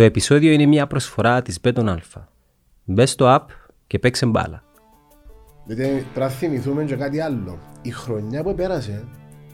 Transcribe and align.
Το 0.00 0.06
επεισόδιο 0.06 0.52
είναι 0.52 0.66
μια 0.66 0.86
προσφορά 0.86 1.42
της 1.42 1.58
Beton 1.62 1.84
Alpha. 1.88 2.22
Μπε 2.84 3.06
στο 3.06 3.36
app 3.36 3.46
και 3.86 3.98
παίξε 3.98 4.26
μπάλα. 4.26 4.62
Γιατί 5.66 5.82
πρέπει 5.84 6.18
να 6.18 6.28
θυμηθούμε 6.28 6.84
και 6.84 6.94
κάτι 6.94 7.20
άλλο. 7.20 7.58
Η 7.82 7.90
χρονιά 7.90 8.42
που 8.42 8.54
πέρασε, 8.54 9.04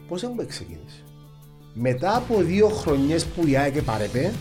πώς 0.09 0.23
έχουμε 0.23 0.45
ξεκίνησε. 0.45 1.03
Μετά 1.75 2.17
από 2.17 2.43
δύο 2.43 2.69
χρονιές 2.69 3.25
που 3.25 3.47
η 3.47 3.57
ΑΕΚ 3.57 3.83
παρέπε, 3.83 4.33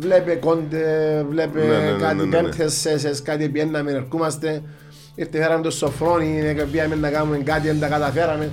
βλέπε 0.00 0.34
κόντε, 0.34 1.24
βλέπε 1.28 1.64
Ναι, 1.64 1.78
ναι, 1.78 1.90
ναι, 1.90 1.98
κάτι 1.98 2.16
ναι, 2.16 2.24
ναι, 2.24 2.40
ναι. 2.40 2.42
πέμπτες 2.42 2.74
σέσες, 2.74 3.22
κάτι 3.22 3.48
πιέναμε, 3.48 3.90
ερχόμαστε, 3.90 4.62
ήρθε 5.14 5.38
φέραμε 5.38 5.62
το 5.62 5.70
σοφρόνι, 5.70 6.54
πήγαμε 6.70 6.94
να 6.94 7.10
κάνουμε 7.10 7.36
κάτι, 7.36 7.66
δεν 7.66 7.80
τα 7.80 7.88
καταφέραμε. 7.88 8.50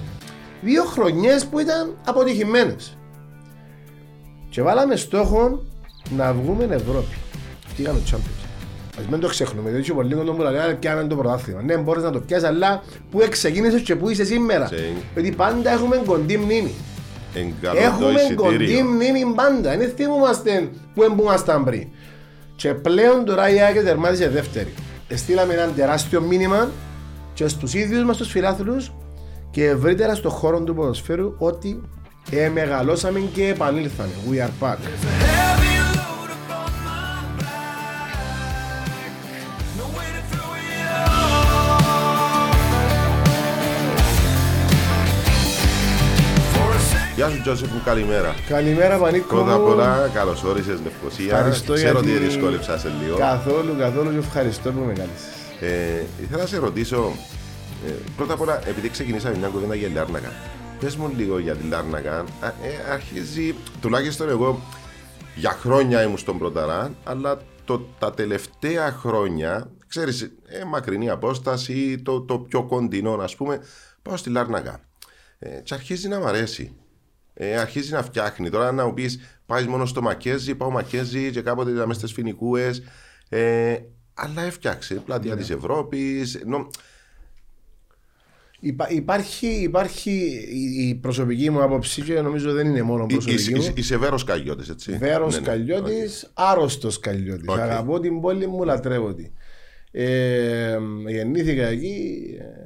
Δύο 0.61 0.83
χρονιές 0.83 1.45
που 1.45 1.59
ήταν 1.59 1.97
αποτυχημένες. 2.05 2.97
Και 4.49 4.61
βάλαμε 4.61 4.95
στόχο 4.95 5.63
να 6.17 6.33
βγούμε 6.33 6.63
Ευρώπη. 6.63 7.15
Τι 7.75 7.83
έκανε 7.83 7.99
το 7.99 8.03
Champions. 8.11 8.43
Ας 8.99 9.05
μην 9.11 9.19
το 9.19 9.27
ξεχνούμε, 9.27 9.69
διότι 9.69 9.91
πολλοί 9.91 10.13
κόσμο 10.15 10.31
που 10.33 10.41
λέει 10.41 10.73
πιάμε 10.79 11.03
το 11.07 11.15
πρωτάθλημα. 11.15 11.61
Ναι, 11.61 11.77
μπορείς 11.77 12.03
να 12.03 12.11
το 12.11 12.19
πιάσεις, 12.19 12.47
αλλά 12.47 12.83
που 13.11 13.21
ξεκίνησες 13.29 13.81
και 13.81 13.95
που 13.95 14.09
είσαι 14.09 14.23
σήμερα. 14.23 14.67
Σε- 14.67 14.75
Γιατί 15.13 15.31
πάντα 15.31 15.71
έχουμε 15.71 16.01
κοντή 16.05 16.37
μνήμη. 16.37 16.71
Εν 17.33 17.53
καλό 17.61 17.79
το 17.79 17.85
Έχουμε 17.85 18.33
κοντή 18.35 18.53
εισιτήριο. 18.63 18.85
μνήμη 18.85 19.33
πάντα. 19.35 19.77
Δεν 19.77 19.91
θυμούμαστε 19.95 20.69
που 20.95 21.03
ήμασταν 21.21 21.63
πριν. 21.63 21.87
Και 22.55 22.73
πλέον 22.73 23.25
τώρα 23.25 23.49
η 23.49 23.59
ΑΕΚ 23.61 23.83
τερμάτισε 23.83 24.29
δεύτερη. 24.29 24.73
Στείλαμε 25.15 25.53
ένα 25.53 25.67
τεράστιο 25.67 26.21
μήνυμα 26.21 26.69
και 27.33 27.47
στους 27.47 27.73
ίδιους 27.73 28.03
μας 28.03 28.17
τους 28.17 28.29
φιλάθλους 28.31 28.91
και 29.51 29.65
ευρύτερα 29.65 30.15
στον 30.15 30.31
χώρο 30.31 30.61
του 30.61 30.75
ποδοσφαίρου 30.75 31.33
ότι 31.37 31.81
ε, 32.31 32.49
μεγαλώσαμε 32.49 33.19
και 33.19 33.47
επανήλθαμε. 33.47 34.11
We 34.31 34.35
are 34.35 34.65
back. 34.67 34.77
Γεια 47.19 47.29
σου 47.29 47.41
Τζόσεφ 47.41 47.71
μου, 47.71 47.81
καλημέρα. 47.85 48.35
Καλημέρα 48.47 48.97
Πανίκο 48.97 49.27
Πρώτα 49.27 49.53
απ' 49.53 49.59
μου. 49.61 49.67
όλα, 49.67 50.09
καλώς 50.13 50.43
όρισες 50.43 50.79
Λευκοσία. 50.83 51.35
Ευχαριστώ 51.37 51.73
Ξέρω 51.73 51.99
γιατί- 51.99 52.17
ότι 52.17 52.25
δυσκόλεψα 52.25 52.77
σε 52.77 52.91
λίγο. 53.03 53.17
Καθόλου, 53.17 53.75
καθόλου 53.77 54.11
και 54.11 54.17
ευχαριστώ 54.17 54.71
που 54.71 54.79
με 54.79 54.93
κάλεσες. 54.93 55.27
Ε, 55.59 56.03
ήθελα 56.23 56.41
να 56.41 56.47
σε 56.47 56.57
ρωτήσω, 56.57 57.11
ε, 57.87 57.91
πρώτα 58.15 58.33
απ' 58.33 58.41
όλα, 58.41 58.67
επειδή 58.67 58.89
ξεκινήσαμε 58.89 59.37
μια 59.37 59.47
κουβέντα 59.47 59.75
για 59.75 59.89
Λάρνακα, 59.93 60.31
πες 60.79 60.95
μου 60.95 61.13
λίγο 61.17 61.39
για 61.39 61.55
τη 61.55 61.67
Λάρνακα. 61.67 62.19
Α, 62.19 62.47
ε, 62.47 62.91
αρχίζει, 62.91 63.55
τουλάχιστον 63.81 64.29
εγώ, 64.29 64.61
για 65.35 65.51
χρόνια 65.51 66.03
ήμουν 66.03 66.17
στον 66.17 66.37
Πρωταρά, 66.37 66.93
αλλά 67.03 67.37
το, 67.65 67.79
τα 67.99 68.11
τελευταία 68.13 68.91
χρόνια, 68.91 69.71
ξέρεις, 69.87 70.21
ε, 70.21 70.63
μακρινή 70.67 71.09
απόσταση, 71.09 72.01
το, 72.03 72.21
το 72.21 72.39
πιο 72.39 72.63
κοντινό, 72.63 73.13
ας 73.13 73.35
πούμε, 73.35 73.59
πάω 74.01 74.17
στη 74.17 74.29
Λάρνακα. 74.29 74.79
Ε, 75.39 75.49
και 75.63 75.73
αρχίζει 75.73 76.07
να 76.07 76.19
μ' 76.19 76.25
αρέσει. 76.27 76.73
Ε, 77.41 77.57
αρχίζει 77.57 77.91
να 77.93 78.03
φτιάχνει. 78.03 78.49
Τώρα 78.49 78.71
να 78.71 78.85
μου 78.85 78.93
πεις, 78.93 79.19
πάεις 79.45 79.67
μόνο 79.67 79.85
στο 79.85 80.01
Μακέζι, 80.01 80.55
πάω 80.55 80.69
Μακέζι 80.71 81.31
και 81.31 81.41
κάποτε 81.41 81.71
ήταν 81.71 81.87
μέσα 81.87 81.99
στις 81.99 82.11
φοινικούε. 82.11 82.71
Ε, 83.29 83.75
αλλά 84.13 84.41
έφτιαξε 84.41 84.93
πλατεία 84.95 85.33
Ναι. 85.33 85.39
της 85.39 85.49
Ευρώπης. 85.49 86.39
Υπά- 88.59 88.91
υπάρχει, 88.91 89.47
υπάρχει 89.47 90.11
η, 90.51 90.87
η 90.87 90.95
προσωπική 90.95 91.49
μου 91.49 91.61
άποψη 91.63 92.01
και 92.01 92.21
νομίζω 92.21 92.51
δεν 92.53 92.67
είναι 92.67 92.81
μόνο 92.81 93.05
προσωπική 93.05 93.55
μου. 93.55 93.73
Είσαι 93.75 93.97
βέρος 93.97 94.23
Σκαλιώτης, 94.23 94.71
έτσι; 94.71 94.97
Βέρος 94.97 95.33
Ναι, 95.33 95.39
ναι. 95.39 95.45
Σκαλιώτης, 95.45 96.31
άρρωστος 96.33 96.99
Σκαλιώτης. 96.99 97.47
Οκ. 97.47 97.59
Αγαπώ 97.59 97.99
την 97.99 98.21
πόλη 98.21 98.47
μου, 98.47 98.63
λατρεύω 98.63 99.13
την. 99.13 99.31
Ε, 99.91 100.77
γεννήθηκα 101.07 101.65
εκεί, 101.65 102.23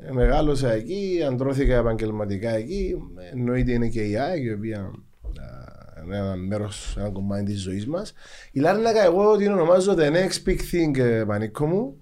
ε, 0.07 0.11
μεγάλωσα 0.11 0.71
εκεί, 0.71 1.23
αντρώθηκα 1.27 1.75
επαγγελματικά 1.75 2.49
εκεί. 2.49 2.95
Εννοείται 3.33 3.71
είναι 3.71 3.87
και 3.87 4.01
η 4.01 4.17
ΑΕΚ, 4.17 4.43
η 4.43 4.51
οποία 4.51 4.79
α, 4.79 6.03
είναι 6.03 6.17
ένα 6.17 6.35
μέρος, 6.35 6.95
ένα 6.99 7.09
κομμάτι 7.09 7.43
της 7.43 7.61
ζωής 7.61 7.87
μας. 7.87 8.13
Η 8.51 8.59
Λάρνακα, 8.59 9.03
εγώ 9.03 9.37
την 9.37 9.51
ονομάζω 9.51 9.95
The 9.97 10.11
Next 10.11 10.49
Big 10.49 10.59
Thing, 10.71 10.97
ε, 10.97 11.23
πανίκο 11.27 11.65
μου. 11.65 11.97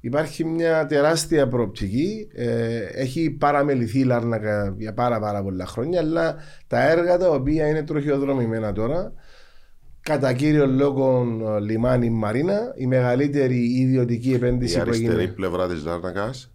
Υπάρχει 0.00 0.44
μια 0.44 0.86
τεράστια 0.86 1.48
προοπτική. 1.48 2.28
Ε, 2.34 2.78
έχει 2.78 3.30
παραμεληθεί 3.30 3.98
η 3.98 4.04
Λάρνακα 4.04 4.74
για 4.78 4.94
πάρα, 4.94 5.20
πάρα 5.20 5.42
πολλά 5.42 5.66
χρόνια, 5.66 6.00
αλλά 6.00 6.36
τα 6.66 6.90
έργα 6.90 7.18
τα 7.18 7.28
οποία 7.28 7.68
είναι 7.68 7.82
τροχιοδρομημένα 7.82 8.72
τώρα, 8.72 9.12
κατά 10.02 10.32
κύριο 10.32 10.66
λόγο 10.66 11.26
ε, 11.56 11.60
λιμάνι 11.60 12.10
Μαρίνα, 12.10 12.72
η 12.76 12.86
μεγαλύτερη 12.86 13.80
ιδιωτική 13.80 14.28
Η 14.28 14.34
επένδυση 14.34 14.74
που 14.74 14.80
αριστερή 14.80 15.12
έγινε. 15.12 15.32
πλευρά 15.32 15.68
της 15.68 15.84
Λάρνακας. 15.84 16.46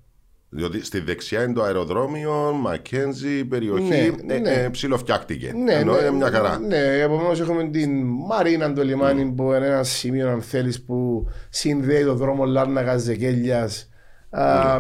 Διότι 0.49 0.85
στη 0.85 0.99
δεξιά 0.99 1.43
είναι 1.43 1.53
το 1.53 1.63
αεροδρόμιο, 1.63 2.53
Μακένζι, 2.61 3.45
περιοχή. 3.45 4.15
Ναι, 4.23 4.33
ε, 4.33 4.39
ναι. 4.39 4.49
ε, 4.49 4.69
ψιλοφτιάχτηκε. 4.69 5.53
Ναι, 5.63 5.73
Ενώ 5.73 5.93
ναι, 5.93 5.99
είναι 5.99 6.11
μια 6.11 6.31
χαρά. 6.31 6.59
Ναι, 6.59 6.77
επομένως 6.77 7.39
έχουμε 7.39 7.69
την 7.69 8.03
Μαρίνα, 8.27 8.73
το 8.73 8.83
λιμάνι 8.83 9.25
που 9.25 9.43
είναι 9.43 9.65
ένα 9.65 9.83
σημείο, 9.83 10.29
αν 10.29 10.41
θέλεις, 10.41 10.83
που 10.83 11.27
συνδέει 11.49 12.03
το 12.03 12.13
δρόμο 12.15 12.45
Λάρνακα 12.45 12.97
Ζεκέλια 12.97 13.69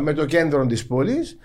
με 0.01 0.13
το 0.13 0.25
κέντρο 0.25 0.65
της 0.65 0.87
πόλης. 0.87 1.37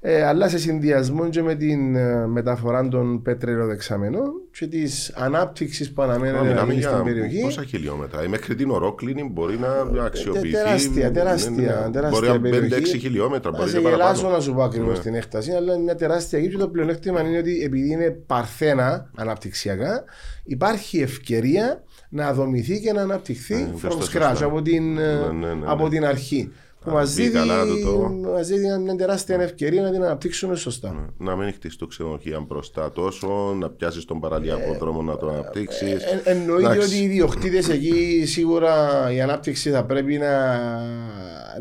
Ε, 0.00 0.22
αλλά 0.26 0.48
σε 0.48 0.58
συνδυασμό 0.58 1.28
και 1.28 1.42
με 1.42 1.54
την 1.54 1.96
ε, 1.96 2.26
μεταφορά 2.26 2.88
των 2.88 3.22
πετρελαιοδεξαμενών 3.22 4.30
και 4.58 4.66
της 4.66 5.12
ανάπτυξης 5.16 5.92
που 5.92 6.00
Μα 6.02 6.06
αναμένεται 6.08 6.36
να 6.38 6.42
Μιλάμε 6.48 6.72
γίνει 6.72 6.82
στην 6.84 6.94
για 6.94 7.04
περιοχή. 7.04 7.40
πόσα 7.40 7.64
χιλιόμετρα. 7.64 8.24
Η 8.24 8.28
μέχρι 8.28 8.54
την 8.54 8.70
ορόκληνη 8.70 9.24
μπορεί 9.32 9.58
να 9.58 10.02
αξιοποιηθεί. 10.04 10.50
τεράστια, 10.50 11.04
Ναι, 11.08 11.10
τεράστια, 11.14 11.50
ναι. 11.86 11.90
τεράστια 11.92 12.08
Μπορεί 12.10 12.26
να 12.28 12.40
περιοχή. 12.50 12.96
5-6 12.96 12.98
χιλιόμετρα. 13.00 13.50
Θα 13.50 13.56
Μπορεί 13.58 13.70
σε 13.70 13.76
και 13.80 13.88
γελάσω 13.88 14.04
παραπάνω. 14.12 14.34
να 14.36 14.40
σου 14.40 14.54
πω 14.54 14.62
ακριβώς 14.62 14.96
Ναι. 14.96 15.02
την 15.04 15.14
έκταση, 15.14 15.50
αλλά 15.52 15.72
είναι 15.74 15.82
μια 15.82 15.94
τεράστια 15.94 16.38
γη 16.38 16.48
και 16.48 16.56
το 16.56 16.68
πλεονέκτημα 16.68 17.20
είναι 17.20 17.38
ότι 17.38 17.62
επειδή 17.62 17.90
είναι 17.92 18.10
παρθένα 18.26 19.10
αναπτυξιακά, 19.16 20.04
υπάρχει 20.44 21.00
ευκαιρία 21.00 21.82
να 22.10 22.32
δομηθεί 22.32 22.80
και 22.80 22.92
να 22.92 23.00
αναπτυχθεί 23.02 23.54
Ναι, 23.54 23.70
from 23.74 23.80
πες 23.82 23.94
το 23.96 24.04
scratch 24.12 24.28
σωστά. 24.30 24.44
από 24.44 24.62
την, 24.62 24.98
ε, 24.98 25.14
Ναι, 25.14 25.46
ναι, 25.46 25.54
ναι, 25.54 25.64
από 25.66 25.82
ναι. 25.84 25.90
την 25.90 26.04
αρχή. 26.04 26.52
Που 26.88 26.94
Να 26.94 27.00
μας 27.00 27.14
μπει 27.14 27.22
δίδει, 27.22 27.34
καλά 27.38 27.64
του 27.64 27.80
το- 27.84 28.30
μας 28.32 28.46
δίδει 28.48 28.78
μια 28.78 28.94
τεράστια 28.96 29.40
ευκαιρία 29.40 29.82
να 29.82 29.90
την 29.90 30.02
αναπτύξουμε 30.04 30.56
σωστά. 30.56 31.12
Να 31.18 31.36
μην 31.36 31.52
χτίσει 31.52 31.78
το 31.78 31.86
ξενοδοχείο 31.86 32.44
μπροστά 32.48 32.92
τόσο, 32.92 33.54
να 33.58 33.70
πιάσεις 33.70 34.04
τον 34.04 34.20
παραλιακό 34.20 34.76
δρόμο 34.80 35.02
να 35.02 35.16
το 35.16 35.28
αναπτύξεις. 35.28 36.02
Ε, 36.02 36.20
εννοείται 36.24 36.78
ότι 36.78 36.96
οι 36.96 37.02
ιδιοκτήτες 37.02 37.68
εκεί 37.68 38.22
σίγουρα 38.26 38.76
η 39.14 39.20
ανάπτυξη 39.20 39.70
θα 39.70 39.84
πρέπει 39.84 40.16
να, 40.18 40.58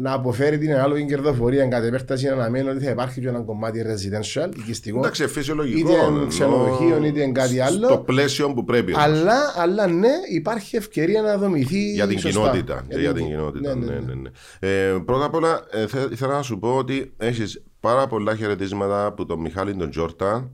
να 0.01 0.13
αποφέρει 0.13 0.57
την 0.57 0.73
ανάλογη 0.73 1.05
κερδοφορία. 1.05 1.63
Εν 1.63 1.69
κατ' 1.69 1.83
επέκταση 1.83 2.27
αναμένω 2.27 2.71
ότι 2.71 2.83
θα 2.83 2.89
υπάρχει 2.89 3.21
και 3.21 3.27
ένα 3.27 3.39
κομμάτι 3.39 3.81
residential, 3.85 4.57
οικιστικό. 4.57 4.97
Εντάξει, 4.97 5.27
φυσιολογικό. 5.27 5.89
Είτε 5.91 5.99
ενώ 6.05 6.25
ξενοδοχείο, 6.27 7.01
είτε 7.05 7.25
κάτι 7.27 7.59
άλλο. 7.59 7.87
Στο 7.87 7.97
πλαίσιο 7.97 8.53
που 8.53 8.63
πρέπει. 8.63 8.93
όμως. 8.93 9.05
Αλλά, 9.05 9.35
αλλά 9.57 9.87
ναι, 9.87 10.09
υπάρχει 10.33 10.75
ευκαιρία 10.75 11.21
να 11.21 11.37
δομηθεί. 11.37 11.91
Για 11.91 12.07
την 12.07 12.19
σωστά. 12.19 12.39
κοινότητα. 12.39 12.85
και 12.89 12.99
Για 12.99 13.13
την 13.13 13.25
κοινότητα. 13.25 13.75
Ναι, 13.75 13.85
Ναι, 13.85 13.93
ναι, 13.93 13.99
ναι, 13.99 14.13
ναι. 14.13 14.29
ναι. 14.59 14.89
Ε, 14.95 14.99
πρώτα 15.19 15.25
απ' 15.25 15.35
όλα, 15.35 15.65
ε, 15.71 15.87
θε- 15.87 16.11
ήθελα 16.11 16.33
να 16.33 16.41
σου 16.41 16.59
πω 16.59 16.75
ότι 16.75 17.13
έχεις 17.17 17.63
πάρα 17.79 18.07
πολλά 18.07 18.35
χαιρετίσματα 18.35 19.05
από 19.05 19.25
τον 19.25 19.39
Μιχάλη 19.39 19.75
τον 19.75 19.89
Τζόρτα. 19.89 20.51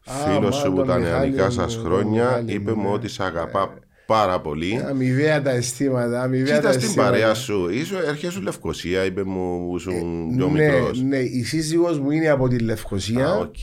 Φίλος 0.00 0.56
σου 0.56 0.60
μάλλον 0.70 0.74
που 0.74 0.84
τα 0.84 0.96
Μιχάλη 0.98 1.18
νεανικά 1.18 1.44
μου, 1.44 1.50
σα 1.50 1.66
τον 1.66 1.80
χρόνια. 1.84 2.24
Μιχάλη 2.24 2.52
Είπε 2.52 2.70
μου, 2.70 2.80
μου 2.80 2.88
ναι. 2.88 2.94
ότι 2.94 3.08
σε 3.08 3.24
αγαπά 3.24 3.78
πάρα 4.14 4.40
πολύ. 4.40 4.82
Αμοιβαία 4.88 5.42
τα 5.42 5.50
αισθήματα. 5.50 6.22
Αμοιβαία 6.22 6.56
Κοίτα 6.56 6.66
τα 6.66 6.72
στην 6.72 6.84
αισθήματα. 6.86 7.10
παρέα 7.10 7.34
σου. 7.34 7.68
Είσαι 7.70 7.94
έρχεσαι 8.06 8.40
Λευκοσία, 8.40 9.04
είπε 9.04 9.22
μου 9.24 9.66
που 9.68 9.76
ήσουν 9.76 10.28
πιο 10.36 10.48
Ναι, 10.48 10.62
μικρός. 10.70 11.02
ναι, 11.02 11.16
η 11.18 11.42
σύζυγος 11.42 11.98
μου 11.98 12.10
είναι 12.10 12.28
από 12.28 12.48
τη 12.48 12.58
Λευκοσία. 12.58 13.34
Οκ. 13.36 13.54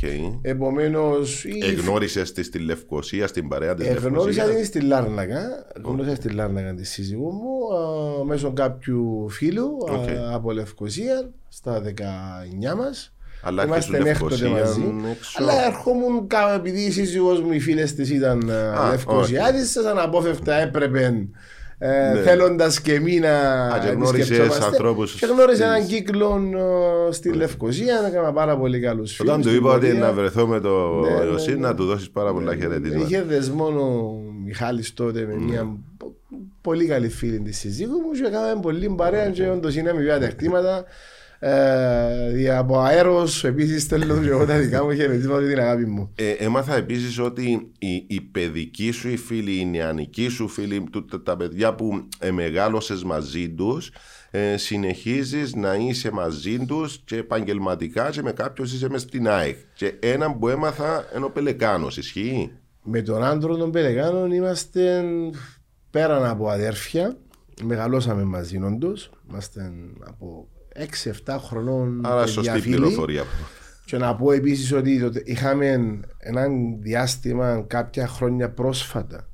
Επομένως, 0.41 1.45
η 1.45 1.59
Εγνώρισες 1.63 2.31
τη 2.31 2.43
στη 2.43 2.59
Λευκοσία, 2.59 3.27
στην 3.27 3.47
παρέα 3.47 3.73
της 3.75 3.87
Εγνώρισα 3.87 4.09
Λευκοσίας; 4.09 4.55
την 4.55 4.65
στη 4.65 4.79
Λάρνακα. 4.79 5.41
Γνώρισα 5.83 6.15
στη 6.15 6.29
Λάρνακα 6.29 6.73
τη 6.73 6.85
σύζυγό 6.85 7.29
μου 7.31 7.75
α, 7.77 8.25
μέσω 8.25 8.53
κάποιου 8.53 9.29
φίλου 9.29 9.67
α, 9.91 9.93
Οκ. 9.93 10.09
από 10.33 10.51
Λευκοσία 10.51 11.31
στα 11.47 11.81
19 11.81 12.75
μας. 12.77 13.11
Αλλά 13.41 13.63
Είμαστε 13.65 13.97
έρχεσαι 13.97 14.13
έκτοτε 14.15 14.35
Λευκοσία 14.35 14.65
μαζί. 14.65 14.93
έξω. 15.11 15.37
Αλλά 15.43 15.65
ερχόμουν 15.65 16.27
κα- 16.27 16.53
επειδή 16.55 16.81
η 16.81 16.91
σύζυγός 16.91 17.41
μου, 17.41 17.51
οι 17.51 17.59
φίλες 17.59 17.93
της 17.93 18.09
ήταν 18.11 18.49
Α, 18.49 18.89
Λευκοσιάτης, 18.89 19.71
σας 19.71 19.85
αναπόφευκτα 19.85 20.53
έπρεπε 20.61 21.27
ε, 21.79 22.11
Ναι. 22.13 22.21
θέλοντας 22.21 22.81
και 22.81 22.93
εμείς 22.93 23.19
να 23.19 23.29
Α, 23.63 23.79
και 23.79 23.87
γνώρισες 23.87 24.27
επισκεφτόμαστε. 24.29 24.65
ανθρώπους 24.65 25.13
Και 25.19 25.25
γνώρισα 25.25 25.51
της- 25.63 25.73
έναν 25.75 25.87
κύκλο 25.87 26.41
ε, 27.09 27.11
στη 27.11 27.33
Λευκοσία, 27.33 27.95
έκανα 28.07 28.33
πάρα 28.33 28.57
πολύ 28.57 28.79
καλούς 28.79 29.13
φίλους. 29.15 29.31
Όταν 29.31 29.41
του 29.41 29.47
στην 29.47 29.59
είπα 29.61 29.73
ότι 29.73 29.85
πορεία. 29.85 29.99
να 30.01 30.13
βρεθώ 30.13 30.47
με 30.47 30.59
το 30.59 30.69
Ναι, 30.99 31.09
ναι, 31.09 31.23
Ιωσή, 31.31 31.51
ναι. 31.51 31.57
να 31.67 31.75
του 31.75 31.85
δώσεις 31.85 32.09
πάρα 32.09 32.33
πολλά 32.33 32.55
χαιρετίσματα. 32.55 33.05
Είχε 33.05 33.21
δεσμόν 33.23 33.77
ο 33.77 34.19
Μιχάλης 34.45 34.93
τότε 34.93 35.19
Ναι. 35.19 35.25
με 35.25 35.35
μια 35.35 35.77
πο- 35.97 36.15
πολύ 36.61 36.85
καλή 36.85 37.09
φίλη 37.09 37.39
της 37.39 37.57
σύζυγου 37.57 37.91
μου 37.99 38.11
και 38.21 38.27
έκαναμε 38.27 38.61
πολύ 38.61 38.93
παρέα 38.97 39.29
και 39.29 39.47
όντως 39.49 39.75
είναι 39.75 39.89
αμοιβαία 39.89 40.19
τα 40.19 40.25
εκτήματα. 40.25 40.83
Ε, 41.39 42.49
από 42.57 42.79
αέρος 42.79 43.43
επίσης 43.43 43.83
στέλνω 43.83 44.21
και 44.21 44.29
εγώ 44.29 44.45
τα 44.45 44.57
δικά 44.57 44.83
μου 44.83 44.93
χαιρετίσματα 44.93 45.47
την 45.47 45.59
αγάπη 45.59 45.85
μου. 45.85 46.11
Ε, 46.15 46.29
έμαθα 46.31 46.75
επίσης 46.75 47.19
ότι 47.19 47.71
η, 47.79 48.05
η 48.07 48.21
παιδική 48.21 48.91
σου 48.91 49.09
οι 49.09 49.17
φίλοι, 49.17 49.59
οι 49.59 49.65
νεανικοί 49.65 50.27
σου 50.27 50.47
φίλοι, 50.47 50.83
του- 50.91 51.21
τα 51.23 51.37
παιδιά 51.37 51.75
που 51.75 52.07
ε, 52.19 52.31
μεγάλωσες 52.31 53.03
μαζί 53.03 53.49
τους, 53.49 53.91
ε, 54.31 54.57
συνεχίζεις 54.57 55.55
να 55.55 55.75
είσαι 55.75 56.11
μαζί 56.11 56.65
τους 56.65 57.01
και 57.05 57.15
επαγγελματικά 57.17 58.09
και 58.09 58.21
με 58.21 58.31
κάποιο 58.31 58.63
είσαι 58.63 58.89
μες 58.89 59.01
στην 59.01 59.27
ΑΕΚ. 59.27 59.57
Και 59.73 59.93
ένα 59.99 60.35
που 60.35 60.47
έμαθα 60.47 61.05
είναι 61.15 61.25
ο 61.25 61.29
Πελεκάνος, 61.31 61.97
ισχύει; 61.97 62.51
Με 62.83 63.01
τον 63.01 63.23
άντρο 63.23 63.55
των 63.57 63.71
Πελεγάνων 63.71 64.31
είμαστε 64.31 65.03
πέραν 65.89 66.25
από 66.25 66.49
αδέρφια. 66.49 67.17
Μεγαλώσαμε 67.63 68.23
μαζί 68.23 68.57
όντως. 68.63 69.09
Είμαστε 69.29 69.71
από 70.05 70.47
6-7 71.25 71.37
χρονών 71.39 72.05
Άρα 72.05 72.15
παιδιά 72.15 72.33
σωστή 72.33 72.59
φίλοι. 72.59 72.75
πληροφορία. 72.75 73.23
Και 73.85 73.97
να 73.97 74.15
πω 74.15 74.31
επίσης 74.31 74.71
ότι 74.71 74.99
τότε 74.99 75.21
είχαμε 75.25 75.99
ένα 76.17 76.47
διάστημα 76.79 77.63
κάποια 77.67 78.07
χρόνια 78.07 78.49
πρόσφατα 78.49 79.27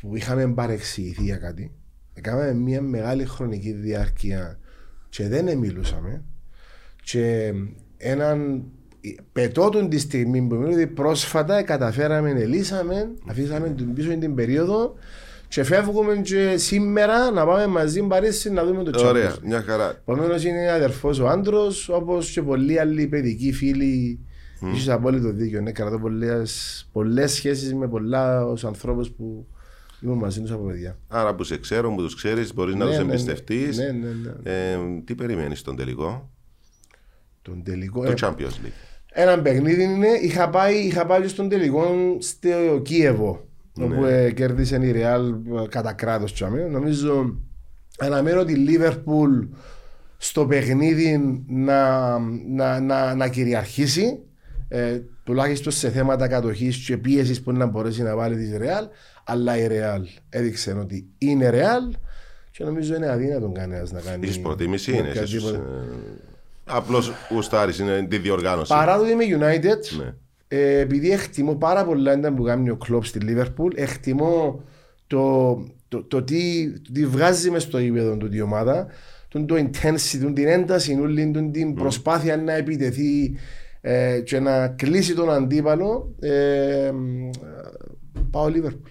που 0.00 0.16
είχαμε 0.16 0.48
παρεξηγηθεί 0.48 1.22
για 1.22 1.36
κάτι. 1.36 1.72
Έκαναμε 2.14 2.52
μια 2.52 2.80
μεγάλη 2.82 3.24
χρονική 3.24 3.72
διάρκεια 3.72 4.58
και 5.08 5.28
δεν 5.28 5.58
μιλούσαμε. 5.58 6.22
Και 7.02 7.52
έναν 7.96 8.64
πετώτον 9.32 9.88
τη 9.88 9.98
στιγμή 9.98 10.42
που 10.42 10.54
μιλούμε, 10.54 10.74
ότι 10.74 10.86
πρόσφατα 10.86 11.62
καταφέραμε, 11.62 12.30
ελύσαμε, 12.30 13.08
αφήσαμε 13.26 13.68
την 13.70 13.94
πίσω 13.94 14.18
την 14.18 14.34
περίοδο 14.34 14.94
και 15.48 15.64
φεύγουμε 15.64 16.16
και 16.16 16.56
σήμερα 16.56 17.30
να 17.30 17.46
πάμε 17.46 17.66
μαζί 17.66 18.02
Παρίσι 18.02 18.50
να 18.50 18.64
δούμε 18.64 18.82
το 18.82 19.06
Ωραία, 19.08 19.30
Champions. 19.34 19.38
μια 19.44 19.62
χαρά. 19.62 19.90
Επομένως 19.90 20.44
είναι 20.44 20.70
αδερφός 20.70 21.18
ο 21.18 21.28
άντρος, 21.28 21.88
όπως 21.88 22.30
και 22.30 22.42
πολλοί 22.42 22.78
άλλοι 22.80 23.06
παιδικοί 23.06 23.52
φίλοι. 23.52 24.18
Mm. 24.62 24.74
Είσαι 24.74 24.92
απόλυτο 24.92 25.32
δίκιο. 25.32 25.60
Ναι, 25.60 25.72
κρατώ 25.72 26.00
πολλές 26.92 27.32
σχέσεις 27.32 27.74
με 27.74 27.88
πολλά 27.88 28.40
ανθρώπους 28.66 29.10
που 29.10 29.46
ήμουν 30.00 30.18
μαζί 30.18 30.40
τους 30.40 30.50
από 30.50 30.64
παιδιά. 30.64 30.98
Άρα 31.08 31.34
που 31.34 31.44
σε 31.44 31.58
ξέρω, 31.58 31.94
που 31.94 32.02
τους 32.02 32.14
ξέρεις, 32.14 32.54
μπορείς 32.54 32.74
να 32.74 32.84
Ναι, 32.84 32.90
τους 32.90 32.98
ναι, 32.98 33.04
ναι. 33.04 33.10
εμπιστευτείς. 33.12 33.76
Ναι, 33.78 33.84
ναι, 33.90 34.08
ναι. 34.42 34.50
Ε, 34.50 34.78
τι 35.04 35.14
περιμένεις 35.14 35.58
στον 35.58 35.76
τελικό, 35.76 36.30
Τον 37.42 37.62
τελικό. 37.62 38.04
το 38.04 38.10
ε, 38.10 38.14
Champions 38.20 38.56
League. 38.64 38.72
Ένα 39.16 39.42
παιχνίδι 39.42 39.82
είναι. 39.82 40.08
Είχα 40.22 40.50
πάει, 40.50 40.74
είχα 40.76 41.06
πάει 41.06 41.28
στον 41.28 41.48
τελικό 41.48 41.86
στο 42.18 42.80
Κίεβο. 42.82 43.46
Όπου 43.80 44.04
ε, 44.04 44.30
κέρδισε 44.30 44.78
η 44.82 44.90
Ρεάλ 44.90 45.28
ε, 45.30 45.34
κατά 45.68 45.92
κράτος. 45.92 46.42
Νομίζω 46.70 47.34
αναμένω 47.98 48.44
τη 48.44 48.54
Λίβερπουλ 48.54 49.42
στο 50.16 50.46
παιχνίδι 50.46 51.42
να, 51.48 52.18
να, 52.48 52.80
να, 52.80 53.14
να 53.14 53.28
κυριαρχήσει. 53.28 54.18
Ε, 54.68 55.00
τουλάχιστον 55.24 55.72
σε 55.72 55.90
θέματα 55.90 56.28
κατοχής 56.28 56.76
και 56.86 56.96
πίεσης 56.96 57.42
που 57.42 57.52
να 57.52 57.66
μπορέσει 57.66 58.02
να 58.02 58.16
βάλει 58.16 58.36
της 58.36 58.56
Ρεάλ. 58.56 58.88
Αλλά 59.24 59.56
η 59.58 59.66
Ρεάλ 59.66 60.02
έδειξε 60.28 60.72
ότι 60.72 61.06
είναι 61.18 61.48
Ρεάλ 61.50 61.82
και 62.50 62.64
νομίζω 62.64 62.94
είναι 62.94 63.10
αδύνατον 63.10 63.54
κανένας 63.54 63.92
να 63.92 64.00
κάνει. 64.00 64.24
Έχεις 64.26 64.40
προτίμηση, 64.40 64.90
με 64.90 64.96
είναι. 64.98 65.08
οποιαδήποτε- 65.08 65.60
Απλώς 66.64 67.12
γουστάρεις, 67.30 67.78
είναι 67.78 68.06
τη 68.08 68.18
διοργάνωση. 68.18 68.72
Παρά 68.72 68.96
το 68.96 69.02
ότι 69.02 69.10
είμαι 69.12 69.24
United, 69.24 69.96
Ναι. 69.98 70.14
Ε, 70.56 70.78
επειδή 70.78 71.10
εκτιμώ 71.10 71.54
πάρα 71.54 71.84
πολλά 71.84 72.18
ήταν 72.18 72.34
που 72.34 72.42
κάνει 72.42 72.70
ο 72.70 72.76
Κλόπ 72.76 73.04
στη 73.04 73.18
Λίβερπουλ, 73.18 73.72
εκτιμώ 73.76 74.62
το, 75.06 75.54
το, 75.88 76.02
το, 76.02 76.22
τι, 76.22 76.70
το 76.80 76.92
τι 76.92 77.06
βγάζει 77.06 77.50
μες 77.50 77.62
στο 77.62 77.78
ύπεδο 77.78 78.16
του 78.16 78.28
η 78.32 78.40
ομάδα, 78.40 78.86
τον 79.28 79.46
το 79.46 79.54
intensity, 79.54 80.18
τον 80.22 80.34
την 80.34 80.46
ένταση, 80.46 80.98
όλη 81.00 81.30
τον 81.30 81.52
την 81.52 81.74
προσπάθεια 81.74 82.36
να 82.36 82.52
επιτεθεί 82.52 83.36
ε, 83.80 84.20
και 84.20 84.38
να 84.40 84.68
κλείσει 84.68 85.14
τον 85.14 85.30
αντίπαλο. 85.30 86.14
Ε, 86.20 86.90
μ, 86.94 87.30
πάω 88.30 88.48
Λίβερπουλ. 88.48 88.90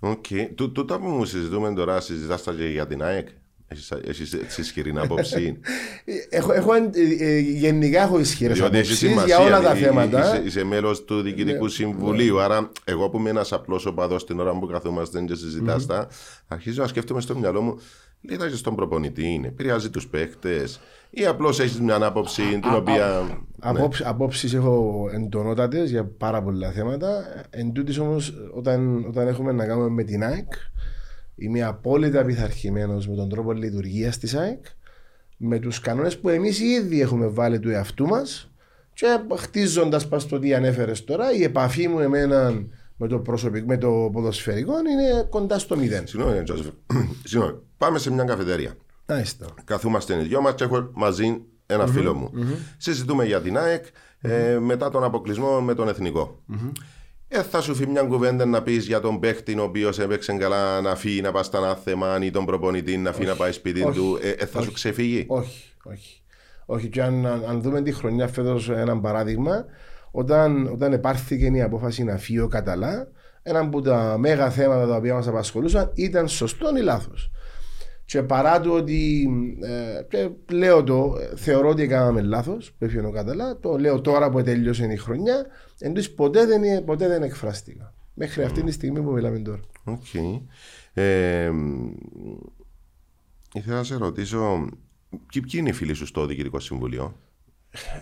Οκ. 0.00 0.24
Τού- 0.54 0.72
Τούτα 0.72 0.98
που 0.98 1.06
μου 1.08 1.24
συζητούμε 1.24 1.72
τώρα, 1.72 2.00
συζητάς 2.00 2.42
τα 2.42 2.52
και 2.52 2.64
για 2.68 2.86
την 2.86 3.02
ΑΕΚ. 3.02 3.28
Έχεις, 3.68 3.90
έχεις 3.90 4.32
έτσι 4.32 4.60
ισχυρή 4.60 4.92
άποψη; 4.96 5.58
Ε, 6.04 6.12
Έχω, 6.38 6.52
έχω, 6.52 6.74
ε, 6.74 6.90
ε, 7.20 7.38
γενικά 7.38 8.02
έχω 8.02 8.18
ισχυρές 8.18 8.56
Διότι 8.58 8.76
έχεις 8.78 8.88
απόψεις 8.90 9.08
σημασία. 9.08 9.36
για 9.36 9.44
όλα 9.44 9.60
τα 9.60 9.74
Είσαι- 9.76 9.84
θέματα. 9.86 10.20
Είσαι, 10.34 10.42
είσαι 10.46 10.64
μέλος 10.64 11.04
του 11.04 11.20
Διοικητικού 11.22 11.64
Ναι. 11.64 11.70
Συμβουλίου. 11.70 12.40
Άρα, 12.40 12.70
εγώ 12.84 13.08
που 13.10 13.18
είμαι 13.18 13.30
ένας 13.30 13.52
απλός 13.52 13.86
οπαδός 13.86 14.26
την 14.26 14.40
ώρα 14.40 14.58
που 14.58 14.66
καθόμαστε 14.66 15.20
και 15.22 15.34
συζητάς 15.34 15.86
τα, 15.86 16.08
αρχίζω 16.48 16.82
να 16.82 16.88
σκέφτομαι 16.88 17.20
στο 17.20 17.36
μυαλό 17.38 17.60
μου, 17.60 17.78
λέει 18.20 18.36
τα 18.36 18.48
και 18.48 18.56
στον 18.56 18.74
προπονητή 18.74 19.26
είναι. 19.26 19.46
Επηρεάζει 19.46 19.90
τους 19.90 20.06
παίχτε, 20.08 20.64
ή 21.10 21.26
απλώς 21.26 21.60
έχεις 21.60 21.80
μια 21.80 22.04
άποψη 22.04 22.42
την 22.42 22.74
οποία. 22.74 23.24
ναι. 23.28 23.34
Απόψ, 23.60 24.00
Απόψεις 24.00 24.54
έχω 24.54 25.08
εντονότατες 25.14 25.90
για 25.90 26.04
πάρα 26.04 26.42
πολλά 26.42 26.70
θέματα. 26.70 27.24
Εν 27.50 27.72
τούτης 27.72 27.98
όμως 27.98 28.34
όταν, 28.54 29.04
όταν 29.08 29.28
έχουμε 29.28 29.52
να 29.52 29.66
κάνουμε 29.66 29.88
με 29.88 30.02
την 30.02 30.24
ΑΕΚ 30.24 30.52
είμαι 31.36 31.62
απόλυτα 31.62 32.24
πειθαρχημένος 32.24 33.08
με 33.08 33.16
τον 33.16 33.28
τρόπο 33.28 33.52
λειτουργίας 33.52 34.18
της 34.18 34.34
ΑΕΚ 34.34 34.64
με 35.36 35.58
τους 35.58 35.80
κανόνες 35.80 36.18
που 36.18 36.28
εμείς 36.28 36.60
ήδη 36.60 37.00
έχουμε 37.00 37.26
βάλει 37.26 37.58
του 37.58 37.70
εαυτού 37.70 38.06
μας 38.06 38.50
και 38.92 39.06
χτίζοντας 39.36 40.08
πας 40.08 40.26
το 40.26 40.38
τι 40.38 40.54
ανέφερες 40.54 41.04
τώρα 41.04 41.32
η 41.32 41.42
επαφή 41.42 41.88
μου 41.88 41.98
εμένα 41.98 42.66
με 42.96 43.08
το, 43.08 43.18
προσωπικό, 43.18 43.66
με 43.66 43.78
το 43.78 44.10
ποδοσφαιρικό 44.12 44.72
είναι 44.78 45.26
κοντά 45.30 45.58
στο 45.58 45.76
μηδέν. 45.76 46.06
Συγγνώμη, 46.06 46.42
Τζόσεφ. 46.42 46.66
Συγγνώμη. 47.24 47.58
Πάμε 47.78 47.98
σε 47.98 48.10
μια 48.12 48.24
καφετέρια. 48.24 48.74
Άιστο. 49.06 49.46
Καθούμαστε 49.64 50.20
οι 50.20 50.22
δυο 50.22 50.40
μας 50.40 50.54
και 50.54 50.64
έχω 50.64 50.90
μαζί 50.94 51.42
ένα 51.66 51.86
φίλο 51.86 52.14
μου. 52.14 52.30
Συζητούμε 52.76 53.24
για 53.24 53.40
την 53.40 53.58
ΑΕΚ 53.58 53.84
ε, 54.20 54.58
μετά 54.58 54.90
τον 54.90 55.04
αποκλεισμό 55.04 55.60
με 55.60 55.74
τον 55.74 55.88
εθνικο 55.88 56.42
Ε, 57.28 57.42
θα 57.42 57.60
σου 57.60 57.74
φύγει 57.74 57.90
μια 57.90 58.02
κουβέντα 58.02 58.44
να 58.46 58.62
πεις 58.62 58.86
για 58.86 59.00
τον 59.00 59.20
παίχτη 59.20 59.58
ο 59.58 59.62
οποίος 59.62 59.98
έπαιξε 59.98 60.32
καλά 60.32 60.80
να 60.80 60.94
φύγει 60.94 61.20
να 61.20 61.32
πάει 61.32 61.42
στα 61.42 61.58
ανάθεμα 61.58 62.18
ή 62.22 62.30
τον 62.30 62.44
προπονητή 62.44 62.96
να 62.96 63.12
φύγει 63.12 63.28
να 63.28 63.34
πάει 63.34 63.52
σπίτι 63.52 63.82
Όχι. 63.82 63.98
του. 63.98 64.18
Ε, 64.22 64.30
ε, 64.30 64.46
θα 64.46 64.62
σου 64.62 64.72
ξεφύγει; 64.72 65.24
Όχι, 65.28 65.72
όχι. 65.84 66.20
Όχι, 66.66 66.88
και 66.88 67.02
αν, 67.02 67.26
αν, 67.26 67.44
αν 67.48 67.60
δούμε 67.62 67.82
τη 67.82 67.92
χρονιά 67.92 68.28
φέτος 68.28 68.70
ένα 68.70 69.00
παράδειγμα, 69.00 69.64
όταν, 70.10 70.66
όταν 70.72 70.92
επάρθηκε 70.92 71.46
η 71.46 71.62
απόφαση 71.62 72.04
να 72.04 72.16
φύγει 72.16 72.40
ο 72.40 72.48
Καταλά, 72.48 73.08
ένα 73.42 73.58
από 73.58 73.80
τα 73.80 74.16
μέγα 74.18 74.50
θέματα 74.50 74.86
τα 74.86 74.96
οποία 74.96 75.14
μας 75.14 75.28
απασχολούσαν 75.28 75.90
ήταν 75.94 76.28
σωστό 76.28 76.76
ή 76.76 76.80
λάθος. 76.80 77.30
Και 78.06 78.22
παρά 78.22 78.60
το 78.60 78.72
ότι 78.72 79.28
ε, 79.62 80.02
και 80.08 80.30
λέω 80.50 80.82
το, 80.84 81.16
ε, 81.20 81.36
θεωρώ 81.36 81.68
ότι 81.68 81.82
έκαναμε 81.82 82.22
λάθος 82.22 82.72
που 82.78 82.84
έφυγε 82.84 83.06
ο 83.06 83.10
Καταλά, 83.10 83.58
το 83.58 83.78
λέω 83.78 84.00
τώρα 84.00 84.30
που 84.30 84.42
τέλειωσε 84.42 84.84
η 84.92 84.96
χρονιά, 84.96 85.46
εντός 85.78 86.10
ποτέ 86.10 86.46
δεν, 86.46 86.84
ποτέ 86.84 87.08
δεν 87.08 87.22
εκφράστηκα. 87.22 87.94
Μέχρι 88.14 88.42
αυτή 88.42 88.62
τη 88.62 88.70
στιγμή 88.72 89.00
που 89.02 89.10
μιλάμε 89.10 89.38
τώρα. 89.38 89.60
Οκ. 89.84 90.14
Ε, 90.94 91.50
μ, 91.50 91.90
ήθελα 93.52 93.76
να 93.76 93.82
σε 93.82 93.96
ρωτήσω, 93.96 94.68
ποιοι, 95.10 95.42
ποιοι 95.42 95.52
είναι 95.54 95.68
οι 95.68 95.72
φίλοι 95.72 95.94
σου 95.94 96.06
στο 96.06 96.26
Διοικητικό 96.26 96.60
Συμβουλίο; 96.60 97.16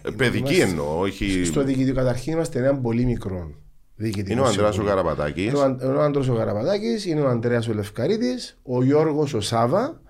Ε, 0.02 0.10
παιδική 0.10 0.54
Είμαστε- 0.54 0.68
εννοώ, 0.68 0.98
όχι. 0.98 1.44
Στο 1.44 1.64
διοικητικό 1.64 1.96
καταρχήν 1.96 2.32
είμαστε 2.32 2.58
ένα 2.58 2.78
πολύ 2.78 3.04
μικρό 3.04 3.50
διοικητικός 3.96 4.32
Είναι 4.32 4.40
ο 4.40 4.44
Αντρέα 4.44 4.68
ο 4.68 4.72
συμβούλιο. 4.72 4.94
Καραπατάκη. 4.96 5.42
Είναι 5.44 5.56
ο, 5.58 5.62
Αν- 5.62 5.80
είναι 5.82 5.92
ο 5.94 6.02
Άντρος 6.02 6.28
ο 6.28 6.34
Καραπατάκης, 6.34 7.06
είναι 7.06 7.20
ο 7.20 7.28
Ανδρέας 7.28 7.68
ο 7.68 7.72
Λευκαρίτης, 7.74 8.58
ο 8.62 8.82
Γιώργος 8.82 9.34
ο 9.34 9.40
Σάβα, 9.40 10.00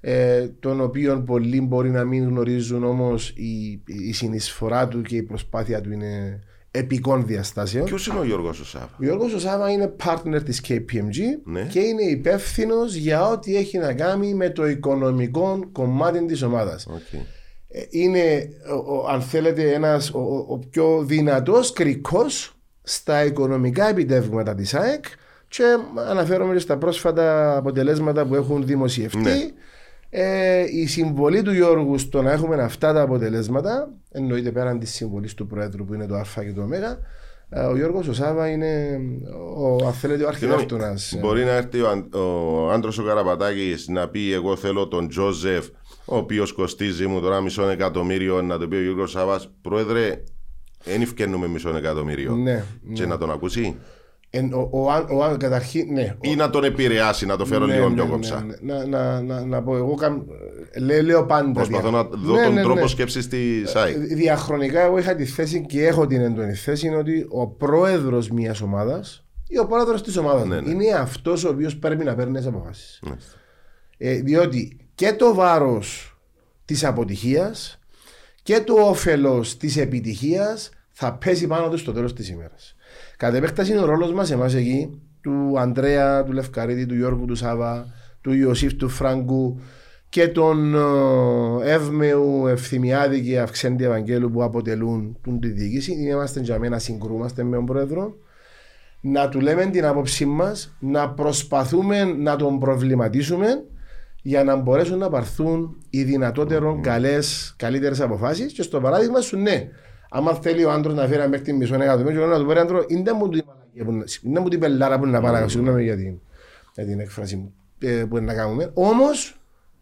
ε, 0.00 0.46
τον 0.60 0.80
οποίο 0.80 1.22
πολλοί 1.26 1.60
μπορεί 1.60 1.90
να 1.90 2.04
μην 2.04 2.24
γνωρίζουν 2.28 2.84
όμως 2.84 3.28
η, 3.28 3.82
η 3.86 4.12
συνεισφορά 4.12 4.88
του 4.88 5.02
και 5.02 5.16
η 5.16 5.22
προσπάθεια 5.22 5.80
του 5.80 5.92
είναι 5.92 6.40
επικών 6.70 7.26
διαστάσεων. 7.26 7.84
Ποιος 7.84 8.06
είναι 8.06 8.18
ο 8.18 8.24
Γιώργος 8.24 8.60
ο 8.60 8.64
Σάβα; 8.64 8.90
Ο 9.00 9.04
Γιώργος 9.04 9.32
ο 9.34 9.38
Σάβα 9.38 9.70
είναι 9.70 9.92
partner 10.04 10.40
της 10.44 10.62
KPMG 10.68 11.18
Ναι. 11.44 11.62
και 11.62 11.80
είναι 11.80 12.02
υπεύθυνος 12.02 12.94
για 12.94 13.26
ό,τι 13.28 13.56
έχει 13.56 13.78
να 13.78 13.92
κάνει 13.94 14.34
με 14.34 14.50
το 14.50 14.66
οικονομικό 14.68 15.68
κομμάτι 15.72 16.24
της 16.26 16.42
ομάδας. 16.42 16.86
Οκ. 16.86 17.12
Ε, 17.72 17.80
είναι, 17.90 18.48
ο- 18.72 18.94
ο- 18.96 19.06
αν 19.10 19.20
θέλετε, 19.22 19.72
ένας, 19.72 20.10
ο, 20.10 20.18
ο- 20.18 20.46
ο 20.48 20.58
πιο 20.70 21.02
δυνατός 21.04 21.72
κρικός 21.72 22.54
στα 22.82 23.24
οικονομικά 23.24 23.88
επιτεύγματα 23.88 24.54
της 24.54 24.74
ΑΕΚ 24.74 25.04
και 25.48 25.64
αναφέρομαι 26.08 26.52
και 26.52 26.58
στα 26.58 26.76
πρόσφατα 26.78 27.56
αποτελέσματα 27.56 28.26
που 28.26 28.34
έχουν 28.34 28.66
δημοσιευτεί. 28.66 29.18
Ναι. 29.18 29.50
Ε, 30.10 30.64
η 30.70 30.86
συμβολή 30.86 31.42
του 31.42 31.52
Γιώργου 31.52 31.98
στο 31.98 32.22
να 32.22 32.32
έχουμε 32.32 32.62
αυτά 32.62 32.92
τα 32.92 33.00
αποτελέσματα, 33.00 33.90
εννοείται 34.12 34.50
πέραν 34.50 34.78
της 34.78 34.94
συμβολής 34.94 35.34
του 35.34 35.46
Πρόεδρου 35.46 35.84
που 35.84 35.94
είναι 35.94 36.06
το 36.06 36.14
Α 36.14 36.24
και 36.34 36.52
το 36.52 36.62
Ω, 36.62 36.68
ε, 37.52 37.60
ο 37.60 37.76
Γιώργος 37.76 38.08
ο 38.08 38.12
Σάβα 38.12 38.48
είναι 38.48 39.00
ο, 39.56 39.86
αν 39.86 39.92
θέλετε, 39.92 40.24
ο 40.24 40.32
Συγγνώμη, 40.32 40.54
αρχιτέκτονας. 40.54 41.16
Μπορεί 41.20 41.44
να 41.44 41.50
έρθει 41.50 41.80
ο, 41.80 41.88
Αν- 41.88 42.08
ο 42.14 42.70
άντρος 42.70 42.98
ο 42.98 43.04
Καραπατάκης 43.04 43.88
να 43.88 44.08
πει: 44.08 44.32
Εγώ 44.32 44.56
θέλω 44.56 44.88
τον 44.88 45.08
Τζόζεφ, 45.08 45.66
ο 46.04 46.16
οποίος 46.16 46.52
κοστίζει 46.52 47.06
μου 47.06 47.20
τώρα 47.20 47.40
μισό 47.40 47.68
εκατομμύριο, 47.68 48.42
να 48.42 48.58
το 48.58 48.68
πει 48.68 48.76
ο 48.76 48.82
Γιώργος 48.82 49.10
Σάβας. 49.10 49.50
Πρόεδρε, 49.62 50.22
δεν 50.84 51.00
ευκαινούμε 51.02 51.46
μισό 51.48 51.76
εκατομμύριο. 51.76 52.34
Ναι, 52.34 52.64
Και 52.92 53.06
να 53.06 53.18
τον 53.18 53.30
ακούσει; 53.30 53.76
Εν, 54.32 54.52
ο, 54.52 54.68
ο, 54.72 54.78
ο, 55.10 55.24
ο, 55.32 55.36
καταρχήν, 55.36 55.92
ναι. 55.92 56.16
Ή 56.20 56.34
να 56.36 56.50
τον 56.50 56.64
επηρεάσει, 56.64 57.26
να 57.26 57.36
το 57.36 57.44
φέρω 57.44 57.66
ναι, 57.66 57.74
λίγο 57.74 57.88
ναι, 57.88 57.94
πιο 57.94 58.04
ναι, 58.04 58.10
κομψά. 58.10 58.44
ναι, 58.60 58.74
ναι. 58.74 58.84
Να, 58.84 59.20
να, 59.20 59.44
να 59.44 59.62
πω, 59.62 59.76
εγώ 59.76 59.94
καμ, 59.94 60.22
λέ, 60.78 61.02
λέω 61.02 61.26
πάντα. 61.26 61.50
Προσπαθώ 61.52 61.88
δια- 61.88 61.90
να 61.90 62.18
δω 62.18 62.34
Ναι, 62.34 62.44
τον 62.44 62.54
ναι, 62.54 62.62
τρόπο 62.62 62.80
ναι. 62.80 62.86
σκέψης 62.86 63.24
στη 63.24 63.62
ΣΑΙ. 63.66 63.92
Διαχρονικά 64.14 64.80
εγώ 64.80 64.98
είχα 64.98 65.14
τη 65.14 65.24
θέση 65.24 65.66
και 65.66 65.86
έχω 65.86 66.06
την 66.06 66.20
έντονη 66.20 66.54
θέση 66.54 66.86
είναι 66.86 66.96
ότι 66.96 67.26
ο 67.28 67.46
πρόεδρος 67.46 68.30
μιας 68.30 68.60
ομάδας 68.60 69.24
ή 69.48 69.58
ο 69.58 69.66
πρόεδρος 69.66 70.02
της 70.02 70.16
ομάδας 70.16 70.46
Ναι, 70.46 70.60
ναι. 70.60 70.70
είναι 70.70 70.92
αυτός 70.92 71.44
ο 71.44 71.48
οποίος 71.48 71.76
πρέπει 71.76 72.04
να 72.04 72.14
παίρνει 72.14 72.36
τις 72.36 72.46
αποφάσεις. 72.46 73.00
Ναι. 73.06 73.14
Ε, 73.98 74.14
διότι 74.14 74.76
και 74.94 75.12
το 75.12 75.34
βάρος 75.34 76.18
της 76.64 76.84
αποτυχίας 76.84 77.78
και 78.50 78.60
το 78.60 78.74
όφελος 78.74 79.56
της 79.56 79.76
επιτυχίας 79.76 80.70
θα 80.90 81.14
πέσει 81.14 81.46
πάνω 81.46 81.68
του 81.68 81.78
στο 81.78 81.92
τέλος 81.92 82.14
της 82.14 82.28
ημέρας. 82.28 82.76
Κατά 83.16 83.36
επέκταση 83.36 83.72
είναι 83.72 83.80
ο 83.80 83.84
ρόλος 83.84 84.12
μας 84.12 84.30
εμάς 84.30 84.54
εκεί, 84.54 85.00
του 85.20 85.54
Ανδρέα, 85.58 86.24
του 86.24 86.32
Λευκαρίδη, 86.32 86.86
του 86.86 86.94
Γιώργου 86.94 87.24
του 87.24 87.34
Σάβα, 87.34 87.86
του 88.20 88.32
Ιωσήφ 88.32 88.74
του 88.74 88.88
Φράγκου 88.88 89.60
και 90.08 90.28
των 90.28 90.74
ε, 90.74 91.72
Εύμεου, 91.72 92.46
Ευθυμιάδη 92.46 93.22
και 93.22 93.40
Αυξέντη 93.40 93.84
Ευαγγέλου 93.84 94.30
που 94.30 94.42
αποτελούν 94.42 95.18
τον 95.24 95.40
τη 95.40 95.48
διοίκηση. 95.48 95.92
Είμαστε 95.92 96.40
για 96.40 96.58
μένα 96.58 96.78
συγκρούμαστε 96.78 97.42
με 97.42 97.56
τον 97.56 97.66
Πρόεδρο. 97.66 98.16
Να 99.00 99.28
του 99.28 99.40
λέμε 99.40 99.66
την 99.66 99.84
άποψή 99.84 100.24
μας, 100.24 100.76
να 100.78 101.10
προσπαθούμε 101.10 102.04
να 102.04 102.36
τον 102.36 102.58
προβληματίσουμε 102.58 103.64
για 104.22 104.44
να 104.44 104.56
μπορέσουν 104.56 104.98
να 104.98 105.08
πάρθουν 105.10 105.76
οι 105.90 106.02
δυνατότερων 106.02 106.82
καλές, 106.82 107.54
καλύτερες 107.56 108.00
αποφάσεις. 108.00 108.52
Και 108.52 108.62
στο 108.62 108.80
παράδειγμα 108.80 109.20
σου 109.20 109.36
ναι 109.38 109.68
άμα 110.10 110.34
θέλει 110.34 110.64
ο 110.64 110.70
άντρος 110.70 110.94
να 110.94 111.06
φέρει 111.06 111.28
μέχρι 111.28 111.44
την 111.44 111.56
μισό 111.56 111.74
εκατομμύριο 111.74 112.26
να 112.26 112.38
του 112.38 112.46
πει 112.46 112.58
άντρο 112.58 112.84
είναι 112.88 113.12
μου 113.12 113.28
την 113.28 113.42
μαλακία 113.46 113.84
που 113.84 113.92
να- 113.92 114.04
είναι 114.22 114.40
μου 114.40 114.48
την 114.48 114.60
πελάρα 114.60 114.98
που 114.98 115.06
να 115.06 115.20
πάρει 115.20 115.50
συγγνώμη 115.50 115.82
για 115.82 115.96
την, 115.96 116.20
για 116.74 116.84
την 116.84 117.00
έκφραση 117.00 117.36
μου 117.36 117.54
ε, 117.78 118.04
που 118.08 118.16
είναι 118.16 118.26
να 118.26 118.34
κάνουμε. 118.34 118.70
Όμως 118.74 119.40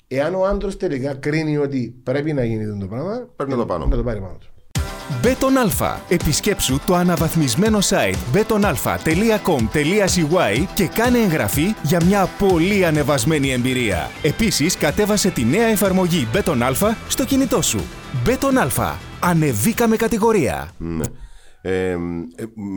εάν 0.09 0.35
ο 0.35 0.45
άντρος 0.45 0.77
τελικά 0.77 1.15
κρίνει 1.15 1.57
ότι 1.57 1.95
πρέπει 2.03 2.33
να 2.33 2.45
γίνει 2.45 2.79
το 2.81 2.87
πράγμα 2.87 3.29
Πρέπει 3.37 3.51
να 3.51 3.57
το 3.57 3.67
πάνω. 3.67 3.87
να 3.87 3.97
το 3.97 4.03
πάρει 4.03 4.21
πάνω 4.21 4.37
του 4.41 4.47
Μπέτον 5.23 5.57
Αλφα. 5.57 6.01
Επισκέψου 6.09 6.79
το 6.87 6.95
αναβαθμισμένο 6.95 7.79
site 7.83 8.17
betonalpha.com.cy 8.35 10.67
και 10.75 10.87
κάνε 10.87 11.19
εγγραφή 11.19 11.75
για 11.83 12.05
μια 12.05 12.29
πολύ 12.39 12.85
ανεβασμένη 12.85 13.53
εμπειρία. 13.53 14.11
Επίσης, 14.23 14.77
κατέβασε 14.77 15.31
τη 15.31 15.45
νέα 15.45 15.67
εφαρμογή 15.67 16.29
Μπέτον 16.33 16.63
Αλφα 16.63 16.97
στο 17.09 17.25
κινητό 17.25 17.63
σου. 17.63 17.81
Μπέτον 18.25 18.59
Αλφα. 18.59 18.99
Ανεβήκαμε 19.21 19.97
κατηγορία. 19.97 20.71
Ναι. 20.79 21.05
Ε, 21.61 21.91
ε, 21.91 21.97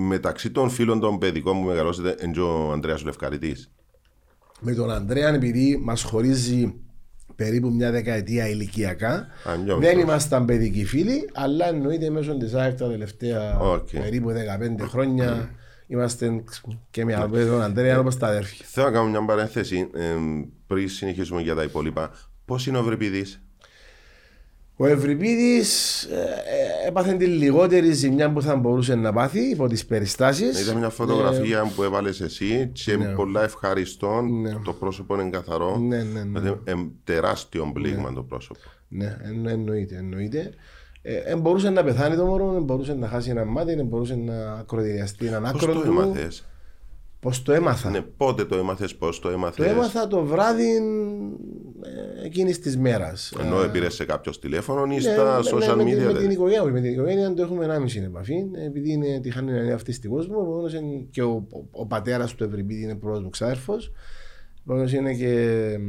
μεταξύ 0.07 0.51
των 0.51 0.69
φίλων 0.69 0.99
των 0.99 1.17
παιδικών 1.17 1.61
που 1.61 1.67
μεγαλώσετε, 1.67 2.15
είναι 2.23 2.31
και 2.31 2.39
ο 2.39 2.71
Ανδρέας 2.71 3.03
Λευκαριτής; 3.03 3.71
με 4.59 4.73
τον 4.73 4.91
Ανδρέα 4.91 5.33
επειδή 5.33 5.79
μας 5.83 6.03
χωρίζει 6.03 6.73
περίπου 7.35 7.69
μια 7.73 7.91
δεκαετία 7.91 8.47
ηλικιακά 8.49 9.13
Α, 9.13 9.27
πιο 9.65 9.77
δεν 9.77 9.77
μικρός. 9.89 10.01
ήμασταν 10.03 10.45
παιδικοί 10.45 10.85
φίλοι 10.85 11.29
αλλά 11.33 11.67
εννοείται 11.67 12.09
μέσω 12.09 12.37
της 12.37 12.53
ΑΕΚ 12.53 12.77
τα 12.77 12.89
τελευταία 12.89 13.59
Οκ. 13.59 13.89
περίπου 13.89 14.29
15 14.81 14.87
χρόνια 14.89 15.49
είμαστε 15.87 16.43
και 16.91 17.05
με 17.05 17.13
τον 17.31 17.61
Ανδρέα 17.61 17.99
όπως 17.99 18.17
τα 18.17 18.27
αδέρφια 18.27 18.65
Θέλω 18.69 18.85
να 18.85 18.91
κάνω 18.91 19.09
μια 19.09 19.25
παρένθεση 19.25 19.89
ε, 19.95 20.01
πριν 20.67 20.89
συνεχίσουμε 20.89 21.41
για 21.41 21.55
τα 21.55 21.63
υπόλοιπα. 21.63 22.11
Πώς 22.45 22.67
είναι 22.67 22.77
ο 22.77 22.83
Ευριπίδης. 22.83 23.41
Ο 24.81 24.87
Ευριπίδης 24.87 26.03
ε, 26.03 26.15
ε, 26.15 26.87
έπαθε 26.87 27.13
τη 27.13 27.25
λιγότερη 27.25 27.91
ζημιά 27.91 28.31
που 28.31 28.41
θα 28.41 28.55
μπορούσε 28.55 28.95
να 28.95 29.13
πάθει 29.13 29.39
υπό 29.39 29.67
τις 29.67 29.85
περιστάσεις 29.85 30.61
Ήταν 30.61 30.77
μια 30.77 30.89
φωτογραφία 30.89 31.71
που 31.75 31.83
έβαλες 31.83 32.21
εσύ 32.21 32.69
και 32.73 32.97
πολλά 33.15 33.43
ευχαριστώ. 33.43 34.21
Ναι. 34.21 34.55
Το 34.63 34.73
πρόσωπο 34.73 35.19
είναι 35.19 35.29
καθαρό. 35.29 35.77
Ναι, 35.77 36.03
ναι, 36.03 36.23
ναι. 36.23 36.39
Δηλαδή, 36.39 36.59
ε, 36.63 36.73
τεράστιο 37.03 37.71
πλήγμα 37.73 38.13
το 38.13 38.23
πρόσωπο. 38.23 38.59
Ναι, 38.87 39.17
εν- 39.21 39.47
εννοείται, 39.47 39.95
εννοείται. 39.95 40.49
Ε, 41.01 41.15
εν 41.15 41.39
μπορούσε 41.39 41.69
να 41.69 41.83
πεθάνει 41.83 42.15
το 42.15 42.25
μωρό, 42.25 42.53
εν 42.55 42.63
μπορούσε 42.63 42.93
να 42.93 43.07
χάσει 43.07 43.29
ένα 43.29 43.45
μάτι, 43.45 43.71
εν 43.71 43.85
μπορούσε 43.85 44.15
να 44.15 44.53
ακροδηλιαστεί 44.53 45.25
έναν 45.25 45.41
Πώς 45.51 45.63
άκρο 45.63 45.73
το 45.73 45.81
του. 45.81 46.15
Έμαθες. 47.21 47.39
Πώς 47.39 47.41
το 47.43 47.51
έμαθα; 47.53 47.89
Ναι, 47.89 48.01
πότε 48.01 48.45
το 48.45 48.55
έμαθες, 48.57 48.95
πώς 48.95 49.19
το 49.19 49.27
Το 49.27 49.33
έμαθες. 49.33 49.65
έμαθα 49.71 50.07
το 50.07 50.23
βράδυ 50.23 50.75
ε, 51.83 52.25
εκείνης 52.25 52.59
της 52.59 52.77
μέρας. 52.77 53.33
Ενώ 53.39 53.61
Ε, 53.63 53.67
πήρες 53.67 53.93
σε 53.93 54.05
κάποιο 54.05 54.31
τηλέφωνο 54.31 54.85
ή 54.85 54.95
ναι, 54.95 54.99
στα 54.99 55.39
ναι, 55.39 55.49
social 55.51 55.75
με, 55.75 55.83
media. 55.83 55.85
την- 55.85 55.85
με 55.85 55.93
την 55.95 56.07
δηλαδή. 56.07 56.33
οικογένεια, 56.33 56.63
με 56.63 56.81
την 56.81 56.91
οικογένεια 56.91 57.33
το 57.33 57.41
έχουμε 57.41 57.65
1,5 57.65 58.03
επαφή. 58.05 58.45
Επειδή 58.65 58.91
είναι 58.91 59.19
τυχάνει 59.19 59.51
να 59.51 59.57
είναι 59.57 59.73
αυτιστικός 59.73 60.27
μου, 60.27 60.39
επομένως 60.39 60.73
είναι 60.73 61.05
και 61.11 61.21
ο, 61.23 61.29
ο, 61.51 61.65
ο 61.71 61.85
πατέρας 61.85 62.35
του 62.35 62.43
Ευρυπίδη 62.43 62.83
είναι 62.83 62.95
πρώτος 62.95 63.23
μου 63.23 63.29
ξάδερφος. 63.29 63.91
Επομένως 64.65 64.93
είναι 64.93 65.13
και 65.13 65.29
ε, 65.33 65.79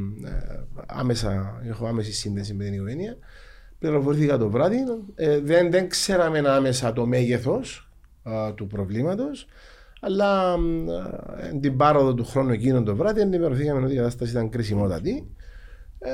άμεσα, 0.87 1.61
έχω 1.69 1.87
άμεση 1.87 2.13
σύνδεση 2.13 2.55
με 2.55 2.65
την 2.65 2.73
οικογένεια. 2.75 3.17
Πληροφορήθηκα 3.79 4.39
το 4.39 4.51
βράδυ. 4.51 4.77
Ε, 5.15 5.39
δεν, 5.41 5.71
δεν 5.71 5.89
ξέραμε 5.89 6.39
άμεσα 6.47 6.93
το 6.93 7.07
μέγεθος 7.07 7.91
α, 8.23 8.55
του 8.55 8.67
προβλήματος. 8.67 9.47
Αλλά 10.05 10.57
μ, 10.59 10.89
ε, 10.89 11.59
την 11.61 11.77
πάροδο 11.77 12.15
του 12.15 12.25
χρόνου 12.25 12.51
εκείνον 12.51 12.85
το 12.85 12.97
βράδυ 12.97 13.21
ενημερωθήκαμε 13.21 13.85
ότι 13.85 13.93
η 13.93 13.97
κατάσταση 13.97 14.31
ήταν 14.31 14.49
κρισιμότατη. 14.49 15.27
Ε, 15.99 16.11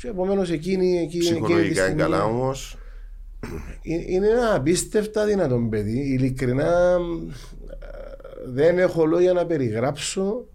και 0.00 0.08
επομένως 0.08 0.50
εκείνη, 0.50 0.86
εκείνη, 0.86 0.98
εκείνη 1.00 1.24
τη 1.24 1.30
Ψυχολογικά 1.30 1.64
είναι 1.66 1.74
στιγμή- 1.74 2.00
καλά 2.02 2.24
όμως. 2.24 2.76
ε- 3.82 4.12
είναι 4.12 4.26
ένα 4.28 4.54
απίστευτα 4.54 5.24
δυνατό 5.26 5.66
παιδί. 5.70 5.98
Ειλικρινά 6.12 6.96
ε, 7.70 7.80
δεν 8.46 8.78
έχω 8.78 9.04
λόγια 9.06 9.32
να 9.32 9.46
περιγράψω. 9.46 10.46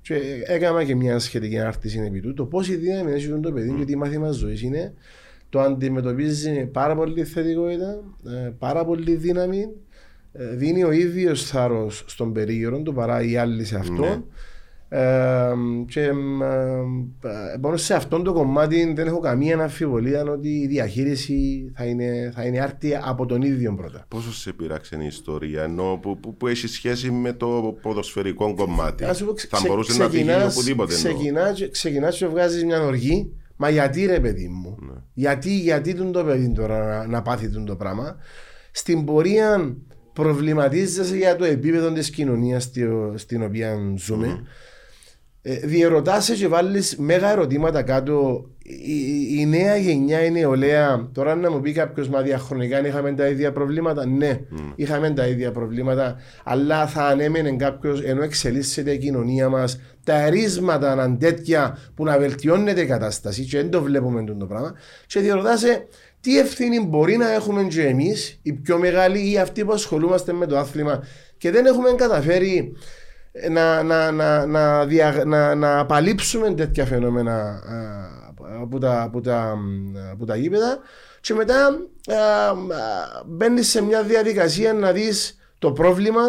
Και 0.00 0.20
έκανα 0.46 0.84
και 0.84 0.94
μια 0.94 1.18
σχετική 1.18 1.58
ανάρτηση 1.58 2.02
επί 2.06 2.20
του. 2.20 2.34
Το 2.34 2.44
πόση 2.44 2.76
δύναμη 2.76 3.12
έχει 3.12 3.40
το 3.40 3.52
παιδί 3.52 3.74
και 3.78 3.84
τι 3.84 3.96
μάθημα 3.96 4.30
ζωής 4.30 4.62
είναι. 4.62 4.94
Το 5.48 5.60
αντιμετωπίζει 5.60 6.50
με 6.50 6.64
πάρα 6.66 6.94
πολύ 6.96 7.24
θετικότητα, 7.24 8.00
ε, 8.26 8.50
πάρα 8.58 8.84
πολύ 8.84 9.14
δύναμη. 9.14 9.66
Ε, 10.36 10.56
Δίνει 10.56 10.84
ο 10.84 10.90
ίδιος 10.92 11.46
θάρρος 11.46 12.04
στον 12.06 12.32
περίγυρο 12.32 12.82
του 12.82 12.92
παρά 12.94 13.22
οι 13.22 13.36
άλλοι 13.36 13.64
σε 13.64 13.76
αυτόν. 13.76 13.98
Ναι. 14.08 14.20
Ε, 14.88 15.52
και 15.88 16.00
ε, 16.00 16.08
ε, 16.08 17.58
πάνω 17.60 17.76
σε 17.76 17.94
αυτό 17.94 18.22
το 18.22 18.32
κομμάτι 18.32 18.92
δεν 18.96 19.06
έχω 19.06 19.18
καμία 19.18 19.58
αμφιβολία 19.58 20.22
ότι 20.22 20.48
η 20.48 20.66
διαχείριση 20.66 21.70
θα 21.76 21.84
είναι, 21.84 22.32
θα 22.34 22.44
είναι 22.44 22.60
άρτια 22.60 23.02
από 23.04 23.26
τον 23.26 23.42
ίδιο 23.42 23.74
πρώτα. 23.74 24.04
Πόσο 24.08 24.32
σε 24.32 24.52
πειράξε 24.52 24.96
η 25.02 25.06
ιστορία, 25.06 25.62
ενώ 25.62 25.98
που, 26.02 26.18
που, 26.20 26.36
που 26.36 26.46
έχει 26.46 26.66
σχέση 26.66 27.10
με 27.10 27.32
το 27.32 27.76
ποδοσφαιρικό 27.82 28.54
κομμάτι; 28.54 29.04
Να 29.04 29.12
σου 29.12 29.24
πω, 29.26 29.32
ξε- 29.32 29.50
Θα 29.50 29.56
ξε- 29.56 29.68
μπορούσε 29.68 29.98
να 30.02 30.08
τύχει 30.08 30.24
ξεκινάς- 30.24 30.56
οπουδήποτε. 30.56 30.94
εννοώ. 30.94 31.12
ξεκινάς 31.12 31.58
και- 31.58 31.68
Ξεκινάς 31.68 32.16
και 32.16 32.26
βγάζεις 32.26 32.64
μια 32.64 32.82
οργή. 32.82 33.32
Μα 33.56 33.70
γιατί 33.70 34.06
ρε 34.06 34.20
παιδί 34.20 34.48
μου, 34.48 34.76
Ναι. 34.80 34.92
γιατί, 35.14 35.50
γιατί 35.58 35.94
τον 35.94 36.12
το 36.12 36.24
παιδί 36.24 36.52
τώρα 36.52 36.86
να, 36.86 37.06
να 37.06 37.22
πάθει 37.22 37.48
τον 37.50 37.64
το 37.64 37.76
πράγμα; 37.76 38.16
Στην 38.70 39.04
πορεία 39.04 39.76
προβληματίζεσαι 40.14 41.16
για 41.16 41.36
το 41.36 41.44
επίπεδο 41.44 41.92
της 41.92 42.10
κοινωνίας 42.10 42.62
στη- 42.62 42.88
στην 43.14 43.42
οποία 43.42 43.76
ζούμε. 43.96 44.42
Ε, 45.46 45.54
διερωτάσαι 45.54 46.34
και 46.34 46.48
βάλεις 46.48 46.96
μέγα 46.96 47.30
ερωτήματα 47.30 47.82
κάτω. 47.82 48.48
Η, 48.66 48.72
η- 48.96 49.36
η 49.40 49.46
νέα 49.46 49.76
γενιά, 49.76 50.24
η 50.24 50.30
νεολαία, 50.30 51.08
τώρα 51.12 51.34
να 51.34 51.50
μου 51.50 51.60
πει 51.60 51.72
κάποιος 51.72 52.08
μα 52.08 52.20
διαχρονικά 52.22 52.86
είχαμε 52.86 53.12
τα 53.14 53.26
ίδια 53.28 53.52
προβλήματα; 53.52 54.06
Ναι, 54.06 54.40
είχαμε 54.76 55.10
τα 55.10 55.26
ίδια 55.26 55.52
προβλήματα, 55.52 56.16
αλλά 56.44 56.86
θα 56.86 57.04
ανέμενε 57.06 57.56
κάποιος 57.56 58.02
ενώ 58.02 58.22
εξελίσσεται 58.22 58.90
η 58.90 58.98
κοινωνία 58.98 59.48
μας, 59.48 59.80
τα 60.04 60.14
ερίσματα 60.20 60.92
αν 60.92 61.18
τέτοια 61.18 61.78
που 61.94 62.04
να 62.04 62.18
βελτιώνεται 62.18 62.80
η 62.80 62.86
κατάσταση, 62.86 63.44
και 63.44 63.56
δεν 63.56 63.70
το 63.70 63.82
βλέπουμε 63.82 64.24
το 64.24 64.46
πράγμα, 64.46 64.74
και 65.06 65.20
διερωτάσαι 65.20 65.86
τι 66.24 66.38
ευθύνη 66.38 66.80
μπορεί 66.80 67.16
να 67.16 67.32
έχουμε 67.32 67.64
και 67.64 67.86
εμείς, 67.86 68.38
οι 68.42 68.52
πιο 68.52 68.78
μεγάλοι 68.78 69.30
ή 69.30 69.38
αυτοί 69.38 69.64
που 69.64 69.72
ασχολούμαστε 69.72 70.32
με 70.32 70.46
το 70.46 70.58
άθλημα 70.58 71.04
και 71.38 71.50
δεν 71.50 71.66
έχουμε 71.66 71.92
καταφέρει 71.92 72.76
να, 73.50 73.82
να, 73.82 74.10
να, 74.10 74.46
να, 74.46 74.84
δια, 74.84 75.22
να, 75.26 75.54
να 75.54 75.78
απαλείψουμε 75.78 76.54
τέτοια 76.54 76.84
φαινόμενα 76.86 77.32
α, 77.34 78.62
από 78.62 78.78
τα, 78.78 79.02
από 79.02 79.20
τα, 79.20 79.58
από 80.12 80.24
τα 80.24 80.36
γήπεδα 80.36 80.78
και 81.20 81.34
μετά 81.34 81.78
μπαίνεις 83.26 83.68
σε 83.68 83.82
μια 83.82 84.02
διαδικασία 84.02 84.72
να 84.72 84.92
δεις 84.92 85.38
το 85.58 85.72
πρόβλημα 85.72 86.22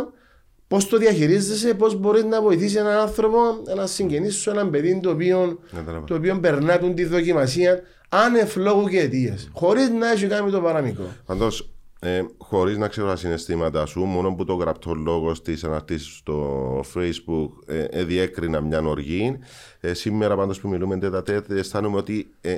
πώς 0.68 0.88
το 0.88 0.98
διαχειρίζεσαι, 0.98 1.74
πώς 1.74 1.96
μπορείς 1.96 2.24
να 2.24 2.42
βοηθήσεις 2.42 2.76
έναν 2.76 2.98
άνθρωπο, 2.98 3.38
ένα 3.68 3.86
συγγενή 3.86 4.30
σου, 4.30 4.50
έναν 4.50 4.70
παιδί 4.70 5.00
το 5.04 5.10
οποίο, 5.10 5.60
Καταλαβαίνω. 5.70 6.06
το 6.06 6.16
οποίο 6.16 6.40
περνά 6.40 6.80
τον 6.80 6.96
τη 6.96 7.06
δοκιμασία 7.06 7.82
άνευ 8.10 8.56
λόγου 8.56 8.88
και 8.88 9.00
αιτίες, 9.00 9.50
χωρίς 9.54 9.90
να 9.90 10.12
έχει 10.12 10.28
κάνει 10.28 10.52
το 10.52 10.62
παραμικρό. 10.62 11.06
Πάντως, 11.26 11.70
ε, 12.00 12.22
χωρίς 12.38 12.78
να 12.78 12.88
ξέρω 12.88 13.08
τα 13.08 13.16
συναισθήματα 13.16 13.86
σου, 13.86 14.04
μόνο 14.04 14.34
που 14.36 14.46
το 14.46 14.54
γραπτό 14.54 14.94
λόγο 14.94 15.32
της 15.32 15.64
αναρτήσει 15.64 16.16
στο 16.16 16.80
Facebook 16.94 17.50
ε, 17.74 17.84
ε, 17.84 18.04
διέκρινα 18.04 18.62
μια 18.62 18.82
οργή. 18.82 19.38
Ε, 19.80 19.94
σήμερα, 19.94 20.36
πάντως 20.36 20.60
που 20.60 20.68
μιλούμε 20.68 20.98
τέτα 20.98 21.24
τέτα, 21.24 21.56
αισθάνομαι 21.56 21.98
ότι 21.98 22.34
ε, 22.42 22.56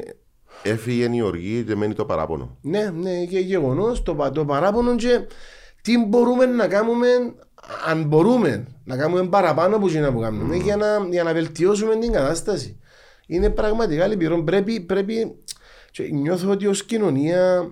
έφυγε 0.64 1.10
η 1.14 1.22
οργή 1.22 1.64
και 1.64 1.76
μένει 1.76 1.94
το 1.94 2.06
παράπονο. 2.06 2.58
Ναι, 2.62 2.90
ναι, 2.90 3.26
και 3.26 3.40
γεγονός 3.40 4.04
το, 4.04 4.16
πα- 4.16 4.32
το 4.32 4.46
παράπονο 4.46 4.96
και 4.96 5.28
τι 5.82 6.06
μπορούμε 6.06 6.46
να 6.46 6.68
κάνουμε, 6.68 7.08
αν 7.88 8.04
μπορούμε 8.04 8.68
να 8.84 8.98
κάνουμε 8.98 9.28
παραπάνω 9.28 9.76
από 9.76 9.88
εκείνα 9.88 10.12
που 10.12 10.20
κάνουμε, 10.20 10.56
για, 10.56 10.76
να, 10.76 11.08
για 11.10 11.24
να 11.24 11.34
βελτιώσουμε 11.34 11.96
την 11.96 12.12
κατάσταση. 12.12 12.80
Είναι 13.28 13.50
πραγματικά 13.50 14.08
λυπηρό. 14.08 14.44
Πρέπει, 14.44 14.80
πρέπει 14.80 15.36
και 15.92 16.04
νιώθω 16.12 16.50
ότι 16.52 16.68
ως 16.68 16.86
κοινωνία, 16.86 17.72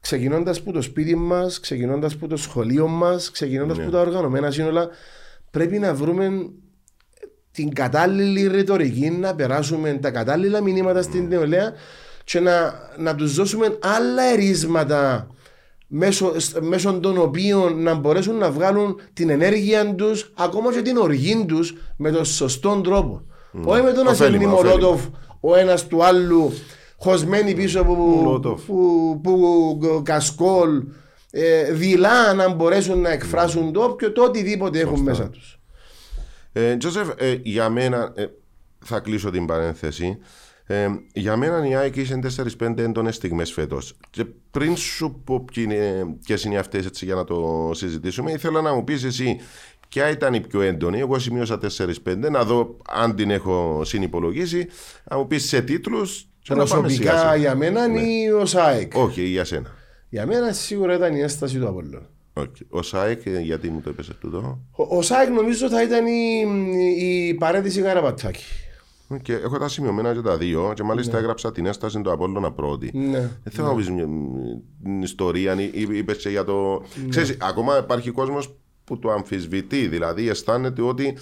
ξεκινώντας 0.00 0.58
από 0.58 0.72
το 0.72 0.82
σπίτι 0.82 1.16
μας, 1.16 1.60
ξεκινώντας 1.60 2.12
από 2.12 2.26
το 2.26 2.36
σχολείο 2.36 2.86
μας, 2.88 3.30
ξεκινώντας 3.30 3.76
Ναι. 3.76 3.82
από 3.82 3.92
τα 3.92 4.00
οργανωμένα 4.00 4.50
σύνολα, 4.50 4.88
πρέπει 5.50 5.78
να 5.78 5.94
βρούμε 5.94 6.50
την 7.50 7.74
κατάλληλη 7.74 8.46
ρητορική, 8.46 9.10
να 9.10 9.34
περάσουμε 9.34 9.92
τα 9.92 10.10
κατάλληλα 10.10 10.60
μηνύματα 10.62 11.02
στην 11.02 11.26
νεολαία 11.26 11.72
και 12.24 12.40
να, 12.40 12.74
να 12.98 13.14
τους 13.14 13.34
δώσουμε 13.34 13.78
άλλα 13.80 14.22
ερίσματα 14.22 15.28
μέσω, 15.86 16.32
μέσω 16.60 17.00
των 17.00 17.18
οποίων 17.18 17.82
να 17.82 17.94
μπορέσουν 17.94 18.36
να 18.36 18.50
βγάλουν 18.50 19.00
την 19.12 19.30
ενέργεια 19.30 19.94
τους, 19.94 20.32
ακόμα 20.36 20.72
και 20.72 20.82
την 20.82 20.96
οργή 20.96 21.44
τους 21.48 21.74
με 21.96 22.10
τον 22.10 22.24
σωστό 22.24 22.80
τρόπο. 22.80 23.22
Όχι 23.64 23.82
με 23.82 23.92
το 23.92 24.02
να 24.02 24.14
σε 24.14 24.24
Ωφέλιμα, 24.24 24.50
Μολότοφ 24.50 25.02
ο 25.40 25.56
ένας 25.56 25.86
του 25.86 26.04
άλλου 26.04 26.52
χωσμένοι 26.96 27.54
πίσω 27.54 27.80
από 27.80 27.94
Μολότοφ. 27.94 28.62
που, 28.62 29.20
που, 29.22 29.38
που 29.80 30.02
κασκόλ 30.04 30.82
ε, 31.30 31.72
δειλά 31.72 32.34
να 32.34 32.48
μπορέσουν 32.48 33.00
να 33.00 33.10
εκφράσουν 33.10 33.72
το 33.72 33.82
όποιο 33.82 34.12
το 34.12 34.22
οτιδήποτε 34.22 34.80
έχουν 34.80 35.00
μέσα 35.00 35.30
τους. 35.30 35.60
Ε, 36.52 36.76
Τζόσεφ, 36.76 37.08
ε, 37.16 37.38
για 37.42 37.68
μένα, 37.68 38.12
ε, 38.14 38.26
θα 38.84 39.00
κλείσω 39.00 39.30
την 39.30 39.46
παρένθεση. 39.46 40.18
Ε, 40.70 40.88
για 41.12 41.36
μένα 41.36 41.68
η 41.68 41.74
ΑΕΚ 41.74 41.96
είχε 41.96 42.18
4-5 42.58 42.78
έντονες 42.78 43.14
στιγμές 43.14 43.52
φέτος. 43.52 43.96
Και 44.10 44.24
πριν 44.50 44.76
σου 44.76 45.22
πω 45.24 45.44
ποιε 45.44 45.62
είναι, 45.62 46.06
ποιες 46.24 46.44
είναι 46.44 46.58
αυτές, 46.58 46.86
έτσι 46.86 47.04
για 47.04 47.14
να 47.14 47.24
το 47.24 47.70
συζητήσουμε, 47.74 48.32
ήθελα 48.32 48.60
να 48.60 48.74
μου 48.74 48.84
πεις 48.84 49.04
εσύ 49.04 49.40
ποια 49.88 50.10
ήταν 50.10 50.34
η 50.34 50.40
πιο 50.40 50.60
έντονη. 50.60 50.98
Εγώ 50.98 51.18
σημείωσα 51.18 51.58
4-5, 52.04 52.30
να 52.30 52.44
δω 52.44 52.76
αν 52.88 53.14
την 53.16 53.30
έχω 53.30 53.80
συνυπολογίσει. 53.84 54.66
Να 55.10 55.16
μου 55.16 55.26
πεις 55.26 55.48
σε 55.48 55.60
τίτλους. 55.62 56.28
Προσωπικά 56.48 57.36
για 57.36 57.54
μένα 57.54 57.86
Ναι. 57.88 58.00
είναι 58.00 58.32
ο 58.32 58.46
ΣΑΕΚ. 58.46 58.92
Όχι, 58.96 59.22
για 59.22 59.44
σένα. 59.44 59.70
Για 60.08 60.26
μένα 60.26 60.52
σίγουρα 60.52 60.94
ήταν 60.94 61.14
η 61.14 61.20
έσταση 61.20 61.58
του 61.58 61.68
Απόλλωνα. 61.68 62.06
Okay. 62.34 62.66
Ο 62.68 62.82
ΣΑΕΚ, 62.82 63.26
ε, 63.26 63.40
γιατί 63.40 63.68
μου 63.70 63.80
το 63.80 63.90
έπεσε 63.90 64.14
τούτο. 64.20 64.58
Ο, 64.70 64.96
ο 64.96 65.02
ΣΑΕΚ 65.02 65.28
νομίζω 65.30 65.68
θα 65.68 65.82
ήταν 65.82 66.06
η, 66.06 66.44
η 66.98 67.34
παρέτηση 67.34 67.82
Καραπατσάκη. 67.82 68.44
Και 69.22 69.32
έχω 69.32 69.58
τα 69.58 69.68
σημειωμένα 69.68 70.14
και 70.14 70.20
τα 70.20 70.36
δύο 70.36 70.72
και 70.74 70.82
μάλιστα 70.82 71.18
έγραψα 71.18 71.52
την 71.52 71.66
έσταση 71.66 72.00
του 72.00 72.12
Απόλλωνα 72.12 72.52
πρώτη. 72.52 72.90
Ναι. 72.94 73.18
Δεν 73.18 73.52
θέλω 73.52 73.66
να 73.66 73.74
πεις 73.74 73.90
μια 73.90 74.06
μια 74.06 75.02
ιστορία, 75.02 75.56
είπες 75.72 76.16
και 76.16 76.28
για 76.28 76.44
το. 76.44 76.82
Ξέρεις, 77.08 77.36
ακόμα 77.40 77.78
υπάρχει 77.78 78.10
κόσμος 78.10 78.56
που 78.88 78.98
το 78.98 79.10
αμφισβητεί. 79.10 79.86
Δηλαδή 79.86 80.28
αισθάνεται 80.28 80.82
ότι 80.82 81.16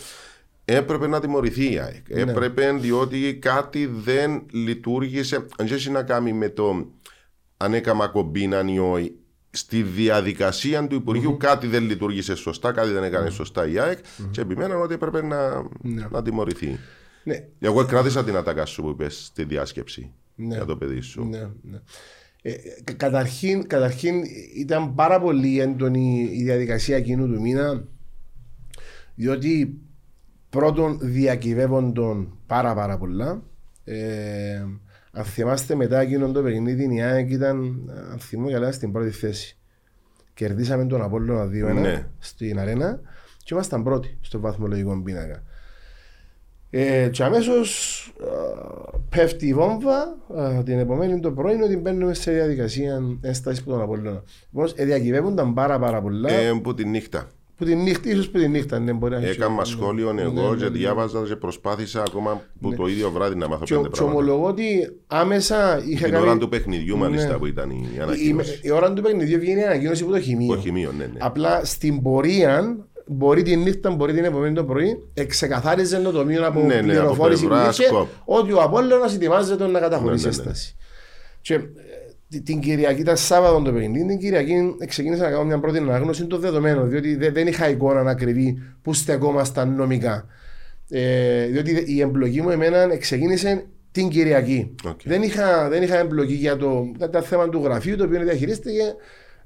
έπρεπε 0.65 1.07
να 1.07 1.21
τιμωρηθεί 1.21 1.73
η 1.73 1.79
ΑΕΚ. 1.79 2.05
Έπρεπε 2.09 2.73
διότι 2.73 3.35
κάτι 3.35 3.87
δεν 3.87 4.43
λειτουργήσε. 4.51 5.47
Αν 5.59 5.67
έχει 5.67 5.91
να 5.91 6.03
κάνει 6.03 6.33
με 6.33 6.49
το 6.49 6.87
αν 7.57 7.75
έκαμα 7.75 8.07
κομπίναν 8.07 8.69
ή 8.69 8.79
όχι. 8.79 9.15
Στη 9.51 9.83
διαδικασία 9.83 10.87
του 10.87 10.95
υπουργειου 10.95 11.37
κάτι 11.37 11.67
δεν 11.67 11.85
λειτουργήσε 11.85 12.35
σωστά, 12.35 12.73
κάτι 12.73 12.91
δεν 12.91 13.03
έκανε 13.03 13.31
σωστά 13.31 13.69
η 13.69 13.79
ΑΕΚ 13.79 13.99
και 14.31 14.41
επιμέναν 14.41 14.83
ότι 14.83 14.95
έπρεπε 14.95 15.23
να, 15.23 15.63
να 16.11 16.23
τιμωρηθεί. 16.23 16.79
Ναι. 17.25 17.49
Εγώ 17.59 17.85
κράτησα 17.85 18.25
την 18.25 18.37
ατάκα 18.37 18.67
σου 18.67 18.83
που 18.83 18.89
είπες 18.89 19.25
στη 19.25 19.45
διάσκεψη 19.45 20.13
Ναι. 20.35 20.55
για 20.55 20.65
το 20.65 20.77
παιδί 20.77 21.01
σου. 21.01 21.25
Ναι, 21.25 21.49
ναι. 21.63 21.81
Ε, 22.49 22.53
κα- 22.85 22.93
καταρχήν, 22.93 23.67
καταρχήν 23.67 24.23
ήταν 24.57 24.95
πάρα 24.95 25.21
πολύ 25.21 25.61
έντονη 25.61 26.29
η 26.33 26.43
διαδικασία 26.43 26.97
εκείνου 26.97 27.27
του 27.27 27.41
μήνα 27.41 27.85
διότι 29.15 29.79
πρώτον 30.51 30.99
διακυβεύονταν 31.03 32.39
πάρα 32.47 32.75
πάρα 32.75 32.99
πολλά. 32.99 33.43
Ε, 33.85 34.65
αν 35.13 35.25
θυμάστε 35.25 35.75
μετά 35.75 36.01
εκείνον 36.01 36.33
το 36.33 36.43
παιχνίδι 36.43 36.95
η 36.95 37.03
ΑΕΚ 37.03 37.31
ήταν 37.31 37.91
αν 38.13 38.19
θυμώ 38.19 38.51
καλά 38.51 38.73
στην 38.73 38.93
πρώτη 38.93 39.11
θέση. 39.11 39.57
Κερδίσαμε 40.35 40.87
τον 40.87 41.03
Απόλλωνα 41.03 41.45
2-1 41.47 41.81
Ναι. 41.81 42.07
στην 42.19 42.59
αρένα 42.59 43.01
και 43.39 43.55
ήμασταν 43.55 43.83
πρώτοι 43.83 44.19
στο 44.21 44.41
βαθμολογικό 44.41 45.03
πίνακα 45.03 45.43
ε, 46.71 47.09
και 47.13 47.23
αμέσως 47.23 48.01
πέφτει 49.09 49.47
η 49.47 49.55
βόμβα 49.55 50.17
α, 50.39 50.63
την 50.63 50.79
επομένη 50.79 51.21
το 51.21 51.31
πρωί 51.31 51.63
ότι 51.63 51.77
μπαίνουμε 51.77 52.15
σε 52.15 52.31
διαδικασία 52.33 53.03
ένστασης 53.21 53.63
που 53.63 53.71
τον 53.71 53.81
Απόλλωνα. 53.83 54.23
Επομένως, 54.51 54.73
ε, 54.77 54.85
διακυβεύονταν 54.85 55.55
πάρα 55.55 55.79
πάρα 55.79 56.01
πολλά. 56.03 56.31
Ε, 56.31 56.53
που 56.63 56.75
τη 56.75 56.85
νύχτα. 56.85 57.29
που 57.57 57.65
την 57.65 57.79
νύχτα, 57.83 58.11
ίσως 58.11 58.29
που 58.31 58.39
την 58.39 58.51
νύχτα, 58.51 58.79
ναι, 58.79 58.93
μπορεί 58.93 59.13
να 59.15 59.21
έχει- 59.21 59.31
Έκανα 59.41 59.65
σχόλιο 59.65 60.15
εγώ 60.19 60.51
ναι, 60.51 60.57
και 60.57 60.65
ναι. 60.65 60.71
διάβαζα 60.71 61.23
και 61.29 61.37
προσπάθησα 61.37 62.03
ακόμα 62.07 62.43
που 62.61 62.75
το 62.75 62.87
ίδιο 62.87 63.11
βράδυ 63.11 63.35
να 63.37 63.49
μάθω 63.49 63.65
Και, 63.65 63.75
πέντε 63.75 63.89
και 63.89 63.97
πράγματα. 63.97 64.19
ομολογώ 64.21 64.47
ότι 64.49 64.65
άμεσα 65.07 65.83
είχε 65.89 66.05
Την 66.05 66.13
κάνει... 66.13 66.27
ώρα 66.29 66.39
του 66.39 66.49
παιχνιδιού 66.49 66.97
μάλιστα 66.97 67.33
Ναι. 67.33 67.39
που 67.39 67.47
ήταν 67.47 67.71
η 67.71 67.89
η, 67.97 68.01
ανακοίνωση. 68.01 68.61
η 68.63 68.71
ώρα 68.71 68.93
του 68.93 69.03
παιχνιδιού 69.03 69.39
βγαίνει 69.39 69.61
η 69.61 69.65
ανακοίνωση 69.65 70.03
από 70.03 70.13
το 70.13 70.21
χημείο. 70.21 70.55
Το 70.55 70.61
χημείο, 70.61 70.93
ναι, 70.99 71.05
ναι. 71.05 71.19
Απλά 71.19 71.65
στην 71.65 72.03
πορεία, 72.03 72.77
μπορεί 73.07 73.43
την 73.43 73.61
νύχτα, 73.63 73.91
μπορεί 73.91 74.13
την 74.13 74.25
επομένη 74.25 74.55
το 74.55 74.65
πρωί, 74.65 75.03
εξεκαθάριζε 75.15 75.97
το 75.99 76.11
τομείο 76.11 76.47
από 76.47 76.61
Ναι, 76.61 76.67
ναι, 76.67 76.75
από 76.79 76.87
πληροφόρηση 76.87 77.43
που 77.43 77.49
πλευρά 77.49 77.69
είχε 77.69 77.83
σκοπ. 77.83 78.09
ότι 78.25 78.53
ο 78.53 78.63
Απόλλωνας 78.63 79.15
ετοιμάζεται 79.15 79.67
να 79.67 79.81
καταχωρήσει 79.81 80.25
Ναι, 80.29 80.31
ναι, 80.31 80.37
ναι. 80.43 80.43
έσταση. 80.51 80.77
Και 81.41 81.55
ε, 81.55 81.61
τη- 82.29 82.41
την 82.43 82.61
Κυριακή, 82.61 83.01
ήταν 83.01 83.17
Σάββατο 83.17 83.63
το 83.63 83.73
παιχνίδι, 83.73 84.07
την 84.07 84.19
Κυριακή 84.19 84.55
ξεκίνησα 84.87 85.23
να 85.23 85.31
κάνω 85.31 85.45
μια 85.45 85.59
πρώτη 85.59 85.79
ανάγνωση 85.79 86.25
των 86.27 86.41
δεδομένων, 86.41 86.89
διότι 86.89 87.17
δεν, 87.17 87.33
δεν 87.33 87.47
είχα 87.47 87.69
εικόνα 87.69 88.11
ακριβή 88.11 88.59
που 88.83 88.93
στεκόμασταν 88.95 89.75
νομικά. 89.75 90.27
Ε, 90.91 91.47
διότι 91.47 91.85
η 91.87 92.01
εμπλοκή 92.01 92.43
μου 92.43 92.51
εμένα 92.51 92.97
ξεκίνησε 92.97 93.67
την 93.93 94.09
Κυριακή. 94.09 94.75
Οκ. 94.89 95.01
Δεν, 95.05 95.23
είχα, 95.23 95.69
δεν 95.69 95.83
είχα 95.83 95.99
εμπλοκή 95.99 96.33
για 96.35 96.57
το, 96.57 96.85
για 96.97 97.11
το 97.11 97.23
θέμα 97.23 97.49
του 97.49 97.61
γραφείου, 97.65 97.97
το 97.97 98.05
οποίο 98.05 98.21
διαχειρίστηκε 98.23 98.95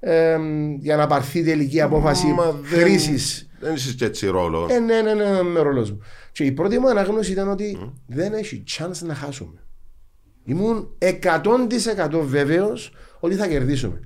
ε, 0.00 0.36
για 0.78 0.96
να 0.96 1.06
πάρθει 1.06 1.42
τελική 1.44 1.80
απόφαση 1.80 2.26
Μα 2.26 2.44
δεν- 2.50 2.80
χρήσης. 2.80 3.49
Δεν 3.60 3.74
είσαι 3.74 3.94
και 3.94 4.04
έτσι 4.04 4.26
ρόλο. 4.26 4.72
Ε, 4.72 4.78
ναι, 4.78 5.00
ναι, 5.00 5.14
ναι, 5.14 5.42
με 5.42 5.60
ρόλος 5.60 5.90
μου. 5.90 6.00
Και 6.32 6.44
η 6.44 6.52
πρώτη 6.52 6.78
μου 6.78 6.88
ανάγνωση 6.88 7.32
ήταν 7.32 7.48
ότι 7.48 7.92
δεν 8.06 8.32
έχει 8.32 8.62
chance 8.78 8.98
να 9.00 9.14
χάσουμε. 9.14 9.64
Ήμουν 10.44 10.96
100% 10.98 12.20
βέβαιος 12.22 12.92
ότι 13.20 13.34
θα 13.34 13.46
κερδίσουμε. 13.46 14.00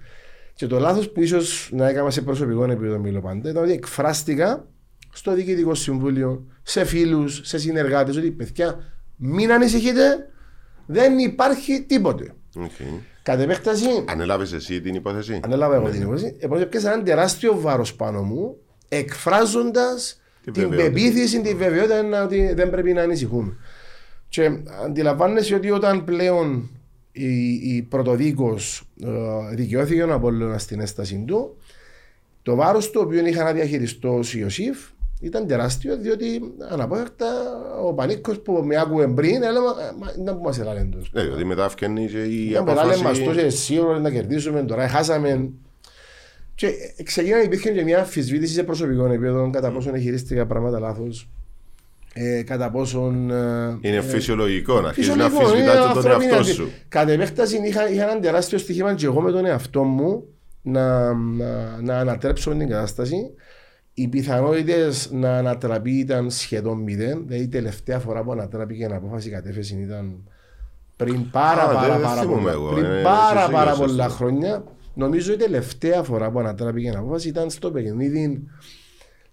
Και 0.54 0.66
το 0.66 0.78
λάθος 0.78 1.10
που 1.10 1.20
ίσως 1.20 1.70
να 1.72 1.88
έκανα 1.88 2.10
σε 2.10 2.22
προσωπικό 2.22 2.64
επίπεδο, 2.64 2.98
μιλώ 2.98 3.20
πάντα, 3.20 3.50
ήταν 3.50 3.62
ότι 3.62 3.72
εκφράστηκα 3.72 4.68
στο 5.12 5.34
διοικητικό 5.34 5.74
συμβούλιο, 5.74 6.46
σε 6.62 6.84
φίλους, 6.84 7.40
σε 7.44 7.58
συνεργάτες, 7.58 8.16
ότι 8.16 8.30
παιδιά, 8.30 8.78
μην 9.16 9.52
ανησυχείτε, 9.52 10.28
δεν 10.86 11.18
υπάρχει 11.18 11.82
τίποτε. 11.82 12.34
Οκ. 12.56 12.70
Κατ' 13.22 13.40
επέκταση, 13.40 14.04
Ανέλαβες 14.06 14.52
εσύ 14.52 14.80
την 14.80 14.94
υπόθεση; 14.94 15.40
Ανέλαβα 15.44 15.74
εγώ 15.74 15.90
την 15.90 16.02
υπόθεση. 16.02 16.36
Επομένως, 16.38 16.64
έπιασα 16.64 16.92
ένα 16.92 17.02
τεράστιο 17.02 17.60
βάρος 17.60 17.94
πάνω 17.94 18.22
μου, 18.22 18.56
εκφράζοντας 18.88 20.20
Την 20.44 20.52
την 20.52 20.62
βεβαιότητα. 20.62 20.88
πεποίθηση, 20.92 21.40
την 21.40 21.56
βεβαιότητα 21.56 22.02
να- 22.02 22.22
ότι 22.22 22.52
δεν 22.54 22.70
πρέπει 22.70 22.92
να 22.92 23.02
ανησυχούμε. 23.02 23.56
Και 24.28 24.50
αντιλαμβάνεσαι 24.84 25.54
ότι 25.54 25.70
όταν 25.70 26.04
πλέον 26.04 26.70
η, 27.12 27.52
η 27.52 27.82
πρωτοδίκως 27.82 28.82
ε, 29.04 29.54
δικαιώθηκε 29.54 30.02
ο 30.02 30.14
Απόλλωνας 30.14 30.62
στην 30.62 30.80
ένσταση 30.80 31.24
του, 31.26 31.56
το 32.42 32.54
βάρος 32.54 32.90
το 32.90 33.00
οποίο 33.00 33.26
είχα 33.26 33.44
να 33.44 33.52
διαχειριστώ 33.52 34.08
ω 34.14 34.20
Ιωσήφ 34.38 34.78
ήταν 35.20 35.46
τεράστιο 35.46 35.96
διότι 35.96 36.40
αναπόφευκτα 36.70 37.26
ο 37.84 37.92
Πανίκος 37.94 38.40
που 38.40 38.52
με 38.64 38.76
άκουε 38.76 39.06
πριν 39.08 39.42
έλεγε 39.42 39.58
Μα 39.98 40.12
ήταν 40.22 40.36
που 40.36 40.42
μας 40.42 40.58
έλεγε 40.58 40.84
τους». 40.90 41.10
Ναι, 41.12 41.22
διότι 41.22 41.44
μετά 41.44 41.68
φτιάχνει 41.68 42.06
και 42.06 42.22
η 42.22 42.48
Ήταν 42.50 42.64
μεγάλη 42.64 42.88
μας 42.88 42.98
απόφαση. 43.18 43.24
τόσο 43.24 43.50
σίγουρο 43.50 43.98
να 43.98 44.10
κερδίσουμε, 44.10 44.62
τώρα 44.62 44.88
χάσαμε. 44.88 45.50
Και 46.54 46.68
ξεκίνησε 47.02 47.38
να 47.38 47.42
υπήρχε 47.44 47.70
και 47.70 47.82
μια 47.82 47.98
αμφισβήτηση 47.98 48.52
σε 48.54 48.62
προσωπικό 48.62 49.04
επίπεδο 49.06 49.50
κατά 49.50 49.70
πόσον 49.72 49.98
χειρίστηκα 50.00 50.46
πράγματα 50.46 50.78
λάθος. 50.78 51.28
Ε, 52.16 52.42
κατά 52.42 52.70
πόσον. 52.70 53.30
ε, 53.30 53.78
Είναι 53.80 53.96
ε, 53.96 54.00
φυσιολογικό 54.00 54.80
να 54.80 54.88
αρχίσεις 54.88 55.14
να 55.16 55.24
φυσιολογικό, 55.28 55.56
είναι 55.58 55.70
αμφισβητάς 55.70 55.92
τον 55.94 55.96
ανθρώπινη 55.96 56.24
εαυτό 56.30 56.36
αντι- 56.40 56.54
σου. 56.54 56.70
Κατ' 56.88 57.08
επέκταση 57.08 57.56
είχα, 57.64 57.88
είχα 57.90 58.10
ένα 58.10 58.20
τεράστιο 58.20 58.58
στοιχείο 58.58 58.94
και 58.94 59.06
εγώ 59.06 59.20
με 59.20 59.30
τον 59.30 59.46
εαυτό 59.46 59.82
μου 59.82 60.24
να, 60.62 61.12
να, 61.12 61.80
να 61.82 61.98
ανατρέψω 61.98 62.50
την 62.50 62.68
κατάσταση. 62.68 63.16
Οι 63.94 64.08
πιθανότητες 64.08 65.08
να 65.12 65.36
ανατραπεί 65.36 65.90
ήταν 65.90 66.30
σχεδόν 66.30 66.78
μηδέν. 66.78 67.22
Δηλαδή 67.26 67.44
η 67.44 67.48
τελευταία 67.48 67.98
φορά 67.98 68.22
που 68.22 68.32
ανατράπηκε 68.32 68.82
η 68.82 68.88
απόφαση 68.92 69.30
κατέφεση 69.30 69.74
ήταν 69.74 70.28
πριν 70.96 71.30
πάρα 71.30 71.62
Α, 71.62 71.66
πάρα, 71.74 71.80
δεν- 71.80 71.90
δεν 71.90 72.00
πάρα, 72.08 72.20
θυμούμαι 72.20 72.40
πολλά, 72.40 72.52
εγώ, 72.52 72.68
πριν 72.72 72.84
ε, 72.84 73.02
πάρα, 73.02 73.40
εσύ 73.42 73.52
πάρα 73.52 73.70
σίγουρα 73.72 73.86
πολλά 73.86 74.02
σωστό. 74.08 74.24
χρόνια. 74.24 74.64
Νομίζω 74.94 75.32
η 75.32 75.36
τελευταία 75.36 76.02
φορά 76.02 76.30
που 76.30 76.38
ανατράπηκε 76.38 76.86
η 76.86 76.90
απόφαση 76.90 77.28
ήταν 77.28 77.50
στο 77.50 77.70
παιχνίδι 77.70 78.48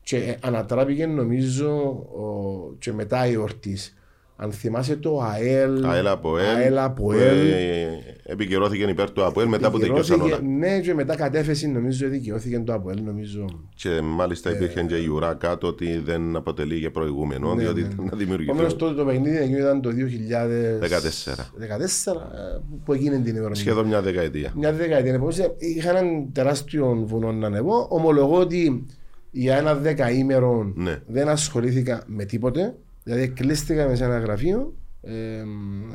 και 0.04 0.18
ε, 0.18 0.38
ανατράπηκε 0.42 1.06
νομίζω 1.06 1.70
ο, 1.92 2.76
και 2.80 2.94
μετά 2.94 3.28
η 3.28 3.36
ορτής. 3.36 3.96
Αν 4.44 4.52
θυμάσαι 4.52 4.96
το 4.96 5.22
ΑΕΛ. 5.22 5.86
ΑΕΛ 5.86 6.08
από 6.08 6.38
ΕΛ. 6.38 6.56
ΑΕΛ 6.56 6.78
από 6.78 7.04
που, 7.04 7.12
ΕΛ. 7.12 7.48
ε, 7.52 7.88
Επικαιρώθηκε 8.24 8.84
υπέρ 8.84 9.12
του 9.12 9.24
ΑΠΟΕΛ 9.26 9.48
μετά 9.48 9.72
που 9.72 9.80
τελειώσαν 9.80 10.20
Δικαιώθηκε- 10.20 10.48
όλα. 10.48 10.58
Ναι, 10.58 10.80
και 10.80 10.94
μετά 10.94 11.16
κατέφεση 11.16 11.68
νομίζω 11.68 12.08
δικαιώθηκε 12.08 12.60
το 12.60 12.74
ΑΠΟΕΛ, 12.74 12.98
νομίζω. 13.04 13.46
Και 13.76 13.90
μάλιστα 14.04 14.50
Ε, 14.50 14.54
υπήρχε 14.54 14.82
και 14.84 14.96
η 14.96 15.08
ουρά 15.08 15.34
κάτω 15.34 15.68
ότι 15.68 15.98
δεν 16.06 16.36
αποτελεί 16.36 16.76
για 16.76 16.92
προηγούμενο, 16.92 17.54
Ναι, 17.56 17.62
διότι 17.62 17.82
ναι. 17.82 17.88
ήταν 17.88 17.96
να 17.98 18.04
Επομένως 18.06 18.20
δημιουργηθεί. 18.44 18.76
τότε 18.76 18.94
το 18.94 19.06
παιχνίδι 19.06 19.38
εκείνο 19.38 19.58
ήταν 19.58 19.82
το 19.82 19.90
14. 19.90 21.50
2014 21.58 22.12
ε, 22.12 22.60
που 22.86 22.94
έγινε 22.94 23.16
την 23.16 23.26
ημερομηνία. 23.30 23.56
Σχεδόν 23.62 23.86
μια 23.88 24.02
δεκαετία. 24.02 24.52
Μια 24.56 24.74
δεκαετία. 24.74 25.14
Επομένως, 25.14 25.38
είχα 25.58 25.90
έναν 25.90 26.30
τεράστιο 26.32 27.04
βουνό 27.08 27.32
να 27.32 27.48
ανεβώ. 27.48 27.88
Ομολογώ 27.90 28.40
ότι 28.40 28.86
για 29.32 29.58
ένα 29.58 29.76
δεκαήμερο 29.76 30.72
Ναι. 30.76 30.98
δεν 31.08 31.28
ασχολήθηκα 31.30 32.04
με 32.06 32.24
τίποτε. 32.26 32.74
Δηλαδή 33.04 33.28
κλείστηκα 33.30 33.88
με 33.88 33.96
σε 33.96 34.04
ένα 34.04 34.20
γραφείο. 34.20 34.74
Ε, 35.02 35.44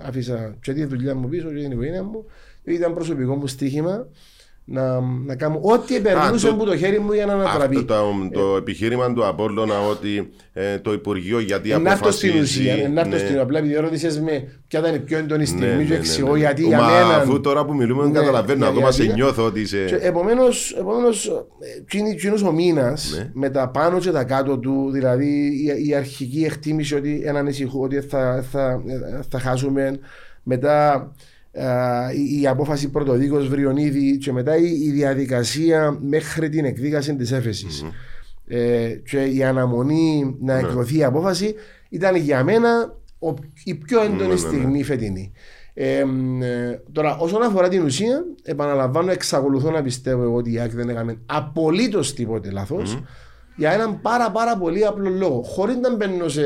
άφησα 0.03 0.57
και 0.61 0.73
τη 0.73 0.85
δουλειά 0.85 1.15
μου 1.15 1.29
πίσω 1.29 1.49
και 1.49 1.61
την 1.61 1.71
οικογένεια 1.71 2.03
μου. 2.03 2.25
Ήταν 2.65 2.95
προσωπικό 2.95 3.37
μου 3.37 3.47
στοίχημα 3.47 4.09
να, 4.69 5.01
να 5.01 5.35
κάνω 5.37 5.59
ό,τι 5.63 6.01
περνούσε 6.01 6.47
το- 6.47 6.53
από 6.53 6.65
το 6.65 6.77
χέρι 6.77 6.99
μου 6.99 7.13
για 7.13 7.27
να 7.27 7.33
ανατραπεί. 7.33 7.77
Αυτό 7.77 7.87
το, 8.33 8.41
το 8.41 8.57
επιχείρημα 8.57 9.13
του 9.13 9.27
Απόλλωνα 9.27 9.75
ότι 9.91 10.31
ε, 10.53 10.79
το 10.79 10.93
Υπουργείο 10.93 11.39
γιατί 11.41 11.69
Να 11.69 11.75
έρθω 11.75 12.11
στην 12.11 12.31
αποφασίζει. 12.31 12.39
ουσία, 12.41 12.89
να 12.89 13.01
έρθω 13.01 13.13
ναι. 13.13 13.19
στην 13.19 13.39
απλά 13.39 13.59
επειδή 13.59 13.75
ρώτησες 13.75 14.21
με 14.21 14.61
ποια 14.69 14.81
ήταν 14.81 14.95
η 14.95 14.99
πιο 14.99 15.19
έντονη 15.19 15.41
Ναι, 15.41 15.45
στιγμή 15.47 15.77
ναι, 15.77 15.83
και 15.83 15.89
ναι, 15.89 15.95
εξηγώ 15.97 16.33
ναι. 16.33 16.39
γιατί 16.39 16.63
Μα 16.63 16.69
για 16.69 16.79
μένα. 16.79 17.17
Αφού 17.17 17.41
τώρα 17.41 17.65
που 17.65 17.75
μιλούμε 17.75 18.03
δεν 18.03 18.11
Ναι, 18.13 18.19
καταλαβαίνω, 18.19 18.59
για- 18.59 18.69
ακόμα 18.69 18.91
σε 18.91 19.03
γιατί- 19.03 19.19
νιώθω 19.21 19.45
ότι 19.45 19.61
είσαι. 19.61 19.85
Και 19.85 19.95
επομένως, 19.95 20.77
επομένως 20.79 21.27
ε, 21.27 21.79
εκείνη- 21.81 22.11
εκείνος 22.11 22.43
ο 22.43 22.53
μήνας 22.53 23.15
Ναι. 23.17 23.31
με 23.35 23.51
τα 23.51 23.69
πάνω 23.69 23.99
και 23.99 24.11
τα 24.11 24.25
κάτω 24.25 24.59
του, 24.59 24.91
δηλαδή 24.93 25.27
η, 25.47 25.89
η 25.89 25.95
αρχική 25.95 26.43
εκτίμηση 26.45 26.95
ότι 26.95 27.21
έναν 27.25 27.37
ανησυχώ 27.37 27.81
ότι 27.81 28.01
θα, 28.01 28.45
θα, 28.53 28.83
ε, 28.87 29.21
θα 29.29 29.39
χάσουμε, 29.39 29.99
μετά 30.43 30.95
ε, 30.95 31.36
η, 32.15 32.41
η 32.41 32.47
απόφαση 32.47 32.91
πρωτοδίκως 32.91 33.49
Βριονίδη 33.49 34.19
και 34.19 34.33
μετά 34.33 34.57
η, 34.57 34.81
η 34.83 34.91
διαδικασία 34.91 35.99
μέχρι 36.03 36.49
την 36.49 36.65
εκδίκαση 36.65 37.17
της 37.17 37.33
έφεσης 37.33 37.85
ε, 38.47 38.89
και 39.05 39.23
η 39.25 39.45
αναμονή 39.45 40.37
να 40.41 40.55
εκδοθεί 40.59 40.97
η 40.99 41.05
απόφαση 41.05 41.55
ήταν 41.89 42.17
για 42.17 42.45
μένα 42.45 42.95
ο, 43.19 43.35
η 43.65 43.75
πιο 43.75 44.03
έντονη 44.03 44.19
Ναι, 44.21 44.27
ναι, 44.27 44.33
ναι. 44.33 44.37
στιγμή 44.37 44.83
φετινή. 44.83 45.33
Ε, 45.75 46.05
μ, 46.05 46.43
ε, 46.43 46.83
τώρα, 46.93 47.17
όσον 47.17 47.43
αφορά 47.43 47.69
την 47.69 47.85
ουσία, 47.85 48.25
επαναλαμβάνω, 48.43 49.11
εξακολουθώ 49.11 49.71
να 49.71 49.83
πιστεύω 49.83 50.23
εγώ 50.23 50.35
ότι 50.35 50.53
η 50.53 50.59
ΑΕΚ 50.59 50.75
δεν 50.75 50.89
έκαμε 50.89 51.19
απολύτως 51.27 52.15
τίποτε 52.15 52.51
λάθος, 52.51 53.03
Για 53.57 53.73
έναν 53.73 54.01
πάρα 54.01 54.31
πάρα 54.31 54.57
πολύ 54.57 54.87
απλό 54.87 55.11
λόγο. 55.11 55.43
Χωρίς 55.43 55.77
να 55.77 55.97
μπαίνω 55.97 56.29
σε 56.29 56.43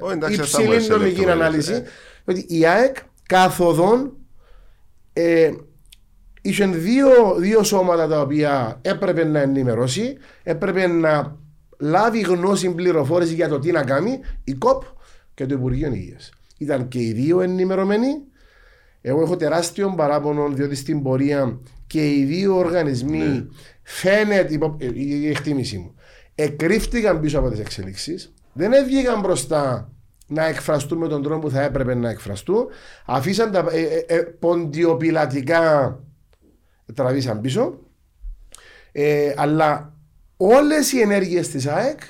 Ω, 0.00 0.10
εντάξει, 0.10 0.40
αυτά 0.40 0.58
μου 0.62 0.72
υψηλή 0.72 0.76
έστειλε 0.76 0.96
νομική 0.98 1.20
λεπτομέρειες, 1.20 1.68
ανάλυση. 1.68 1.72
ε. 1.72 1.82
Ότι 2.24 2.44
η 2.48 2.66
ΑΕΚ 2.66 2.96
καθοδόν 3.30 4.16
ε, 5.12 5.50
είχε 6.40 6.66
δύο, 6.66 7.34
δύο 7.38 7.62
σώματα 7.62 8.08
τα 8.08 8.20
οποία 8.20 8.78
έπρεπε 8.82 9.24
να 9.24 9.40
ενημερώσει, 9.40 10.16
έπρεπε 10.42 10.86
να 10.86 11.36
λάβει 11.78 12.20
γνώση 12.20 12.74
πληροφόρηση 12.74 13.34
για 13.34 13.48
το 13.48 13.58
τι 13.58 13.70
να 13.72 13.84
κάνει 13.84 14.20
η 14.44 14.52
ΚΟΠ 14.52 14.82
και 15.34 15.46
το 15.46 15.54
Υπουργείο 15.54 15.92
Υγείας. 15.92 16.32
Ήταν 16.58 16.88
και 16.88 16.98
οι 16.98 17.12
δύο 17.12 17.40
ενημερωμένοι. 17.40 18.08
Εγώ 19.00 19.22
έχω 19.22 19.36
τεράστιο 19.36 19.94
παράπονο 19.96 20.48
διότι 20.48 20.74
στην 20.74 21.02
πορεία 21.02 21.60
και 21.86 22.14
οι 22.14 22.24
δύο 22.24 22.56
οργανισμοί 22.56 23.48
φαίνεται 23.82 24.54
υπο- 24.54 24.76
ε, 24.80 24.90
η 24.94 25.28
εκτίμηση 25.28 25.78
μου 25.78 25.94
εκρύφτηκαν 26.34 27.20
πίσω 27.20 27.38
από 27.38 27.50
τις 27.50 27.58
εξελίξεις 27.58 28.32
δεν 28.52 28.72
έβγηκαν 28.72 29.20
μπροστά 29.20 29.92
να 30.30 30.46
εκφραστούν 30.46 30.98
με 30.98 31.08
τον 31.08 31.22
τρόπο 31.22 31.40
που 31.40 31.50
θα 31.50 31.62
έπρεπε 31.62 31.94
να 31.94 32.10
εκφραστούν. 32.10 32.66
Αφήσαν 33.06 33.50
τα 33.50 33.66
ε, 33.70 33.80
ε, 33.80 34.04
ε, 34.06 34.18
ποντιοπιλατικά 34.18 35.98
τραβήσαν 36.94 37.40
πίσω. 37.40 37.78
Ε, 38.92 39.32
αλλά 39.36 39.94
όλες 40.36 40.92
οι 40.92 41.00
ενέργειες 41.00 41.48
της 41.48 41.66
ΑΕΚ 41.66 42.00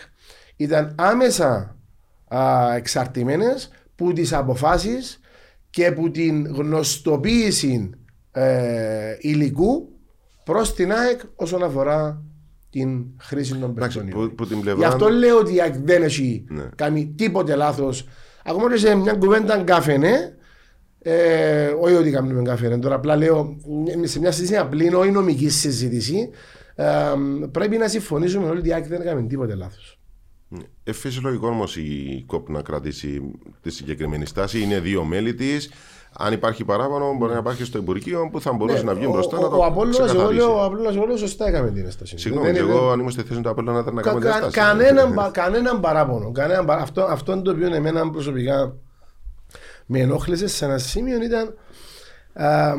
ήταν 0.57 0.95
άμεσα 0.99 1.77
α, 2.35 2.75
εξαρτημένες 2.75 3.71
που 3.95 4.13
τις 4.13 4.33
αποφάσεις 4.33 5.21
και 5.71 5.93
που 5.93 6.11
την 6.11 6.47
γνωστοποίηση 6.47 7.91
ε, 8.33 9.17
υλικού 9.19 9.89
προς 10.45 10.75
την 10.75 10.93
ΑΕΚ 10.93 11.21
όσον 11.37 11.63
αφορά 11.63 12.23
την 12.71 13.05
χρήση 13.21 13.55
των 13.55 13.71
Εντάξει, 13.71 13.99
παιχτών. 14.01 14.29
που, 14.29 14.35
που 14.35 14.47
την 14.47 14.57
Γι' 14.57 14.63
πλευρά. 14.63 14.89
αυτό 14.89 15.09
λέω 15.09 15.39
ότι 15.39 15.55
η 15.55 15.61
ΑΕΚ 15.61 15.75
δεν 15.77 16.03
έχει 16.03 16.45
Ναι. 16.49 16.69
κάνει 16.77 17.13
τίποτε 17.17 17.55
λάθος. 17.55 18.07
Ακόμα 18.45 18.71
και 18.73 18.77
σε 18.77 18.95
μια 18.95 19.13
κουβέντα 19.13 19.63
καφενέ, 19.63 20.35
ε, 20.99 21.67
όχι 21.81 21.95
ότι 21.95 22.11
κάνουμε 22.11 22.43
καφενέ, 22.43 22.79
τώρα 22.79 22.95
απλά 22.95 23.17
λέω 23.17 23.57
σε 24.03 24.19
μια 24.21 24.31
συζήτηση 24.31 24.57
απλή, 24.59 24.95
όχι 24.95 25.11
νομική 25.11 25.49
συζήτηση, 25.49 26.31
ε, 26.75 26.85
πρέπει 27.51 27.77
να 27.77 27.89
συμφωνήσουμε 27.89 28.49
όλοι 28.49 28.59
ότι 28.59 28.69
η 28.69 28.73
ΑΕΚ 28.73 28.87
δεν 28.87 29.01
έκανε 29.01 29.23
τίποτε 29.23 29.55
λάθος. 29.55 29.95
Ε, 30.85 30.93
φυσιολογικό 30.93 31.49
όμως 31.49 31.77
η 31.77 32.23
ΚΟΠ 32.27 32.49
να 32.49 32.63
κρατήσει 32.63 33.21
τη 33.63 33.71
συγκεκριμένη 33.71 34.27
στάση. 34.27 34.61
Είναι 34.61 34.81
δύο 34.81 35.05
μέλη 35.05 35.35
της. 35.35 35.71
Αν 36.13 36.33
υπάρχει 36.33 36.65
παράπονο, 36.65 37.15
μπορεί 37.19 37.33
να 37.33 37.39
υπάρχει 37.39 37.65
στο 37.65 37.79
Υπουργείο 37.79 38.29
που 38.33 38.41
θα 38.41 38.53
μπορούσε 38.53 38.83
να 38.85 38.95
βγει 38.95 39.07
ο, 39.07 39.11
μπροστά 39.11 39.37
ο, 39.39 39.41
να 39.43 39.49
το 39.49 39.57
ο 39.57 39.65
Απόλλωνας, 39.65 39.97
εγώ 39.99 40.07
ξεκαθαρίσει. 40.07 40.41
λέω, 40.47 40.57
ο 40.61 40.65
Απόλλωνας, 40.65 40.95
εγώ 40.97 41.07
λέω 41.07 41.17
σωστά 41.17 41.47
έκαμε 41.49 41.71
την 41.71 41.87
έσταση. 41.87 42.19
Συγγνώμη, 42.19 42.47
Δεν 42.47 42.55
και 42.55 42.61
είναι- 42.63 42.71
εγώ 42.73 42.91
αν 42.91 42.99
ήμουν 42.99 43.11
στη 43.11 43.23
θέση 43.23 43.41
του 43.41 43.49
Απόλλωνα 43.49 43.81
ήταν 43.81 43.95
να 43.95 44.03
Κα- 44.03 44.09
κάνω 44.11 44.21
κα- 44.23 44.27
διαστάσει. 44.31 44.59
κανέναν, 44.59 45.15
πα- 45.15 45.31
κανέναν 45.33 45.81
παράπονο. 45.81 46.33
Κανέναν 46.33 46.65
παρά- 46.65 46.83
αυτό, 46.83 47.03
αυτό 47.05 47.43
το 47.43 47.51
οποίο 47.51 47.75
εμένα 47.75 48.11
προσωπικά 48.11 48.77
με 49.87 49.99
ενόχλησε 50.01 50.47
σε 50.49 50.65
ένα 50.65 50.79
σημείο 50.79 51.23
ήταν 51.23 51.55
α, 52.33 52.73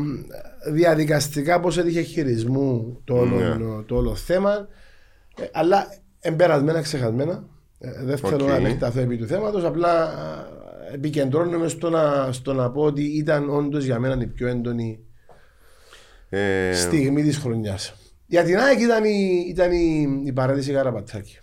διαδικαστικά 0.71 1.59
πώς 1.59 1.77
έτυχε 1.77 2.01
χειρισμού 2.01 3.01
το 3.03 3.13
όλο, 3.13 3.35
Ναι. 3.35 3.83
το 3.85 3.95
όλο 3.95 4.15
θέμα 4.15 4.67
Ε, 5.41 5.43
αλλά 5.51 5.87
εμπερασμένα 6.19 6.81
ξεχασμένα 6.81 7.43
Ε, 7.83 7.91
δεν 8.03 8.17
θέλω 8.17 8.35
Οκ. 8.35 8.49
να 8.49 8.55
επεκταθώ 8.55 8.99
επί 8.99 9.17
του 9.17 9.25
θέματος 9.27 9.63
απλά 9.63 10.03
α, 10.03 10.09
επικεντρώνομαι 10.93 11.67
στο 11.67 11.89
να, 11.89 12.31
στο 12.31 12.53
να 12.53 12.71
πω 12.71 12.81
ότι 12.81 13.03
ήταν 13.03 13.49
όντως 13.49 13.83
για 13.83 13.99
μένα 13.99 14.21
η 14.23 14.27
πιο 14.27 14.47
έντονη 14.47 14.99
Ε, 16.29 16.73
στιγμή 16.73 17.23
της 17.23 17.37
χρονιάς 17.37 17.93
για 18.25 18.43
την 18.43 18.57
ΑΕΚ 18.57 18.79
ήταν 18.79 19.03
η, 19.03 19.45
ήταν 19.49 19.71
η, 19.71 20.21
η 20.25 20.31
παράδειση 20.33 20.71
Καραπατάκη 20.71 21.39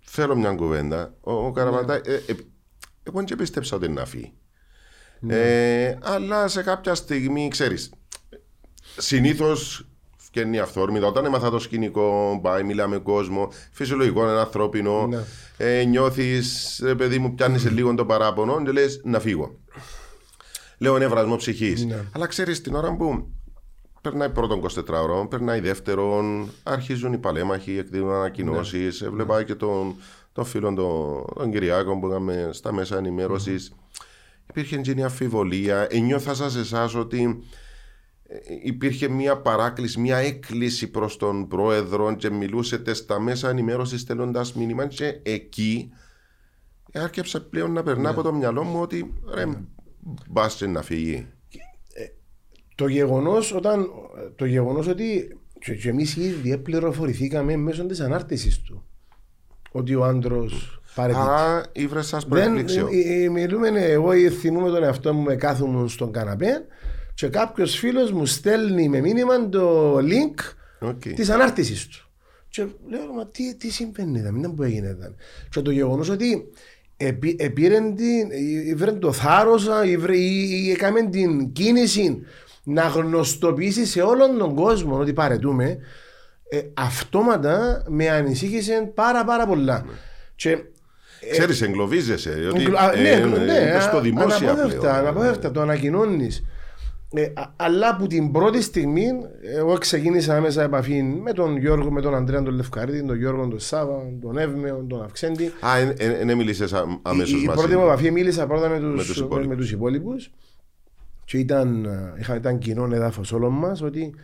Θέλω 0.00 0.36
μια 0.36 0.52
κουβέντα. 0.54 1.14
Ο, 1.20 1.32
ο 1.32 1.52
Καραματά, 1.52 1.94
Ναι. 1.94 2.12
ε, 2.12 2.14
ε, 2.26 2.34
εγώ 3.02 3.22
δεν 3.26 3.36
πίστεψα 3.36 3.76
ότι 3.76 3.84
είναι 3.86 3.94
να 4.00 4.06
φύγει. 4.06 4.32
Ε, 5.28 5.96
αλλά 6.02 6.48
σε 6.48 6.62
κάποια 6.62 6.94
στιγμή, 6.94 7.48
ξέρεις, 7.48 7.92
συνήθως 8.96 9.88
φτιάχνει 10.28 10.58
αυθόρμητα. 10.58 11.06
Όταν 11.06 11.24
έμαθα 11.24 11.50
το 11.50 11.58
σκηνικό, 11.58 12.38
πάει, 12.42 12.62
μιλά 12.62 12.88
με 12.88 12.98
κόσμο, 12.98 13.52
φυσιολογικό, 13.72 14.22
είναι 14.22 14.38
ανθρώπινο. 14.38 15.06
Ναι. 15.06 15.18
Ε, 15.56 15.84
νιώθεις, 15.84 16.80
ρε 16.84 16.94
παιδί 16.94 17.18
μου, 17.18 17.34
πιάνεις 17.34 17.62
σε 17.62 17.70
λίγο 17.70 17.94
το 17.94 18.04
παράπονο 18.04 18.62
και 18.62 18.70
λες 18.70 19.00
να 19.04 19.20
φύγω. 19.20 19.58
Λέω 20.78 20.96
είναι 20.96 21.06
βρασμό 21.06 21.36
ψυχής. 21.36 21.84
Ναι. 21.84 22.04
Αλλά 22.12 22.26
ξέρεις, 22.26 22.60
την 22.60 22.74
ώρα 22.74 22.96
που 22.96 23.28
περνάει 24.00 24.30
πρώτον 24.30 24.60
24ωρο, 24.60 25.28
περνάει 25.30 25.60
δεύτερον, 25.60 26.50
αρχίζουν 26.62 27.12
οι 27.12 27.18
παλέμαχοι, 27.18 27.78
εκδίδουν 27.78 28.12
ανακοινώσεις. 28.12 29.00
Ναι. 29.00 29.06
Έβλεπα 29.06 29.42
και 29.42 29.54
τον, 29.54 29.94
τον 30.32 30.44
φίλο 30.44 30.74
τον, 30.74 31.24
τον 31.34 31.50
Κυριάκο 31.50 31.98
που 31.98 32.08
είχαμε 32.08 32.50
στα 32.52 32.72
μέσα 32.72 32.96
ενημέρωσης. 32.96 33.72
Υπήρχε 34.48 34.76
και 34.76 34.94
μια 34.94 35.04
αμφιβολία. 35.04 35.86
Ενιώθα 35.90 36.34
σας 36.34 36.56
εσάς 36.56 36.94
ότι 36.94 37.22
ε, 37.22 37.67
υπήρχε 38.62 39.08
μια 39.08 39.36
παράκληση, 39.36 40.00
μια 40.00 40.16
έκκληση 40.16 40.90
προς 40.90 41.16
τον 41.16 41.48
πρόεδρο 41.48 42.14
και 42.14 42.30
μιλούσετε 42.30 42.94
στα 42.94 43.20
μέσα 43.20 43.48
ενημέρωσης 43.48 44.00
στέλνοντας 44.00 44.54
μήνυμα 44.54 44.86
και 44.86 45.20
εκεί 45.22 45.90
άρχισε 46.92 47.40
πλέον 47.40 47.72
να 47.72 47.82
περνά 47.82 48.10
από 48.10 48.22
το 48.22 48.32
μυαλό 48.32 48.62
μου 48.62 48.80
ότι 48.80 49.14
ρε, 49.34 49.44
μπας 50.28 50.54
και 50.54 50.66
να 50.66 50.82
φύγει. 50.82 51.26
Το 52.74 52.86
γεγονός, 52.86 53.52
όταν, 53.52 53.86
το 54.36 54.44
γεγονός 54.44 54.86
ότι 54.86 55.38
και, 55.58 55.74
και 55.74 55.88
εμείς 55.88 56.16
οι 56.16 56.22
ίδιοι 56.24 56.58
πληροφορηθήκαμε 56.58 57.56
μέσω 57.56 57.86
της 57.86 58.00
ανάρτησης 58.00 58.58
του 58.58 58.84
ότι 59.70 59.94
ο 59.94 60.04
Άντρος 60.04 60.80
παραιτείται. 60.94 61.24
Άρα 61.24 61.64
ήβρε 61.72 62.02
σας 62.02 62.24
Δεν, 62.24 62.30
προ 62.30 62.43
εκπλήξεων. 62.43 62.88
ε, 62.92 63.22
ε, 63.22 63.28
μιλούμε, 63.28 63.68
ε, 63.68 63.92
εγώ 63.92 64.12
θυμούμαι 64.40 64.70
τον 64.70 64.82
εαυτό 64.82 65.14
μου 65.14 65.22
με 65.22 65.36
κάθομαι 65.36 65.88
στον 65.88 66.12
καναπέ 66.12 66.66
και 67.18 67.28
κάποιος 67.28 67.74
φίλος 67.78 68.12
μου 68.12 68.26
στέλνει 68.26 68.88
με 68.88 69.00
μήνυμα 69.00 69.48
το 69.48 69.94
link 69.96 70.54
OK. 70.80 71.00
της 71.00 71.30
ανάρτησης 71.30 71.86
του. 71.86 72.08
Και 72.48 72.66
λέω, 72.90 73.12
μα 73.16 73.26
τι, 73.26 73.56
τι 73.56 73.70
συμβαίνει 73.70 74.18
εδώ, 74.18 74.32
μην 74.32 74.54
που 74.54 74.62
έγινε 74.62 74.88
εδώ. 74.88 75.14
Και 75.50 75.60
το 75.60 75.70
γεγονός 75.70 76.08
ότι 76.08 76.48
επί, 76.96 77.36
επήρεν 77.38 77.94
την, 77.94 78.30
ήβρεν 78.66 78.98
το 78.98 79.12
θάρρος 79.12 79.66
ή, 79.84 79.96
ή, 80.12 80.64
ή 80.66 80.70
έκαμε 80.70 81.08
την 81.08 81.52
κίνηση 81.52 82.22
να 82.62 82.82
γνωστοποιήσει 82.82 83.86
σε 83.86 84.00
όλον 84.02 84.38
τον 84.38 84.54
κόσμο 84.54 84.98
ότι 84.98 85.12
παρετούμε, 85.12 85.78
ε, 86.48 86.60
αυτόματα 86.74 87.84
με 87.88 88.08
ανησύχησε 88.08 88.90
πάρα 88.94 89.24
πάρα 89.24 89.46
πολλά. 89.46 89.84
Και 90.36 90.58
Ξέρεις, 91.30 91.62
εγκλωβίζεσαι. 91.62 92.48
Ότι, 92.50 92.60
Εγκλω- 92.62 92.78
α, 92.80 92.92
ναι, 92.96 93.08
ε, 93.08 93.24
ναι, 93.24 93.56
ε, 93.56 93.68
είπες 93.68 93.84
α- 93.86 93.90
το 93.90 94.00
δημόσια 94.00 94.50
αναπόφευκτα, 94.50 94.80
πλέον. 94.80 94.94
αναπόφευκτα, 94.96 95.50
το 95.50 95.60
ανακοινώνεις. 95.60 96.42
Ε, 97.14 97.22
α- 97.34 97.52
αλλά 97.56 97.88
από 97.88 98.06
την 98.06 98.30
πρώτη 98.32 98.62
στιγμή, 98.62 99.06
εγώ 99.56 99.78
ξεκίνησα 99.78 100.36
άμεσα 100.36 100.62
επαφή 100.62 101.02
με 101.02 101.32
τον 101.32 101.56
Γιώργο, 101.56 101.90
με 101.90 102.00
τον 102.00 102.14
Αντρέα 102.14 102.42
τον 102.42 102.54
Λευκαρίδη, 102.54 103.04
τον 103.06 103.16
Γιώργο 103.16 103.48
τον 103.48 103.58
Σάβα, 103.58 104.02
τον 104.20 104.38
Εύμεο, 104.38 104.84
τον 104.88 105.02
Αυξέντη. 105.02 105.46
Α, 105.46 105.70
δεν 106.24 106.36
μίλησες 106.36 106.72
αμέσως 107.02 107.40
η, 107.40 107.42
η 107.42 107.46
μαζί. 107.46 107.58
πρώτη 107.58 107.76
μου 107.76 107.82
επαφή 107.84 108.10
μίλησα 108.10 108.46
πρώτα 108.46 108.68
με 108.68 108.78
Με 108.80 108.96
τους 108.96 109.06
τους, 109.06 109.18
με, 109.18 109.24
υπόλοιπους. 109.24 109.48
με 109.48 109.56
τους 109.56 109.70
υπόλοιπους 109.72 110.30
και 111.24 111.38
ήταν, 111.38 111.84
ε, 111.84 112.14
είχα, 112.18 112.36
ήταν 112.36 112.58
κοινό 112.58 112.88
έδαφος 112.94 113.32
όλων 113.32 113.52
μας 113.52 113.82
ότι 113.82 114.14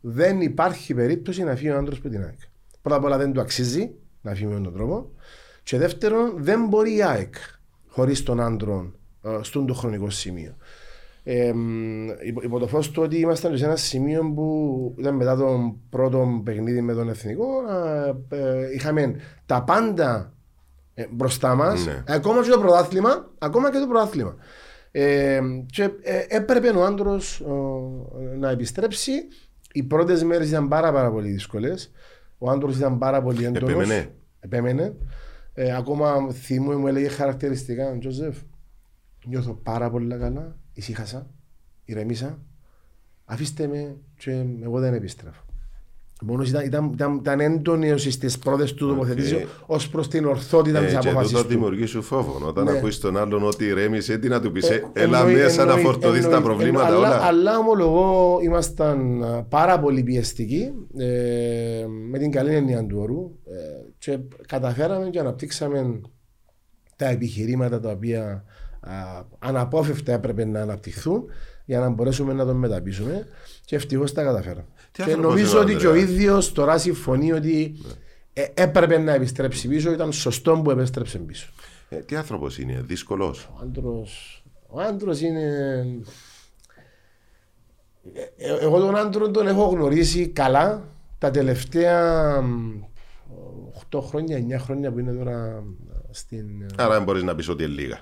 δεν 0.00 0.40
υπάρχει 0.40 0.94
περίπτωση 0.94 1.42
να 1.42 1.54
φύγει 1.56 1.70
ο 1.70 1.76
άντρας 1.76 1.98
από 1.98 2.08
την 2.08 2.22
ΑΕΚ. 2.22 2.38
Πρώτα 2.82 2.96
απ' 2.96 3.04
όλα 3.04 3.18
δεν 3.18 3.32
του 3.32 3.40
αξίζει 3.40 3.90
να 4.22 4.34
φύγει 4.34 4.46
με 4.46 4.60
τον 4.60 4.72
τρόπο. 4.72 5.10
Και 5.62 5.78
δεύτερον, 5.78 6.32
δεν 6.36 6.66
μπορεί 6.68 6.96
η 6.96 7.02
ΑΕΚ 7.02 7.34
χωρίς 7.88 8.22
τον 8.22 8.40
άντρο 8.40 8.92
ε, 9.24 9.38
στον 9.40 9.66
το 9.66 9.74
χρονικό 9.74 10.10
σημείο. 10.10 10.56
Ε, 11.26 11.52
μ, 11.52 12.08
υπό, 12.26 12.40
υπό 12.42 12.58
το 12.58 12.66
φως 12.66 12.90
του 12.90 13.02
ότι 13.02 13.18
ήμασταν 13.18 13.56
σε 13.58 13.64
ένα 13.64 13.76
σημείο 13.76 14.32
που 14.34 14.94
ήταν 14.98 15.14
μετά 15.14 15.36
το 15.36 15.76
πρώτο 15.90 16.40
παιχνίδι 16.44 16.80
με 16.80 16.94
τον 16.94 17.08
Εθνικό 17.08 17.46
ε, 18.30 18.36
ε, 18.36 18.72
είχαμε 18.74 19.14
τα 19.46 19.62
πάντα 19.62 20.32
ε, 20.94 21.04
μπροστά 21.10 21.54
μας, 21.54 21.86
Ναι. 21.86 22.02
ακόμα 22.08 22.42
και 22.42 22.50
το 22.50 22.58
πρωτάθλημα. 22.58 23.30
Ακόμα 23.38 23.70
και 23.70 23.78
το 23.78 23.86
πρωτάθλημα. 23.86 24.36
Ε, 24.90 25.40
και 25.66 25.82
ε, 26.02 26.24
έπρεπε 26.28 26.68
ο 26.68 26.84
άντρος 26.84 27.42
να 28.38 28.50
επιστρέψει. 28.50 29.12
Οι 29.72 29.82
πρώτες 29.82 30.22
μέρες 30.24 30.48
ήταν 30.48 30.68
πάρα, 30.68 30.92
πάρα 30.92 31.10
πολύ 31.10 31.28
δύσκολες. 31.28 31.90
Ο 32.38 32.50
άντρος 32.50 32.76
ήταν 32.76 32.98
πάρα 32.98 33.22
πολύ 33.22 33.44
έντονος. 33.44 33.70
Επέμενε. 33.70 34.14
Επέμενε. 34.40 34.94
Ε, 35.54 35.76
ακόμα 35.76 36.30
θυμούμαι 36.32 36.76
μου 36.76 36.86
έλεγε 36.86 37.08
χαρακτηριστικά, 37.08 37.98
Τζοζεφ. 37.98 38.36
Νιώθω 39.26 39.52
πάρα 39.62 39.90
πολύ 39.90 40.18
καλά. 40.18 40.56
Ησύχασα. 40.74 41.26
Ηρεμήσα. 41.84 42.38
Αφήστε 43.24 43.66
με 43.66 43.96
και 44.18 44.44
εγώ 44.62 44.80
δεν 44.80 44.94
επιστρέφω. 44.94 45.42
Μόνος 46.26 46.48
ήταν, 46.48 46.64
ήταν, 46.64 46.90
ήταν, 46.92 47.14
ήταν 47.14 47.40
έντονο 47.40 47.96
στι 47.96 48.30
πρώτες 48.44 48.74
του 48.74 48.88
τοποθετήσει 48.88 49.46
ως 49.66 49.88
προς 49.88 50.08
την 50.08 50.24
ορθότητα 50.26 50.78
Ε, 50.78 50.86
τη 50.86 50.96
και 50.96 51.08
απόφαση 51.08 51.30
τούτο 51.32 51.42
του. 51.42 51.48
δημιουργεί 51.48 51.84
σου 51.86 52.02
φόβο. 52.02 52.46
Όταν 52.46 52.64
Ναι. 52.64 52.70
ακούει 52.70 52.94
τον 52.94 53.16
άλλον 53.16 53.42
ότι 53.46 53.72
ρέμισε, 53.72 54.18
τι 54.18 54.28
να 54.28 54.40
του 54.40 54.52
πεις, 54.52 54.70
Ε, 54.70 54.90
Έλα 54.92 55.18
εννοεί- 55.18 55.36
μέσα 55.36 55.56
να 55.64 55.70
εννοεί- 55.70 55.84
φορτωθείς 55.86 56.20
τα 56.20 56.26
εννοεί- 56.26 56.42
προβλήματα 56.44 56.86
εννοεί- 56.86 57.04
αλλά, 57.04 57.16
όλα. 57.16 57.24
Αλλά 57.26 57.58
ομολογώ 57.58 58.38
ήμασταν 58.42 59.22
α, 59.24 59.42
πάρα 59.42 59.80
πολύ 59.80 60.02
πιεστικοί 60.02 60.70
ε, 60.98 61.84
με 62.10 62.18
την 62.18 62.30
καλή 62.30 62.54
έννοια 62.54 62.86
του 62.86 62.98
όρου 62.98 63.30
ε, 63.44 63.90
και 63.98 64.18
καταφέραμε 64.48 65.10
και 65.10 65.18
αναπτύξαμε 65.18 66.00
τα 66.96 67.06
επιχειρήματα 67.08 67.80
τα 67.80 67.90
οποία 67.90 68.22
α, 68.24 68.42
αναπόφευκτα 69.38 70.12
έπρεπε 70.12 70.44
να 70.44 70.60
αναπτυχθούν 70.60 71.24
για 71.64 71.80
να 71.80 71.88
μπορέσουμε 71.88 72.32
να 72.32 72.44
τον 72.44 72.56
μεταπίσουμε 72.56 73.26
και 73.64 73.76
ευτυχώς 73.76 74.12
τα 74.12 74.22
καταφέραμε. 74.22 74.66
Τι 74.92 75.02
Και 75.02 75.02
άνθρωπος 75.02 75.30
νομίζω 75.30 75.50
είναι 75.50 75.58
ο 75.58 75.62
ότι 75.62 75.74
και 75.74 75.86
ο 75.86 75.90
Ανδρέας. 75.90 76.10
ίδιος 76.10 76.52
τώρα 76.52 76.78
συμφωνεί 76.78 77.32
ότι 77.32 77.74
ε, 78.32 78.44
έπρεπε 78.54 78.98
να 78.98 79.12
επιστρέψει 79.12 79.68
πίσω, 79.68 79.92
ήταν 79.92 80.12
σωστό 80.12 80.60
που 80.64 80.70
επέστρεψε 80.70 81.18
πίσω. 81.18 81.48
Ε, 81.88 81.96
τι 81.96 82.16
άνθρωπος 82.16 82.58
είναι, 82.58 82.82
δύσκολος; 82.86 83.48
Ο 83.54 83.58
άντρος, 83.62 84.42
ο 84.68 84.80
άντρος 84.80 85.20
είναι... 85.20 85.42
Ε, 88.14 88.20
ε, 88.36 88.58
Εγώ 88.60 88.78
τον 88.78 88.96
άντρο 88.96 89.30
τον 89.30 89.46
έχω 89.46 89.64
γνωρίσει 89.64 90.28
καλά 90.28 90.88
τα 91.18 91.30
τελευταία 91.30 92.42
8 93.90 94.00
χρόνια, 94.02 94.58
9 94.58 94.60
χρόνια 94.60 94.92
που 94.92 94.98
είναι 94.98 95.12
τώρα 95.12 95.64
στην... 96.10 96.46
Άρα 96.76 96.94
δεν 96.94 97.02
μπορείς 97.02 97.22
να 97.22 97.34
πεις 97.34 97.48
ότι 97.48 97.64
είναι 97.64 97.72
λίγα. 97.72 98.00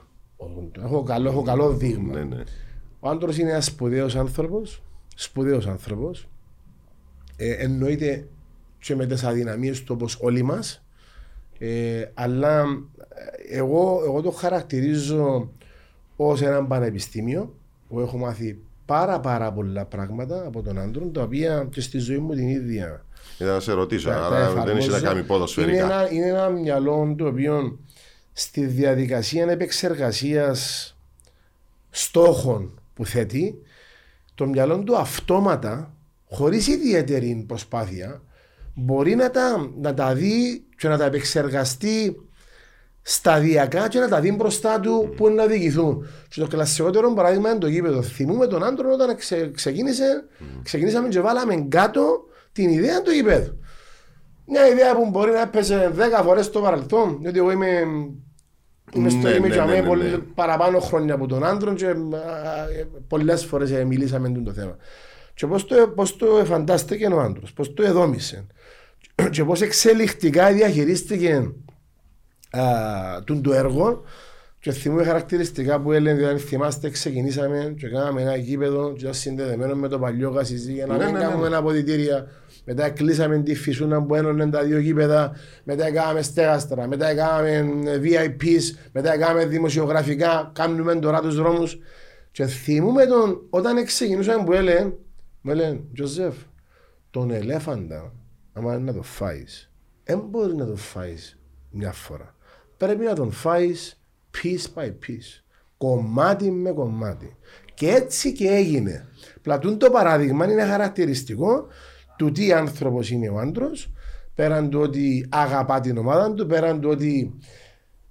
Έχω 0.83 1.03
καλό, 1.03 1.29
έχω 1.31 1.43
καλό 1.43 1.71
δείγμα. 1.73 2.13
Ναι, 2.15 2.25
ναι. 2.37 2.43
Ο 3.01 3.09
άντρος 3.09 3.39
είναι 3.39 3.51
ένας 3.51 3.65
σπουδαίος 3.65 4.17
άνθρωπος, 4.17 4.83
σπουδαίος 5.17 5.67
άνθρωπος. 5.67 6.29
Ε, 7.37 7.53
εννοείται 7.53 8.29
και 8.79 8.95
με 8.97 9.07
τις 9.07 9.25
αδυναμίες 9.25 9.83
του 9.83 9.93
όπως 9.95 10.19
όλοι 10.21 10.43
μας. 10.43 10.85
Ε, 11.59 12.05
αλλά 12.15 12.61
ε, 13.49 13.57
εγώ, 13.59 14.01
εγώ 14.05 14.21
το 14.23 14.31
χαρακτηρίζω 14.31 15.51
ως 16.17 16.43
έναν 16.43 16.67
πανεπιστήμιο 16.67 17.55
που 17.89 18.01
έχω 18.01 18.19
μάθει 18.19 18.59
πάρα 18.87 19.21
πάρα 19.21 19.53
πολλά 19.53 19.85
πράγματα 19.85 20.47
από 20.47 20.63
τον 20.63 20.79
άντρο 20.79 21.07
τα 21.07 21.23
οποία 21.23 21.67
και 21.71 21.81
στη 21.81 21.99
ζωή 21.99 22.19
μου 22.19 22.35
την 22.35 22.49
ίδια 22.49 23.05
Ήταν 23.39 23.53
να 23.55 23.61
σε 23.61 23.73
ρωτήσω, 23.73 24.09
τα- 24.09 24.15
τα 24.15 24.27
άρα 24.27 24.39
δεν 24.39 24.57
εφαρμόζω. 24.57 24.77
έχει 24.77 24.91
να 24.91 25.01
κάνει 25.01 25.19
είναι 25.19 25.27
ποδοσφαιρικά. 25.27 25.85
ένα, 25.85 26.13
είναι 26.13 26.27
ένα 26.27 26.49
μυαλό 26.49 27.15
το 27.19 27.27
οποίο 27.27 27.79
στη 28.33 28.65
διαδικασία 28.65 29.51
επεξεργασίας 29.51 30.97
στόχων 31.91 32.81
που 32.95 33.07
θέτει 33.07 33.63
το 34.35 34.47
μυαλό 34.47 34.79
του 34.79 34.97
αυτόματα 34.97 35.95
χωρίς 36.31 36.67
ιδιαίτερη 36.67 37.45
προσπάθεια 37.49 38.23
μπορεί 38.75 39.15
να 39.15 39.31
τα, 39.31 39.71
να 39.81 39.95
τα 39.95 40.15
δει 40.15 40.65
και 40.77 40.89
να 40.89 40.99
τα 40.99 41.05
επεξεργαστεί 41.05 42.17
σταδιακά 43.03 43.89
και 43.89 43.99
να 43.99 44.09
τα 44.09 44.21
δει 44.21 44.33
μπροστά 44.33 44.81
του 44.81 45.15
που 45.17 45.29
να 45.29 45.47
διοικηθούν. 45.47 46.07
Και 46.29 46.41
το 46.41 46.47
κλασικότερο 46.47 47.13
παράδειγμα 47.13 47.51
είναι 47.51 47.59
το 47.59 47.67
γήπεδο. 47.67 48.03
Θυμούμε 48.03 48.47
τον 48.47 48.65
άντρο 48.65 48.93
όταν 48.93 49.17
ξε, 49.17 49.51
ξεκίνησε, 49.55 50.25
ξεκινήσαμε 50.63 51.09
και 51.09 51.21
βάλαμε 51.21 51.67
κάτω 51.69 52.25
την 52.53 52.69
ιδέα 52.69 53.03
του 53.03 53.11
γήπεδου. 53.11 53.59
Μια 54.47 54.69
ιδέα 54.69 54.95
που 54.97 55.09
μπορεί 55.11 55.31
να 55.31 55.41
έπαιζε 55.41 55.93
10 55.97 56.23
φορές 56.25 56.45
στο 56.45 56.61
παρελθόν. 56.61 57.19
Διότι 57.21 57.39
εγώ 57.39 57.51
είμαι, 57.51 57.69
είμαι 58.93 59.09
στο 59.11 59.19
Ναι, 59.29 59.29
είμαι 59.31 59.49
ναι, 59.49 59.55
και 59.55 59.61
ναι, 59.61 59.63
αμέ 59.63 59.81
ναι, 59.81 59.87
πολύ- 59.87 60.11
ναι. 60.11 60.19
παραπάνω 60.19 60.79
χρόνια 60.81 61.15
από 61.15 61.27
τον 61.27 61.45
άντρο 61.45 61.75
και 61.75 61.95
πολλές 63.09 63.45
φορές 63.45 63.71
μιλήσαμε 63.85 64.29
για 64.29 64.43
το 64.43 64.53
θέμα. 64.53 64.77
Και 65.35 65.47
πώς 65.47 65.67
το, 65.67 65.89
πώς 65.95 66.17
το 66.17 66.27
εφαντάστηκε 66.41 67.07
ο 67.07 67.21
άντρος, 67.21 67.53
πώς 67.53 67.75
το 67.75 67.83
εδόμησε 67.83 68.47
και 69.31 69.45
πώς 69.45 69.61
εξελιχτικά 69.61 70.53
διαχειρίστηκε 70.53 71.53
α, 72.51 72.63
τούν 73.25 73.43
το 73.43 73.53
έργο 73.53 74.03
και 74.61 74.73
θυμούμε 74.73 75.05
χαρακτηριστικά 75.05 75.81
που 75.81 75.93
έλεγε, 75.93 76.17
δηλαδή 76.17 76.39
θυμάστε 76.39 76.91
ξεκινήσαμε 76.91 77.75
και 77.79 77.89
κάναμε 77.89 78.21
ένα 78.23 78.37
γήπεδο 78.37 78.93
και 78.93 79.01
ήταν 79.01 79.15
συνδεδεμένο 79.15 79.75
με 79.75 79.89
το 79.89 79.99
παλιό 79.99 80.31
γασιζί 80.31 80.73
για 80.73 80.87
να 80.87 80.97
Ναι, 80.97 81.05
μην 81.05 81.13
ναι, 81.13 81.19
ναι. 81.19 81.25
κάνουμε 81.25 81.47
ένα 81.47 81.57
αποδητήρια. 81.57 82.27
Μετά 82.65 82.91
κλείσαμε 82.91 83.43
τη 83.43 83.55
φυσούνα 83.55 84.03
που 84.03 84.15
ένωνε 84.15 84.51
τα 84.51 84.63
δύο 84.63 84.79
γήπεδα, 84.79 85.37
μετά 85.65 85.93
κάναμε 85.93 86.23
στέγαστρα, 86.23 86.87
μετά 86.87 87.15
κάναμε 87.15 87.83
VIPs, 88.03 88.77
μετά 88.93 89.19
κάναμε 89.19 89.45
δημοσιογραφικά, 89.47 90.51
κάνουμε 90.55 90.95
τώρα 90.95 91.21
τους 91.21 91.37
δρόμους. 91.37 91.79
Και 92.31 92.47
θυμούμε 92.47 93.07
τον, 93.07 93.47
όταν 93.51 93.85
ξεκινούσαμε 93.85 94.45
που 94.45 94.53
έλεγε, 94.53 94.93
μου 95.41 95.51
έλεγε, 95.51 95.81
Τζοζεφ, 95.95 96.35
τον 97.11 97.31
ελέφαντα, 97.31 98.13
άμα 98.53 98.75
είναι 98.75 98.85
να 98.85 98.93
το 98.93 99.03
φάεις, 99.03 99.71
δεν 100.05 100.19
μπορεί 100.31 100.55
να 100.55 100.67
το 100.67 100.77
φάεις 100.77 101.39
μια 101.71 101.93
φορά. 101.93 102.35
Πρέπει 102.77 103.05
να 103.05 103.15
τον 103.15 103.33
φάεις 103.33 104.03
piece 104.35 104.81
by 104.81 104.87
piece. 104.87 105.43
Κομμάτι 105.77 106.51
με 106.51 106.73
κομμάτι. 106.73 107.37
Και 107.75 107.89
έτσι 107.89 108.33
και 108.33 108.49
έγινε. 108.49 109.09
Πλατούν 109.43 109.79
το 109.79 109.91
παράδειγμα 109.91 110.53
είναι 110.53 110.65
χαρακτηριστικό 110.65 111.67
του 112.17 112.33
τι 112.33 112.53
άνθρωπος 112.53 113.11
είναι 113.11 113.29
ο 113.29 113.39
άντρος, 113.39 113.93
πέραν 114.35 114.71
του 114.71 114.81
ότι 114.81 115.27
αγαπά 115.31 115.81
την 115.81 115.99
ομάδα 115.99 116.35
του, 116.35 116.47
πέραν 116.47 116.81
του 116.81 116.89
ότι 116.91 117.39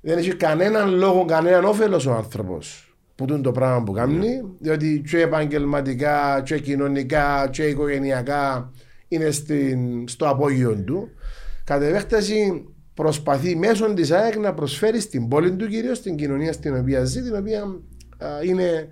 δεν 0.02 0.18
έχει 0.18 0.36
κανέναν 0.36 0.94
λόγο, 0.94 1.26
κανέναν 1.26 1.66
όφελος 1.66 2.06
ο 2.06 2.12
άνθρωπος 2.12 2.96
που 3.16 3.26
τούν 3.26 3.42
το 3.42 3.52
πράγμα 3.52 3.84
που 3.84 3.92
κάνει, 3.92 4.42
διότι 4.60 5.04
και 5.10 5.22
επαγγελματικά, 5.22 6.42
και 6.46 6.60
κοινωνικά, 6.60 7.50
και 7.52 7.64
οικογενειακά 7.64 8.72
είναι 9.08 9.32
στην, 9.32 10.08
στο 10.08 10.30
απόγειο 10.30 10.76
του. 10.76 11.10
Κατ' 11.64 11.82
επέκταση 11.82 12.66
προσπαθεί 12.94 13.56
μέσω 13.56 13.94
της 13.94 14.12
ΑΕΚ 14.12 14.38
να 14.38 14.54
προσφέρει 14.54 15.00
στην 15.00 15.28
πόλη 15.28 15.52
του 15.52 15.68
κυρίως, 15.68 15.98
στην 15.98 16.16
κοινωνία 16.16 16.54
στην 16.54 16.78
οποία 16.78 17.04
ζει, 17.04 17.22
την 17.22 17.36
οποία 17.36 17.62
α, 17.62 18.28
είναι, 18.44 18.88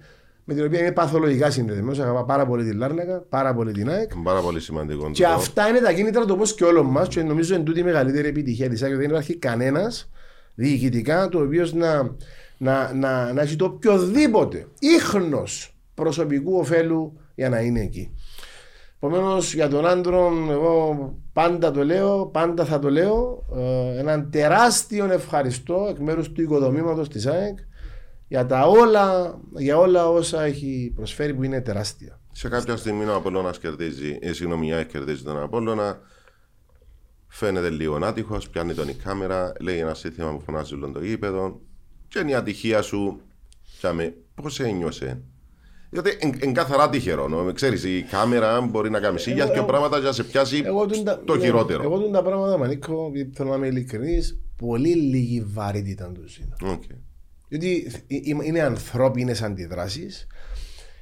με 0.49 0.55
την 0.55 0.65
οποία 0.65 0.79
είναι 0.79 0.91
παθολογικά 0.91 1.51
συνδεδεμένο. 1.51 2.03
Αγαπά 2.03 2.25
πάρα 2.25 2.45
πολύ 2.45 2.63
την 2.63 2.77
Λάρνακα, 2.77 3.19
πάρα 3.29 3.53
πολύ 3.53 3.71
την 3.71 3.89
ΑΕΚ. 3.89 4.11
Πάρα 4.23 4.39
πολύ 4.39 4.59
σημαντικό. 4.59 5.11
Και 5.11 5.23
τούτο. 5.23 5.35
αυτά 5.35 5.67
είναι 5.67 5.79
τα 5.79 5.93
κίνητρα 5.93 6.25
το 6.25 6.35
πώ 6.35 6.43
και 6.43 6.63
όλων 6.63 6.85
μας. 6.85 7.07
Και 7.07 7.23
νομίζω 7.23 7.55
είναι 7.55 7.63
τούτη 7.63 7.79
η 7.79 7.83
μεγαλύτερη 7.83 8.27
επιτυχία 8.27 8.69
της 8.69 8.83
ΑΕΚ. 8.83 8.95
Δεν 8.95 9.09
υπάρχει 9.09 9.37
κανένας 9.37 10.09
διοικητικά 10.55 11.29
το 11.29 11.39
οποίο 11.39 11.69
να, 11.73 12.15
να, 12.57 12.93
να, 12.93 13.33
να 13.33 13.41
έχει 13.41 13.55
το 13.55 13.65
οποιοδήποτε 13.65 14.67
ίχνος 14.79 15.75
προσωπικού 15.93 16.57
ωφέλου 16.57 17.19
για 17.35 17.49
να 17.49 17.59
είναι 17.59 17.79
εκεί. 17.79 18.13
Επομένως, 18.95 19.53
για 19.53 19.67
τον 19.69 19.87
άντρο, 19.87 20.31
εγώ 20.49 20.95
πάντα 21.33 21.71
το 21.71 21.83
λέω, 21.83 22.25
πάντα 22.25 22.65
θα 22.65 22.79
το 22.79 22.89
λέω. 22.89 23.45
Ε, 23.55 23.99
έναν 23.99 24.29
τεράστιο 24.31 25.05
ευχαριστώ 25.11 25.87
εκ 25.89 25.99
μέρους 25.99 26.31
του 26.31 26.41
οικοδομήματος 26.41 27.09
της 27.09 27.27
ΑΕΚ 27.27 27.57
για, 28.29 28.45
τα 28.45 28.67
όλα, 28.67 29.37
για 29.57 29.77
όλα 29.77 30.09
όσα 30.09 30.43
έχει 30.43 30.91
προσφέρει 30.95 31.33
που 31.33 31.43
είναι 31.43 31.61
τεράστια. 31.61 32.19
Σε 32.31 32.49
κάποια 32.49 32.75
στιγμή 32.77 33.05
ο 33.05 33.15
Απόλλωνας 33.15 33.59
κερδίζει, 33.59 34.17
ε, 34.21 34.33
συγγνώμη, 34.33 34.67
η 34.67 34.73
ΑΕΚ 34.73 34.87
κερδίζει 34.87 35.23
τον 35.23 35.41
Απόλλωνα. 35.41 35.99
φαίνεται 37.27 37.69
λίγο 37.69 37.95
άτυχο, 37.95 38.37
πιάνει 38.51 38.73
τον 38.73 38.87
η 38.87 38.93
κάμερα, 38.93 39.51
λέει 39.59 39.77
ένα 39.77 39.93
σύνθημα 39.93 40.31
που 40.31 40.41
φωνάζει 40.41 40.73
όλο 40.73 40.91
το 40.91 41.03
γήπεδο. 41.03 41.61
Και 42.07 42.19
είναι 42.19 42.31
η 42.31 42.33
ατυχία 42.33 42.81
σου, 42.81 43.21
πώς 44.35 44.59
ένιωσε; 44.59 45.21
Γιατί 45.91 46.17
είναι 46.43 46.51
καθαρά 46.51 46.89
τυχερό. 46.89 47.51
Ξέρεις, 47.53 47.83
η 47.83 48.05
κάμερα 48.09 48.61
μπορεί 48.61 48.89
να 48.89 48.99
κάνει 48.99 49.19
σίγια 49.19 49.47
και 49.47 49.61
πράγματα 49.61 49.97
για 49.97 50.07
να 50.07 50.13
σε 50.13 50.23
πιάσει 50.23 50.63
το 51.25 51.35
ναι, 51.35 51.43
χειρότερο. 51.43 51.83
Εγώ 51.83 51.99
τον 51.99 52.11
τα 52.11 52.21
πράγματα, 52.21 52.57
Μανίκο, 52.57 53.11
θέλω 53.33 53.49
να 53.49 53.55
είμαι 53.55 53.67
ειλικρινής, 53.67 54.39
πολύ 54.55 54.95
λίγη 54.95 55.41
βαρύτητα 55.41 56.11
του 56.11 56.23
είναι. 56.41 56.79
Okay. 57.51 57.57
Διότι 57.57 57.91
είναι 58.43 58.61
ανθρώπινε 58.61 59.35
αντιδράσεις. 59.43 60.27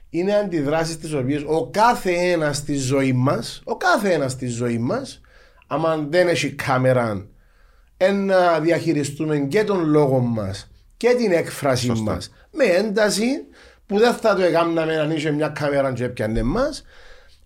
Είναι 0.10 0.36
αντιδράσεις 0.36 0.98
τις 0.98 1.14
οποίες 1.14 1.44
ο 1.46 1.70
κάθε 1.70 2.12
ένας 2.12 2.58
στη 2.58 2.76
ζωή 2.76 3.14
μας, 3.14 3.62
ο 3.64 3.78
κάθε 3.78 4.14
ένας 4.14 4.32
στη 4.32 4.48
ζωή 4.48 4.78
μας, 4.78 5.22
άμα 5.68 5.98
δεν 6.10 6.28
έχει 6.28 6.52
κάμερα, 6.52 7.28
να 8.14 8.60
διαχειριστούμε 8.60 9.40
και 9.40 9.64
τον 9.64 9.86
λόγο 9.86 10.20
μας 10.20 10.70
και 10.98 11.16
την 11.18 11.32
έκφραση 11.32 11.92
μας 11.92 12.32
με 12.52 12.64
ένταση 12.64 13.46
που 13.86 13.98
δεν 13.98 14.14
θα 14.14 14.36
το 14.36 14.42
έκαναμε 14.42 15.00
αν 15.00 15.12
είχε 15.12 15.32
μια 15.32 15.48
κάμερα 15.48 15.94
και 15.94 16.04
έπιανε 16.04 16.44
μας. 16.44 16.84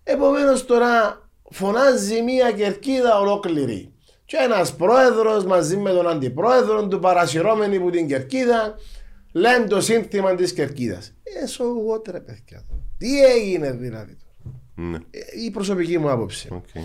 Επομένως 0.04 0.66
τώρα 0.66 1.22
φωνάζει 1.50 2.22
μια 2.22 2.52
κερκίδα 2.52 3.18
ολόκληρη. 3.18 3.91
Και 4.32 4.38
ένας 4.38 4.76
πρόεδρος 4.76 5.44
μαζί 5.44 5.76
με 5.76 5.90
τον 5.90 6.08
αντιπρόεδρο 6.08 6.88
του 6.88 6.98
παρασυρώμενοι 6.98 7.80
που 7.80 7.90
την 7.90 8.06
κερκίδα 8.08 8.74
λένε 9.32 9.66
το 9.66 9.80
σύνθημα 9.80 10.34
της 10.34 10.52
κερκίδας. 10.52 11.12
Ε, 11.22 11.44
so 11.58 11.64
what 11.64 12.08
ρε 12.10 12.20
παιδιά. 12.20 12.64
Τι 12.98 13.24
έγινε 13.24 13.72
δηλαδή. 13.72 14.16
Ναι. 14.74 14.96
Ε, 15.10 15.20
η 15.44 15.50
προσωπική 15.50 15.98
μου 15.98 16.10
άποψη. 16.10 16.48
Okay. 16.52 16.80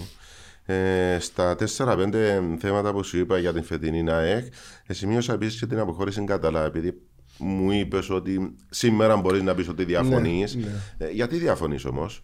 Ε, 0.73 1.17
στα 1.19 1.55
4-5 1.77 2.13
θέματα 2.60 2.91
που 2.91 3.03
σου 3.03 3.17
είπα 3.17 3.38
για 3.38 3.53
την 3.53 3.63
φετινή 3.63 4.03
ΝΑΕΚ, 4.03 4.53
σημείωσα 4.89 5.33
επίσης 5.33 5.60
και 5.60 5.65
την 5.65 5.79
αποχώρηση 5.79 6.23
Καταλά, 6.23 6.65
επειδή 6.65 7.01
μου 7.38 7.71
είπες 7.71 8.10
ότι 8.10 8.55
σήμερα 8.69 9.15
μπορείς 9.15 9.41
να 9.41 9.55
πεις 9.55 9.69
ότι 9.69 9.83
διαφωνείς. 9.83 10.55
Ναι, 10.55 10.65
ναι. 10.97 11.05
ε, 11.05 11.10
γιατί 11.10 11.38
διαφωνείς 11.38 11.86
όμως, 11.86 12.23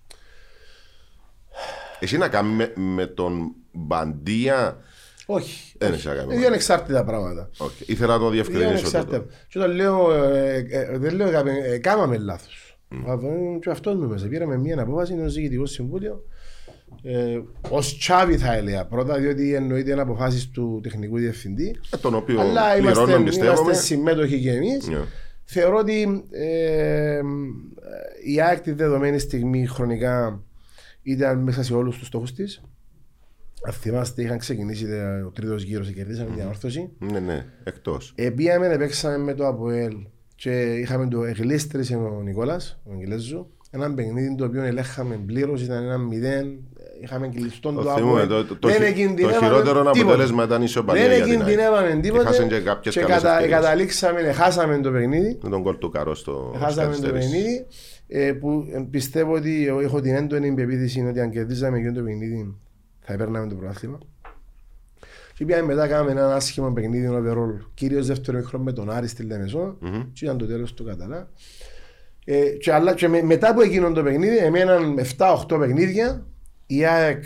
Εσύ 1.99 2.17
να 2.17 2.27
κάνεις 2.27 2.55
με, 2.55 2.73
με 2.75 3.05
τον 3.05 3.55
Μπαντία. 3.71 4.83
Όχι. 5.25 5.73
Δεν 5.77 5.93
έχει 5.93 6.07
να 6.07 6.13
κάνει. 6.13 6.35
Είναι 6.35 6.45
ανεξάρτητα 6.45 7.03
πράγματα. 7.03 7.49
Okay. 7.57 7.85
Ήθελα 7.85 8.13
να 8.13 8.19
το 8.19 8.29
διευκρινίσω. 8.29 9.05
Και 9.47 9.59
όταν 9.59 9.71
λέω, 9.71 10.13
ε, 10.13 10.65
ε, 10.69 10.97
δεν 10.97 11.15
λέω, 11.15 11.27
ε, 11.27 11.77
κάναμε 11.77 12.17
λάθος. 12.17 12.77
Mm. 12.91 13.59
Και 13.61 13.69
αυτό 13.69 13.95
μου 13.95 14.07
μέσα. 14.07 14.27
Πήραμε 14.27 14.57
μια 14.57 14.81
απόφαση, 14.81 15.13
είναι 15.13 15.23
ο 15.23 15.27
Ζηγητικό 15.27 15.65
Συμβούλιο. 15.65 16.23
Ε, 17.03 17.41
Ω 17.69 17.79
τσάβη 17.79 18.37
θα 18.37 18.53
έλεγα 18.53 18.85
πρώτα, 18.85 19.17
διότι 19.17 19.53
εννοείται 19.53 19.91
είναι 19.91 20.01
αποφάσεις 20.01 20.49
του 20.49 20.79
τεχνικού 20.83 21.17
διευθυντή. 21.17 21.75
Ε, 21.93 21.97
τον 21.97 22.15
οποίο 22.15 22.39
αλλά 22.39 22.77
είμαστε, 22.77 23.13
είμαστε 23.13 23.73
συμμέτοχοι 23.73 24.41
και 24.41 24.51
εμείς. 24.51 24.87
Yeah. 24.87 24.91
Ναι. 24.91 25.03
Θεωρώ 25.43 25.77
ότι 25.77 26.23
ε, 26.31 27.21
η 28.25 28.41
ΑΕΚ 28.41 28.61
τη 28.61 28.71
δεδομένη 28.71 29.19
στιγμή 29.19 29.67
χρονικά 29.67 30.43
ήταν 31.01 31.39
μέσα 31.39 31.63
σε 31.63 31.73
όλους 31.73 31.97
τους 31.97 32.07
στόχους 32.07 32.33
της. 32.33 32.61
Αν 33.65 33.73
θυμάστε, 33.73 34.21
είχαν 34.21 34.37
ξεκινήσει 34.37 34.85
ο 35.27 35.29
τρίτος 35.29 35.63
γύρος 35.63 35.87
και 35.87 35.93
κερδίσαμε 35.93 36.29
mm. 36.31 36.35
διαμόρφωση. 36.35 36.89
Ναι, 37.11 37.19
ναι, 37.19 37.45
εκτός. 37.63 38.13
Επίαμε, 38.15 38.75
παίξαμε 38.77 39.17
με 39.17 39.33
το 39.33 39.47
ΑΠΟΕΛ 39.47 39.95
και 40.35 40.73
είχαμε 40.73 41.07
το 41.07 41.23
εγλίστρησε 41.23 41.95
ο 41.95 42.21
Νικόλας, 42.23 42.81
ο 42.83 42.91
Αγγελέζο. 42.93 43.47
Ένα 43.71 43.93
παιχνίδι 43.93 44.35
το 44.35 44.45
οποίο 44.45 44.63
ελέγχαμε 44.63 45.19
πλήρως, 45.25 45.61
ήταν 45.61 45.83
ένα 45.83 45.97
μηδέν. 45.97 46.57
Είχαμε 47.01 47.27
κλειστό 47.27 47.71
το 47.71 47.91
ΑΠΟΕΛ. 47.91 48.27
Το, 48.27 48.45
το, 48.45 48.55
το, 48.55 48.67
το 49.21 49.29
χειρότερο 49.39 49.89
αποτέλεσμα 49.89 50.43
ήταν 50.43 50.61
η 50.61 50.67
σοπαλία. 50.67 51.07
Δεν 51.07 51.23
κινδυνεύαμε 51.23 51.99
τίποτα. 52.01 52.31
Και, 52.31 52.61
και, 52.81 52.89
και 52.89 52.99
κατα, 52.99 53.47
καταλήξαμε, 53.47 54.31
χάσαμε 54.31 54.79
το 54.79 54.91
παιχνίδι. 54.91 55.37
Με 55.43 55.49
τον 55.49 55.63
κόλ 55.63 55.77
του 55.77 55.89
Καρός 55.89 56.19
στο 56.19 56.55
Χάσαμε 56.59 56.95
το 56.95 57.11
παιχνίδι. 57.11 57.65
Ε, 58.07 58.31
που 58.31 58.65
πιστεύω 58.89 59.33
ότι 59.33 59.67
έχω 59.81 60.01
την 60.01 60.15
έντονη 60.15 60.53
πεποίθηση 60.53 61.05
ότι 61.09 61.19
αν 61.19 61.29
κερδίζαμε 61.29 61.79
και 61.79 61.91
το 61.91 62.01
παιχνίδι 62.01 62.55
θα 63.03 63.13
έπαιρναμε 63.13 63.47
το 63.47 63.55
πρωτάθλημα. 63.55 63.97
Και 65.33 65.45
πήγαμε 65.45 65.73
μετά 65.73 65.87
κάναμε 65.87 66.11
ένα 66.11 66.35
άσχημο 66.35 66.71
παιχνίδι 66.71 67.09
overall. 67.11 67.65
Κυρίως 67.73 68.07
δεύτερο 68.07 68.41
χρόνο 68.41 68.63
με 68.63 68.71
τον 68.71 68.89
Άρη 68.89 69.07
στη 69.07 69.23
Λεμεσό 69.23 69.77
mm-hmm. 69.81 70.07
και 70.13 70.25
ήταν 70.25 70.37
το 70.37 70.45
τέλος 70.45 70.73
του 70.73 70.83
Καταλά. 70.83 71.29
Ε, 72.25 72.49
και, 72.49 72.73
αλλά, 72.73 72.93
και 72.93 73.07
με, 73.07 73.21
μετά 73.21 73.53
που 73.53 73.61
έγινε 73.61 73.91
το 73.91 74.03
παιχνίδι, 74.03 74.37
εμέναν 74.37 74.99
7-8 75.17 75.57
παιχνίδια, 75.59 76.25
η 76.67 76.85
ΑΕΚ 76.85 77.23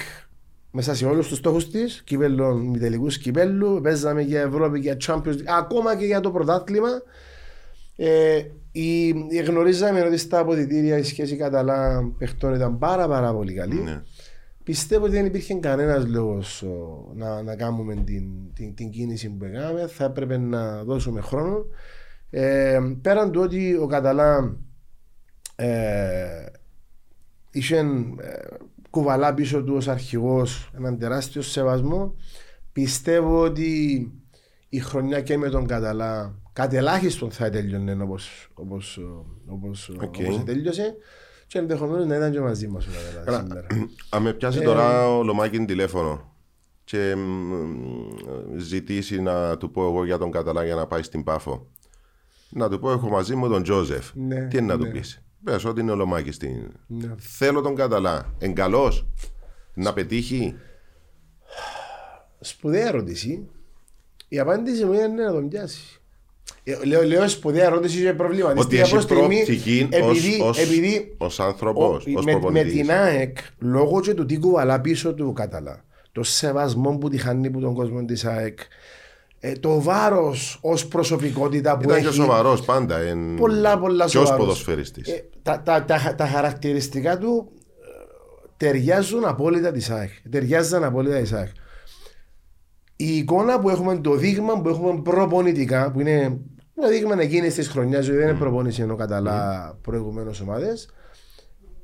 μέσα 0.71 0.95
σε 0.95 1.05
όλους 1.05 1.27
τους 1.27 1.37
στόχους 1.37 1.69
της, 1.69 2.03
μη 2.55 2.77
τελικού 2.77 3.07
κυπέλου, 3.07 3.79
παίζαμε 3.83 4.21
για 4.21 4.41
Ευρώπη, 4.41 4.79
για 4.79 4.97
Champions 5.07 5.37
ακόμα 5.57 5.95
και 5.95 6.05
για 6.05 6.19
το 6.19 6.31
πρωτάθλημα. 6.31 6.89
Ε, 7.95 8.41
η, 8.71 9.09
γνωρίζαμε 9.45 10.01
ότι 10.01 10.17
στα 10.17 10.39
αποδητήρια 10.39 10.97
η 10.97 11.03
σχέση 11.03 11.35
Καταλά 11.35 12.11
παιχτών 12.17 12.53
ήταν 12.53 12.77
πάρα, 12.77 13.07
πάρα 13.07 13.33
πολύ 13.33 13.53
καλή. 13.53 13.81
Ναι. 13.81 14.01
Πιστεύω 14.67 15.05
ότι 15.05 15.13
δεν 15.13 15.25
υπήρχε 15.25 15.53
κανένας 15.53 16.07
λόγος 16.07 16.63
να, 17.15 17.41
να 17.41 17.55
κάνουμε 17.55 17.95
την, 17.95 18.53
την, 18.53 18.75
την, 18.75 18.89
κίνηση 18.89 19.29
που 19.29 19.45
έκαναμε. 19.45 19.87
Θα 19.87 20.03
έπρεπε 20.03 20.37
να 20.37 20.83
δώσουμε 20.83 21.21
χρόνο. 21.21 21.65
Ε, 22.29 22.79
πέραν 23.01 23.31
του 23.31 23.41
ότι 23.41 23.75
ο 23.75 23.87
Καταλά 23.87 24.57
ε, 25.55 26.45
είχε 27.51 27.77
ε, 27.77 27.85
κουβαλά 28.89 29.33
πίσω 29.33 29.63
του 29.63 29.73
ως 29.75 29.87
αρχηγός 29.87 30.71
έναν 30.77 30.97
τεράστιο 30.97 31.41
σεβασμό 31.41 32.15
πιστεύω 32.71 33.41
ότι 33.41 34.01
η 34.69 34.79
χρονιά 34.79 35.21
και 35.21 35.37
με 35.37 35.49
τον 35.49 35.67
Καταλά 35.67 36.39
κάτι 36.53 36.75
ελάχιστον 36.75 37.31
θα 37.31 37.49
τελειώνει 37.49 38.01
όπως, 38.01 38.49
όπως, 38.53 38.99
όπως, 39.47 39.91
okay. 39.99 40.25
όπως 40.25 40.43
τέλειωσε 40.43 40.95
και 41.47 41.59
ενδεχομένως 41.59 42.05
να 42.05 42.15
ήταν 42.15 42.31
και 42.31 42.39
μαζί 42.39 42.67
μας 42.67 42.83
σήμερα. 42.83 43.47
Αν 44.09 44.21
με 44.21 44.33
πιάσει 44.33 44.59
ε, 44.59 44.63
τώρα 44.63 45.15
ο 45.17 45.23
Λομάκιν 45.23 45.65
τηλέφωνο 45.65 46.33
και 46.83 47.15
ζητήσει 48.57 49.21
να 49.21 49.57
του 49.57 49.71
πω 49.71 49.83
εγώ 49.83 50.05
για 50.05 50.17
τον 50.17 50.31
Καταλά 50.31 50.65
για 50.65 50.75
να 50.75 50.87
πάει 50.87 51.03
στην 51.03 51.23
Πάφο 51.23 51.67
να 52.49 52.69
του 52.69 52.79
πω 52.79 52.91
έχω 52.91 53.09
μαζί 53.09 53.35
μου 53.35 53.49
τον 53.49 53.63
Τζόζεφ 53.63 54.11
ναι, 54.13 54.47
τι 54.47 54.57
είναι 54.57 54.65
να 54.65 54.77
του 54.77 54.83
ναι. 54.83 54.89
πεις; 54.89 55.21
Πες 55.43 55.65
ότι 55.65 55.81
είναι 55.81 55.91
ολομάκι 55.91 56.31
στην. 56.31 56.71
Ναι. 56.87 57.15
Θέλω 57.17 57.61
τον 57.61 57.75
Καταλά. 57.75 58.33
Εγκαλώ 58.37 58.93
να 59.73 59.93
πετύχει. 59.93 60.55
Σπουδαία 62.39 62.87
ερώτηση. 62.87 63.49
Η 64.27 64.39
απάντηση 64.39 64.85
μου 64.85 64.93
είναι 64.93 65.07
να 65.07 65.31
τον 65.31 65.49
πιάσεις. 65.49 65.96
Ε, 66.63 66.85
λέω, 66.85 67.03
λέω 67.03 67.27
σπουδαία 67.27 67.65
ερώτηση 67.65 68.01
και 68.01 68.13
προβλήμα. 68.13 68.53
Ότι 68.57 68.79
έχει 68.79 69.05
προοπτική 69.05 69.87
επειδή, 69.91 71.13
ως, 71.17 71.39
άνθρωπος, 71.39 72.05
ως 72.15 72.25
με, 72.25 72.39
με 72.49 72.63
την 72.63 72.91
ΑΕΚ, 72.91 73.37
λόγω 73.59 74.01
και 74.01 74.13
του 74.13 74.25
τι 74.25 74.37
κουβαλά 74.37 74.81
πίσω 74.81 75.13
του 75.13 75.33
Καταλά, 75.33 75.83
το 76.11 76.23
σεβασμό 76.23 76.97
που 76.97 77.09
τη 77.09 77.17
χάνει 77.17 77.49
που 77.49 77.59
τον 77.59 77.73
κόσμο 77.73 78.05
της 78.05 78.25
ΑΕΚ, 78.25 78.59
ε, 79.39 79.51
το 79.51 79.81
βάρος 79.81 80.59
ως 80.61 80.87
προσωπικότητα 80.87 81.77
που 81.77 81.83
Ήταν 81.83 81.95
έχει. 81.95 82.05
Ήταν 82.05 82.15
και 82.15 82.21
σοβαρός 82.21 82.61
πάντα. 82.61 82.97
Εν... 82.97 83.35
Πολλά, 83.35 83.79
πολλά 83.79 84.07
σοβαρός. 84.07 84.35
Ποιο 84.35 84.45
ποδοσφαιριστής. 84.45 85.07
Ε, 85.07 85.25
τα, 85.41 85.61
τα, 85.65 85.83
τα, 85.83 86.15
τα, 86.17 86.27
χαρακτηριστικά 86.27 87.17
του 87.17 87.51
ε, 87.51 88.45
ταιριάζουν 88.57 89.25
απόλυτα 89.25 89.71
της 89.71 89.85
ΣΑΕΚ. 89.85 90.09
Ταιριάζαν 90.31 90.83
απόλυτα 90.83 91.19
της 91.19 91.29
ΣΑΕΚ. 91.29 91.47
Η 92.99 93.17
εικόνα 93.17 93.59
που 93.59 93.69
έχουμε, 93.69 93.97
το 93.97 94.15
δείγμα 94.15 94.61
που 94.61 94.69
έχουμε 94.69 95.01
προπονητικά, 95.01 95.91
που 95.91 95.99
είναι 95.99 96.39
το 96.75 96.87
δείγμα 96.87 97.21
εκείνης 97.21 97.53
της 97.53 97.67
χρονιάς, 97.67 98.07
δεν 98.07 98.21
είναι 98.21 98.33
προπόνηση 98.33 98.81
ενώ 98.81 98.95
καταλά 98.95 99.71
mm. 99.71 99.77
προηγουμένως 99.81 100.41
ομάδες, 100.41 100.89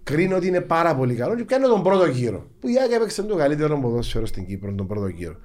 κρίνω 0.04 0.36
ότι 0.36 0.48
είναι 0.48 0.62
πάρα 0.62 0.96
πολύ 0.96 1.16
καλό 1.16 1.36
και 1.36 1.44
πιάνω 1.44 1.68
τον 1.68 1.84
πρώτο 1.84 2.06
γύρο. 2.06 2.48
Που 2.60 2.68
η 2.68 2.74
Άκη 2.84 2.94
έπαιξε 2.94 3.24
το 3.24 3.36
καλύτερο 3.36 3.80
ποδόσφαιρο 3.80 4.26
στην 4.26 4.46
Κύπρο 4.46 4.74
τον 4.74 4.88
πρώτο 4.88 5.08
γύρο. 5.08 5.36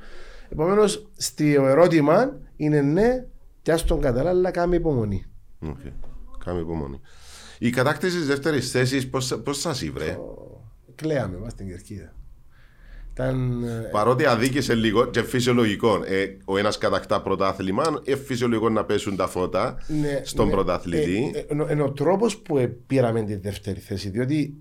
Επομένως, 0.48 1.10
στο 1.16 1.44
ερώτημα 1.44 2.38
είναι 2.56 2.80
ναι, 2.80 3.26
και 3.62 3.72
ας 3.72 3.84
τον 3.84 4.00
καταλάβει, 4.00 4.36
αλλά 4.36 4.50
κάνει 4.50 4.76
υπομονή. 4.76 5.24
Okay. 5.66 5.92
Κάμε 6.44 6.60
υπομονή. 6.60 7.00
Η 7.58 7.70
κατάκτηση 7.70 8.16
της 8.16 8.26
δεύτερης 8.26 8.70
θέσης, 8.70 9.08
πώς 9.08 9.40
σας 9.50 9.82
ήβρε; 9.82 10.18
Κλαίαμε, 10.94 11.38
μας 11.38 11.52
στην 11.52 11.68
κερκίδα. 11.68 12.12
Ήταν... 13.18 13.62
Ε, 13.62 13.88
Παρότι 13.90 14.26
αδίκησε 14.26 14.74
λίγο 14.74 15.06
και 15.06 15.22
φυσιολογικό. 15.22 16.02
Ε, 16.04 16.36
ο 16.44 16.58
ένας 16.58 16.78
κατακτά 16.78 17.22
πρωτάθλημα, 17.22 18.00
ε, 18.04 18.16
φυσιολογικό 18.16 18.68
να 18.68 18.84
πέσουν 18.84 19.16
τα 19.16 19.26
φώτα 19.26 19.82
ναι, 19.86 20.20
στον 20.24 20.46
ναι, 20.46 20.52
πρωταθλητή. 20.52 21.32
Ε, 21.34 21.38
ε, 21.38 21.72
είναι 21.72 21.82
ο 21.82 21.92
τρόπος 21.92 22.36
που 22.36 22.76
πήραμε 22.86 23.22
τη 23.22 23.36
δεύτερη 23.36 23.80
θέση. 23.80 24.08
Διότι 24.08 24.54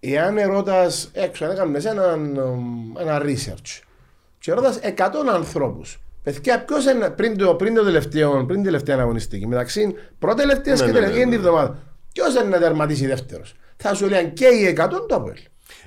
εάν 0.00 0.38
ερώτα 0.38 0.86
έξω, 1.12 1.44
αν 1.44 1.50
έκαμε 1.50 1.80
ένα, 1.84 2.18
ένα 3.00 3.22
research 3.22 3.82
και 4.38 4.52
ρώτα 4.52 4.74
100 4.96 5.00
ανθρώπους. 5.32 6.00
Παιδιά, 6.22 6.64
ποιος 6.64 6.84
είναι 6.84 7.10
πριν 7.10 7.36
το, 7.36 7.54
πριν 7.54 7.74
το 7.74 7.84
τελευταίο, 7.84 8.30
πριν 8.30 8.46
την 8.46 8.62
τελευταία 8.62 8.98
αγωνιστική, 8.98 9.46
μεταξύ 9.46 9.94
πρώτη 10.18 10.40
τελευταία 10.40 10.74
ναι, 10.74 10.80
και 10.80 10.86
ναι, 10.86 10.92
τελευταία 10.92 11.26
ναι, 11.26 11.34
εβδομάδα. 11.34 11.78
Ποιος 12.12 12.34
είναι 12.34 12.44
να 12.44 12.58
τερματίσει 12.58 13.06
δεύτερος; 13.06 13.54
Θα 13.76 13.94
σου 13.94 14.08
λέει 14.08 14.30
και 14.34 14.46
οι 14.46 14.76
100 14.78 14.88
το 15.08 15.14
Αποέλ. 15.14 15.38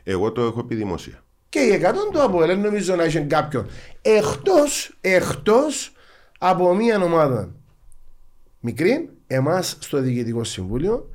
Εγώ 0.03 0.31
το 0.31 0.41
έχω 0.41 0.63
πει 0.63 0.75
δημοσία. 0.75 1.24
Και 1.55 1.61
η 1.61 1.81
100 1.83 1.93
του 2.11 2.21
Αποέλ 2.21 2.47
δεν 2.47 2.59
νομίζω 2.59 2.95
να 2.95 3.03
είχε 3.03 3.19
κάποιον. 3.19 3.67
Εκτός, 4.01 4.97
εκτός 5.01 5.93
από 6.37 6.75
μια 6.75 7.03
ομάδα 7.03 7.55
μικρή, 8.59 9.09
εμάς 9.27 9.77
στο 9.79 10.01
Διοικητικό 10.01 10.43
Συμβούλιο, 10.43 11.09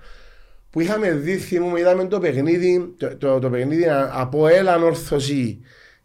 που 0.70 0.80
είχαμε 0.80 1.10
δει, 1.10 1.36
θυμούμε, 1.36 1.80
είδαμε 1.80 2.04
το 2.04 2.18
παιχνίδι, 2.18 2.94
το, 2.98 3.16
το, 3.16 3.38
το 3.38 3.50
παιχνίδι 3.50 3.84
από 4.12 4.46
έλαν 4.46 4.82
ορθωσή 4.82 5.60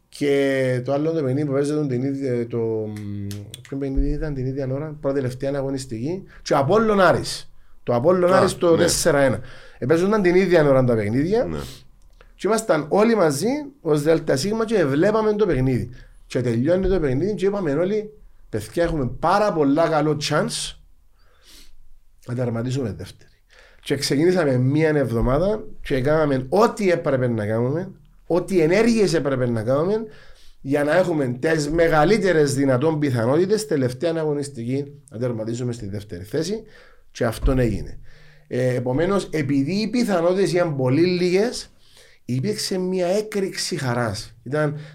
και 0.10 0.82
το 0.86 0.94
άλλο 0.94 1.12
το 1.12 1.24
παιχνίδι 1.24 1.46
που 1.46 1.54
παίζεται 1.54 1.88
την 1.88 2.04
ίδια, 2.04 2.48
το, 2.48 2.94
ποιο 3.62 3.78
παιχνίδι 3.78 4.10
ήταν 4.10 4.34
την 4.34 4.46
ίδια 4.46 4.68
ώρα, 4.72 4.98
πρώτη 5.02 5.16
τελευταία 5.16 5.52
αγωνιστική, 5.56 6.24
και 6.42 6.54
ο 6.54 6.58
Απόλλων 6.58 7.02
Άρης. 7.02 7.52
Το 7.84 7.96
Απόλλων 7.96 8.34
Α, 8.34 8.38
Άρης 8.38 8.58
το 8.58 8.76
ναι. 8.76 8.86
4-1. 9.04 9.40
Επέζονταν 9.78 10.22
την 10.22 10.36
ίδια 10.36 10.70
ώρα 10.70 10.84
τα 10.84 10.96
παιχνίδια 10.96 11.44
Ναι. 11.44 11.58
Και 12.36 12.48
ήμασταν 12.48 12.86
όλοι 12.90 13.16
μαζί 13.16 13.48
ως 13.82 14.02
Δέλτα 14.02 14.36
Σίγμα 14.36 14.66
και 14.66 14.86
βλέπαμε 14.86 15.34
το 15.34 15.46
παιχνίδι. 15.46 15.90
Και 16.28 16.42
τελειώνει 16.42 16.88
το 16.88 17.00
παιχνίδι 17.00 17.34
και 17.34 17.46
είπαμε 17.46 17.74
όλοι, 17.74 18.14
παιδιά 18.50 18.84
έχουμε 18.84 19.12
πάρα 19.20 19.54
πολλά 19.54 19.88
καλό 19.88 20.18
chance 20.30 20.76
να 22.28 22.36
τερματίσουμε 22.36 22.94
δεύτερη. 22.94 23.30
Και 23.82 23.96
ξεκινήσαμε 23.96 24.58
μία 24.58 24.90
εβδομάδα 24.90 25.64
και 25.82 26.02
κάναμε 26.02 26.46
ό,τι 26.50 26.92
έπρεπε 26.92 27.28
να 27.28 27.46
κάνουμε, 27.46 27.92
ό,τι 28.28 28.60
ενέργειες 28.60 29.14
έπρεπε 29.14 29.50
να 29.50 29.64
κάνουμε 29.64 30.06
για 30.62 30.84
να 30.84 30.96
έχουμε 30.96 31.38
τις 31.40 31.70
μεγαλύτερες 31.70 32.54
δυνατόν 32.54 33.00
πιθανότητες 33.00 33.68
τελευταία 33.68 34.14
αγωνιστική 34.18 35.02
να 35.10 35.18
τερματίσουμε 35.18 35.72
στη 35.72 35.88
δεύτερη 35.88 36.24
θέση 36.24 36.64
και 37.12 37.26
αυτό 37.26 37.52
έγινε. 37.52 38.00
Ε, 38.48 38.76
Επομένως, 38.76 39.30
επειδή 39.32 39.72
οι 39.72 39.88
πιθανότητες 39.88 40.52
ήταν 40.52 40.76
πολύ 40.76 41.06
λίγες, 41.06 41.70
υπήρξε 42.26 42.78
μια 42.78 43.08
έκρηξη 43.08 43.76
χαράς. 43.76 44.34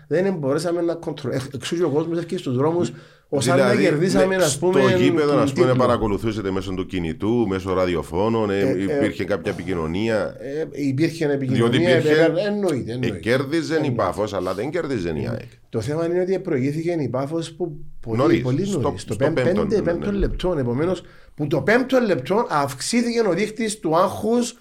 Δεν 0.08 0.34
μπορέσαμε 0.34 0.80
να 0.80 0.94
κοντρολεύσουμε. 0.94 1.52
Εξού 1.54 1.76
και 1.76 1.82
ο 1.82 1.90
κόσμος 1.90 2.18
έφυγε 2.18 2.36
στους 2.38 2.56
δρόμους 2.56 2.92
ω 3.28 3.38
αν 3.50 3.58
να 3.58 3.74
κερδίσαμε, 3.76 4.36
ναι, 4.36 4.42
ας 4.44 4.58
πούμε. 4.58 4.80
Στο 4.80 4.96
γήπεδο, 4.96 5.32
τον 5.32 5.38
ας 5.42 5.52
πούμε, 5.52 5.66
τίτλο. 5.66 5.80
παρακολουθούσετε 5.84 6.50
μέσω 6.50 6.72
του 6.74 6.86
κινητού, 6.86 7.46
μέσω 7.48 7.72
ραδιοφώνων, 7.74 8.50
ε, 8.50 8.60
ε, 8.60 8.82
υπήρχε 8.82 9.24
κάποια 9.24 9.52
επικοινωνία; 9.52 10.36
Ε, 10.38 10.66
υπήρχε 10.88 11.26
Διότι 11.26 11.44
επικοινωνία. 11.44 11.98
υπήρχε. 11.98 12.14
βέβαια, 12.14 12.46
Εννοείται. 12.46 12.90
Ε, 12.90 12.94
εννοείται. 12.94 13.18
κέρδιζε 13.18 13.80
η 13.84 13.90
Πάφο, 13.90 14.24
αλλά 14.32 14.54
δεν 14.54 14.70
κέρδιζε 14.70 15.08
η 15.08 15.26
ΑΕΚ. 15.30 15.48
Το 15.68 15.80
θέμα 15.80 16.06
είναι 16.06 16.20
ότι 16.20 16.38
προηγήθηκε 16.38 16.90
η 17.00 17.08
Πάφο 17.08 17.38
που 17.56 17.76
πολύ 18.00 18.18
Νωρίς, 18.18 18.42
πολύ 18.42 18.64
στο- 18.66 18.80
νωρίς, 18.80 19.00
στο, 19.02 19.12
στο 19.12 19.24
πέμπ- 19.24 19.34
πέμπτο, 19.42 19.60
πέντε, 19.62 19.76
ναι, 19.76 19.82
πέμπτο 19.82 20.10
ναι. 20.10 20.18
λεπτό. 20.18 20.56
Επομένως, 20.58 21.02
που 21.34 21.46
το 21.46 21.60
πέμπτο 21.60 21.98
λεπτό 21.98 22.46
αυξήθηκε 22.50 23.20
ο 23.28 23.32
δείκτης 23.32 23.78
του 23.78 23.96
άγχους 23.96 24.54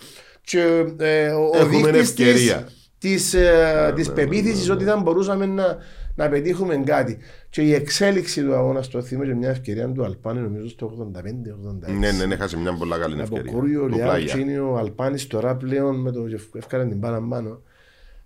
και 0.49 0.85
ε, 0.97 1.29
ο, 1.29 1.43
ο 1.43 1.57
Έχουμε 1.57 1.91
δείκτης 1.91 2.13
τη 2.13 2.23
ευκαιρία. 2.23 2.67
της, 2.97 3.33
ε, 3.33 3.83
Ναι, 3.85 3.93
της 3.93 4.07
ναι, 4.07 4.13
πεποίθησης 4.13 4.61
ναι, 4.61 4.67
ναι. 4.67 4.73
ότι 4.73 4.83
δεν 4.83 5.01
μπορούσαμε 5.01 5.45
να, 5.45 5.77
να 6.15 6.29
πετύχουμε 6.29 6.77
κάτι. 6.77 7.17
Και 7.49 7.61
η 7.61 7.73
εξέλιξη 7.73 8.43
του 8.43 8.55
αγώνα 8.55 8.81
στο 8.81 9.01
θύμα 9.01 9.25
και 9.25 9.33
μια 9.33 9.49
ευκαιρία 9.49 9.91
του 9.91 10.03
Αλπάνη 10.03 10.39
νομίζω 10.39 10.69
στο 10.69 11.11
85-86. 11.87 11.91
Ναι, 11.99 12.11
ναι, 12.11 12.25
ναι, 12.25 12.33
έχασε 12.33 12.57
μια 12.57 12.73
πολύ 12.73 12.91
καλή 12.91 13.13
Από 13.13 13.21
ευκαιρία. 13.21 13.51
Κούριο, 13.51 13.81
Του 13.81 13.95
Λεάου, 13.95 14.09
Πλάγια. 14.09 14.33
Τσίνιο, 14.33 14.75
Αλπάνης 14.75 15.27
τώρα 15.27 15.55
πλέον 15.55 16.01
με 16.01 16.11
το 16.11 16.25
έφκανε 16.53 16.89
την 16.89 16.99
πάρα 16.99 17.21
πάνω. 17.21 17.61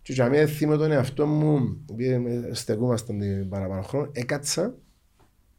Και 0.01 0.13
για 0.13 0.29
μένα 0.29 0.47
θύμα 0.47 0.77
τον 0.77 0.91
εαυτό 0.91 1.25
μου, 1.25 1.77
επειδή 1.91 2.49
στεκούμασταν 2.51 3.19
την 3.19 3.49
παραπάνω 3.49 3.81
χρόνο, 3.81 4.09
έκατσα 4.11 4.75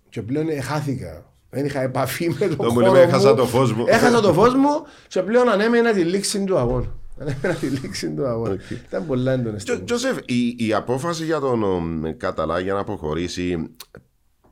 και 0.09 0.23
πλέον 0.23 0.63
χάθηκα. 0.63 1.34
Δεν 1.55 1.65
είχα 1.65 1.81
επαφή 1.83 2.29
με 2.41 2.47
τον 2.47 2.57
Το 2.57 2.63
μου 2.65 2.71
χώρο 2.71 2.87
λέμε, 2.87 3.01
έχασα 3.01 3.29
μου. 3.31 3.37
το 3.37 3.47
φως 3.47 3.73
μου. 3.73 3.85
Έχασα 3.89 4.21
το 4.21 4.33
φως 4.33 4.55
μου 4.55 4.69
και 5.09 5.23
πλέον 5.23 5.49
ανέμενα 5.49 5.93
τη 5.93 6.01
λήξη 6.05 6.45
του 6.45 6.59
αγώνα. 6.59 6.87
Ανέμενα 7.21 7.55
τη 7.55 7.67
λήξη 7.67 8.11
του 8.15 8.27
αγώνα. 8.27 8.57
Ήταν 8.87 9.07
πολλά 9.07 9.33
έντονες 9.33 9.65
Τζο- 9.65 9.75
στιγμές. 9.77 10.01
Τζοσεφ, 10.01 10.19
η, 10.25 10.55
η 10.67 10.73
απόφαση 10.75 11.25
για 11.25 11.41
τον 11.41 11.63
ο, 11.63 11.83
Καταλά 12.17 12.61
για 12.61 12.73
να 12.73 12.81
αποχωρήσει 12.81 13.71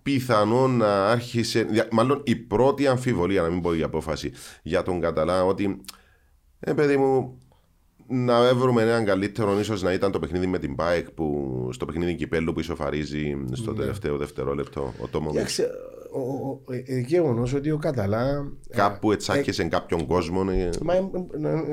πιθανόν 0.03 0.77
να 0.77 1.07
άρχισε, 1.11 1.63
δια- 1.63 1.89
μάλλον 1.91 2.21
η 2.25 2.37
πρώτη 2.37 2.87
αμφιβολία, 2.87 3.43
να 3.43 3.49
μην 3.49 3.61
πω 3.61 3.75
η 3.75 3.83
απόφαση 3.83 4.33
για 4.63 4.83
τον 4.83 5.01
Καταλά, 5.01 5.45
ότι 5.45 5.81
ε, 6.61 6.73
παιδί 6.73 6.97
μου, 6.97 7.39
να 8.09 8.55
βρούμε 8.55 8.83
έναν 8.83 9.05
καλύτερο 9.05 9.59
ίσως 9.59 9.83
να 9.83 9.93
ήταν 9.93 10.13
το 10.13 10.19
παιχνίδι 10.19 10.47
με 10.47 10.59
την 10.59 10.75
Πάεκ 10.75 11.11
που 11.11 11.69
στο 11.73 11.85
παιχνίδι 11.85 12.15
κυπέλου 12.15 12.53
που 12.53 12.61
ισοφαρίζει 12.61 13.37
στο 13.53 13.73
τελευταίο 13.75 14.17
δευτερόλεπτο 14.17 14.95
ο 14.99 15.07
Τόμο 15.09 15.33
Κοίταξε, 16.13 16.31
ο- 16.31 16.47
ο- 16.47 16.61
ο- 16.65 16.73
ε, 16.87 16.99
γεγονός 16.99 17.55
ότι 17.55 17.71
ο 17.71 17.77
Καταλά 17.79 18.45
Κάπου 18.77 19.13
ετσάκησε 19.13 19.65
κάποιον 19.65 20.07
κόσμο. 20.07 20.45
ε, 20.51 20.69
Μα 20.83 20.95
ε, 20.95 20.99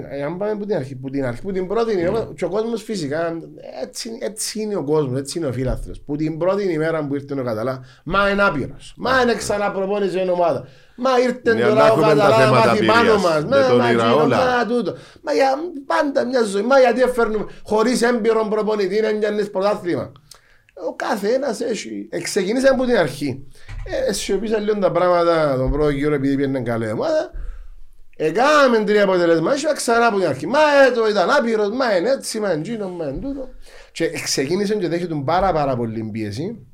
ε, 0.10 0.18
ε, 0.20 0.24
αν 0.24 0.38
πάμε 0.38 0.52
από 0.52 0.66
την 0.66 0.76
αρχή, 0.76 0.96
που 0.96 1.10
την, 1.10 1.26
αρχή, 1.26 1.42
που 1.42 1.52
την 1.52 1.68
πρώτη 1.68 1.92
ημέρα, 1.94 2.30
και 2.36 2.46
ο 2.46 2.50
κόσμος 2.50 2.84
φυσικά 2.84 3.38
έτσι, 3.84 4.10
έτσι 4.22 4.62
είναι 4.62 4.76
ο 4.76 4.84
κόσμος, 4.84 5.20
έτσι 5.20 5.38
είναι 5.38 5.48
ο 5.48 5.52
φίλαθρο. 5.52 5.94
Που 6.06 6.16
την 6.16 6.38
πρώτη 6.38 6.72
ημέρα 6.72 7.06
που 7.08 7.16
ήρθε 7.16 7.40
ο 7.40 7.44
Καταλά, 7.44 7.80
μα 8.04 8.30
είναι 8.30 8.44
άπειρος. 8.44 8.94
Μα 8.98 9.22
είναι 9.22 9.36
ξαναπροπόνησε 9.36 10.20
η 10.26 10.30
ομάδα. 10.30 10.68
Μα 11.02 11.10
ήρθε 11.20 11.54
Ναι, 11.54 11.62
τώρα 11.62 11.72
αλλά 11.72 11.84
ο 11.84 11.86
έχουμε 11.88 12.02
τα 12.02 12.10
Καταλά 12.16 12.30
να 12.30 12.44
θέματα 12.44 12.68
μάθει 12.68 12.86
πάνω 12.86 13.00
εμπειρίας. 13.00 13.24
μας. 13.24 13.44
Με 13.46 13.66
τον 13.70 13.92
Ιραόλα. 13.92 14.38
Μα 14.38 14.66
τούτο. 14.66 14.94
Μα 15.22 15.34
για 15.34 15.50
πάντα 15.86 16.26
μια 16.26 16.44
ζωή. 16.44 16.62
Μα 16.62 16.80
γιατί 16.80 17.02
έφερνουμε 17.02 17.46
χωρίς 17.64 18.02
έμπειρο 18.02 18.48
προπονητή 18.50 19.02
να 19.02 19.14
πιάνει 19.20 19.46
πρωτάθλημα. 19.46 20.12
Ο 20.88 20.96
καθένας 20.96 21.62
έχει. 21.62 22.08
Ε, 22.12 22.22
Ξεκινήσαμε 22.22 22.70
από 22.70 22.86
την 22.86 22.98
αρχή. 22.98 23.48
Ε, 24.08 24.14
σιωπήσαν 24.14 24.64
λίγο 24.64 24.80
τα 24.80 24.92
πράγματα 24.92 25.56
τον 25.58 25.72
πρώτο 25.72 25.90
γύρο 25.90 26.14
επειδή 26.14 26.36
πήγαινε 26.36 26.62
καλή 26.62 26.92
ομάδα. 26.92 27.32
Έκαναμε 28.16 28.84
τρία 28.84 29.04
αποτελέσματα 29.04 29.56
και 29.56 29.68
ξανά 29.76 30.08
από 30.08 30.18
την 30.18 30.28
αρχή. 30.28 30.48
Μα 30.48 30.60
ε, 30.60 30.92
το 30.92 31.08
ήταν 31.08 31.30
άπειρος, 31.30 31.70
μα 31.70 31.98
είναι 31.98 32.10
έτσι, 32.10 32.40
μα 32.40 32.54
είναι 32.54 32.62
τζίνο, 32.62 32.90
μα 32.90 33.08
είναι 33.08 33.20
τούτο. 33.20 33.50
Και 33.92 34.10
ξεκίνησε 34.10 34.76
και 34.76 34.88
δέχεται 34.88 35.22
πάρα 35.26 35.54
πάρα 35.54 35.76
πολύ 35.76 36.10
πίεση. 36.12 36.68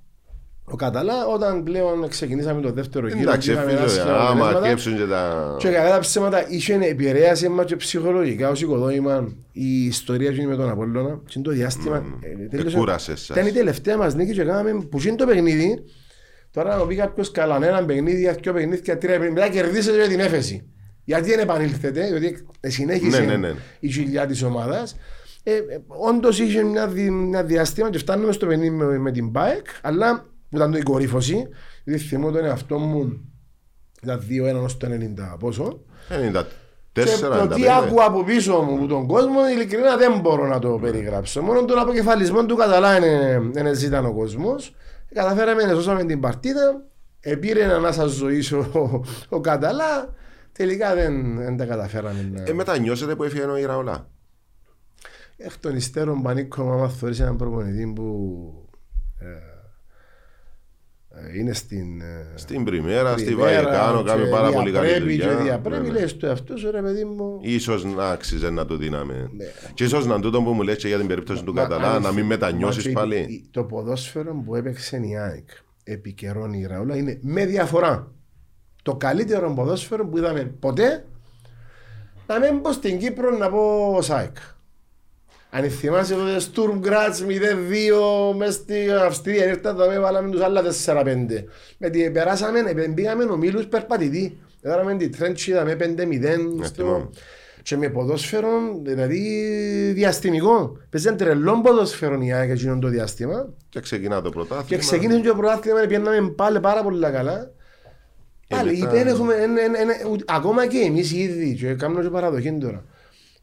Ο 0.68 0.76
Καταλά 0.76 1.26
όταν 1.28 1.64
πλέον 1.64 2.08
ξεκινήσαμε 2.08 2.62
το 2.62 2.72
δεύτερο 2.72 3.08
γύρο. 3.08 3.20
Εντάξει, 3.20 3.52
είχαμε 3.52 3.70
φίλε, 3.72 3.82
άσχημα 3.82 4.04
άμα 4.06 4.20
αποτελέσματα, 4.22 4.58
αρκέψουν 4.60 4.98
και 4.98 5.04
τα. 5.06 5.56
και 5.60 5.70
κατά 5.70 5.90
τα 5.90 6.00
ψέματα 6.00 6.50
είχε 6.50 6.80
επηρέασε 6.82 7.50
μας 7.50 7.66
και 7.66 7.76
ψυχολογικά 7.76 8.50
ως 8.50 8.62
οικοδόμημα 8.62 9.28
η 9.52 9.86
ιστορία 9.86 10.30
εκείνη 10.30 10.46
με 10.46 10.56
τον 10.56 10.70
Απόλλωνα 10.70 11.22
και 11.28 11.40
το 11.40 11.52
διάστημα 11.52 12.04
ε, 12.22 12.48
τέλειωσε- 12.48 12.76
Εκούρασες 12.76 13.20
σας. 13.20 13.36
ήταν 13.38 13.48
η 13.48 13.52
τελευταία 13.52 13.98
μας 13.98 14.16
νίκη 14.16 14.32
και 14.34 14.44
κάναμε 14.44 14.86
που 14.90 14.98
γίνει 14.98 15.16
το 15.16 15.26
παιχνίδι 15.26 15.84
τώρα 16.52 16.78
να 16.78 16.86
πει 16.86 16.96
κάποιος 16.96 17.32
καλά 17.32 17.60
ναι, 17.60 17.68
ένα 17.68 17.86
παιχνίδι, 17.86 18.30
δυο 18.42 18.54
παιχνίδια, 18.54 18.98
τρία 18.98 19.12
παιχνίδια 19.20 19.32
μετά 19.34 19.50
κερδίσετε 19.50 19.98
για 19.98 20.08
την 20.08 20.20
έφεση 20.20 20.70
γιατί 21.04 21.30
δεν 21.30 21.40
επανήλθετε, 21.40 22.08
διότι 22.08 22.46
συνέχισε 22.62 23.20
Ναι, 23.20 23.26
ναι, 23.26 23.38
ναι. 23.38 23.54
η 23.80 23.90
χιλιά 23.92 24.26
της 24.26 24.44
ομάδας 24.44 24.96
ε, 25.44 25.52
ε, 25.56 25.62
όντως 25.88 26.40
είχε 26.40 26.64
μια, 26.64 26.88
δι, 26.88 27.10
μια 27.10 27.44
διάστημα 27.44 27.90
και 27.90 27.98
φτάνουμε 27.98 28.32
στο 28.32 28.46
παιχνίδι 28.46 28.76
με, 28.76 28.98
με 29.00 29.12
την 29.12 29.32
ΠΑΕΚ 29.32 29.66
αλλά 29.82 30.26
που 30.50 30.56
ήταν 30.56 30.72
το 30.72 30.78
η 30.78 30.84
κορύφωση 30.84 31.48
γιατί 31.84 32.02
θυμώ 32.02 32.32
τον 32.32 32.46
εαυτό 32.46 32.78
μου 32.78 33.22
ήταν 34.04 34.22
2-1 34.60 34.64
ως 34.64 34.78
το 34.78 34.88
90 34.92 35.40
πόσο 35.40 35.82
94, 36.10 36.44
και 36.96 37.04
το 37.38 37.48
τι 37.48 37.62
95. 37.64 37.66
άκουα 37.66 38.06
από 38.06 38.24
πίσω 38.24 38.62
μου 38.62 38.76
από 38.76 38.88
τον 38.88 39.08
κόσμο, 39.08 39.40
ειλικρινά 39.54 39.98
δεν 39.98 40.20
μπορώ 40.20 40.48
να 40.48 40.60
το 40.60 40.80
περιγράψω. 40.82 41.42
Μόνο 41.42 41.66
τον 41.66 41.80
αποκεφαλισμό 41.80 42.46
του 42.46 42.56
Καταλά 42.56 42.98
είναι, 42.98 43.42
είναι 43.58 43.74
ζήταν 43.74 44.06
ο 44.06 44.14
κόσμος. 44.14 44.76
Καταφέραμε 45.14 45.64
να 45.64 45.74
σώσαμε 45.74 46.06
την 46.06 46.20
παρτίδα. 46.20 46.84
Επήρε 47.20 47.64
ένα 47.64 47.76
ανάσα 47.76 48.06
ζωή 48.06 48.44
ο, 48.74 49.02
ο 49.30 49.42
Καταλά. 49.42 50.14
Τελικά 50.52 50.96
δεν, 50.96 51.38
δεν 51.38 51.58
τα 51.58 51.66
καταφέραμε. 51.66 52.30
Να... 52.34 52.44
Ε, 52.44 52.54
μετανιώσετε 52.54 53.16
που 53.16 53.24
έφυγε 53.24 53.44
ο 53.44 53.58
Ιραολά; 53.58 54.10
Εκ 55.38 55.58
των 55.60 55.76
υστέρων 55.76 56.22
πανίκο, 56.22 56.72
άμα 56.72 56.90
θεωρείς 56.90 57.20
έναν 57.20 57.36
προπονητή 57.36 57.94
που 57.96 58.68
ε, 59.20 59.26
ε, 59.26 59.55
είναι 61.38 61.54
στην. 61.54 62.02
ε, 62.02 62.28
Στην 62.36 62.64
Πριμέρα, 62.64 63.12
στη 63.18 63.24
Πριμέρα 63.24 63.62
Βαϊκάνο, 63.64 64.04
και 64.04 64.10
κάνει 64.10 64.30
πάρα 64.30 64.52
πολύ 64.52 64.72
καλή 64.72 64.88
διαπρέπει 64.88 65.12
δουλειά. 65.12 65.36
Και 65.36 65.44
διαπρέπει, 65.44 65.88
Ναι, 65.88 65.94
ναι. 65.94 66.00
λες 66.00 66.16
του 66.18 66.26
εαυτούς 66.26 66.60
σου 66.60 66.72
ρε 66.72 66.82
παιδί 66.82 67.04
μου. 67.06 67.40
Ίσως 67.42 67.84
να 67.86 68.10
άξιζε 68.10 68.50
να 68.50 68.66
το 68.66 68.78
δίναμε. 68.78 69.30
Ναι. 69.38 69.46
Και 69.74 69.84
ίσως 69.84 70.06
να 70.06 70.20
τούτο 70.20 70.42
που 70.42 70.52
μου 70.52 70.62
λες 70.62 70.78
και 70.78 70.88
για 70.88 70.98
την 70.98 71.08
περίπτωση 71.08 71.44
του 71.44 71.54
Μα, 71.54 71.62
Καταλά, 71.62 71.92
αν- 71.92 72.02
να 72.02 72.12
μην 72.12 72.26
μετανιώσεις 72.26 72.84
μα, 72.84 72.90
και 72.90 72.96
πάλι. 72.96 73.16
η- 73.18 73.48
Το 73.52 73.64
ποδόσφαιρο 73.64 74.42
που 74.46 74.56
έπαιξε 74.56 74.98
η 74.98 75.18
ΑΕΚ 75.18 75.48
επί 75.84 76.14
καιρών 76.14 76.54
η 76.54 76.66
Ραούλα 76.66 76.96
είναι 76.98 77.20
με 77.22 77.46
διαφορά. 77.46 78.12
Το 78.84 78.96
καλύτερο 78.96 79.54
ποδόσφαιρο 79.54 80.08
που 80.08 80.18
είδαμε 80.18 80.44
ποτέ 80.60 81.06
να 82.28 82.40
μην 82.40 82.62
πω 82.62 82.72
στην 82.72 83.00
Κύπρο 83.00 83.38
να 83.38 83.50
πω 83.50 83.98
ΣΑΕΚ. 84.02 84.36
Αν 85.58 85.70
θυμάσαι 85.70 86.14
τότε 86.14 86.38
Sturm 86.40 86.88
Graz 86.88 87.28
0-2 88.32 88.36
μες 88.38 88.54
στην 88.54 88.94
Αυστρία 89.06 89.46
ήρθα 89.48 89.70
εδώ 89.70 89.88
με 89.88 90.00
βάλαμε 90.00 90.30
τους 90.30 90.42
άλλα 90.42 90.62
4-5. 90.86 91.06
Με 91.78 91.90
τη 91.90 92.12
περάσαμε, 92.12 92.60
ε, 92.60 92.88
πήγαμε 92.94 93.24
ομίλους 93.24 93.66
περπατητή. 93.66 94.38
Έδαμε 94.62 94.96
την 94.96 95.12
τρέντσι, 95.18 95.52
είδαμε 95.52 95.78
5-0 95.80 95.96
Ναι, 96.58 96.66
στο... 96.66 96.84
θυμάμαι. 96.84 97.10
Και 97.64 97.78
με 97.78 97.90
ποδόσφαιρο, 97.90 98.50
δηλαδή 98.84 99.22
διαστημικό. 99.96 100.78
Παίζαν 100.90 101.18
τρελό 101.18 101.62
ποδόσφαιρο 101.62 102.20
η 102.22 102.34
ΑΕΚ 102.34 102.50
εκείνον 102.50 102.80
το 102.80 102.88
διάστημα. 102.88 103.50
Και 103.70 103.80
ξεκινά 103.80 104.22
το 104.22 104.30
πρωτάθλημα. 104.30 104.64
Και 104.68 104.78
ξεκίνησε 104.78 105.20
και 105.20 105.28
το 105.28 105.36
πρωτάθλημα, 105.36 105.80
πιάνναμε 105.88 106.30
πάλι 106.30 106.60
πάρα 106.60 106.84
πολύ 106.84 107.00
καλά. 107.12 107.52
Ε, 108.48 108.56
Πάλι, 108.56 108.78
μετά- 108.78 108.92
υπέρ 108.96 109.08
έχουμε, 109.08 109.34
εν- 109.36 109.58
εν- 109.58 109.76
εν- 109.76 110.12
ούτε- 110.12 110.24
ακόμα 110.28 110.68
και 110.68 110.78
εμείς 110.78 111.12
οι 111.12 111.20
ίδιοι, 111.20 111.56
και 111.56 111.74
κάνουμε 111.74 112.02
και 112.02 112.10
παραδοχή 112.10 112.58
τώρα. 112.58 112.84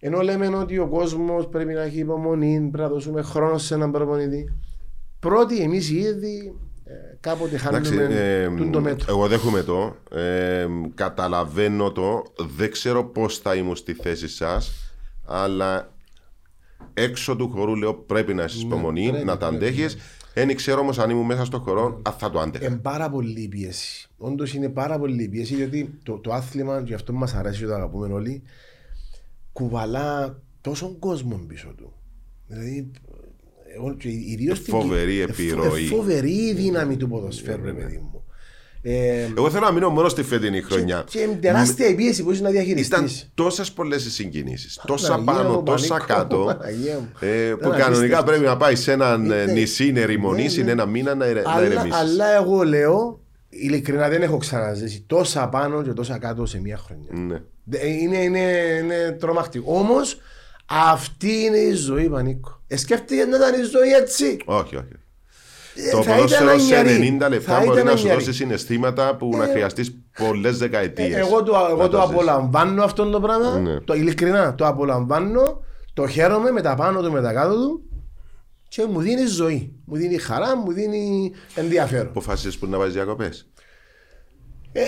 Ενώ 0.05 0.21
λέμε 0.21 0.47
ότι 0.47 0.79
ο 0.79 0.89
κόσμος 0.89 1.49
πρέπει 1.49 1.73
να 1.73 1.83
έχει 1.83 1.99
υπομονή, 1.99 2.59
πρέπει 2.59 2.77
να 2.77 2.89
δώσουμε 2.89 3.23
χρόνο 3.23 3.59
σε 3.59 3.75
έναν 3.75 3.91
προπονητή. 3.91 4.53
Πρώτοι 5.21 5.61
εμείς 5.63 5.91
ήδη 5.91 6.55
ε, 6.85 6.93
κάποτε 7.21 7.57
Εντάξει, 7.65 7.97
χάνουμε 7.97 8.15
ε, 8.15 8.45
τον 8.45 8.71
το 8.73 8.81
μέτρο. 8.81 9.07
εγώ 9.09 9.27
δέχομαι 9.29 9.63
το. 9.63 9.97
Ε, 10.11 10.67
καταλαβαίνω 10.95 11.93
το. 11.93 12.23
Δεν 12.57 12.71
ξέρω 12.71 13.05
πώς 13.05 13.39
θα 13.39 13.55
ήμουν 13.55 13.77
στη 13.77 13.93
θέση 13.93 14.29
σας, 14.29 14.73
αλλά 15.27 15.93
έξω 16.95 17.37
του 17.37 17.51
χορού 17.51 17.77
λέω 17.77 17.95
πρέπει 17.95 18.35
να 18.35 18.43
έχεις 18.43 18.63
υπομονή, 18.63 19.05
Ναι, 19.05 19.11
πρέπει, 19.11 19.25
να 19.25 19.37
τα 19.37 19.49
πρέπει, 19.49 19.65
αντέχεις. 19.65 19.97
Δεν 20.35 20.57
ξέρω 20.57 20.81
όμως 20.81 20.99
αν 20.99 21.11
ήμουν 21.11 21.27
μέσα 21.27 21.45
στο 21.45 21.59
χορό, 21.59 22.01
αν 22.03 22.13
θα 22.13 22.31
το 22.31 22.41
άντεχα. 22.41 22.67
Είναι 22.67 22.77
πάρα 22.77 23.11
πολύ 23.11 23.41
η 23.41 23.49
πίεση. 23.49 24.09
Όντως 24.19 24.55
είναι 24.55 24.69
πάρα 24.69 24.99
πολύ 24.99 25.23
η 25.23 25.29
πίεση 25.29 25.55
γιατί 25.55 25.99
το, 26.03 26.19
το 26.19 26.33
άθλημα, 26.33 26.83
και 26.83 26.95
αυτό 26.95 27.13
μας 27.13 27.35
αρέσει 27.35 27.61
και 27.61 27.67
το 27.67 27.75
αγαπούμε 27.75 28.13
όλοι, 28.13 28.43
κουβαλά 29.53 30.39
τόσο 30.61 30.97
κόσμο 30.99 31.37
πίσω 31.49 31.73
του. 31.77 31.93
Δηλαδή, 32.47 32.91
εγώ 33.77 33.95
και 33.95 34.09
ιδίως 34.09 34.59
στην 34.59 34.73
Φοβερή 34.73 35.13
Κυ- 35.13 35.21
ε, 35.21 35.23
επιρροή. 35.23 35.85
ε, 35.85 35.87
Φοβερή 35.87 36.31
η 36.33 36.53
δύναμη 36.55 36.97
του 36.97 37.09
ποδοσφαίρου, 37.09 37.65
ρε 37.65 37.73
παιδί 37.73 37.97
μου. 37.97 38.25
Ε, 38.85 39.29
Εγώ 39.37 39.51
θέλω 39.51 39.65
να 39.67 39.73
μείνω 39.73 39.89
μόνο 39.91 40.09
στη 40.09 40.23
φετινή 40.23 40.61
χρονιά. 40.63 41.05
και 41.09 41.19
είναι 41.19 41.35
τεράστια 41.35 41.89
η 41.89 41.95
πίεση 41.95 42.23
που 42.23 42.31
έχει 42.31 42.43
να 42.43 42.49
Ήταν 42.51 42.65
διαχειριστεί. 42.65 43.27
τόσες 43.35 43.73
πολλές 43.73 44.05
οι 44.05 44.11
συγκινήσεις. 44.11 44.81
Τόσα 44.87 45.09
Παναγία 45.09 45.33
πάνω, 45.33 45.55
μου, 45.55 45.63
τόσα 45.63 45.95
πανικό, 45.95 46.15
κάτω. 46.15 46.45
Παναγία 46.59 46.95
μου. 46.99 47.09
ε, 47.21 47.45
Ήταν 47.47 47.59
που 47.59 47.69
κανονικά 47.69 47.87
απίστευτο. 47.95 48.25
πρέπει 48.25 48.45
να 48.45 48.57
πάει 48.57 48.75
σε 48.75 48.93
έναν 48.93 49.31
ε, 49.31 49.43
Είναι- 49.43 49.53
νησί, 49.53 49.93
να 49.93 50.01
ερημονήσει, 50.01 50.59
Ναι, 50.59 50.65
ναι. 50.65 50.71
ένα 50.71 50.87
μήνα 50.87 51.15
να, 51.15 51.25
ερε- 51.27 51.45
να 51.45 51.51
Αλλά, 51.53 51.65
ηρεμήσει. 51.67 51.99
αλλά 51.99 52.27
εγώ 52.35 52.63
λέω, 52.63 53.21
ειλικρινά 53.49 54.09
δεν 54.09 54.23
έχω 54.23 54.37
ξαναζήσει 54.37 55.05
τόσα 55.07 55.49
πάνω 55.49 55.83
και 55.83 55.93
τόσα 55.93 56.19
κάτω 56.19 56.47
σε 56.47 56.61
μία 56.61 56.77
χρονιά. 56.77 57.45
Ναι. 57.65 57.79
Δε- 57.79 57.87
Είναι, 57.87 58.17
είναι, 58.17 58.41
είναι 58.83 59.17
τρομακτικό. 59.21 59.73
Όμως 59.79 60.17
αυτή 60.67 61.33
είναι 61.45 61.57
η 61.59 61.73
ζωή, 61.73 62.09
Πανίκο. 62.09 62.61
Ε, 62.67 62.77
σκέφτηκε 62.77 63.25
να 63.25 63.37
ήταν 63.37 63.61
η 63.61 63.63
ζωή 63.65 63.93
έτσι. 64.01 64.37
Όχι, 64.45 64.77
όχι. 64.77 64.87
Ε, 65.75 65.91
Το 65.91 66.03
θα 66.03 66.15
ποδόσφαιρο 66.15 66.45
ήταν 66.45 66.61
σε 66.61 66.77
ανιαρή. 66.77 67.17
90 67.19 67.21
Θα 67.21 67.29
λεπτά 67.29 67.53
ήταν 67.53 67.67
μπορεί 67.67 67.83
να 67.83 67.91
σου 67.97 68.03
ανιαρή. 68.03 68.25
δώσει 68.25 68.33
συναισθήματα 68.37 69.17
που 69.17 69.37
να 69.37 69.47
χρειαστείς 69.47 69.97
πολλές 70.19 70.59
δεκαετίες. 70.59 71.15
Ε, 71.15 71.19
Εγώ 71.19 71.43
το, 71.43 71.67
εγώ 71.71 71.89
το 71.89 72.03
απολαμβάνω 72.03 72.85
αυτό 72.85 73.11
το 73.11 73.21
πράγμα. 73.21 73.59
Ναι. 73.59 73.81
Το 73.81 73.95
ειλικρινά 73.95 74.55
το 74.55 74.67
απολαμβάνω. 74.67 75.65
Το 75.95 76.07
χαίρομαι 76.07 76.51
με 76.51 76.61
τα 76.63 76.75
πάνω 76.75 77.03
του, 77.03 77.13
με 77.13 77.23
τα 77.23 77.33
κάτω 77.33 77.55
του. 77.55 77.83
Και 78.69 78.85
μου 78.87 79.01
δίνει 79.01 79.27
ζωή. 79.27 79.73
Μου 79.85 79.97
δίνει 79.97 80.19
χαρά, 80.19 80.57
μου 80.57 80.73
δίνει 80.73 81.33
ενδιαφέρον. 81.55 82.07
Αποφάσισες 82.07 82.57
που 82.59 82.67
να 82.67 82.79
πάει 82.79 82.89
διακοπές. 82.91 83.49
Ε, 84.73 84.83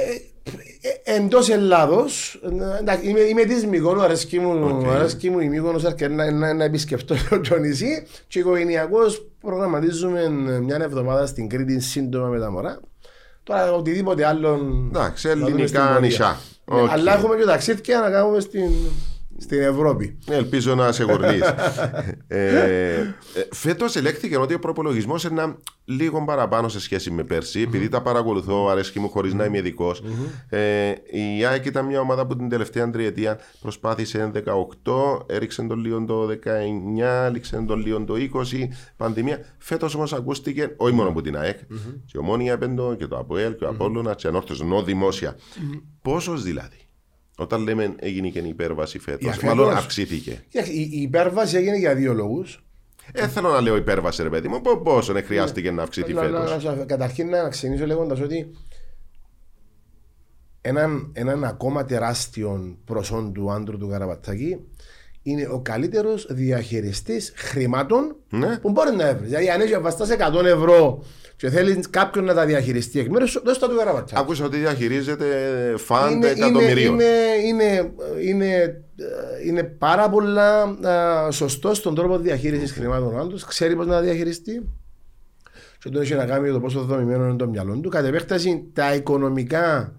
Εντός 1.05 1.49
Ελλάδος, 1.49 2.41
είμαι, 3.03 3.21
είμαι 3.21 3.45
της 3.45 3.67
Μυκόνου, 3.67 4.03
αρέσκει 4.03 4.39
μου, 4.39 4.79
Οκ. 4.79 4.87
αρέσκει 4.89 5.31
μου 5.31 5.41
η 5.41 5.49
Μύκονος 5.49 5.85
αρκετά 5.85 6.15
να, 6.15 6.31
να, 6.31 6.55
να 6.55 6.65
επισκεφτώ 6.65 7.15
το 7.49 7.57
νησί. 7.59 8.07
Και 8.29 8.39
οικογενειακώς 8.39 9.27
προγραμματίζουμε 9.41 10.29
μια 10.63 10.79
εβδομάδα 10.83 11.27
στην 11.27 11.49
Κρήτη 11.49 11.81
σύντομα 11.81 12.27
με 12.27 12.39
τα 12.39 12.51
μωρά. 12.51 12.81
Τώρα 13.43 13.73
οτιδήποτε 13.73 14.27
άλλο. 14.27 14.61
Εντάξει, 14.89 15.29
να 15.29 15.35
δούμε 15.35 15.47
στην 15.47 15.59
ελληνικά 15.59 15.85
πορεία. 15.87 16.01
νησιά. 16.01 16.39
Ναι, 16.73 16.81
Οκ. 16.81 16.91
Αλλά 16.91 17.15
έχουμε 17.15 17.37
και 17.37 17.45
ταξίδια 17.45 18.01
να 18.01 18.11
κάνουμε 18.11 18.41
στην, 18.41 18.71
στην 19.39 19.61
Ευρώπη. 19.61 20.19
Ελπίζω 20.29 20.75
να 20.75 20.93
σε 20.93 21.05
γορνείς. 21.05 21.43
ε, 22.27 23.15
Φέτος 23.51 23.97
ελέχθηκε 23.97 24.37
ότι 24.37 24.55
ο 24.55 24.59
προπολογισμός 24.59 25.25
είναι 25.25 25.57
λίγο 25.85 26.25
παραπάνω 26.25 26.69
σε 26.69 26.81
σχέση 26.81 27.11
με 27.11 27.25
πέρσι. 27.25 27.61
Επειδή 27.61 27.89
τα 27.89 28.03
παρακολουθώ, 28.03 28.69
αρέσκει 28.69 29.01
μου 29.01 29.09
χωρίς 29.09 29.35
να 29.35 29.45
είμαι 29.45 29.59
ειδικός. 29.59 30.03
Ε, 30.49 30.93
η 31.11 31.45
ΑΕΚ 31.45 31.65
ήταν 31.65 31.87
μια 31.87 32.01
ομάδα 32.01 32.27
που 32.27 32.37
την 32.37 32.49
τελευταία 32.49 32.91
τριετία 32.91 33.39
προσπάθησε 33.61 34.31
18, 34.85 35.23
έριξε 35.27 35.63
τον 35.63 35.79
λίγο 35.79 36.05
το 36.05 36.29
19, 36.29 36.37
έριξε 37.27 37.65
τον 37.67 37.81
λίγο 37.81 38.05
το 38.05 38.15
20, 38.15 38.19
πανδημία. 38.97 39.39
Φέτος 39.59 39.95
όμως 39.95 40.13
ακούστηκε, 40.13 40.75
όχι 40.77 40.95
μόνο 40.95 41.09
από 41.09 41.21
την 41.21 41.37
ΑΕΚ, 41.37 41.59
και 42.07 42.13
η 42.15 42.19
Ομόνια 42.19 42.53
έπεντο 42.53 42.95
και 42.95 43.07
το 43.07 43.17
ΑΠΟΕΛ 43.17 43.57
και 43.57 43.65
ο 43.65 43.69
Απόλλωνα 43.69 44.15
και 44.15 44.29
ανόρθωση, 44.29 44.63
ενώ 44.65 44.83
δημόσια. 44.83 45.37
Πόσος 46.03 46.43
δηλαδή; 46.43 46.77
Όταν 47.37 47.63
λέμε 47.63 47.95
έγινε 47.99 48.29
και 48.29 48.39
η 48.39 48.49
υπέρβαση 48.49 48.99
φέτος, 48.99 49.21
Για 49.21 49.33
φέτος. 49.33 49.49
μάλλον 49.57 49.77
αυξήθηκε. 49.77 50.45
Κοίταξε, 50.49 50.73
Η, 50.73 50.89
η 50.93 51.01
υπέρβαση 51.03 51.57
έγινε 51.57 51.77
για 51.77 51.95
δύο 51.95 52.13
λόγους. 52.15 52.65
Ε, 53.13 53.29
θέλω 53.29 53.49
να 53.49 53.61
λέω 53.61 53.77
υπέρβαση, 53.77 54.23
ρε 54.23 54.29
παιδί 54.29 54.49
μου. 54.49 54.61
Πο- 54.61 54.79
Πόσο 54.83 55.13
ναι, 55.13 55.21
χρειάστηκε 55.23 55.71
να 55.71 55.83
αυξηθεί 55.83 56.13
Να- 56.13 56.29
να- 56.29 56.41
φέτος; 56.41 56.65
να 56.65 56.71
σου- 56.75 56.87
Καταρχήν 56.87 57.29
να 57.29 57.49
ξεκινήσω 57.49 57.87
λέγοντας 57.87 58.21
ότι 58.21 58.51
έναν, 60.61 61.11
έναν 61.13 61.45
ακόμα 61.45 61.85
τεράστιο 61.85 62.79
προσόν 62.85 63.33
του 63.33 63.51
άντρου 63.53 63.79
του 63.79 63.89
Καραπατάκη 63.89 64.59
είναι 65.23 65.49
ο 65.51 65.61
καλύτερος 65.61 66.27
διαχειριστής 66.31 67.33
χρημάτων 67.37 68.17
Ναι. 68.31 68.59
που 68.59 68.71
μπορεί 68.71 68.97
να 68.97 69.07
έβρει. 69.09 69.25
Δηλαδή, 69.27 69.51
αν 69.51 69.61
έχει 69.61 69.79
βαστά 69.79 70.07
100 70.07 70.45
ευρώ 70.45 71.05
και 71.37 71.51
θέλει 71.51 71.85
κάποιον 71.91 72.25
να 72.25 72.35
τα 72.35 72.45
διαχειριστεί 72.45 73.01
εκ 73.01 73.09
μέρους 73.09 73.31
σου, 73.31 73.43
δώσ' 73.45 73.59
τα 73.59 73.69
του 73.69 73.77
Καραπατάκη. 73.77 74.15
Άκουσα 74.17 74.45
ότι 74.45 74.57
διαχειρίζεται 74.57 75.27
φαντ 75.77 76.11
Είναι, 76.11 76.27
είναι, 76.27 76.37
εκατομμυρίων. 76.37 76.95
είναι, 76.95 77.05
είναι, 77.47 77.93
είναι, 78.23 78.55
ε, 78.55 79.47
είναι 79.47 79.63
πάρα 79.63 80.09
πολλά 80.11 80.77
σωστό 81.31 81.75
στον 81.75 81.95
τρόπο 81.95 82.19
διαχείρισης 82.19 82.73
χρημάτων 82.73 83.15
ο 83.15 83.19
άντρας. 83.19 83.45
Ξέρει 83.45 83.77
πώς 83.77 83.87
να 83.87 83.93
τα 83.93 84.01
διαχειριστεί. 84.01 84.69
Και 85.79 85.89
όταν 85.89 86.03
έχει 86.03 86.15
να 86.15 86.27
κάνει 86.27 86.47
με 86.47 86.53
το 86.53 86.61
πόσο 86.61 86.81
δομημένο 86.81 87.25
είναι 87.25 87.37
το 87.37 87.49
μυαλό 87.49 87.77
του. 87.77 87.89
Κατ' 87.89 88.05
επέκταση, 88.07 88.71
τα 88.73 88.95
οικονομικά 88.95 89.95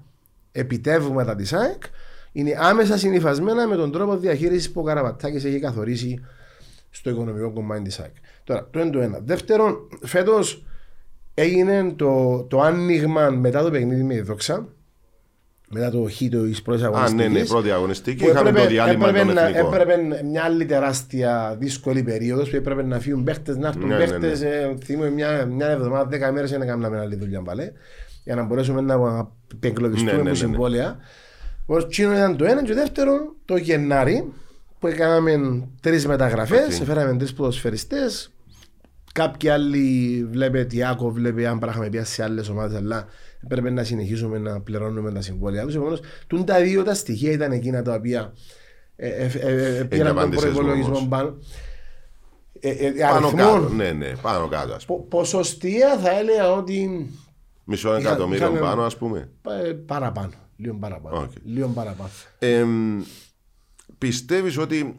επιτεύγματα 0.51 1.35
της 1.35 1.53
ΑΕΚ 1.53 1.83
είναι 2.31 2.57
άμεσα 2.59 2.97
συνυφασμένα 2.97 3.67
με 3.67 3.75
τον 3.75 3.91
τρόπο 3.91 4.17
διαχείρισης 4.17 4.71
που 4.71 4.81
ο 4.81 4.83
Καραπατάκη 4.83 5.35
έχει 5.35 5.59
καθορίσει 5.59 6.25
στο 6.89 7.09
οικονομικό 7.09 7.51
κομμάτι 7.51 7.81
της 7.81 7.99
ΑΕΚ. 7.99 8.13
Τώρα, 8.43 8.67
το 8.71 8.79
είναι 8.79 8.89
το 8.89 8.99
ένα. 8.99 9.19
Δεύτερον, 9.23 9.87
φέτος 10.03 10.65
έγινε 11.35 11.93
το, 11.95 12.43
το 12.49 12.61
άνοιγμα 12.61 13.29
μετά 13.29 13.63
το 13.63 13.71
παιχνίδι 13.71 14.03
με 14.03 14.13
η 14.13 14.21
Δόξα. 14.21 14.67
Μετά 15.69 15.89
το 15.91 16.07
χ 16.09 16.17
της 16.17 16.61
πρώτης 16.61 16.83
Α, 16.83 16.85
αγωνιστικής. 16.85 17.27
ναι, 17.31 17.39
ναι, 17.39 17.45
πρώτη 17.45 17.71
αγωνιστική. 17.71 18.23
Που 18.23 18.29
Είχαμε 18.29 18.49
έπρεπε, 18.49 18.65
το 18.67 18.71
διάλειμμα 18.71 19.07
έπρεπε, 19.07 19.25
των 19.25 19.35
να, 19.35 19.47
εθνικών. 19.47 19.73
έπρεπε 19.73 20.23
μια 20.23 20.43
άλλη 20.43 20.65
τεράστια 20.65 21.55
δύσκολη 21.59 22.03
περίοδος 22.03 22.49
που 22.49 22.55
έπρεπε 22.55 22.83
να 22.83 22.99
φύγουν 22.99 23.23
παίχτες, 23.23 23.57
να 23.57 23.67
έρθουν 23.67 23.87
Ναι, 23.87 23.97
ναι, 23.97 24.05
παίχτες. 24.05 24.41
Ε, 24.41 24.75
θυμούμαι 24.83 25.09
μια, 25.09 25.45
μια 25.45 25.67
εβδομάδα, 25.67 26.05
δέκα 26.09 26.31
μέρες 26.31 26.49
για 26.49 26.57
να 26.57 26.65
κάνουμε 26.65 26.99
άλλη 26.99 27.15
δουλειά 27.15 27.41
πάλι. 27.41 27.71
Για 28.23 28.35
να 28.35 28.43
μπορέσουμε 28.43 28.81
να 28.81 28.97
πεγκλωβιστούμε 29.59 30.11
Ναι, 30.11 30.17
ναι, 30.17 30.23
με 30.23 30.29
ναι, 30.29 30.29
ναι. 30.29 30.35
συμβόλαια. 30.45 30.97
Ο 31.65 31.87
Τσίνος 31.87 32.15
ήταν 32.17 32.37
το 32.37 32.45
ένα 32.45 32.61
και 32.63 32.67
το 32.67 32.73
δεύτερο 32.73 33.35
το 33.45 33.55
Γενάρη 33.57 34.33
που 34.79 34.87
έκαναμε 34.87 35.63
τρεις 35.81 36.07
μεταγραφές, 36.07 36.75
Οκ. 36.75 36.81
έφεραμε 36.81 37.17
τρεις 37.17 37.33
ποδοσφαιριστές. 37.33 38.29
Κάποιοι 39.15 39.49
άλλοι 39.49 40.25
βλέπε 40.31 40.63
Τιάκο, 40.65 41.09
βλέπε 41.11 41.47
αν 41.47 41.59
πράγμα 41.59 41.87
πια 41.89 42.05
σε 42.05 42.23
άλλες 42.23 42.49
ομάδες, 42.49 42.77
αλλά 42.77 43.05
πρέπει 43.47 43.71
να 43.71 43.83
συνεχίσουμε 43.83 44.37
να 44.37 44.61
πληρώνουμε 44.61 45.11
τα 45.11 45.21
συμβόλαια 45.21 45.65
του. 45.65 45.71
Επομένω, 45.75 45.97
τούν 46.27 46.45
τα 46.45 46.61
δύο 46.61 46.83
τα 46.83 46.93
στοιχεία 46.93 47.31
ήταν 47.31 47.51
εκείνα 47.51 47.81
τα 47.81 47.93
οποία 47.93 48.33
ε, 48.95 49.07
ε, 49.09 49.25
ε, 49.39 49.77
ε, 49.77 49.83
πήραν 49.83 50.07
τον 50.07 50.17
απάντησες 50.17 50.45
μου 50.49 50.53
προπολογισμό 50.55 50.95
όμως. 50.95 51.07
πάνω. 51.09 51.37
Ε, 52.59 52.69
ε, 52.69 52.91
Πάνω 52.91 53.27
αριθμών, 53.27 53.61
κάτω. 53.61 53.73
Ναι, 53.73 53.91
ναι, 53.91 54.11
πάνω 54.21 54.47
κάτω. 54.47 54.73
Ας 54.73 54.85
πούμε. 54.85 54.99
πο- 54.99 55.05
ποσοστία 55.17 55.97
θα 55.97 56.17
έλεγα 56.19 56.51
ότι 56.51 57.09
Μισό 57.63 57.89
Είχα- 57.89 57.97
εκατομμύριο 58.09 58.43
είχαμε- 58.45 58.59
πάνω, 58.61 58.81
ας 58.83 58.97
πούμε. 58.97 59.29
ε, 59.65 59.71
παραπάνω. 59.71 60.31
Λίγο 60.57 60.75
παραπάνω. 60.75 61.17
Οκ. 61.19 61.31
Λίγο 61.43 61.67
παραπάνω. 61.67 62.09
Εμ, 62.39 63.01
πιστεύεις 63.97 64.57
ότι 64.57 64.95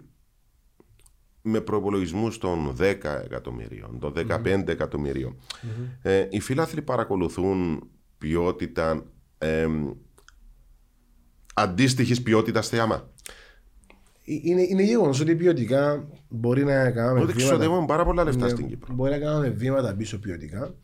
με 1.48 1.60
προπολογισμού 1.60 2.28
των 2.38 2.76
10 2.80 2.82
εκατομμυρίων, 3.24 3.98
των 4.00 4.12
15 4.16 4.68
εκατομμυρίων, 4.68 5.36
ε, 6.02 6.26
οι 6.30 6.40
φίλαθλοι 6.40 6.82
παρακολουθούν 6.82 7.88
ποιότητα 8.18 9.04
εμ, 9.38 9.90
αντίστοιχης 11.54 12.22
ποιότητας 12.22 12.68
θέαμα. 12.68 13.10
Ε, 14.24 14.32
Είναι, 14.42 14.62
είναι 14.62 14.82
γεγονός 14.82 15.20
ότι 15.20 15.36
ποιοτικά 15.36 16.08
μπορεί 16.28 16.64
να 16.64 16.90
κάνουμε 16.90 17.20
Ότι 17.20 17.32
ξοδεύουν 17.32 17.86
πάρα 17.86 18.04
πολλά 18.04 18.24
λεφτά 18.24 18.48
στην 18.48 18.66
Κύπρο. 18.68 18.94
Μπορεί 18.94 19.10
να 19.10 19.18
κάνουμε 19.18 19.48
βήματα 19.48 19.94
πίσω 19.94 20.18
ποιοτικά. 20.18 20.74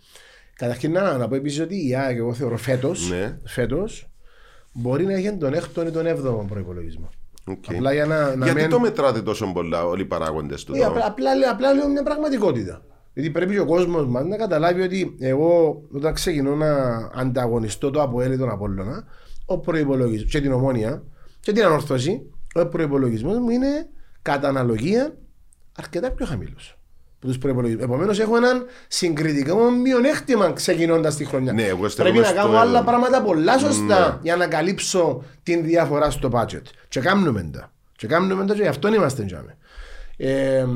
Καταρχήν 0.55 0.93
να, 0.93 1.17
να 1.17 1.29
πω 1.29 1.35
επίσης 1.35 1.61
ότι 1.61 1.89
η 1.89 1.95
ΑΕΚ, 1.97 2.17
εγώ 2.17 2.35
θεωρώ 2.35 2.57
φέτος, 2.57 3.11
Ναι. 3.11 3.39
φέτος, 3.45 4.11
μπορεί 4.73 5.05
να 5.05 5.13
έχει 5.13 5.37
τον 5.37 5.55
6ο 5.55 5.87
ή 5.87 5.91
τον 5.91 6.07
7ο 6.07 6.47
προπολογισμό. 6.49 7.09
Οκ. 7.45 7.65
Απλά 7.75 7.93
για 7.93 8.07
να, 8.07 8.37
να 8.37 8.45
Γιατί 8.45 8.61
μην- 8.61 8.71
το 8.71 8.81
μετράτε 8.81 9.23
τόσο 9.23 9.53
πολλά 9.53 9.85
όλοι 9.87 10.03
οι 10.03 10.05
παράγοντες 10.05 10.65
του. 10.65 10.75
Ε, 10.75 10.79
εδώ; 10.79 10.89
απλά, 10.89 11.05
απλά, 11.07 11.35
λέω- 11.35 11.51
απλά 11.51 11.73
λέω 11.73 11.89
μια 11.89 12.03
πραγματικότητα. 12.03 12.85
Γιατί 13.15 13.31
πρέπει 13.31 13.53
και 13.53 13.61
ο 13.61 13.67
κόσμος 13.67 14.07
μας 14.07 14.25
να 14.25 14.37
καταλάβει 14.37 14.83
ότι 14.83 15.17
εγώ 15.21 15.83
όταν 15.95 16.15
ξεκινώ 16.15 16.55
να 16.57 16.97
ανταγωνιστώ 17.15 17.91
το 17.91 18.03
Αποέλ 18.03 18.33
ή 18.33 18.37
τον 18.39 18.51
Απόλλωνα, 18.51 19.05
ο 19.47 19.59
προπολογισμό 19.59 20.29
και 20.29 20.41
την 20.41 20.53
ομόνια 20.53 21.03
και 21.41 21.53
την 21.53 21.65
ανορθώση, 21.65 22.31
ο 22.55 22.67
προπολογισμό 22.67 23.33
μου 23.33 23.51
είναι 23.51 23.89
κατά 24.23 24.49
αναλογία 24.49 25.17
αρκετά 25.79 26.11
πιο 26.11 26.27
χαμηλός. 26.27 26.77
Επομένως, 27.81 28.19
έχω 28.19 28.37
έναν 28.37 28.67
συγκριτικό 28.89 29.71
μειονέκτημα 29.71 30.53
ξεκινώντας 30.53 31.17
τη 31.17 31.25
χρονιά. 31.25 31.53
Ναι, 31.53 31.63
εγώ 31.63 31.77
Πρέπει 31.77 31.93
στέλνομαι 31.93 32.21
να 32.21 32.27
στο 32.27 32.35
κάνω 32.35 32.49
εδώ. 32.49 32.59
άλλα 32.59 32.83
πράγματα 32.85 33.23
πολλά 33.23 33.59
σωστά 33.59 34.09
Ναι. 34.13 34.19
για 34.23 34.37
να 34.37 34.47
καλύψω 34.47 35.25
την 35.43 35.65
διαφορά 35.65 36.11
στο 36.11 36.31
budget. 36.33 36.63
Και 36.89 37.01
κάνουμε 37.01 37.49
τα. 37.53 37.73
Και 37.97 38.07
κάνουμε 38.07 38.45
το 38.47 38.55
και 38.55 38.63
γι' 38.63 38.69
αυτό 38.69 38.95
είμαστε 38.95 39.25
τζάμε. 39.25 39.57
Ε, 40.17 40.57
ε, 40.59 40.67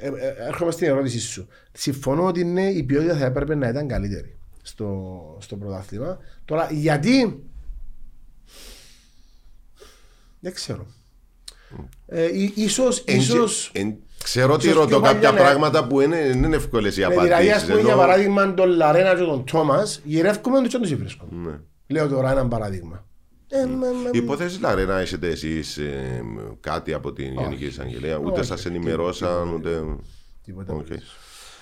ε, 0.00 0.34
έρχομαι 0.46 0.70
στην 0.70 0.86
ερώτηση 0.86 1.20
σου. 1.20 1.48
Συμφωνώ 1.72 2.24
ότι 2.24 2.44
ναι, 2.44 2.66
η 2.68 2.82
ποιότητα 2.82 3.16
θα 3.16 3.24
έπρεπε 3.24 3.54
να 3.54 3.68
ήταν 3.68 3.88
καλύτερη 3.88 4.38
στο, 4.62 5.12
στο 5.40 5.56
πρωτάθλημα. 5.56 6.18
Τώρα, 6.44 6.68
γιατί; 6.72 7.42
Δεν 10.40 10.52
ξέρω. 10.54 10.86
Ε, 12.06 12.24
ί- 12.42 12.56
ίσως, 12.56 12.98
Εν- 13.06 13.16
ίσως, 13.16 13.70
εν- 13.74 13.96
Ξέρω 14.26 14.52
ότι 14.52 14.66
ίσως 14.66 14.76
ρωτώ 14.78 14.88
πιο 14.88 15.00
κάποια 15.00 15.14
παλιά, 15.14 15.30
ναι. 15.32 15.38
πράγματα 15.38 15.86
που 15.86 16.00
είναι, 16.00 16.16
δεν 16.26 16.42
είναι 16.42 16.56
εύκολες 16.56 16.96
οι 16.96 17.00
ναι, 17.00 17.06
δηλαδή, 17.08 17.32
ας 17.32 17.38
απαντήσει. 17.62 17.66
πούμε, 17.66 17.80
για 17.80 17.96
παράδειγμα, 17.96 18.54
τον 18.54 18.68
Λαρένα 18.68 19.14
και 19.14 19.24
τον 19.24 19.44
Τόμας, 19.52 20.00
γυρεύκουμε 20.04 20.60
τους 20.62 20.68
και 20.72 20.78
τους 20.78 20.94
βρίσκουμε. 20.94 21.50
Ναι. 21.50 21.58
Λέω 21.86 22.08
τώρα 22.08 22.30
ένα 22.30 22.46
παράδειγμα. 22.48 23.04
Ε, 23.48 23.64
με- 23.64 23.76
με- 23.76 24.10
Η 24.12 24.18
υπόθεση 24.18 24.60
Λαρέ 24.60 24.84
να 24.84 24.98
έχετε 25.00 25.28
εσείς 25.28 25.78
κάτι 26.60 26.92
από 26.92 27.12
την 27.12 27.32
Γενική 27.32 27.64
Εισαγγελία, 27.64 28.16
ούτε 28.24 28.40
Όχι, 28.40 28.56
σα 28.56 28.68
ενημερώσαν, 28.68 29.52
ούτε. 29.54 29.82
Τίποτα. 30.44 30.74
Οκ. 30.74 30.90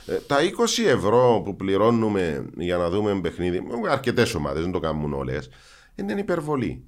Ε, 0.06 0.14
τα 0.26 0.36
20 0.42 0.86
ευρώ 0.86 1.42
που 1.44 1.56
πληρώνουμε 1.56 2.46
για 2.56 2.76
να 2.76 2.90
δούμε 2.90 3.20
παιχνίδι, 3.20 3.62
αρκετές 3.90 4.34
ομάδες, 4.34 4.62
δεν 4.62 4.72
το 4.72 4.78
κάνουν 4.80 5.12
όλες, 5.12 5.48
είναι 5.94 6.12
υπερβολή. 6.12 6.84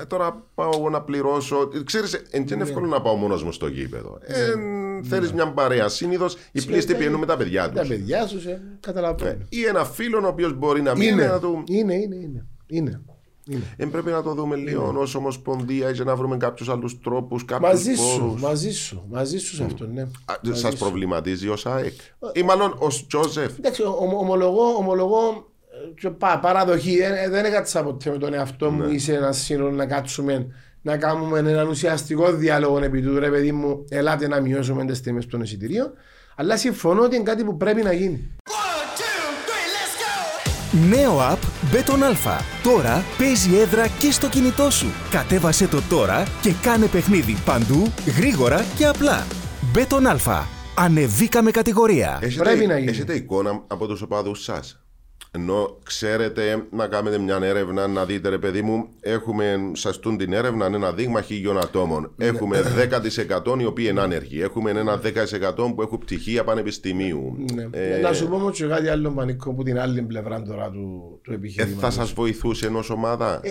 Ε, 0.00 0.04
τώρα 0.04 0.44
πάω 0.54 0.70
εγώ 0.74 0.90
να 0.90 1.00
πληρώσω. 1.02 1.68
Ξέρεις, 1.84 2.12
ε, 2.14 2.22
δεν 2.30 2.42
Ναι. 2.42 2.54
είναι 2.54 2.62
εύκολο 2.62 2.86
να 2.86 3.00
πάω 3.00 3.14
μόνος 3.14 3.42
μου 3.44 3.52
στο 3.52 3.66
γήπεδο. 3.66 4.18
Ε, 4.22 4.52
Θέλεις 5.02 5.32
μια 5.32 5.52
παρέα. 5.52 5.88
Συνήθως 5.88 6.36
οι 6.52 6.62
πλείστοι 6.64 6.94
πηγαίνουν 6.94 7.20
με 7.20 7.26
τα 7.26 7.36
παιδιά 7.36 7.70
Τα 7.72 7.80
τους. 7.80 7.88
παιδιά 7.88 8.26
σου, 8.26 8.48
ε, 8.48 8.60
καταλαβαίνω. 8.80 9.44
Ή 9.48 9.64
ένα 9.64 9.84
φίλο 9.84 10.20
ο 10.24 10.26
οποίος 10.26 10.52
μπορεί 10.58 10.82
να 10.82 10.96
μην 10.96 11.08
Είναι, 11.08 11.26
να 11.26 11.38
του. 11.40 11.62
είναι, 11.66 11.94
είναι, 11.94 12.14
είναι. 12.16 12.46
είναι. 12.66 13.00
είναι. 13.50 13.62
Ε, 13.76 13.86
πρέπει 13.86 14.10
να 14.10 14.22
το 14.22 14.34
δούμε 14.34 14.56
λίγο 14.56 14.94
ως 14.96 15.14
ομοσπονδία 15.14 15.90
για 15.90 16.04
να 16.04 16.16
βρούμε 16.16 16.36
κάποιους 16.36 16.68
άλλους 16.68 17.00
τρόπους, 17.00 17.44
κάποιους 17.44 17.68
Μαζί 17.70 17.94
σου, 17.94 18.18
πόρους. 18.20 18.40
μαζί 18.42 18.70
σου, 18.70 19.04
μαζί 19.10 19.38
σου 19.38 19.54
σε 19.54 19.64
αυτό, 19.64 19.86
ναι. 19.86 20.06
Μαζί 20.44 20.60
Σας 20.60 20.72
σου. 20.72 20.78
προβληματίζει 20.78 21.48
ως 21.48 21.66
ΑΕΚ. 21.66 21.94
Ή 22.32 22.42
μάλλον 22.42 22.74
ως 22.78 23.06
Τζόζεφ. 23.06 23.58
Εντάξει, 23.58 23.82
ομο- 23.82 24.18
ομολογώ, 24.18 24.62
ομολογώ 24.78 25.18
ε, 25.20 25.30
και 25.30 25.57
πα- 26.18 26.38
παραδοχή. 26.38 26.96
Ε, 26.98 27.22
ε, 27.24 27.28
δεν 27.28 27.44
έκατσα 27.44 27.82
ποτέ 27.82 28.10
με 28.10 28.18
τον 28.18 28.34
εαυτό 28.34 28.70
Ναι. 28.70 28.84
μου 28.86 28.92
ή 28.92 28.98
σε 28.98 29.14
ένας 29.14 29.38
σύνολος 29.38 29.74
να 29.76 29.86
κάτσουμε 29.86 30.46
να 30.82 30.96
κάνουμε 30.96 31.38
έναν 31.38 31.68
ουσιαστικό 31.68 32.32
διάλογο 32.32 32.78
επί 32.84 33.02
του 33.02 33.18
ρε 33.18 33.30
παιδί 33.30 33.52
μου, 33.52 33.84
ελάτε 33.88 34.28
να 34.28 34.40
μειώσουμε 34.40 34.84
τις 34.84 35.00
τιμές 35.00 35.26
των 35.26 35.40
εισιτηρίων. 35.40 35.92
Αλλά 36.36 36.56
συμφωνώ 36.56 37.02
ότι 37.02 37.14
είναι 37.14 37.24
κάτι 37.24 37.44
που 37.44 37.56
πρέπει 37.56 37.82
να 37.82 37.92
γίνει. 37.92 38.30
Νέο 40.88 41.18
app 41.20 41.38
Beton 41.74 42.02
Alpha. 42.02 42.40
Τώρα 42.62 43.04
παίζει 43.18 43.56
έδρα 43.56 43.86
και 43.88 44.10
στο 44.12 44.28
κινητό 44.28 44.70
σου. 44.70 44.86
Κατέβασε 45.10 45.66
το 45.66 45.82
τώρα 45.88 46.22
και 46.42 46.52
κάνε 46.62 46.86
παιχνίδι 46.86 47.36
παντού, 47.44 47.92
γρήγορα 48.18 48.64
και 48.76 48.86
απλά. 48.86 49.26
Beton 49.74 50.16
Alpha. 50.16 50.42
Ανεβήκαμε 50.76 51.50
κατηγορία. 51.50 52.18
Πρέπει 52.36 52.66
να 52.66 52.78
γίνει. 52.78 52.90
Έχετε 52.90 53.14
εικόνα 53.14 53.64
από 53.66 53.86
τους 53.86 54.02
οπαδούς 54.02 54.42
σας; 54.42 54.82
Ενώ 55.30 55.78
ξέρετε 55.84 56.66
να 56.70 56.86
κάνετε 56.86 57.18
μια 57.18 57.38
έρευνα, 57.42 57.86
να 57.86 58.04
δείτε 58.04 58.28
ρε 58.28 58.38
παιδί 58.38 58.62
μου, 58.62 58.88
έχουμε 59.00 59.70
σας 59.72 59.98
τούν 59.98 60.16
την 60.16 60.32
έρευνα 60.32 60.66
ένα 60.66 60.92
δείγμα 60.92 61.20
χίλιων 61.22 61.58
ατόμων. 61.58 62.12
Ναι. 62.16 62.24
Έχουμε 62.26 62.62
10% 63.44 63.58
οι 63.60 63.64
οποίοι 63.64 63.86
είναι 63.90 64.00
άνεργοι. 64.00 64.40
Έχουμε 64.40 64.70
ένα 64.70 65.00
10% 65.00 65.72
που 65.74 65.82
έχουν 65.82 65.98
πτυχία 65.98 66.44
πανεπιστημίου. 66.44 67.34
Ναι. 67.54 67.68
Ε, 67.70 68.00
Να 68.00 68.12
σου 68.12 68.28
πω 68.28 68.34
όμως 68.34 68.56
και 68.56 68.66
κάτι 68.66 68.88
άλλο 68.88 69.10
πανικό 69.10 69.50
από 69.50 69.62
την 69.62 69.78
άλλη 69.78 70.02
πλευρά 70.02 70.42
τώρα 70.42 70.70
του, 70.70 71.18
του 71.22 71.32
ε, 71.32 71.34
επιχειρήματος. 71.34 71.80
θα 71.82 71.90
σας 71.90 72.12
βοηθούσε 72.12 72.66
ενός 72.66 72.90
ομάδα; 72.90 73.40
Ε, 73.42 73.50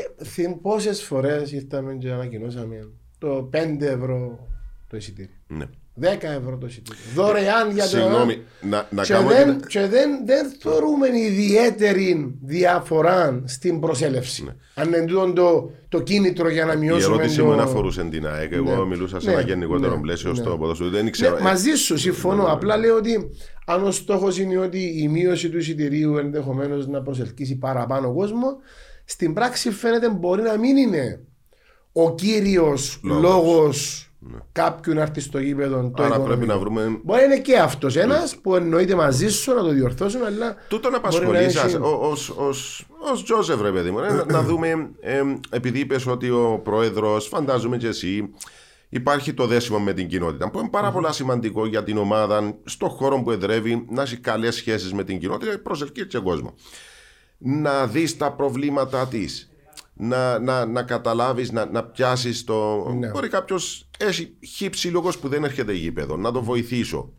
Πόσες 0.61 1.03
φορές 1.03 1.51
ήρθαμε 1.51 1.93
και 1.93 2.11
ανακοινώσαμε 2.11 2.89
το 3.17 3.49
5 3.53 3.81
ευρώ 3.81 4.47
το 4.89 4.97
εισιτήριο. 4.97 5.35
ναι. 5.47 5.65
10 6.01 6.05
ευρώ 6.21 6.57
το 6.59 6.65
εισιτήριο. 6.65 7.01
Δωρεάν 7.15 7.71
για 7.71 7.83
το. 7.83 7.89
Συγγνώμη, 7.89 8.41
να, 8.61 8.87
να 8.89 9.03
και 9.03 9.13
κάνω 9.13 9.27
δεν, 9.29 9.45
την... 9.57 9.67
και 9.67 9.79
δεν, 9.79 10.09
δεν 10.25 10.51
θεωρούμε 10.59 11.07
ιδιαίτερη 11.19 12.35
διαφορά 12.43 13.41
στην 13.45 13.79
προσέλευση. 13.79 14.55
Αν 14.75 14.87
είναι 14.87 15.05
τούτο 15.05 15.33
το, 15.33 15.71
το 15.89 15.99
κίνητρο 16.01 16.49
για 16.49 16.65
να 16.65 16.75
Ναι. 16.75 16.85
Η 16.85 16.87
μειώσουμε 16.87 17.15
ερώτηση 17.15 17.37
το... 17.37 17.43
μου 17.45 17.49
δεν 17.49 17.59
αφορούσε 17.59 18.03
την 18.03 18.27
ΑΕΚ. 18.27 18.51
Εγώ 18.51 18.75
Ναι. 18.75 18.85
μιλούσα 18.85 19.19
σε 19.19 19.27
Ναι. 19.27 19.33
ένα 19.33 19.41
γενικότερο 19.41 19.95
Ναι. 19.95 20.01
πλαίσιο 20.01 20.29
Ναι. 20.29 20.35
στο 20.35 20.57
ποδόσφαιρο. 20.57 20.89
Δεν 20.89 21.03
Ναι, 21.03 21.09
ξέρω. 21.09 21.37
ε, 21.37 21.41
μαζί 21.41 21.71
σου 21.75 21.97
συμφωνώ. 21.97 22.43
Απλά 22.43 22.77
λέω 22.77 22.95
ότι 22.95 23.29
αν 23.65 23.83
ο 23.83 23.91
στόχος 23.91 24.37
είναι 24.39 24.57
ότι 24.57 25.01
η 25.01 25.07
μείωση 25.07 25.49
του 25.49 25.57
εισιτηρίου 25.57 26.17
ενδεχομένως 26.17 26.87
να 26.87 27.01
προσελκύσει 27.01 27.55
παραπάνω 27.57 28.13
κόσμο, 28.13 28.47
στην 29.05 29.33
πράξη 29.33 29.71
φαίνεται 29.71 30.09
μπορεί 30.09 30.41
να 30.41 30.57
μην 30.57 30.77
είναι 30.77 31.19
ο 31.91 32.15
κύριος 32.15 32.99
Λόγος. 33.03 34.06
Λόγο 34.31 34.45
κάποιου 34.51 34.93
να 34.93 35.01
έρθει 35.01 35.19
στο 35.19 35.39
γήπεδο. 35.39 35.75
Το 35.75 35.81
Ναι. 35.81 35.91
Άρα 35.97 36.07
οικονομικό. 36.07 36.25
πρέπει 36.25 36.45
να 36.47 36.57
βρούμε 36.57 36.99
Μπορεί 37.03 37.19
να 37.19 37.25
είναι 37.25 37.39
και 37.39 37.57
αυτός 37.57 37.95
ένας 37.95 38.35
που 38.35 38.55
εννοείται 38.55 38.95
μαζί 38.95 39.29
σου 39.29 39.53
να 39.53 39.61
το 39.61 39.69
διορθώσουν, 39.69 40.23
αλλά. 40.25 40.55
Τούτον 40.67 40.91
μπορεί 40.91 40.91
να 40.91 40.97
απασχολείς 40.97 41.39
έχει- 41.41 41.57
σας 41.57 41.77
ως, 41.81 42.29
ως, 42.29 42.85
ως 43.11 43.23
Τζόζεφ 43.23 43.61
ρε 43.61 43.71
παιδί 43.71 43.91
μου 43.91 43.99
ε, 43.99 44.11
να, 44.13 44.25
να 44.25 44.41
δούμε 44.41 44.89
ε, 44.99 45.21
επειδή 45.49 45.79
είπες 45.79 46.07
ότι 46.07 46.29
ο 46.29 46.61
πρόεδρος 46.63 47.27
φαντάζομαι 47.27 47.77
και 47.77 47.87
εσύ 47.87 48.29
υπάρχει 48.89 49.33
το 49.33 49.45
δέσιμο 49.45 49.79
με 49.79 49.93
την 49.93 50.07
κοινότητα 50.07 50.49
που 50.49 50.59
είναι 50.59 50.69
πάρα 50.69 50.91
πολλά 50.91 51.11
σημαντικό 51.11 51.65
για 51.65 51.83
την 51.83 51.97
ομάδα 51.97 52.53
στον 52.63 52.89
χώρο 52.89 53.21
που 53.21 53.31
εδρεύει 53.31 53.85
να 53.89 54.01
έχει 54.01 54.17
καλές 54.17 54.55
σχέσεις 54.55 54.93
με 54.93 55.03
την 55.03 55.19
κοινότητα 55.19 55.51
και 55.51 55.57
προσελκύει 55.57 56.07
και 56.07 56.19
κόσμο 56.19 56.53
να 57.37 57.87
δεις 57.87 58.17
τα 58.17 58.31
προβλήματά 58.31 59.07
της 59.07 59.51
να, 59.93 60.39
να, 60.39 60.65
να 60.65 60.83
καταλάβεις, 60.83 61.51
να, 61.51 61.65
να 61.65 61.83
πιάσεις 61.83 62.43
το... 62.43 62.89
Ναι. 62.99 63.09
Μπορεί 63.09 63.27
κάποιος 63.27 63.86
έχει 63.97 64.37
χύψη 64.45 64.87
λόγος 64.87 65.17
που 65.17 65.27
δεν 65.27 65.43
έρχεται 65.43 65.73
γήπεδο, 65.73 66.17
να 66.17 66.31
το 66.31 66.43
βοηθησω 66.43 67.13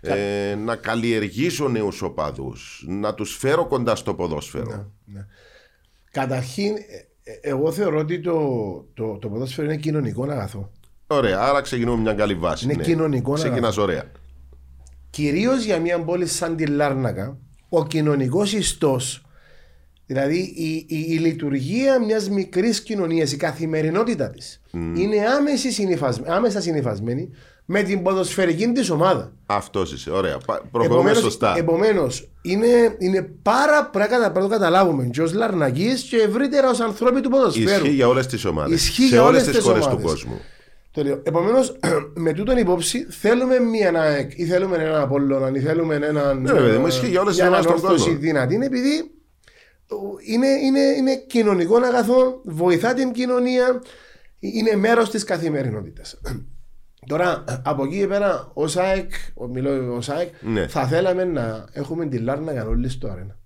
Ε, 0.00 0.54
να 0.54 0.76
καλλιεργήσω 0.76 1.68
νέους 1.68 2.02
οπαδούς, 2.02 2.84
να 2.88 3.14
τους 3.14 3.36
φέρω 3.36 3.66
κοντά 3.66 3.96
στο 3.96 4.14
ποδόσφαιρο. 4.14 4.92
Ναι. 5.04 5.26
Καταρχήν, 6.10 6.74
ε, 6.76 7.30
ε, 7.30 7.38
εγώ 7.40 7.72
θεωρώ 7.72 7.98
ότι 7.98 8.20
το, 8.20 8.40
το, 8.94 9.18
το 9.18 9.28
ποδόσφαιρο 9.28 9.66
είναι 9.66 9.76
κοινωνικό 9.76 10.22
αγαθό. 10.22 10.72
Ωραία, 11.06 11.40
άρα 11.40 11.60
ξεκινούμε 11.60 12.02
μια 12.02 12.14
καλή 12.14 12.34
βάση. 12.34 12.64
Είναι 12.64 12.82
κοινωνικό 12.82 13.30
να 13.32 13.36
Ξεκινάς 13.36 13.76
ωραία. 13.76 14.10
Κυρίως 15.10 15.64
για 15.64 15.78
μια 15.78 16.04
πόλη 16.04 16.26
σαν 16.26 16.56
τη 16.56 16.66
Λάρνακα, 16.66 17.38
ο 17.68 17.86
κοινωνικός 17.86 18.52
ιστός, 18.52 19.25
δηλαδή 20.06 20.38
η, 20.38 20.86
η, 20.88 21.04
η 21.08 21.16
λειτουργία 21.18 22.00
μιας 22.04 22.28
μικρής 22.30 22.80
κοινωνίας, 22.82 23.32
η 23.32 23.36
καθημερινότητα 23.36 24.30
της, 24.30 24.60
είναι 24.72 25.16
άμεση 25.38 25.72
συνυφασ- 25.72 26.28
άμεσα 26.28 26.60
συνυφασμένη 26.60 27.30
με 27.68 27.82
την 27.82 28.02
ποδοσφαιρική 28.02 28.66
της 28.68 28.90
ομάδα. 28.90 29.32
Αυτός 29.46 29.92
είσαι, 29.92 30.10
ωραία. 30.10 30.38
Πα- 30.46 30.62
Προχωρούμε 30.70 31.14
σωστά. 31.14 31.54
επομένως, 31.58 32.28
είναι, 32.42 32.96
είναι 32.98 33.28
πάρα 33.42 33.86
πρέπει 33.92 34.12
να 34.18 34.32
το 34.32 34.48
καταλάβουμε 34.48 35.04
και 35.12 35.22
ως 35.22 35.32
Λαρνακής 35.32 36.02
και 36.02 36.16
ευρύτερα 36.16 36.70
ως 36.70 36.80
ανθρώποι 36.80 37.20
του 37.20 37.30
ποδοσφαίρου. 37.30 37.68
Ισχύει 37.84 37.94
για 37.94 38.08
όλες 38.08 38.26
τις 38.26 38.44
ομάδες. 38.44 38.74
Ισχύει 38.74 39.02
σε 39.02 39.08
για 39.08 39.22
όλες 39.22 39.30
όλες 39.32 39.44
τις 39.46 39.54
τις 39.56 39.64
χώρες 39.64 39.84
του 39.84 39.90
ομάδες. 39.92 40.10
κόσμου. 40.10 40.40
Το 40.90 41.02
λέω. 41.02 41.20
Επομένως, 41.22 41.76
με 42.24 42.32
τούτον 42.32 42.56
υπόψη, 42.56 43.06
θέλουμε 43.10 43.58
μία 43.60 44.00
ΑΕΚ 44.00 44.38
ή 44.38 44.44
θέλουμε 44.44 44.76
έναν 44.76 45.00
Απόλλωνα 45.00 45.50
ή 45.54 45.60
θέλουμε 45.60 45.94
έναν. 45.94 46.42
Ναι, 46.42 46.52
ρε 46.52 46.60
παιδί 46.60 46.76
μου, 46.78 46.84
ε, 46.84 46.88
ισχύει 46.88 47.08
για 47.08 47.20
όλες 47.20 47.32
τις 47.34 47.42
μια 47.42 47.50
ομάδες 47.52 47.64
στον 47.70 47.78
ανόρθωση 47.78 48.04
κόσμο. 48.10 48.20
δυνατή, 48.20 48.54
είναι 48.54 48.64
επειδή 48.66 49.10
είναι, 50.26 50.46
είναι, 50.48 50.80
είναι 50.80 51.16
κοινωνικό 51.16 51.76
αγαθό, 51.76 52.40
βοηθά 52.44 52.94
την 52.94 53.12
κοινωνία, 53.12 53.82
είναι 54.38 54.76
μέρος 54.76 55.10
της 55.10 55.24
καθημερινότητας. 55.24 56.20
Τώρα, 57.06 57.44
από 57.64 57.84
εκεί 57.84 57.98
και 57.98 58.06
πέρα, 58.06 58.50
ω 58.54 58.64
ΑΕΚ, 58.74 59.10
ο- 59.34 59.46
μιλώ 59.46 59.94
ως 59.94 60.08
ΑΕΚ, 60.08 60.34
Ναι. 60.40 60.66
θα 60.66 60.86
θέλαμε 60.86 61.24
να 61.24 61.64
έχουμε 61.72 62.06
τη 62.06 62.18
Λάρνα 62.18 62.66
όλοι 62.66 62.88
στο 62.88 63.08
αρένα. 63.08 63.36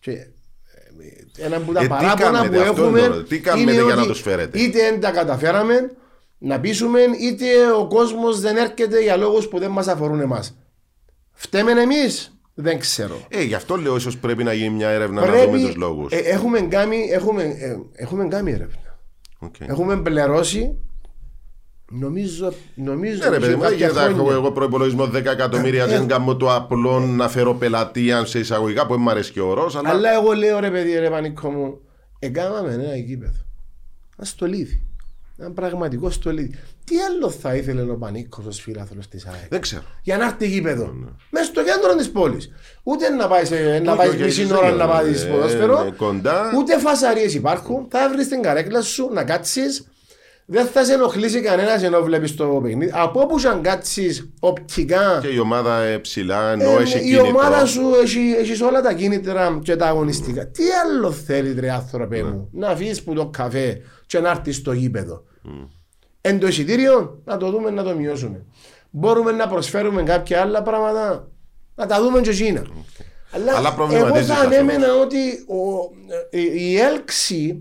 Και 0.00 0.10
ε, 0.12 1.44
ένα 1.44 1.56
από 1.56 1.72
τα 1.72 1.78
Ε, 1.80 1.82
τι 1.82 1.88
παράπονα 1.88 2.28
που 2.30 2.34
κάνετε, 2.36 2.58
αυτό 2.68 2.82
έχουμε 2.82 3.00
τώρα, 3.00 3.22
τι 3.22 3.40
κάνετε 3.40 3.72
είναι 3.72 3.82
για 3.82 3.94
να 3.94 4.00
ότι 4.00 4.10
τους 4.10 4.20
φέρετε; 4.20 4.58
είτε 4.60 4.78
δεν 4.78 5.00
τα 5.00 5.10
καταφέραμε 5.10 5.90
να 6.38 6.60
πείσουμε, 6.60 7.00
είτε 7.20 7.46
ο 7.78 7.86
κόσμος 7.86 8.40
δεν 8.40 8.56
έρχεται 8.56 9.02
για 9.02 9.16
λόγους 9.16 9.48
που 9.48 9.58
δεν 9.58 9.70
μας 9.70 9.88
αφορούν 9.88 10.20
εμάς. 10.20 10.56
Φταίμε 11.32 11.70
εμείς, 11.70 12.38
δεν 12.54 12.78
ξέρω. 12.78 13.20
Ε, 13.28 13.42
γι' 13.42 13.54
αυτό 13.54 13.76
λέω 13.76 13.96
ίσως 13.96 14.18
πρέπει 14.18 14.44
να 14.44 14.52
γίνει 14.52 14.70
μια 14.70 14.88
έρευνα 14.88 15.26
να 15.26 15.44
δούμε 15.44 15.58
τους 15.58 15.76
λόγους. 15.76 16.12
ε, 16.12 16.16
έχουμε, 16.16 16.60
κάνει, 16.60 16.96
έχουμε, 17.12 17.42
ε, 17.42 17.76
έχουμε 17.92 18.28
κάνει 18.28 18.50
έρευνα. 18.50 18.98
Οκ. 19.38 19.54
Έχουμε 19.60 19.96
πληρώσει. 19.96 20.76
Νομίζω. 21.94 22.52
νομίζω 22.74 23.16
Ναι, 23.24 23.28
ρε 23.28 23.38
παιδί 23.38 23.50
σε 23.50 23.56
μου, 23.56 23.60
δεν 23.62 23.70
κάποια 23.70 23.76
γίνεται 23.86 24.00
να 24.00 24.04
έχω 24.06 24.14
χρόνια. 24.14 24.32
εγώ 24.34 24.52
προπολογισμό 24.52 25.04
10 25.04 25.14
εκατομμύρια. 25.14 25.84
Ε, 25.84 25.86
Δεν 25.86 26.06
κάνω 26.08 26.36
το 26.36 26.54
απλό 26.54 27.00
να 27.00 27.28
φέρω 27.28 27.54
πελατεία 27.54 28.24
σε 28.24 28.38
εισαγωγικά 28.38 28.86
που 28.86 28.92
δεν 28.92 29.02
μου 29.02 29.10
αρέσει 29.10 29.32
και 29.32 29.40
ο 29.40 29.48
όρος, 29.48 29.76
αλλά 29.76 29.88
Αλλά 29.88 30.12
εγώ 30.12 30.32
λέω 30.32 30.58
ρε 30.60 30.70
παιδί, 30.70 30.98
ρε 30.98 31.10
Πανίκο 31.10 31.50
μου, 31.50 31.80
εγκάμαμε 32.18 32.72
ένα 32.72 32.96
γήπεδο. 32.96 33.44
Ένα 34.16 34.26
στολίδι. 34.26 34.82
Ένα 35.38 35.50
πραγματικό 35.50 36.10
στολίδι. 36.10 36.58
Τι 36.84 36.94
άλλο 36.98 37.30
θα 37.30 37.54
ήθελε 37.54 37.82
ο 37.82 37.96
Πανίκο 37.96 38.42
ω 38.46 38.50
φίλαθρο 38.50 38.98
της 39.10 39.26
ΑΕΚ; 39.26 39.48
δεν 39.48 39.60
ξέρω. 39.60 39.82
Για 40.02 40.16
να 40.16 40.24
έρθει 40.24 40.46
γήπεδο. 40.46 40.92
Μέσα 41.30 41.44
στο 41.44 41.62
κέντρο 41.64 41.94
της 41.96 42.10
πόλης. 42.10 42.50
Ούτε 42.82 43.08
να 43.08 43.28
πάει, 43.28 43.44
σε, 43.44 43.80
να 43.84 43.92
Όχι, 43.92 43.98
πάει 43.98 44.08
όχι, 44.08 44.22
μισή 44.22 44.42
όχι, 44.42 44.52
ώρα 44.52 44.68
όχι, 44.68 44.76
να 44.76 44.88
πάει 44.88 45.10
ε, 45.10 45.24
ποδόσφαιρο. 45.30 45.84
ε, 45.86 45.90
κοντά. 45.96 46.50
Ούτε 46.58 46.78
φασαρίες 46.78 47.34
υπάρχουν. 47.34 47.86
Θα 47.90 48.08
βρεις 48.12 48.28
την 48.28 48.42
καρέκλα 48.42 48.80
σου 48.82 49.08
να 49.12 49.24
κάτσεις, 49.24 49.86
Δεν 50.46 50.66
θα 50.66 50.84
σε 50.84 50.92
ενοχλήσει 50.92 51.40
κανένας 51.40 51.82
ενώ 51.82 52.02
βλέπεις 52.02 52.34
το 52.34 52.46
παιχνίδι. 52.62 52.90
Από 52.94 53.20
όπου 53.20 53.36
αν 53.50 53.62
κάτσεις 53.62 54.30
οπτικά. 54.40 55.18
Και 55.22 55.28
η 55.28 55.38
ομάδα 55.38 55.80
ε, 55.82 55.98
ψηλά, 55.98 56.50
ενώ 56.52 56.70
ε, 56.78 56.82
έχει 56.82 56.98
η 56.98 57.00
κίνητρο. 57.00 57.26
ομάδα 57.26 57.66
σου 57.66 57.82
έχει, 58.02 58.34
έχεις 58.38 58.60
όλα 58.60 58.80
τα 58.80 58.92
κίνητρα 58.92 59.58
και 59.62 59.76
τα 59.76 59.86
αγωνιστικά. 59.86 60.46
Τι 60.46 60.62
άλλο 60.84 61.12
θέλεις, 61.12 61.58
ρε 61.58 61.70
άνθρωπε 61.70 62.22
μου, 62.22 62.48
να 62.52 62.68
αφήσει 62.68 63.04
που 63.04 63.14
το 63.14 63.26
καφέ 63.26 63.80
και 64.06 64.18
να 64.18 64.30
έρθεις 64.30 64.56
στο 64.56 64.72
γήπεδο; 64.72 65.24
Εν 66.24 66.38
το 66.38 66.46
εισιτήριο, 66.46 67.20
να 67.24 67.36
το 67.36 67.50
δούμε 67.50 67.70
να 67.70 67.82
το 67.82 67.94
μειώσουμε. 67.94 68.44
Μπορούμε 68.90 69.32
να 69.32 69.48
προσφέρουμε 69.48 70.02
κάποια 70.02 70.40
άλλα 70.40 70.62
πράγματα, 70.62 71.28
να 71.74 71.86
τα 71.86 72.00
δούμε 72.02 72.20
και 72.20 72.30
εκείνα. 72.30 72.66
Αλλά 73.34 73.56
Αλλά 73.56 73.68
εγώ 73.68 73.76
προβληματίζεις 73.76 74.26
θα 74.28 74.34
καθόλου. 74.34 74.54
ανέμενα 74.54 74.94
ότι 74.94 75.18
ο, 75.46 75.90
η, 76.30 76.70
η 76.70 76.78
έλξη 76.78 77.60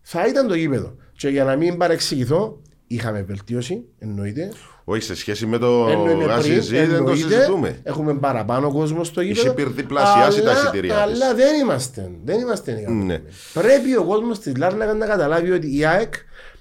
θα 0.00 0.26
ήταν 0.26 0.46
το 0.48 0.54
γήπεδο. 0.54 0.94
Και 1.16 1.28
για 1.28 1.44
να 1.44 1.56
μην 1.56 1.76
παρεξηγηθώ, 1.76 2.60
είχαμε 2.86 3.22
βελτίωση, 3.22 3.84
εννοείται. 3.98 4.52
Όχι, 4.84 5.02
σε 5.02 5.14
σχέση 5.14 5.46
με 5.46 5.58
το 5.58 5.86
Εννοείται 5.88 6.24
Γασιζή 6.24 6.68
πριν, 6.68 6.80
δεν 6.80 6.88
το 6.90 6.94
εννοείται. 6.96 7.34
συζητούμε. 7.34 7.80
Έχουμε 7.82 8.14
παραπάνω 8.14 8.72
κόσμο 8.72 9.04
στο 9.04 9.20
γήπεδο. 9.20 9.40
Είχε 9.46 9.50
πυρδιπλασιάσει 9.54 10.42
τα 10.42 10.50
Αλλά- 10.50 10.60
εισιτήριά 10.60 10.94
της. 10.94 11.02
Αλλά 11.02 11.34
δεν 11.34 11.60
είμαστε. 11.60 12.10
Δεν 12.24 12.40
είμαστε 12.40 12.70
ικανοποιημένοι. 12.72 13.22
Πρέπει 13.52 13.96
ο 13.96 14.04
κόσμος 14.04 14.38
της 14.38 14.56
Λάρνακα 14.56 14.94
να 14.94 15.06
καταλάβει 15.06 15.50
ότι 15.50 15.78
η 15.78 15.84
ΑΕΚ 15.84 16.14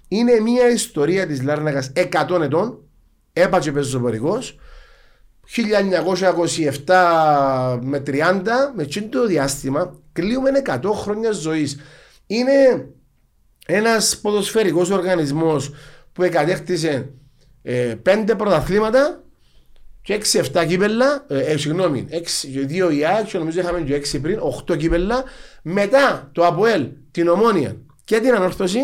είναι 0.07 0.39
μια 0.39 0.69
ιστορία 0.69 1.27
της 1.27 1.41
Λάρνακας 1.41 1.91
100 1.95 2.41
ετών. 2.41 2.81
Έπατσε 3.33 3.71
πεζοπορικό. 3.71 4.39
1927 6.85 7.79
με 7.81 8.03
30, 8.07 8.13
με 8.75 8.83
εκείνο 8.83 9.07
το 9.09 9.25
διάστημα, 9.25 9.99
κλείουμε 10.11 10.49
100 10.65 10.91
χρόνια 10.93 11.31
ζωής. 11.31 11.79
Είναι 12.27 12.87
ένας 13.65 14.17
ποδοσφαιρικός 14.17 14.89
οργανισμός 14.89 15.71
που 16.13 16.23
εκατέκτησε 16.23 17.09
ε, 17.61 17.95
πέντε 18.01 18.35
πρωταθλήματα 18.35 19.23
και 20.01 20.21
6-7 20.53 20.65
κύπελα, 20.67 21.25
ε, 21.27 21.39
ε, 21.39 21.57
συγγνώμη, 21.57 22.07
2 22.09 22.91
η 22.93 23.05
ΑΕΚ 23.05 23.25
και 23.25 23.37
νομίζω 23.37 23.59
είχαμε 23.59 23.81
και 23.81 23.95
6 23.95 24.19
πριν, 24.21 24.39
8 24.67 24.77
κύπελα. 24.77 25.23
Μετά 25.61 26.29
το 26.31 26.45
ΑΠΟΕΛ, 26.45 26.87
την 27.11 27.27
Ομόνια 27.27 27.77
και 28.03 28.19
την 28.19 28.33
Ανόρθωση, 28.33 28.79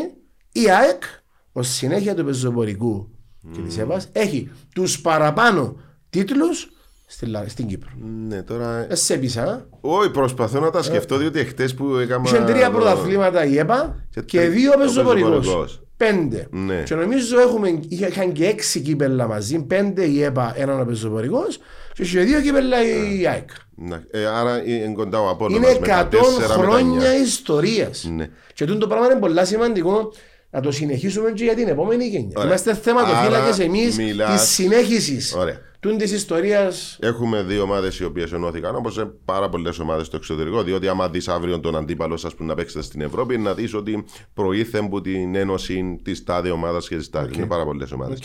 η 0.54 0.70
ΑΕΚ 0.70 1.04
ως 1.52 1.68
συνέχεια 1.68 2.16
του 2.16 2.26
πεζοπορικού 2.26 3.08
και 3.52 3.60
της 3.62 3.78
ΕΒΑΣ 3.78 4.10
έχει 4.12 4.52
τους 4.76 5.02
παραπάνω 5.02 5.76
τίτλους 6.10 6.72
στην, 7.06 7.28
Λα- 7.30 7.46
στην 7.48 7.68
Κύπρο. 7.68 7.90
Ναι, 8.28 8.44
τώρα. 8.44 8.86
Ε, 8.90 8.96
σε 8.96 9.18
πεισά. 9.18 9.68
Όχι, 9.82 10.10
προσπαθώ 10.10 10.60
να 10.60 10.70
τα 10.70 10.82
σκεφτώ 10.84 11.18
διότι 11.18 11.40
εχθές 11.40 11.74
που 11.74 11.96
έκανα. 11.96 12.24
Είχε 12.26 12.38
τρία 12.44 12.66
το- 12.66 12.72
πρωταθλήματα 12.72 13.46
η 13.46 13.58
ΕΠΑ 13.58 14.06
Και 14.10 14.22
και, 14.22 14.38
τρι- 14.40 14.52
δύο 14.52 14.72
ο 14.76 14.78
πεζοπορικός. 14.80 15.30
πεζοπορικός. 15.38 15.82
Πέντε. 15.98 16.48
Ναι. 16.52 16.84
Και 16.86 16.96
νομίζω 16.96 17.40
έχουμε, 17.40 17.80
είχα- 17.88 18.08
είχαν 18.08 18.32
και 18.32 18.46
έξι 18.46 18.80
κύπελα 18.82 19.28
μαζί. 19.28 19.64
Πέντε 19.66 20.06
η 20.06 20.24
ΕΠΑ, 20.24 20.54
έναν 20.56 20.80
ο 20.82 20.86
πεζοπορικός 20.86 21.60
και 21.94 22.02
είχε 22.04 22.20
δύο 22.20 22.42
κύπελα 22.42 22.78
η 22.84 23.28
ΑΕΚ. 23.28 23.50
Να- 23.76 24.04
ε, 24.12 24.26
άρα 24.26 24.64
είναι 24.68 24.94
κοντά 24.94 25.20
ο 25.20 25.30
Απόλλωνας 25.30 25.70
Είναι 25.70 25.80
με 25.80 25.86
100 25.86 25.88
τα 25.88 26.08
τέσσερα, 26.08 26.40
με 26.40 26.48
τα 26.48 26.54
χρόνια 26.54 26.78
εννιά. 27.10 27.18
ιστορίας. 27.22 28.10
Ναι. 28.16 28.30
Και 28.54 28.66
τούτο 28.66 28.80
το 28.80 28.88
πράγμα 28.88 29.06
είναι 29.06 29.20
πολύ 29.20 29.46
σημαντικό 29.46 30.14
να 30.54 30.62
το 30.62 30.72
συνεχίσουμε 30.72 31.32
και 31.32 31.44
για 31.44 31.56
την 31.56 31.68
επόμενη 31.68 32.06
γενιά. 32.06 32.32
Ωραία. 32.36 32.48
Είμαστε 32.50 32.74
θεματοφύλακες 32.76 33.56
Άρα 33.56 33.64
εμείς 33.64 33.98
μιλάς- 33.98 34.42
τη 34.42 34.48
συνέχισης 34.48 35.34
Ωραία. 35.36 35.60
της 35.98 36.12
ιστορίας. 36.12 36.98
Έχουμε 37.02 37.42
δύο 37.44 37.62
ομάδες 37.62 38.00
οι 38.00 38.04
οποίες 38.04 38.32
ενώθηκαν 38.32 38.76
όπως 38.76 38.94
σε 38.94 39.06
πάρα 39.26 39.50
πολλές 39.50 39.80
ομάδες 39.80 40.06
στο 40.06 40.16
εξωτερικό. 40.16 40.64
Διότι 40.64 40.88
άμα 40.88 41.10
δεις 41.10 41.28
αύριο 41.28 41.60
τον 41.60 41.76
αντίπαλο 41.76 42.18
σας 42.18 42.36
που 42.36 42.44
να 42.44 42.56
παίξετε 42.56 42.84
στην 42.84 43.02
Ευρώπη, 43.02 43.38
να 43.38 43.54
δεις 43.54 43.74
ότι 43.74 44.06
προήθεν 44.34 44.86
από 44.86 45.02
την 45.02 45.36
ένωση 45.36 46.00
της 46.04 46.24
τάδε 46.24 46.50
ομάδας 46.50 46.88
και 46.88 46.96
της 46.96 47.10
τάδε. 47.10 47.30
Είναι 47.36 47.46
πάρα 47.46 47.64
πολλές 47.66 47.92
ομάδες. 47.92 48.20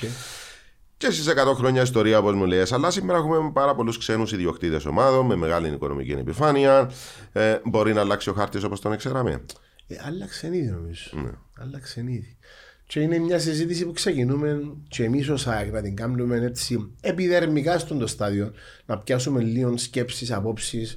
Και 0.97 1.11
στι 1.11 1.31
100 1.31 1.55
χρόνια 1.55 1.83
ιστορία, 1.83 2.19
όπως 2.19 2.35
μου 2.35 2.45
λε, 2.45 2.63
αλλά 2.71 2.91
σήμερα 2.91 3.19
έχουμε 3.19 3.51
πάρα 3.53 3.75
πολλούς 3.75 3.99
ξένους 3.99 4.33
ιδιοκτήτες 4.33 4.87
ομάδων 4.87 5.27
με 5.27 5.37
μεγάλη 5.37 5.69
οικονομική 5.69 6.11
επιφάνεια. 6.11 6.91
Ε, 7.33 7.57
μπορεί 7.65 7.93
να 7.93 8.01
αλλάξει 8.01 8.31
ο 8.31 8.33
χάρτης 8.33 8.65
όπως 8.65 8.81
τον 8.81 8.97
ξέραμε. 8.97 9.43
Ε, 9.89 9.97
άλλαξε 10.01 10.47
ήδη 10.47 10.71
νομίζω. 10.71 11.11
Ναι. 11.13 11.31
Άλλαξε 11.59 12.01
ήδη. 12.01 12.37
Και 12.87 13.01
είναι 13.01 13.19
μια 13.19 13.39
συζήτηση 13.39 13.85
που 13.85 13.93
ξεκινούμε 13.93 14.77
και 14.89 15.05
εμείς 15.05 15.29
ως 15.29 15.47
ΑΕΚ 15.47 15.73
να 15.73 15.83
την 15.83 15.97
κάνουμε 15.97 16.37
έτσι 16.37 16.91
επιδερμικά 17.01 17.79
στον 17.79 17.99
το 17.99 18.07
στάδιο, 18.07 18.53
να 18.87 18.99
πιάσουμε 18.99 19.43
λίγο 19.43 19.77
σκέψεις, 19.77 20.33
απόψεις 20.33 20.97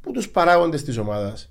που 0.00 0.12
τους 0.12 0.28
παράγοντες 0.28 0.82
της 0.82 0.96
ομάδας. 0.96 1.50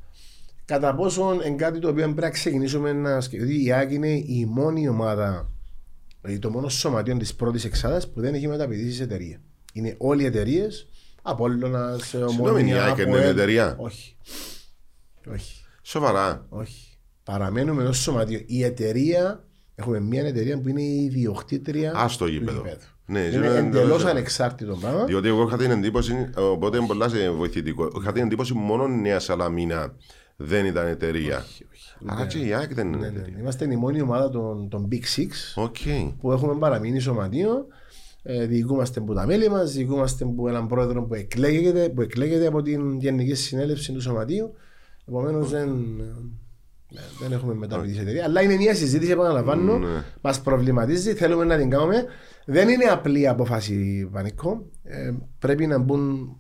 Κατά 0.66 0.96
πόσον 0.96 1.40
είναι 1.40 1.56
κάτι 1.56 1.80
το 1.80 1.88
οποίο 1.88 2.04
πρέπει 2.04 2.22
να 2.22 2.30
ξεκινήσουμε 2.30 2.94
να 2.94 3.22
σκεφτούμε. 3.22 3.54
Η 3.54 3.72
ΑΕΚ 3.72 3.92
είναι 3.92 4.10
η 4.10 4.46
μόνη 4.50 4.88
ομάδα, 4.88 5.52
δηλαδή 6.22 6.40
το 6.40 6.50
μόνο 6.50 6.70
σωματείο 6.70 7.18
της 7.18 7.36
πρώτης 7.36 7.66
εξάδας 7.66 8.10
που 8.12 8.22
δεν 8.22 8.34
έχει 8.34 8.48
μεταπηδήσει 8.48 8.96
σε 8.96 9.04
εταιρεία. 9.04 9.42
Είναι 9.74 9.96
όλοι 9.98 10.24
οι 10.24 10.26
εταιρείες, 10.26 10.88
Απόλλωνας, 11.22 12.08
Συγγνώμη, 12.08 12.70
η 12.70 12.74
ΑΕΚ 12.74 12.98
είναι 12.98 13.06
Ομόνια, 13.06 13.28
εταιρεία. 13.28 13.76
Όχι. 13.80 14.16
Όχι. 15.34 15.65
Σοβαρά. 15.88 16.46
Όχι. 16.50 16.98
Παραμένουμε 17.24 17.82
ενό 17.82 17.92
σωματείο. 17.92 18.40
Η 18.46 18.64
εταιρεία, 18.64 19.44
έχουμε 19.76 20.00
μια 20.00 20.24
εταιρεία 20.26 20.60
που 20.62 20.70
είναι 20.70 20.82
η 20.82 21.04
ιδιοκτήτρια 21.04 21.92
Α 21.94 22.08
το 22.18 22.26
του 22.26 22.32
γήπεδο. 22.32 22.58
γηπέδου. 22.58 22.80
Ναι, 23.06 23.20
είναι 23.20 23.36
είναι 23.36 23.46
εντελώς 23.48 23.66
εντελώς- 23.82 24.06
ανεξάρτητο 24.06 24.76
πράγμα. 24.76 25.04
Διότι 25.06 25.28
εγώ 25.28 25.44
είχα 25.48 25.58
την 25.58 25.72
εντύπωση, 25.72 26.30
οπότε 26.36 26.78
είναι 26.78 26.88
πολλά 26.88 27.10
σε 27.10 27.30
βοηθητικό. 27.30 27.92
Είχα 28.02 28.12
την 28.12 28.24
εντύπωση 28.24 28.54
μόνο 28.54 28.86
η 28.86 28.90
Νέα 28.92 29.20
Σαλαμίνα 29.20 29.94
δεν 30.36 30.66
ήταν 30.66 30.88
εταιρεία. 30.88 31.46
Άρα 32.06 32.26
και 32.26 32.38
η 32.38 32.54
ΑΕΚ 32.54 32.74
δεν 32.74 32.88
είναι 32.88 32.98
Ναι, 32.98 33.08
ναι, 33.08 33.16
εταιρεία. 33.18 33.34
ναι. 33.36 33.42
Είμαστε 33.42 33.72
η 33.72 33.76
μόνη 33.76 34.02
ομάδα 34.02 34.30
των, 34.30 34.70
των 34.70 34.88
Big 34.92 35.20
Six 35.20 35.64
OK. 35.64 35.76
που 36.22 36.32
έχουμε 36.32 36.56
παραμείνει 36.56 37.00
σωματείο. 37.00 37.68
Ε, 38.24 38.46
διοικούμαστε 38.46 39.00
από 39.00 39.14
τα 39.14 39.26
μέλη 39.26 39.50
μας, 39.50 39.72
διοικούμαστε 39.72 40.24
από 40.24 40.48
έναν 40.50 40.68
πρόεδρο 40.68 41.04
που 41.04 41.14
εκλέγεται, 41.14 41.90
που 41.90 42.02
εκλέγεται 42.02 42.48
από 42.48 42.62
την 42.62 43.00
Γενική 43.00 43.34
Συνέλευση 43.34 43.92
του 43.94 44.02
Σωματείου. 44.02 44.54
Επομένως 45.08 45.50
δεν, 45.50 45.70
ε, 46.94 47.00
δεν 47.20 47.32
έχουμε 47.32 47.54
μεταπηδήσει 47.54 48.00
εταιρεία. 48.00 48.24
Αλλά 48.24 48.42
είναι 48.42 48.56
μια 48.56 48.76
συζήτηση, 48.76 49.12
επαναλαμβάνω, 49.12 49.78
Ναι. 49.78 50.04
μας 50.22 50.42
προβληματίζει, 50.42 51.14
θέλουμε 51.14 51.46
να 51.46 51.58
την 51.58 51.70
κάνουμε. 51.70 52.06
Δεν 52.46 52.70
είναι 52.70 52.86
απλή 52.86 53.28
απόφαση, 53.28 54.10
Πανικό. 54.12 54.66
Ε, 54.84 55.14
πρέπει 55.40 55.68
να 55.68 55.78
μπουν 55.80 56.36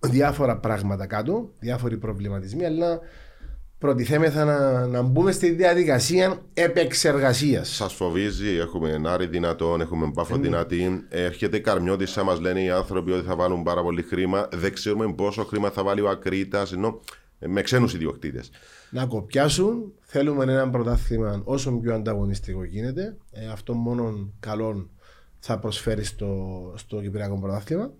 διάφορα 0.00 0.58
πράγματα 0.58 1.06
κάτω, 1.06 1.50
διάφοροι 1.58 1.96
προβληματισμοί, 1.98 2.64
αλλά 2.64 3.00
προτιθέμεθα 3.78 4.44
να, 4.44 4.86
να 4.86 5.02
μπούμε 5.02 5.32
στη 5.32 5.50
διαδικασία 5.50 6.42
επεξεργασίας. 6.54 7.68
Σας 7.74 7.92
φοβίζει, 7.92 8.48
έχουμε 8.48 9.00
Άρη 9.06 9.26
δυνατόν, 9.26 9.80
έχουμε 9.80 10.04
Ε, 10.04 10.10
Μπάφο 10.14 10.36
ναι. 10.36 10.42
δυνατή. 10.42 11.06
Έρχεται 11.08 11.58
Καρμιώτη, 11.58 12.06
σαν 12.06 12.24
μας 12.24 12.40
λένε 12.40 12.62
οι 12.62 12.70
άνθρωποι 12.70 13.12
ότι 13.12 13.26
θα 13.26 13.36
βάλουν 13.36 13.62
πάρα 13.62 13.82
πολύ 13.82 14.02
χρήμα. 14.02 14.48
Δεν 14.52 14.72
ξέρουμε 14.72 15.12
πόσο 15.12 15.44
χρήμα 15.44 15.70
θα 15.70 15.82
βάλει 15.82 16.00
ο 16.00 16.08
Ακρίτας, 16.08 16.72
ενώ 16.72 16.88
ε, 16.88 17.00
με 17.46 17.62
ξένους 17.62 17.94
ιδιοκτήτες. 17.94 18.50
να 18.90 19.06
κοπιάσουν. 19.06 19.92
Θέλουμε 20.00 20.44
ένα 20.44 20.70
πρωτάθλημα 20.70 21.42
όσο 21.44 21.70
πιο 21.72 21.94
ανταγωνιστικό 21.94 22.64
γίνεται. 22.64 23.16
Ε, 23.30 23.46
αυτό 23.46 23.74
μόνο 23.74 24.32
καλό 24.40 24.90
θα 25.38 25.58
προσφέρει 25.58 26.04
στο, 26.04 26.72
στο 26.76 27.00
Κυπριακό 27.00 27.38
πρωτάθλημα. 27.38 27.92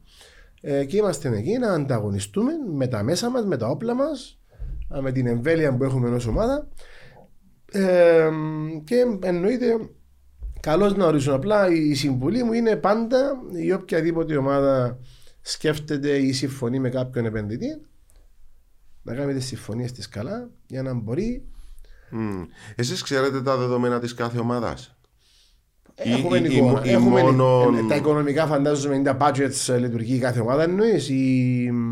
Ε, 0.61 0.85
και 0.85 0.97
είμαστε 0.97 1.37
εκεί 1.37 1.59
να 1.59 1.73
ανταγωνιστούμε 1.73 2.53
με 2.75 2.87
τα 2.87 3.03
μέσα 3.03 3.31
μας, 3.31 3.45
με 3.45 3.57
τα 3.57 3.69
όπλα 3.69 3.95
μας, 3.95 4.39
α, 4.95 5.03
με 5.03 5.13
την 5.13 5.27
εμβέλεια 5.27 5.77
που 5.77 5.85
έχουμε 5.85 6.09
ως 6.09 6.27
ομάδα. 6.27 6.69
Ε, 7.73 8.31
και 8.85 9.05
εννοείται 9.23 9.67
καλώς 10.61 10.97
να 10.97 11.07
ορίσουν 11.07 11.35
απλά 11.35 11.71
η 11.71 11.95
συμβουλή 11.95 12.43
μου 12.43 12.53
είναι 12.53 12.77
πάντα 12.77 13.33
η 13.63 13.73
οποιαδήποτε 13.73 14.37
ομάδα 14.37 14.99
σκέφτεται 15.41 16.17
ή 16.17 16.33
συμφωνεί 16.33 16.79
με 16.79 16.89
κάποιον 16.89 17.25
επενδυτή 17.25 17.81
να 19.09 19.15
κάνει 19.15 19.35
τις 19.35 19.47
συμφωνίες 19.47 19.93
της 19.93 20.09
καλά 20.09 20.51
για 20.67 20.83
να 20.83 20.95
μπορεί 20.95 21.49
Εσείς 22.75 23.03
ξέρετε 23.03 23.43
τα 23.43 23.57
δεδομένα 23.57 24.01
της 24.01 24.15
κάθε 24.15 24.39
ομάδας; 24.39 24.98
Ή- 26.03 26.11
Έχουμε 26.13 26.39
ή- 26.39 26.57
εικόνα. 26.57 26.81
ή 26.85 26.91
Έχουμε 26.91 27.23
μόνον- 27.23 27.75
ε, 27.77 27.83
τα 27.89 27.97
οικονομικά 27.97 28.47
φαντάζομαι 28.47 28.95
είναι 28.95 29.15
τα 29.15 29.17
budgets 29.21 29.75
ε, 29.75 29.79
λειτουργεί 29.79 30.15
η 30.15 30.19
κάθε 30.19 30.41
ομάδα 30.41 30.63
εννοείς 30.63 31.09
ή... 31.09 31.15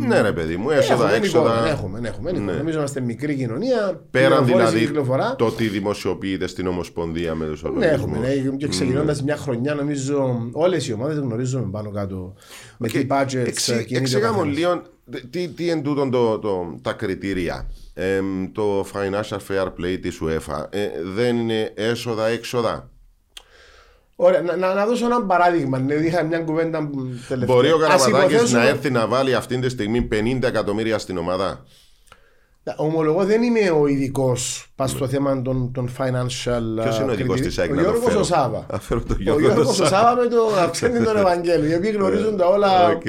Ναι, 0.06 0.20
ρε 0.20 0.32
παιδί 0.32 0.56
μου, 0.56 0.70
έσοδα, 0.70 1.04
Έχουμε 1.04 1.16
έξοδα. 1.16 1.52
εικόνα, 1.54 1.68
Έχουμε, 1.70 1.98
έχουμε, 2.08 2.30
έχουμε. 2.30 2.52
Ναι. 2.52 2.58
Νομίζω 2.58 2.78
είμαστε 2.78 3.00
μικρή 3.00 3.34
κοινωνία. 3.34 4.00
Πέραν 4.10 4.44
πληροφόρηση, 4.44 4.70
δηλαδή 4.72 4.86
κυκλοφορά. 4.86 5.36
το 5.36 5.50
τι 5.50 5.68
δημοσιοποιείται 5.68 6.46
στην 6.46 6.66
Ομοσπονδία 6.66 7.34
με 7.34 7.46
τους 7.46 7.62
Ναι, 7.62 7.68
οργανισμού. 7.68 8.14
έχουμε. 8.14 8.26
Ναι. 8.50 8.56
Και 8.56 8.68
ξεκινώντας 8.68 9.22
μια 9.22 9.36
χρονιά, 9.36 9.74
νομίζω 9.74 10.48
όλες 10.52 10.88
οι 10.88 10.92
ομάδες 10.92 11.18
γνωρίζουμε 11.18 11.68
πάνω 11.70 11.90
κάτω 11.90 12.34
με 12.78 12.88
τι 12.88 13.06
budgets 13.10 13.34
Εξή- 13.46 13.68
ε, 13.70 13.82
κινείται 13.82 13.94
ο 13.96 14.00
Εξήγα 14.00 14.32
μου 14.32 14.36
καθένας. 14.38 14.56
λίγο 14.58 14.82
τι, 15.30 15.48
τι 15.48 15.70
εν 15.70 15.82
τούτον 15.82 16.10
το, 16.10 16.38
το, 16.38 16.78
τα 16.82 16.92
κριτήρια. 16.92 17.70
Εμ, 17.94 18.52
το 18.52 18.80
financial 18.80 19.36
fair 19.48 19.66
play 19.66 19.98
της 20.02 20.20
UEFA 20.24 20.64
ε, 20.70 20.86
δεν 21.14 21.36
είναι 21.36 21.72
έσοδα-έξοδα. 21.74 22.90
Ωραία, 24.18 24.42
να, 24.42 24.56
να, 24.56 24.74
να 24.74 24.86
δώσω 24.86 25.04
ένα 25.06 25.22
παράδειγμα. 25.22 25.78
Ναι, 25.78 25.94
είχα 25.94 26.22
μια 26.22 26.38
κουβέντα 26.38 26.88
που 26.88 26.98
τελευταία. 27.28 27.56
Μπορεί 27.56 27.72
ο 27.72 27.76
Ας 27.76 27.82
Καραμαδάκης 27.82 28.32
υποθέσουμε- 28.36 28.62
να 28.62 28.68
έρθει 28.68 28.90
να 28.90 29.06
βάλει 29.06 29.34
αυτή 29.34 29.58
τη 29.58 29.68
στιγμή 29.68 30.08
50 30.12 30.42
εκατομμύρια 30.48 30.98
στην 30.98 31.18
ομάδα; 31.18 31.64
Ομολογώ 32.76 33.24
δεν 33.24 33.42
είμαι 33.42 33.70
ο 33.70 33.86
ειδικός 33.86 34.72
πας 34.76 34.90
στο 34.90 35.08
θέμα 35.08 35.42
των, 35.42 35.72
των 35.72 35.88
financial. 35.98 36.82
Ποιος 36.82 36.98
είναι 36.98 37.10
ο 37.10 37.12
ειδικός 37.12 37.40
της 37.40 37.58
ΑΕΚ 37.58 37.70
Ο 37.70 37.74
να 37.74 37.82
το 37.82 37.88
Γιώργος 37.88 38.08
φέρω; 38.08 38.20
ο 38.20 38.24
Σάβα. 38.24 38.66
Να 38.72 38.78
φέρω 38.78 39.00
τον 39.02 39.16
Ο 39.16 39.22
Γιώργο 39.22 39.40
Γιώργος 39.40 39.76
τον 39.76 39.86
ο 39.86 39.88
Σάβα. 39.88 40.08
Σάβα 40.08 40.22
με 40.22 40.28
το 40.28 40.46
αυξάνει 40.58 41.04
τον 41.04 41.16
Ευαγγέλιο. 41.22 41.70
Οι 41.70 41.74
οποίοι 41.74 41.92
γνωρίζουν 41.94 42.36
τα 42.36 42.46
όλα. 42.48 42.88
Οκ. 42.88 43.02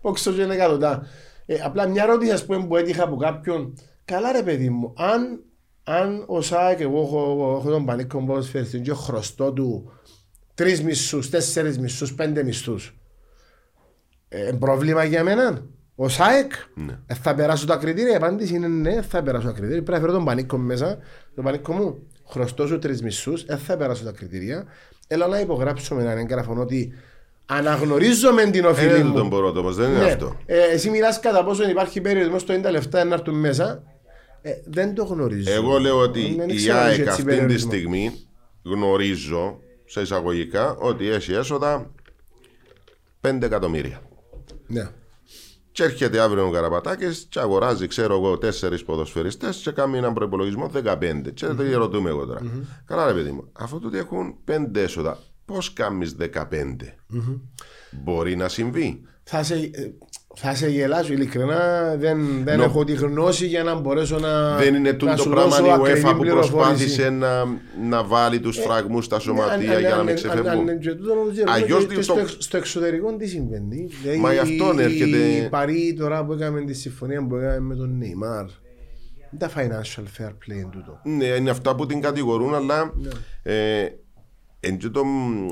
Πόξο 0.00 0.32
και 0.32 0.42
είναι 0.42 0.54
εκατοντά. 0.54 1.06
Ε, 1.46 1.54
απλά 1.64 1.86
μια 1.88 2.02
ερώτηση 2.02 2.30
ας 2.32 2.44
πούμε, 2.44 2.66
που 2.66 2.76
έτυχα 2.76 3.02
από 3.04 3.16
κάποιον. 3.16 3.74
Καλά 4.04 4.32
ρε 4.32 4.42
παιδί 4.42 4.70
μου, 4.70 4.92
αν, 4.96 5.40
αν 5.84 6.24
ο 6.26 6.40
ΣΑΕΚ 6.40 6.80
εγώ 6.80 7.00
έχω, 7.00 7.56
έχω 7.60 7.70
τον 7.70 7.84
πανίκο 7.84 8.24
ποδοσφαιριστή 8.24 8.80
και 8.80 8.92
χρωστώ 8.94 9.52
του 9.52 9.92
τρεις 10.54 10.82
μισθού, 10.82 11.28
τέσσερις 11.28 11.78
μισθού, 11.78 12.14
πέντε 12.14 12.42
μισθούς. 12.44 12.94
Ε, 14.28 14.52
πρόβλημα 14.58 15.04
για 15.04 15.22
μένα. 15.24 15.64
Ο 15.94 16.08
ΣΑΕΚ 16.08 16.52
Ναι. 16.74 16.98
ε, 17.06 17.14
θα 17.14 17.34
περάσω 17.34 17.66
τα 17.66 17.76
κριτήρια. 17.76 18.12
Η 18.12 18.14
απάντηση 18.14 18.54
είναι 18.54 18.68
ναι, 18.68 19.02
θα 19.02 19.22
περάσω 19.22 19.46
τα 19.46 19.52
κριτήρια. 19.52 19.82
Πρέπει 19.82 19.90
να 19.90 19.98
φέρω 19.98 20.12
τον 20.12 20.24
πανίκο 20.24 20.56
μου 20.58 20.64
μέσα. 20.66 20.98
Τον 21.34 21.44
πανίκο 21.44 21.72
μου 21.72 21.98
χρωστώ 22.28 22.66
σου 22.66 22.78
τρεις 22.78 23.02
μισθούς, 23.02 23.42
ε, 23.42 23.56
θα 23.56 23.76
περάσω 23.76 24.04
τα 24.04 24.12
κριτήρια. 24.12 24.64
Έλα 25.06 25.26
να 25.26 25.40
υπογράψουμε 25.40 26.02
έναν 26.02 26.18
έγγραφο 26.18 26.54
ότι 26.60 26.92
αναγνωρίζομαι 27.46 28.44
την 28.44 28.64
Ε, 28.64 28.66
οφειλή 28.68 28.92
Δεν 28.92 29.06
μου. 29.06 29.12
τον 29.14 29.28
μπορώ 29.28 29.48
όμως, 29.48 29.76
δεν 29.76 29.90
είναι 29.90 29.98
Ναι. 29.98 30.10
αυτό. 30.10 30.36
Ε, 30.46 30.58
εσύ 30.60 30.90
μιλάς 30.90 31.20
κατά 31.20 31.44
πόσο 31.44 31.68
υπάρχει 31.68 32.00
περίοδο 32.00 32.38
στο 32.38 32.52
90 32.52 32.70
λεπτά 32.70 33.04
να 33.04 33.14
έρθουν 33.14 33.34
μέσα. 33.34 33.82
Ε, 34.42 34.50
δεν 34.64 34.94
το 34.94 35.04
γνωρίζω. 35.04 35.52
Εγώ 35.52 35.78
λέω 35.78 35.98
ότι 35.98 36.34
Δεν 36.38 36.48
η 36.48 36.54
ξέρω 36.54 36.78
αν 36.78 36.82
έχει 36.86 36.90
ΑΕΚ 36.90 36.98
έτσι 36.98 37.10
αυτή 37.10 37.22
τη 37.22 37.28
περιορισμό. 37.28 37.70
στιγμή 37.70 38.12
γνωρίζω 38.62 39.58
σε 39.86 40.00
εισαγωγικά 40.00 40.74
ότι 40.74 41.06
έχει 41.06 41.32
έσοδα 41.32 41.90
5 43.20 43.42
εκατομμύρια. 43.42 44.02
Ναι. 44.66 44.90
Και 45.72 45.82
έρχεται 45.82 46.20
αύριο 46.20 46.46
ο 46.46 46.50
Καραπατάκης 46.50 47.26
και 47.28 47.40
αγοράζει, 47.40 47.86
ξέρω 47.86 48.14
εγώ, 48.14 48.38
τέσσερις 48.38 48.84
ποδοσφαιριστές 48.84 49.56
και 49.56 49.70
κάνει 49.70 49.98
έναν 49.98 50.14
προπολογισμό 50.14 50.70
15. 50.74 51.32
Και 51.34 51.46
mm 51.46 51.72
ρωτούμε 51.72 52.10
εγώ 52.10 52.26
τώρα. 52.26 52.40
Καλά, 52.86 53.06
ρε 53.06 53.12
παιδί 53.12 53.30
μου, 53.30 53.48
αφού 53.52 53.80
τότε 53.80 53.98
έχουν 53.98 54.34
5 54.44 54.76
έσοδα, 54.76 55.18
πώς 55.44 55.72
κάνεις 55.72 56.16
15. 56.18 56.98
Μπορεί 57.90 58.36
να 58.36 58.48
συμβεί. 58.48 59.02
Θα 59.22 59.42
σε, 59.42 59.54
ε, 59.54 59.92
θα 60.36 60.54
σε 60.54 60.68
γελάσω 60.68 61.12
ειλικρινά. 61.12 61.94
Δεν, 61.98 62.44
δεν 62.44 62.56
Νο- 62.58 62.64
έχω 62.64 62.84
τη 62.84 62.92
γνώση 62.92 63.46
για 63.46 63.62
να 63.62 63.74
μπορέσω 63.74 64.18
να. 64.18 64.56
Δεν 64.56 64.74
είναι 64.74 64.90
να 64.90 64.96
τούτο 64.96 65.16
σου 65.16 65.30
πράγμα 65.30 65.56
δώσω 65.56 65.66
η 65.66 65.70
ακριβή 65.72 66.02
UEFA 66.06 66.12
που 66.12 66.18
πληροφόρηση. 66.18 66.52
προσπάθησε 66.52 67.10
να, 67.10 67.44
να 67.88 68.04
βάλει 68.04 68.40
τους 68.40 68.58
φραγμούς 68.58 69.04
στα 69.04 69.18
σωματεία 69.18 69.78
για 69.78 69.96
να 69.96 70.02
μην 70.02 70.14
ξεφεύγουν. 70.14 70.68
Αλλιώς 70.68 71.46
Αλλιώ 71.46 71.86
το- 71.86 72.02
στο, 72.02 72.18
εξ- 72.18 72.36
στο 72.38 72.56
εξωτερικό 72.56 73.16
τι 73.16 73.26
συμβαίνει. 73.26 73.88
Δηλαδή, 74.02 74.18
Μα 74.18 74.32
γι' 74.32 74.38
αυτόν 74.38 74.78
έρχεται- 74.78 75.44
Η 75.44 75.48
Παρή 75.48 75.94
τώρα 75.98 76.24
που 76.24 76.32
έκαμε 76.32 76.60
τη 76.64 76.74
συμφωνία 76.74 77.26
που 77.26 77.34
έκαμε 77.36 77.58
με 77.60 77.74
τον 77.76 77.96
Νεϊμάρ. 77.98 78.44
Δεν 79.36 79.48
τα 79.48 79.50
financial 79.60 80.02
fair 80.22 80.28
play 80.30 80.54
είναι 80.54 80.68
τούτο. 80.72 81.00
Ναι, 81.04 81.24
είναι 81.24 81.50
αυτά 81.50 81.74
που 81.74 81.86
την 81.86 82.00
κατηγορούν, 82.00 82.54
αλλά 82.54 82.92
Ναι. 82.96 83.08
ε, 83.52 83.88
εν 84.60 84.78
τούτο, 84.78 85.04
μ, 85.04 85.46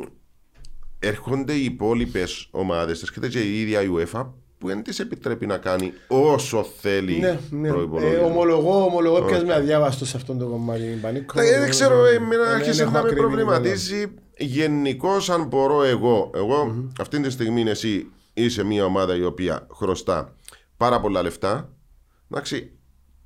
έρχονται 0.99 1.53
οι 1.53 1.65
υπόλοιπες 1.65 2.49
ομάδες, 2.51 3.03
έρχεται 3.03 3.29
και 3.29 3.41
η 3.41 3.61
ίδια 3.61 3.83
η 3.83 3.87
UEFA 3.97 4.27
που 4.63 4.69
δεν 4.69 4.83
της 4.83 4.99
επιτρέπει 4.99 5.47
να 5.47 5.57
κάνει 5.59 5.93
όσο 6.09 6.67
θέλει 6.81 7.19
Ναι, 7.19 7.39
ναι. 7.51 7.69
Ε, 7.69 7.71
προϋπολογισμό. 7.71 8.27
ομολογώ, 8.27 8.85
ομολογώ 8.85 9.23
πιας 9.23 9.45
με 9.45 9.55
αδιάβαστο 9.55 10.05
σε 10.05 10.17
αυτό 10.17 10.35
το 10.35 10.47
κομμάτι. 10.47 10.99
Πανίκο. 11.03 11.41
Ε, 11.41 11.59
δεν 11.59 11.71
ξέρω, 11.71 12.07
εμένα 12.07 12.45
Δεν 12.45 12.55
άρχισε 12.55 12.83
έχω 12.83 12.91
να 12.91 13.03
με 13.03 13.09
ακριβή 13.09 13.21
προβληματίζει 13.21 14.07
γενικώς 14.37 15.31
αν 15.31 15.45
μπορώ 15.45 15.83
εγώ. 15.83 16.31
Εγώ 16.35 16.89
αυτή 17.01 17.21
τη 17.21 17.31
στιγμή 17.31 17.63
εσύ 17.71 18.11
είσαι 18.35 18.65
μια 18.65 18.85
ομάδα 18.85 19.17
η 19.17 19.25
οποία 19.25 19.67
χρωστά 19.73 20.35
πάρα 20.77 21.01
πολλά 21.01 21.23
λεφτά. 21.23 21.73
Εντάξει, 22.31 22.71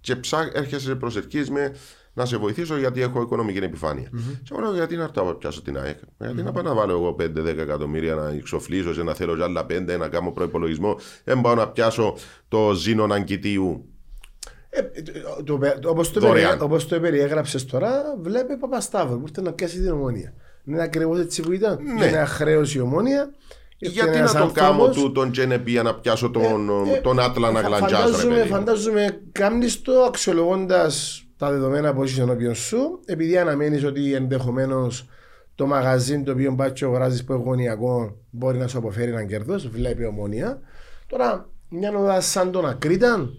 και 0.01 0.17
ψά, 0.17 0.51
έρχεσαι 0.53 0.95
προσευχής 0.95 1.51
με 1.51 1.75
να 2.17 2.25
σε 2.25 2.37
βοηθήσω 2.37 2.77
γιατί 2.79 3.01
έχω 3.01 3.23
οικονομική 3.23 3.59
επιφάνεια. 3.59 4.11
Και 4.43 4.49
εγώ 4.53 4.61
λέω 4.61 4.75
γιατί 4.75 4.97
να 4.97 5.03
έρθω 5.03 5.25
να 5.25 5.35
πιάσω 5.35 5.63
την 5.63 5.79
ΑΕΚ; 5.79 5.99
Γιατί 6.19 6.43
να 6.43 6.53
πάω 6.53 6.63
να 6.63 6.75
βάλω 6.75 6.93
εγώ 6.93 7.17
5-10 7.21 7.47
εκατομμύρια 7.47 8.15
να 8.15 8.29
εξοφλήσω 8.29 8.93
και 8.93 9.03
να 9.03 9.15
θέλω 9.15 9.37
κι 9.37 9.43
άλλα 9.43 9.67
5 9.71 9.99
να 9.99 10.09
κάνω 10.09 10.31
προπολογισμό. 10.33 10.97
Δεν 11.25 11.41
πάω 11.41 11.55
να 11.55 11.69
πιάσω 11.69 12.17
το 12.49 12.73
ζήνον 12.73 13.13
αγκητίου. 13.13 13.85
Ε, 14.69 14.83
το, 15.45 15.59
το, 15.81 15.89
όπως, 15.91 16.13
το 16.13 16.21
Δωρεάν. 16.21 16.49
περι, 16.51 16.63
όπως 16.63 16.87
το 16.89 17.01
περιέγραψες 17.01 17.65
τώρα, 17.67 18.03
βλέπει 18.23 18.57
Παπασταύρο 18.57 19.17
που 19.19 19.25
ήρθε 19.29 19.41
να 19.43 19.53
πιάσει 19.53 19.81
την 19.81 19.91
ομόνια. 19.91 20.33
Είναι 20.65 20.83
ακριβώς 20.83 21.19
έτσι 21.21 21.43
που 21.43 21.53
ήταν. 21.53 21.79
Ναι. 21.99 22.07
Είναι 22.07 22.19
αχρέωση 22.19 22.79
η 22.79 22.81
ομόνια. 22.81 23.31
Ήρθε 23.79 23.95
Γιατί 23.95 24.11
να 24.11 24.17
ένας 24.17 24.33
τον 24.33 24.53
κάνω 24.53 24.71
άνθρωπος, 24.71 24.97
τούτον 24.97 25.31
και 25.31 25.47
να 25.47 25.59
πήγα 25.61 25.83
να 25.83 25.95
πιάσω 25.95 26.31
τον, 26.31 26.69
ε, 26.95 27.01
τον 27.01 27.21
Άτλα 27.21 27.51
να 27.51 27.61
φα- 27.61 27.67
γλαντζάς 27.69 27.91
ρε 27.91 27.97
φαντάζομαι, 28.07 28.35
παιδί. 28.35 28.49
μου; 28.49 28.55
φαντάζομαι 28.57 29.21
κάνεις 29.33 29.83
το 29.83 29.93
αξιολογώντας 30.03 31.26
τα 31.37 31.51
δεδομένα 31.51 31.95
που 31.95 32.03
έχεις 32.03 32.19
ενώπιον 32.19 32.55
σου 32.55 33.01
επειδή 33.05 33.39
αναμένεις 33.39 33.85
ότι 33.85 34.15
ενδεχομένως 34.15 35.09
το 35.55 35.67
μαγαζί 35.67 36.23
το 36.23 36.33
οποίο 36.33 36.55
πάει 36.55 36.73
και 36.73 36.85
αγοράζεις 36.85 37.25
που 37.25 37.33
εγωνιακό 37.33 38.17
μπορεί 38.31 38.59
να 38.59 38.67
σου 38.67 38.79
αποφέρει 38.79 39.11
έναν 39.11 39.27
κέρδος, 39.27 39.69
βλέπει 39.69 40.03
η 40.03 40.07
ομόνια. 40.07 40.61
Τώρα, 41.07 41.49
μια 41.69 41.91
ομάδα 41.91 42.21
σαν 42.21 42.51
τον 42.51 42.67
Ακρίταν 42.67 43.31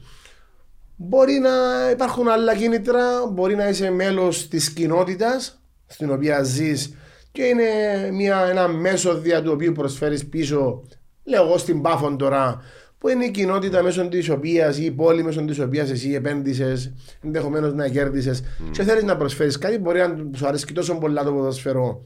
μπορεί 0.96 1.34
να 1.40 1.90
υπάρχουν 1.92 2.28
άλλα 2.28 2.56
κίνητρα, 2.56 3.28
μπορεί 3.32 3.56
να 3.56 3.70
είσαι 3.70 3.92
μέλος 3.92 4.48
της 4.48 4.70
κοινότητας 4.70 5.62
στην 5.86 6.12
οποία 6.12 6.44
ζεις 6.44 6.94
και 7.32 7.44
είναι 7.44 7.64
μια, 8.12 8.38
ένα 8.50 8.68
μέσο 8.68 9.18
δια 9.18 9.42
του 9.42 9.52
οποίου 9.52 9.72
προσφέρεις 9.72 10.28
πίσω, 10.28 10.84
λέω 11.24 11.44
εγώ 11.44 11.58
στην 11.58 11.82
Πάφον 11.82 12.18
τώρα, 12.18 12.62
που 13.08 13.14
είναι 13.14 13.26
η 13.26 13.32
κοινότητα 13.32 13.84
μέσω 13.84 14.08
της 14.08 14.30
οποίας 14.30 14.78
ή 14.78 14.84
η 14.86 14.92
πόλη 14.92 15.24
μέσω 15.24 15.46
της 15.46 15.60
οποίας 15.60 15.90
εσύ 15.92 16.14
επένδυσες, 16.14 16.94
ενδεχομένως 17.24 17.74
να 17.74 17.88
κέρδισες 17.88 18.44
και 18.72 18.84
θέλεις 18.84 19.04
να 19.04 19.18
προσφέρεις 19.18 19.58
κάτι. 19.58 19.78
Μπορεί 19.78 20.00
να 20.00 20.38
σου 20.38 20.48
αρέσει 20.48 20.66
τόσο 20.74 20.96
πολλά 20.98 21.24
το 21.24 21.32
ποδοσφαιρό. 21.32 22.06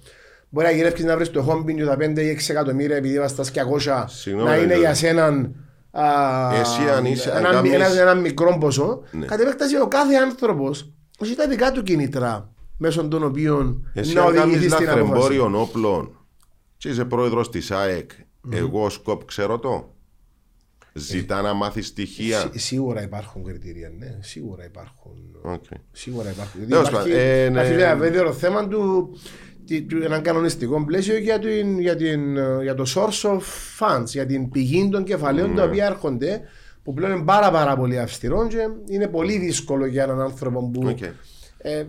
Μπορεί 0.49 0.65
να 0.65 0.71
γυρεύεις 0.71 1.03
να 1.03 1.15
βρεις 1.15 1.31
το 1.31 1.41
χόμπιν 1.41 1.75
και 1.77 1.83
τα 1.85 1.95
5 1.99 2.21
ή 2.21 2.27
6 2.29 2.49
εκατομμύρια 2.49 2.95
επειδή 2.95 3.19
βάζεις 3.19 3.35
τα 3.35 3.43
σκιακόσια 3.43 4.07
Συγγνώμη, 4.07 4.47
να 4.49 4.55
είναι 4.55 4.63
Γιώργο. 4.65 4.81
για 4.81 4.93
σέναν 4.93 5.55
α, 5.91 6.03
Εσύ 6.59 6.89
αν 6.97 7.05
είσαι- 7.05 7.31
αν 7.31 7.37
ένα, 7.37 7.51
κάνεις- 7.51 7.73
ένα, 7.73 7.99
ένα 8.01 8.13
μικρό 8.15 8.57
ποσό. 8.59 9.01
Ναι. 9.11 9.25
Κατ' 9.25 9.39
επέκταση 9.39 9.79
ο 9.81 9.87
κάθε 9.87 10.15
άνθρωπος 10.15 10.91
έχει 11.23 11.35
τα 11.35 11.47
δικά 11.47 11.71
του 11.71 11.83
κίνητρα 11.83 12.51
μέσω 12.77 13.07
των 13.07 13.23
οποίων 13.23 13.91
Εσύ 13.93 14.13
να 14.13 14.21
αν 14.21 14.27
οδηγηθεί 14.27 14.51
κάνεις 14.51 14.73
στην 14.73 14.89
απόφαση. 14.89 15.11
λαθρεμπόριο 15.11 15.61
όπλων 15.61 16.15
και 16.77 16.89
είσαι 16.89 17.05
πρόεδρος 17.05 17.49
της 17.49 17.71
ΑΕΚ, 17.71 18.11
εγώ 18.51 18.89
σκοπ 18.89 19.25
ξέρω 19.25 19.59
το; 19.59 19.93
Ζητά 20.93 21.41
να 21.41 21.53
μάθεις 21.53 21.87
στοιχεία. 21.87 22.39
Σί- 22.39 22.59
Σίγουρα 22.59 23.01
υπάρχουν 23.01 23.43
κριτήρια, 23.43 23.91
ναι, 23.97 24.17
σίγουρα 24.19 24.65
υπάρχουν. 24.65 25.11
Οκ. 25.41 25.63
Σίγουρα 25.91 26.29
υπάρχουν. 26.29 26.59
Γιατί 26.59 26.71
Τέλος 26.73 26.87
υπάρχει 26.89 27.09
πάντων, 27.09 27.25
ε, 27.25 27.49
ναι. 27.49 27.59
υπάρχει 27.59 27.71
ένα 27.81 27.95
βέβαιο 27.95 28.33
θέμα 28.33 28.67
του, 28.67 29.09
τι- 29.65 29.81
του 29.81 30.03
έναν 30.03 30.21
κανονιστικό 30.21 30.85
πλαίσιο 30.85 31.17
για, 31.17 31.39
την, 31.39 31.79
για, 31.79 31.95
την, 31.95 32.37
ε, 32.37 32.57
για 32.61 32.73
το 32.73 32.83
source 32.95 33.29
of 33.29 33.39
funds, 33.79 34.05
για 34.05 34.25
την 34.25 34.49
πηγή 34.49 34.89
των 34.91 35.03
κεφαλαίων 35.03 35.49
Ναι. 35.49 35.55
τα 35.55 35.63
οποία 35.63 35.85
έρχονται 35.85 36.41
που 36.83 36.93
πλέον 36.93 37.11
είναι 37.11 37.23
πάρα, 37.23 37.51
πάρα 37.51 37.75
πολύ 37.75 37.99
αυστηρό 37.99 38.47
και 38.47 38.57
είναι 38.89 39.07
πολύ 39.07 39.37
δύσκολο 39.37 39.85
για 39.85 40.03
έναν 40.03 40.21
άνθρωπο 40.21 40.69
που 40.69 40.81
Οκ. 40.87 41.01
ε, 41.01 41.11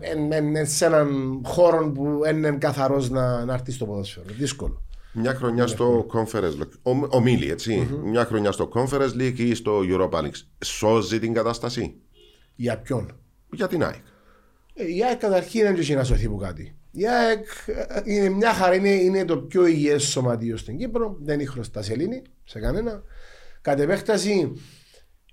εν- 0.00 0.32
εν- 0.32 0.56
εν- 0.56 0.66
σε 0.66 0.84
έναν 0.84 1.40
χώρο 1.44 1.90
που 1.90 2.20
είναι 2.32 2.50
καθαρός 2.50 3.10
να, 3.10 3.44
να 3.44 3.52
έρθει 3.54 3.72
στο 3.72 3.84
ποδόσφαιρο. 3.86 4.26
Δύσκολο. 4.38 4.82
Μια 5.14 5.34
χρονιά 5.34 5.66
στο 5.66 6.06
Conference 6.14 6.60
League. 6.60 6.72
Ο, 6.82 7.06
ομίλη, 7.08 7.50
έτσι. 7.50 7.88
Μια 8.04 8.24
χρονιά 8.24 8.52
στο 8.52 8.68
Conference 8.74 9.20
League 9.20 9.38
ή 9.38 9.54
στο 9.54 9.80
Europa 9.84 10.18
League. 10.20 10.40
Σώζει 10.64 11.18
την 11.18 11.32
κατάσταση; 11.32 11.94
Για 12.54 12.78
ποιον; 12.78 13.16
Για 13.52 13.68
την 13.68 13.84
ΑΕΚ. 13.84 14.04
Ε, 14.74 14.84
Η 14.94 15.04
ΑΕΚ 15.04 15.18
καταρχήν 15.18 15.62
δεν 15.62 15.74
έχει 15.74 15.94
να 15.94 16.04
σωθεί 16.04 16.26
από 16.26 16.36
κάτι. 16.36 16.76
Η 16.90 17.08
ΑΕΚ 17.08 17.44
ε, 17.66 18.00
είναι 18.14 18.28
μια 18.28 18.52
χαρά, 18.52 18.74
είναι, 18.74 18.88
είναι 18.90 19.24
το 19.24 19.36
πιο 19.36 19.66
υγιές 19.66 20.02
σωματείο 20.02 20.56
στην 20.56 20.76
Κύπρο. 20.78 21.16
Δεν 21.22 21.38
έχει 21.38 21.48
χρωστά 21.48 21.82
σελίνι 21.82 22.22
σε 22.44 22.60
κανένα. 22.60 23.02
Κατ' 23.60 23.80
επέκταση 23.80 24.52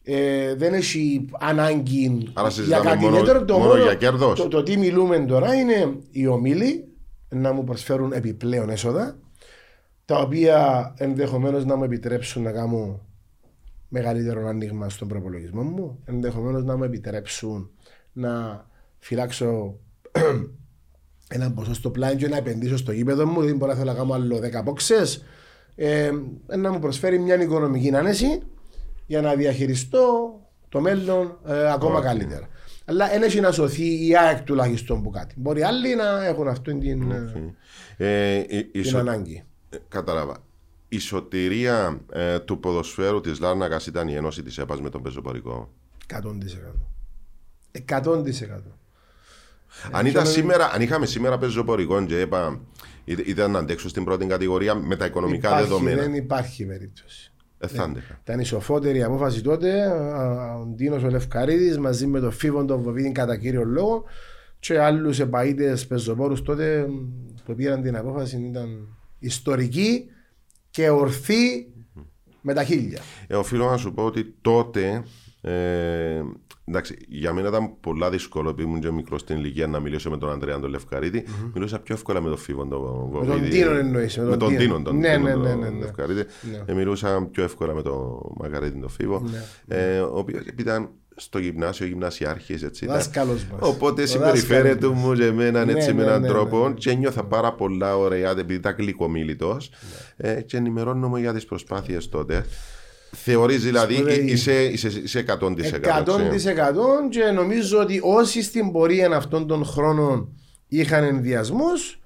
ε, 0.03 0.55
δεν 0.55 0.73
έχει 0.73 1.25
ανάγκη 1.39 2.29
Άρα 2.33 2.47
για 2.47 2.57
συζητάμε 2.57 2.83
κάτι 2.89 3.03
μόνο- 3.03 3.17
ιδιαίτερο. 3.17 3.45
Το 3.45 3.57
μόνο 3.57 3.81
για 3.83 3.93
κέρδος. 3.95 4.39
Το, 4.39 4.47
το 4.47 4.63
τι 4.63 4.77
μιλούμε 4.77 5.19
τώρα 5.19 5.53
είναι 5.53 5.97
οι 6.11 6.27
ομίλοι 6.27 6.87
να 7.29 7.51
μου 7.53 7.63
προσφέρουν 7.63 8.11
επιπλέον 8.11 8.69
έσοδα 8.69 9.19
τα 10.09 10.17
οποία 10.19 10.93
ενδεχομένως 10.97 11.65
να 11.65 11.75
μου 11.75 11.83
επιτρέψουν 11.83 12.43
να 12.43 12.51
κάνω 12.51 12.99
μεγαλύτερο 13.87 14.47
άνοιγμα 14.47 14.89
στον 14.89 15.07
προπολογισμό 15.07 15.61
μου, 15.63 15.99
ενδεχομένως 16.05 16.63
να 16.63 16.77
μου 16.77 16.83
επιτρέψουν 16.83 17.69
να 18.13 18.65
φυλάξω 18.99 19.79
ένα 21.35 21.51
ποσό 21.51 21.73
στο 21.73 21.89
πλάνο 21.89 22.15
και 22.15 22.27
να 22.27 22.37
επενδύσω 22.37 22.77
στο 22.77 22.91
γήπεδο 22.91 23.25
μου, 23.27 23.41
δεν 23.43 23.57
μπορώ 23.57 23.71
να 23.71 23.77
θέλω 23.77 23.91
να 23.91 23.97
κάνω 23.97 24.13
άλλο 24.13 24.37
10 24.37 24.63
boxes, 24.63 25.21
ε, 25.75 26.11
να 26.57 26.71
μου 26.71 26.79
προσφέρει 26.79 27.19
μια 27.19 27.41
οικονομική 27.41 27.95
άνεση 27.95 28.41
για 29.05 29.21
να 29.21 29.35
διαχειριστώ 29.35 30.33
το 30.69 30.81
μέλλον 30.81 31.37
ε, 31.47 31.71
ακόμα 31.71 32.01
καλύτερα. 32.01 32.47
Αλλά 32.85 33.07
δεν 33.07 33.23
έχει 33.23 33.39
να 33.39 33.51
σωθεί 33.51 34.07
η 34.07 34.17
ΑΕΚ 34.17 34.41
τουλάχιστον 34.43 35.03
που 35.03 35.09
κάτι. 35.09 35.35
Μπορεί 35.37 35.61
άλλοι 35.63 35.95
να 35.95 36.25
έχουν 36.25 36.47
αυτή 36.47 36.77
την, 36.77 37.11
ε, 37.11 37.53
Ε, 37.97 38.35
η- 38.37 38.57
η 38.57 38.63
την 38.71 38.83
σω- 38.83 38.99
ανάγκη. 38.99 39.43
Ε, 39.69 39.77
Κατάλαβα. 39.87 40.37
Η 40.89 40.99
σωτηρία 40.99 41.99
ε, 42.11 42.39
του 42.39 42.59
ποδοσφαίρου 42.59 43.21
της 43.21 43.39
Λάρνακας 43.39 43.87
ήταν 43.87 44.07
η 44.07 44.13
ενώση 44.13 44.43
της 44.43 44.57
ΕΠΑΣ 44.57 44.81
με 44.81 44.89
τον 44.89 45.01
πεζοπορικό; 45.01 45.69
100%. 46.07 46.15
100%. 47.87 48.23
Αν, 49.91 50.05
ήταν 50.05 50.25
σήμερα, 50.25 50.71
αν 50.73 50.81
είχαμε 50.81 51.05
σήμερα 51.05 51.37
πεζοπορικό 51.37 52.05
και 52.05 52.21
είπα, 52.21 52.59
ή- 53.03 53.15
ήταν 53.25 53.51
να 53.51 53.59
αντέξω 53.59 53.89
στην 53.89 54.03
πρώτη 54.03 54.25
κατηγορία 54.25 54.75
με 54.75 54.95
τα 54.95 55.05
οικονομικά 55.05 55.47
Υπάρχει, 55.47 55.67
δεδομένα. 55.67 56.01
Δεν 56.01 56.13
υπάρχει 56.13 56.65
περίπτωση. 56.65 57.31
Ε, 57.59 57.67
θα 57.67 57.83
άντεχα. 57.83 58.19
Ήταν 58.23 58.39
η 58.39 58.43
σοφότερη 58.45 59.03
απόφαση 59.03 59.41
τότε. 59.41 59.81
α, 59.91 60.55
Ο 60.59 60.65
Ντίνος 60.65 61.03
ο 61.03 61.09
Λευκαρίδης 61.09 61.77
μαζί 61.79 62.07
με 62.07 62.19
τον 62.19 62.31
Φίβον 62.31 62.67
τον 62.67 62.81
Βοβίδη 62.81 63.11
κατά 63.11 63.37
κύριο 63.37 63.63
λόγο 63.63 64.03
και 64.59 64.79
άλλους 64.79 65.19
επαείτε 65.19 65.77
πεζοπόρους 65.87 66.41
τότε 66.41 66.87
μ, 66.87 66.93
που 67.45 67.55
πήραν 67.55 67.81
την 67.81 67.95
απόφαση 67.97 68.37
ήταν 68.37 68.87
ιστορική 69.19 70.05
και 70.69 70.89
ορθή 70.89 71.67
με 72.41 72.53
τα 72.53 72.63
χίλια. 72.63 73.01
Ε, 73.27 73.35
οφείλω 73.35 73.69
να 73.69 73.77
σου 73.77 73.93
πω 73.93 74.03
ότι 74.03 74.35
τότε. 74.41 75.03
Ε, 75.41 76.21
εντάξει, 76.65 76.97
για 77.07 77.33
μένα 77.33 77.47
ήταν 77.47 77.79
πολλά 77.79 78.09
δύσκολο 78.09 78.49
επειδή 78.49 78.67
ήμουν 78.67 78.79
και 78.79 78.91
μικρός 78.91 79.21
στην 79.21 79.37
ηλικία 79.37 79.67
να 79.67 79.79
μιλήσω 79.79 80.09
με 80.09 80.17
τον 80.17 80.29
Ανδρέα 80.29 80.59
τον 80.59 80.69
λευκαριδη 80.69 81.23
Μιλούσα 81.53 81.79
πιο 81.79 81.93
εύκολα 81.95 82.21
με 82.21 82.29
τον 82.29 82.37
Φίβο 82.37 82.65
τον 82.65 82.79
Βοβίδη. 83.11 83.49
Τίνον 83.49 83.75
εννοείς, 83.75 84.17
με 84.17 84.23
Με 84.23 84.29
τον 84.29 84.39
τον 84.39 84.47
Τίνον. 84.47 84.63
Τίνον 84.65 84.83
τον, 84.83 84.97
Ναι, 84.97 85.15
Τίνον 85.15 85.23
ναι, 85.23 85.31
τον 85.31 85.41
ναι, 85.41 85.53
ναι, 85.55 85.69
ναι. 85.69 85.79
Λευκαρίδη. 85.79 86.23
Ναι. 86.51 86.63
Ε, 86.65 86.73
μιλούσα 86.73 87.27
πιο 87.31 87.43
εύκολα 87.43 87.73
με 87.73 87.81
τον 87.81 88.19
Μακαρίτη 88.37 88.79
τον 88.79 88.89
Φίβο. 88.89 89.23
Ε, 89.67 89.99
ο 89.99 90.17
οποίος 90.17 90.43
ήταν 90.57 90.89
στο 91.19 91.39
γυμνάσιο, 91.39 91.85
γυμνασιάρχη. 91.85 92.53
Έτσι, 92.53 92.83
ήταν. 92.83 92.95
Δάσκαλος 92.95 93.45
μας. 93.45 93.59
Οπότε 93.61 94.01
Ο 94.01 94.05
συμπεριφέρεται 94.05 94.73
δάσκαλος 94.73 94.97
μου 94.97 95.13
και 95.13 95.25
εμένα 95.25 95.65
Ναι, 95.65 95.71
έτσι 95.71 95.93
με 95.93 96.03
ναι, 96.03 96.07
έναν 96.09 96.21
ναι, 96.21 96.27
τρόπο 96.27 96.67
ναι. 96.67 96.73
και 96.73 96.93
νιώθα 96.93 97.23
πάρα 97.23 97.53
πολλά 97.53 97.97
ωραία 97.97 98.31
επειδή 98.31 98.53
ήταν 98.53 98.75
γλυκομίλητος 98.77 99.71
ε, 100.17 100.41
και 100.41 100.57
ενημερώνομαι 100.57 101.19
για 101.19 101.33
τις 101.33 101.45
προσπάθειες 101.45 102.09
τότε. 102.09 102.45
Θεωρείς 103.11 103.63
δηλαδή 103.63 103.93
Σπουδαίοι. 103.93 104.25
είσαι, 104.25 104.63
είσαι, 104.63 104.87
είσαι 104.87 105.25
100%. 105.27 105.41
100% 105.41 105.55
ξέρεις. 105.57 106.45
και 107.09 107.23
νομίζω 107.33 107.79
ότι 107.79 107.99
όσοι 108.03 108.43
στην 108.43 108.71
πορεία 108.71 109.11
αυτών 109.15 109.47
των 109.47 109.65
χρόνων 109.65 110.29
είχαν 110.67 111.03
ενδιασμούς, 111.03 111.99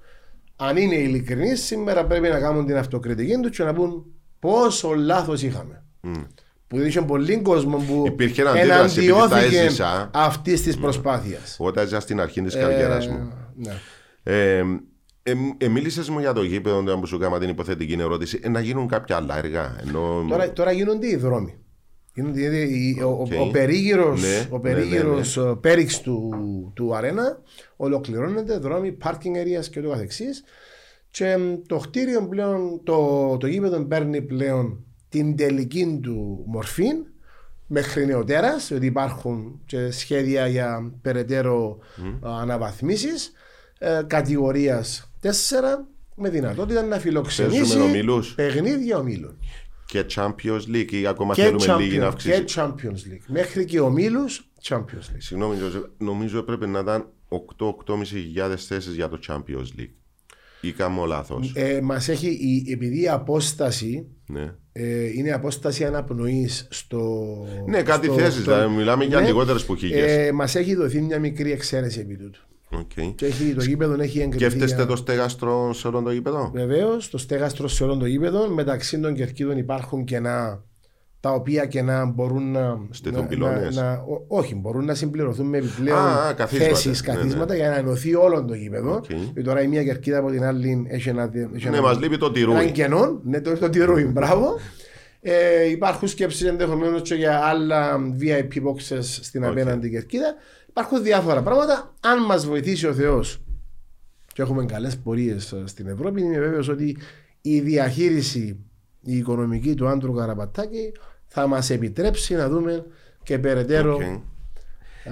αν 0.56 0.76
είναι 0.76 0.94
ειλικρινείς, 0.94 1.64
σήμερα 1.64 2.04
πρέπει 2.04 2.28
να 2.28 2.40
κάνουν 2.40 2.66
την 2.66 2.76
αυτοκριτική 2.76 3.38
τους 3.42 3.56
και 3.56 3.64
να 3.64 3.74
πούν 3.74 4.04
πόσο 4.38 4.94
λάθος 4.94 5.42
είχαμε. 5.42 5.84
Που 6.74 6.80
είχε 6.86 7.00
πολύ 7.02 7.40
κόσμο 7.40 7.76
που 7.76 8.02
Υπήρχε 8.06 8.42
αντίδραση 8.42 8.98
επειδή 8.98 9.12
τα 9.12 9.24
εναντιώθηκε 9.24 9.58
έζησα. 9.58 10.10
αυτής 10.14 10.62
της 10.62 10.76
προσπάθειας. 10.78 11.56
Όταν 11.58 11.86
ήσουν 11.86 12.00
στην 12.00 12.20
αρχή 12.20 12.42
της 12.42 12.54
καριέρας 12.54 13.08
μου. 13.08 13.32
ναι. 13.56 13.72
Ε, 14.22 14.58
ε, 15.22 15.32
ε, 15.58 15.68
μίλησες 15.68 16.08
μου 16.08 16.18
για 16.18 16.32
το 16.32 16.42
γήπεδο 16.42 16.78
όταν 16.78 17.00
που 17.00 17.06
σου 17.06 17.16
έκανα 17.16 17.38
την 17.38 17.48
υποθετική 17.48 17.96
ερώτηση 18.00 18.40
ε, 18.42 18.48
να 18.48 18.60
γίνουν 18.60 18.88
κάποια 18.88 19.16
άλλα 19.16 19.38
έργα. 19.38 19.76
Ενώ... 19.86 20.24
Τώρα, 20.28 20.52
τώρα 20.52 20.72
γίνονται 20.72 21.08
οι 21.08 21.16
δρόμοι. 21.16 21.58
Γίνονται, 22.14 22.38
δηλαδή, 22.38 22.58
η- 22.98 23.02
ο, 23.02 23.08
Οκ. 23.10 23.32
ο, 23.38 23.42
ο 23.42 23.50
περίγυρος, 23.50 24.20
Ναι, 24.22 24.46
ο 24.50 24.58
ναι, 24.58 24.68
ναι, 24.70 24.74
περίγυρος 24.74 25.36
ε, 25.36 25.56
πέριξ 25.60 26.00
του, 26.00 26.28
του 26.74 26.94
αρένα 26.94 27.38
ολοκληρώνεται, 27.76 28.58
δρόμοι, 28.58 28.96
parking 29.04 29.60
areas 29.60 29.64
και 29.70 29.80
ούτω 29.80 29.88
καθεξής 29.90 30.44
και 31.10 31.36
μ, 31.36 31.66
το 31.66 31.76
κτίριο 31.76 32.26
πλέον, 32.28 32.80
το, 32.84 33.36
το 33.40 33.46
γήπεδο 33.46 33.84
παίρνει 33.84 34.22
πλέον 34.22 34.84
την 35.14 35.36
τελική 35.36 35.98
του 36.02 36.44
μορφή 36.46 36.86
μέχρι 37.66 38.06
νεωτέρας, 38.06 38.70
ότι 38.70 38.86
υπάρχουν 38.86 39.60
και 39.66 39.90
σχέδια 39.90 40.46
για 40.46 40.92
περαιτέρω 41.02 41.78
μμ. 41.96 42.18
αναβαθμίσεις 42.22 43.32
ε, 43.78 44.02
κατηγορίας 44.06 45.12
4 45.22 45.28
με 46.16 46.28
δυνατότητα 46.28 46.82
να 46.82 46.98
φιλοξενήσει 46.98 47.58
Παίζουμε 47.58 47.84
ομίλους. 47.84 48.34
παιχνίδια 48.34 48.98
ομίλων. 48.98 49.38
Και 49.86 50.04
Champions 50.14 50.74
League 50.74 50.92
ή 50.92 51.06
ακόμα 51.06 51.34
Και, 51.34 51.42
θέλουμε 51.42 51.76
λίγη 51.76 51.98
να 51.98 52.04
Champions, 52.04 52.08
αυξήσει. 52.08 52.44
και 52.44 52.52
Champions 52.56 53.12
League. 53.12 53.24
Μέχρι 53.26 53.64
και 53.64 53.80
ομίλους 53.80 54.50
Champions 54.68 55.06
League. 55.12 55.18
Συγγνώμη, 55.18 55.56
Γιώργο, 55.56 55.86
νομίζω 55.98 56.38
έπρεπε 56.38 56.66
να 56.66 56.78
ήταν 56.78 57.08
8-8.500 57.28 58.54
θέσεις 58.56 58.94
για 58.94 59.08
το 59.08 59.18
Champions 59.28 59.80
League. 59.80 59.94
Ή 60.60 60.72
κάνω 60.72 61.04
λάθος. 61.04 61.52
Ε, 61.54 61.80
μας 61.82 62.08
έχει, 62.08 62.28
η, 62.28 62.72
επειδή 62.72 63.00
η 63.02 63.08
απόσταση 63.08 64.06
Ναι. 64.26 64.54
Ε, 64.76 65.04
είναι 65.14 65.30
απόσταση 65.32 65.84
αναπνοής 65.84 66.66
στο... 66.70 67.24
ναι, 67.66 67.82
κάτι 67.82 68.06
στο- 68.06 68.14
θέσεις. 68.14 68.42
στο- 68.42 68.52
Δηλαδή, 68.54 68.74
μιλάμε 68.74 69.04
για 69.04 69.20
Ναι. 69.20 69.26
λιγότερες 69.26 69.64
που 69.64 69.76
χίλιε. 69.76 70.26
Ε, 70.26 70.32
μας 70.32 70.54
έχει 70.54 70.74
δοθεί 70.74 71.00
μια 71.00 71.18
μικρή 71.18 71.52
εξαίρεση 71.52 72.00
επί 72.00 72.16
τούτου. 72.16 72.40
Okay. 72.76 73.12
Και 73.14 73.26
έχει, 73.26 73.54
το 73.54 73.62
γήπεδο 73.64 74.02
έχει 74.02 74.20
εγκριθεί. 74.20 74.44
Σκέφτεστε 74.44 74.86
το 74.86 74.96
στέγαστρο 74.96 75.72
σε 75.72 75.88
όλο 75.88 76.02
το 76.02 76.10
γήπεδο; 76.10 76.50
Βεβαίως, 76.54 77.10
το 77.10 77.18
στέγαστρο 77.18 77.68
σε 77.68 77.84
όλων 77.84 77.98
των 77.98 78.08
γήπεδων. 78.08 78.52
Μεταξύ 78.52 79.00
των 79.00 79.14
κερκίδων 79.14 79.58
υπάρχουν 79.58 80.04
κενά 80.04 80.64
τα 81.24 81.32
οποία 81.32 81.66
κενά 81.66 82.04
μπορούν 82.06 82.50
να. 82.52 82.78
Στηθούν 82.90 83.20
να- 83.20 83.26
πυλώνες. 83.26 83.76
να- 83.76 83.82
να- 83.82 83.92
ό- 84.02 84.24
όχι, 84.28 84.54
μπορούν 84.54 84.84
να 84.84 84.94
συμπληρωθούν 84.94 85.46
με 85.46 85.58
επιπλέον 85.58 85.98
Α, 85.98 86.26
α, 86.26 86.32
καθίσματα. 86.32 86.70
θέσεις, 86.74 87.06
Ναι, 87.06 87.14
καθίσματα 87.14 87.52
ναι. 87.52 87.58
για 87.58 87.68
να 87.68 87.76
ενωθεί 87.76 88.14
όλο 88.14 88.44
το 88.44 88.54
γήπεδο. 88.54 88.94
Οκ. 88.94 89.04
Γιατί 89.10 89.42
τώρα 89.42 89.62
η 89.62 89.66
μία 89.66 89.84
κερκίδα 89.84 90.18
από 90.18 90.30
την 90.30 90.44
άλλη 90.44 90.86
έχει 90.88 91.08
ένα. 91.08 91.30
Έχει 91.54 91.68
Ναι, 91.68 91.76
ένα- 91.76 91.80
μας 91.80 91.98
λείπει 91.98 92.16
το 92.18 92.32
έναν 92.34 92.34
τυρούι. 92.58 92.70
κενό. 92.70 93.20
Ναι, 93.24 93.40
το, 93.40 93.56
το 93.58 93.70
τυρούι, 93.70 94.04
μπράβο. 94.04 94.58
Ε, 95.20 95.68
υπάρχουν 95.70 96.08
σκέψεις 96.08 96.42
ενδεχομένως 96.48 97.02
και 97.02 97.14
για 97.14 97.38
άλλα 97.38 97.98
VIP 98.20 98.56
boxes 98.68 98.98
στην 99.00 99.44
Οκ. 99.44 99.50
απέναντι 99.50 99.90
κερκίδα. 99.90 100.34
Υπάρχουν 100.68 101.02
διάφορα 101.02 101.42
πράγματα. 101.42 101.94
Αν 102.00 102.24
μας 102.24 102.46
βοηθήσει 102.46 102.86
ο 102.86 102.92
Θεός 102.92 103.40
και 104.34 104.42
έχουμε 104.42 104.64
καλές 104.64 104.96
πορείες 104.96 105.54
στην 105.64 105.86
Ευρώπη, 105.88 106.20
είμαι 106.20 106.38
βέβαιος 106.38 106.68
ότι 106.68 106.96
η 107.40 107.60
διαχείριση 107.60 108.58
η 109.06 109.16
οικονομική 109.16 109.74
του 109.74 109.88
Άντρου 109.88 110.12
Καραπατάκη 110.12 110.92
θα 111.34 111.46
μας 111.46 111.70
επιτρέψει 111.70 112.34
να 112.34 112.48
δούμε 112.48 112.86
και 113.22 113.38
περαιτέρω 113.38 113.94
Οκ. 113.94 114.02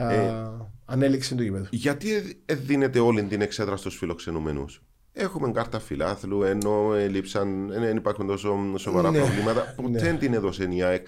α, 0.00 0.50
ανέλιξη 0.84 1.34
του 1.34 1.42
γήπεδου. 1.42 1.66
Γιατί 1.70 2.14
ε- 2.14 2.22
ε, 2.46 2.54
δίνεται 2.54 2.98
όλη 2.98 3.22
την 3.22 3.40
εξέδρα 3.40 3.76
στους 3.76 3.96
φιλοξενούμενους; 3.96 4.82
Έχουμε 5.12 5.50
κάρτα 5.52 5.78
φιλάθλου, 5.80 6.42
ενώ 6.42 6.94
έλειψαν, 6.94 7.70
ε, 7.70 7.78
δεν 7.78 7.96
υπάρχουν 7.96 8.26
τόσο 8.26 8.56
σοβαρά 8.78 9.10
Ναι. 9.10 9.18
προβλήματα. 9.18 9.74
Ποτέ 9.76 9.98
δεν 9.98 10.18
την 10.18 10.34
έδωσε 10.34 10.68
η 10.70 10.82
ΑΕΚ. 10.82 11.06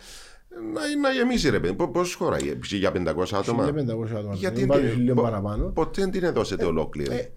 Να, 0.73 0.81
να 1.01 1.11
γεμίσει 1.15 1.51
ρε 1.51 1.61
παιδί. 1.61 1.75
Πώς 1.75 2.15
χωράει, 2.15 2.49
ε, 2.49 2.59
για 2.77 2.93
500 2.93 3.37
άτομα; 3.39 3.65
1500 3.65 4.17
άτομα. 4.19 4.35
Γιατί 4.35 4.59
Δεν 4.59 4.69
πάρει 4.69 4.87
δεν- 4.87 4.99
λίγο 5.01 5.15
πο- 5.15 5.23
παραπάνω. 5.23 5.65
Ποτέ 5.67 6.01
δεν 6.01 6.11
την 6.11 6.25
έδωσετε 6.25 6.65
ολόκληρη. 6.65 7.15
Ε, 7.15 7.17
Με 7.17 7.31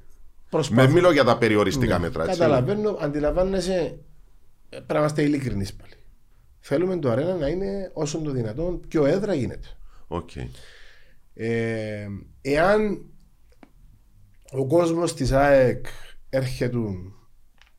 προσπαθώ. 0.50 0.92
μιλώ 0.92 1.12
για 1.12 1.24
τα 1.24 1.38
περιοριστικά 1.38 2.00
μέτρα. 2.00 2.24
έτσι. 2.24 2.40
Καταλαβαίνω, 2.40 2.98
αντιλαμβάνεσαι. 3.02 3.74
ε, 3.74 3.96
Πρέπει 4.70 4.94
να 4.94 5.00
είμαστε 5.00 5.22
ειλικρινείς 5.22 5.74
πάλι. 5.74 5.92
Θέλουμε 6.70 6.98
το 7.00 7.10
αρένα 7.10 7.36
να 7.36 7.48
είναι 7.48 7.92
όσο 7.94 8.18
το 8.18 8.32
δυνατόν 8.32 8.80
πιο 8.88 9.06
έδρα 9.06 9.34
γίνεται. 9.34 9.68
Οκ. 10.08 10.30
Ε, 11.34 12.08
εάν 12.42 13.06
ο 14.52 14.68
κόσμος 14.68 15.14
της 15.14 15.32
ΑΕΚ 15.32 15.86
έρχεται 16.30 16.78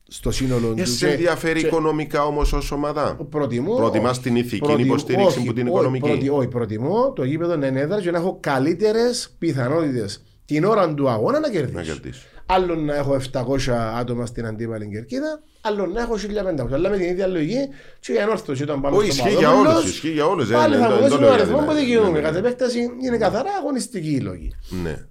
στο 0.07 0.31
σύνολο 0.31 0.71
Ε, 0.77 0.81
του. 0.83 0.89
σε 0.89 1.09
ενδιαφέρει 1.11 1.59
οικονομικά 1.59 2.25
όμως 2.25 2.53
ως 2.53 2.71
ομάδα; 2.71 3.15
Προτιμώ. 3.29 3.75
Προτιμάς 3.75 4.19
την 4.19 4.35
ηθική 4.35 4.57
προτιμώ- 4.57 4.85
υποστήριξη 4.85 5.37
όχι, 5.37 5.47
που 5.47 5.53
την 5.53 5.63
όχι, 5.67 5.71
οικονομική; 5.75 6.07
προτι- 6.09 6.29
όχι, 6.29 6.47
προτιμώ 6.47 7.13
το 7.13 7.23
γήπεδο 7.23 7.55
να 7.55 7.67
είναι 7.67 7.79
έδρας 7.79 8.01
και 8.01 8.11
να 8.11 8.17
έχω 8.17 8.37
καλύτερες 8.39 9.35
πιθανότητες 9.39 10.23
την 10.45 10.63
ώρα 10.63 10.93
του 10.93 11.09
αγώνα 11.09 11.39
να 11.39 11.49
κερδίσω. 11.49 11.77
Να 11.77 11.83
κερδίσω. 11.83 12.25
Άλλο 12.51 12.75
να 12.75 12.95
έχω 12.95 13.19
700 13.31 13.69
άτομα 13.95 14.25
στην 14.25 14.45
αντίπαλη 14.45 14.89
κερκίδα, 14.89 15.41
άλλο 15.61 15.85
να 15.85 16.01
έχω 16.01 16.15
1500. 16.15 16.73
Αλλά 16.73 16.89
με 16.89 16.97
την 16.97 17.09
ίδια 17.09 17.27
λογική, 17.27 17.57
και 17.99 18.13
η 18.13 18.19
Ανόρθωση 18.19 18.63
όταν 18.63 18.81
πάμε 18.81 18.97
Όχι, 18.97 19.11
στο 19.11 19.23
ισχύει 19.27 19.37
για 19.37 19.47
Παπαδόπουλος, 19.47 19.77
όλους, 19.83 19.89
ισχύει 19.93 20.11
για 20.11 20.25
όλους, 20.25 20.49
ε, 20.49 20.53
Πάλι 20.53 20.75
ναι, 20.75 20.81
θα 20.81 20.87
το- 20.87 20.93
μου 20.95 20.99
το 21.01 21.07
δώσει 21.07 21.19
λέω 21.19 21.27
τον 21.27 21.35
για 21.35 21.43
αριθμό 21.43 21.57
την 21.57 21.65
που 21.65 21.71
ΑΕΚ. 21.71 21.85
δικαιούμαι. 21.85 22.09
Ναι, 22.09 22.19
ναι. 22.19 22.21
Κατ' 22.21 22.35
επέκταση 22.35 22.79
είναι 23.05 23.17
καθαρά 23.17 23.49
αγωνιστικοί 23.59 24.11
οι 24.11 24.19
λόγοι. 24.19 24.51
Ναι. 24.83 25.05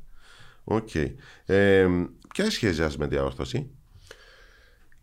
Οκ. 0.65 0.95
Ε, 1.47 1.87
ποια 2.35 2.51
σχέση 2.51 2.75
σας 2.75 2.97
με 2.97 3.09
την 3.09 3.19
Ανόρθωση. 3.19 3.71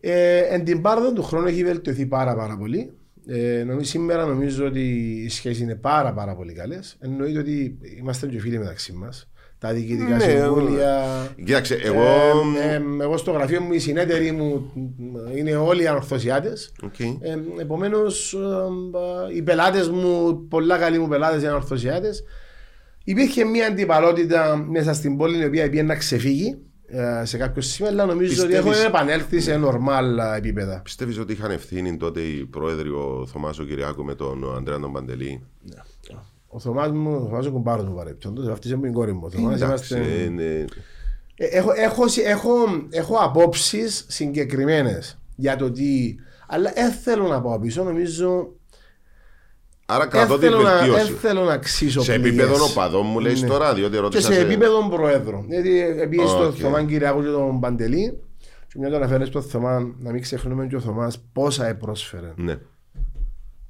Ε, 0.00 0.38
εν 0.38 0.64
τη 0.64 0.80
παρόδω 0.82 1.12
του 1.12 1.22
χρόνου 1.22 1.46
έχει 1.46 1.64
βελτιωθεί 1.64 2.06
πάρα 2.06 2.34
πάρα 2.34 2.56
πολύ. 2.56 2.92
Ε, 3.26 3.64
νομίζω, 3.66 3.86
σήμερα 3.90 4.24
νομίζω 4.26 4.66
ότι 4.66 4.80
οι 5.24 5.28
σχέσεις 5.28 5.60
είναι 5.62 5.74
πάρα 5.74 6.12
πάρα 6.12 6.34
πολύ 6.36 6.52
καλές. 6.52 6.96
Εννοείται 7.00 7.38
ότι 7.38 7.78
είμαστε 7.98 8.26
και 8.26 8.38
φίλοι 8.40 8.58
μεταξύ 8.58 8.92
μας. 8.92 9.28
Τα 9.58 9.72
διοικητικά 9.72 10.16
Ναι, 10.16 10.22
συμβούλια. 10.24 11.04
Κοίταξε, 11.44 11.74
εγώ. 11.82 12.02
Ε, 12.02 12.74
ε, 12.74 12.82
εγώ 13.02 13.16
στο 13.16 13.30
γραφείο 13.30 13.60
μου, 13.60 13.72
οι 13.72 13.78
συνέταιροι 13.78 14.32
μου 14.32 14.72
είναι 15.36 15.54
όλοι 15.56 15.88
ανορθωσιάτες. 15.88 16.72
Οκ. 16.82 17.00
Ε, 17.00 17.14
Επομένως, 17.60 18.36
οι 19.34 19.42
πελάτες 19.42 19.88
μου, 19.88 20.46
πολλά 20.48 20.78
καλοί 20.78 20.98
μου 20.98 21.08
πελάτες 21.08 21.40
είναι 21.40 21.48
ανορθωσιάτες. 21.50 22.24
Υπήρχε 23.04 23.44
μια 23.44 23.66
αντιπαλότητα 23.66 24.56
μέσα 24.68 24.92
στην 24.94 25.16
πόλη 25.16 25.38
η 25.42 25.44
οποία 25.44 25.70
πήγε 25.70 25.82
να 25.82 25.94
ξεφύγει 25.96 26.58
ε, 26.86 27.24
σε 27.24 27.36
κάποιο 27.36 27.62
σημείο, 27.62 27.90
αλλά 27.90 28.04
νομίζω 28.06 28.42
ότι 28.42 28.50
Πιστεύεις- 28.52 28.56
έχουμε 28.78 28.86
επανέλθει 28.88 29.40
σε 29.40 29.56
νορμάλ 29.56 30.18
επίπεδα. 30.36 30.80
Πιστεύεις 30.84 31.18
ότι 31.18 31.32
είχαν 31.32 31.50
ευθύνη 31.50 31.96
τότε 31.96 32.20
οι 32.20 32.44
πρόεδροι 32.46 32.88
ο 32.88 33.26
Θωμάς 33.32 33.58
ο 33.58 33.64
Κυριάκου 33.64 34.04
με 34.04 34.14
τον 34.14 34.54
Ανδρέα 34.56 34.78
τον 34.78 34.92
Παντελή; 34.92 35.42
Ο 36.56 36.60
Θωμάς 36.60 36.90
μου, 36.92 37.14
ο 37.14 37.18
Θωμάς 37.28 37.46
ο 37.46 37.50
κουμπάρος 37.50 37.84
μου 37.84 37.94
παρεπτόντως, 37.94 38.48
αυτή 38.48 38.68
είναι 38.68 38.88
η 38.88 38.92
κόρη 38.92 39.12
μου. 39.12 39.20
Ο 39.24 39.30
Θωμάς 39.30 39.60
Εντάξει, 39.60 39.94
είμαστε... 39.94 40.22
ε, 40.24 40.28
ναι. 40.28 40.64
Ε, 41.34 41.46
Έχω, 41.50 41.70
έχω, 41.76 42.02
έχω, 42.24 42.52
έχω 42.90 43.16
απόψεις 43.16 44.04
συγκεκριμένες 44.08 45.18
για 45.36 45.56
το 45.56 45.70
τι... 45.70 46.14
Αλλά 46.46 46.72
δεν 46.74 46.90
θέλω 46.92 47.26
να 47.26 47.40
πάω 47.40 47.58
πίσω, 47.58 47.82
νομίζω 47.84 48.48
Άρα 49.86 50.06
κρατώ 50.06 50.38
την 50.38 50.46
Έθελω 50.46 50.62
να- 50.62 50.76
βελτίωση. 50.76 51.04
δεν 51.04 51.16
θέλω 51.16 51.44
να 51.44 51.58
ξύσω 51.58 52.02
Σε 52.02 52.12
πληγές. 52.18 52.28
επίπεδο 52.42 52.64
οπαδών 52.64 53.06
μου 53.06 53.18
λέει 53.18 53.40
Ναι. 53.40 53.46
τώρα, 53.46 53.74
διότι 53.74 53.94
Και 53.94 54.00
ρώτησα. 54.00 54.32
σε 54.32 54.40
επίπεδο 54.40 54.88
προέδρου. 54.88 55.44
Γιατί 55.48 55.78
επίσης 55.80 56.30
Οκ. 56.32 56.38
το 56.40 56.52
Θωμά 56.52 56.84
Κυριακού 56.84 57.20
και 57.22 57.28
τον 57.28 57.60
Παντελή 57.60 58.18
και 58.68 58.78
μια 58.78 58.90
το 58.90 58.96
αναφέρεις 58.96 59.28
στο 59.28 59.40
Θωμά 59.42 59.94
να 59.98 60.10
μην 60.12 60.22
ξεχνούμε 60.22 60.66
και 60.66 60.76
ο 60.76 60.80
Θωμάς 60.80 61.22
πόσα 61.32 61.66
επρόσφερε 61.66 62.32
Ναι. 62.36 62.58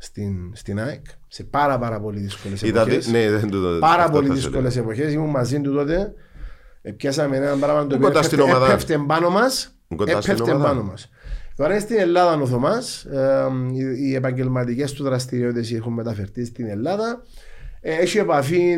Στην, 0.07 0.53
στην 0.55 0.81
ΑΕΚ 0.81 1.05
σε 1.29 1.45
πάρα 1.45 1.79
πάρα 1.79 2.01
πολύ 2.01 2.21
δύσκολες 2.21 2.63
Είδατε, 2.63 2.91
εποχές. 2.91 3.11
ναι, 3.13 3.31
δεν 3.31 3.51
το 3.51 3.77
πάρα 3.81 4.03
αυτό 4.03 4.13
πολύ 4.17 4.29
θα 4.29 4.35
σου 4.35 4.41
δύσκολε 4.41 4.69
εποχές. 4.77 5.13
Ήμουν 5.13 5.31
μαζί 5.31 5.61
του 5.61 5.73
τότε. 5.73 6.15
Ε, 6.83 6.91
Πιάσαμε 6.91 7.37
ένα 7.37 7.57
πράγμα 7.57 7.87
το 7.87 7.95
οποίο 7.95 8.07
Κοντά 8.07 8.23
στην 8.23 8.39
έπεφτε- 8.39 8.57
ομάδα; 8.57 8.73
έπεφτε 8.73 8.99
πάνω 9.07 9.31
μας. 9.31 9.77
Κοντά 9.97 10.21
στην 10.21 10.33
Έπεφτε 10.33 10.53
ομάδα; 10.53 10.69
πάνω 10.69 10.83
μας. 10.83 11.11
Τώρα 11.57 11.71
είναι 11.71 11.81
στην 11.81 11.99
Ελλάδα 11.99 12.43
ο 12.43 12.47
Θωμάς. 12.47 13.07
οι, 13.73 14.09
οι 14.09 14.15
επαγγελματικές 14.15 14.93
του 14.93 15.03
δραστηριότητες 15.05 15.73
έχουν 15.73 15.93
μεταφερθεί 15.93 16.45
στην 16.45 16.67
Ελλάδα. 16.69 17.23
Ε, 17.81 17.95
έχει 17.95 18.19
επαφή, 18.19 18.77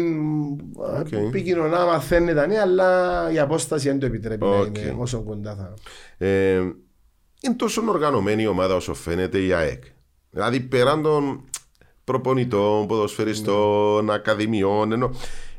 OK. 1.00 1.06
okay. 1.06 1.26
επικοινωνά, 1.28 1.84
μαθαίνει 1.84 2.34
τα 2.34 2.46
νέα, 2.46 2.62
αλλά 2.62 3.30
η 3.32 3.38
απόσταση 3.38 3.88
δεν 3.88 3.98
το 3.98 4.06
επιτρέπει 4.06 4.44
Οκ. 4.44 4.50
να 4.78 4.80
είναι 4.80 4.94
όσο 4.98 5.22
κοντά 5.22 5.54
θα. 5.54 5.74
Ε, 6.26 6.54
είναι 7.40 7.54
τόσο 7.56 7.82
οργανωμένη 7.88 8.42
η 8.42 8.46
ομάδα 8.46 8.74
όσο 8.74 8.94
φαίνεται 8.94 9.38
η 9.38 9.52
ΑΕΚ. 9.52 9.82
Δηλαδή 10.30 10.60
πέραν 10.60 11.02
των 11.02 11.44
προπονητών, 12.04 12.86
ποδοσφαιριστών, 12.86 14.10
ακαδημιών, 14.10 14.92
ενώ 14.92 15.10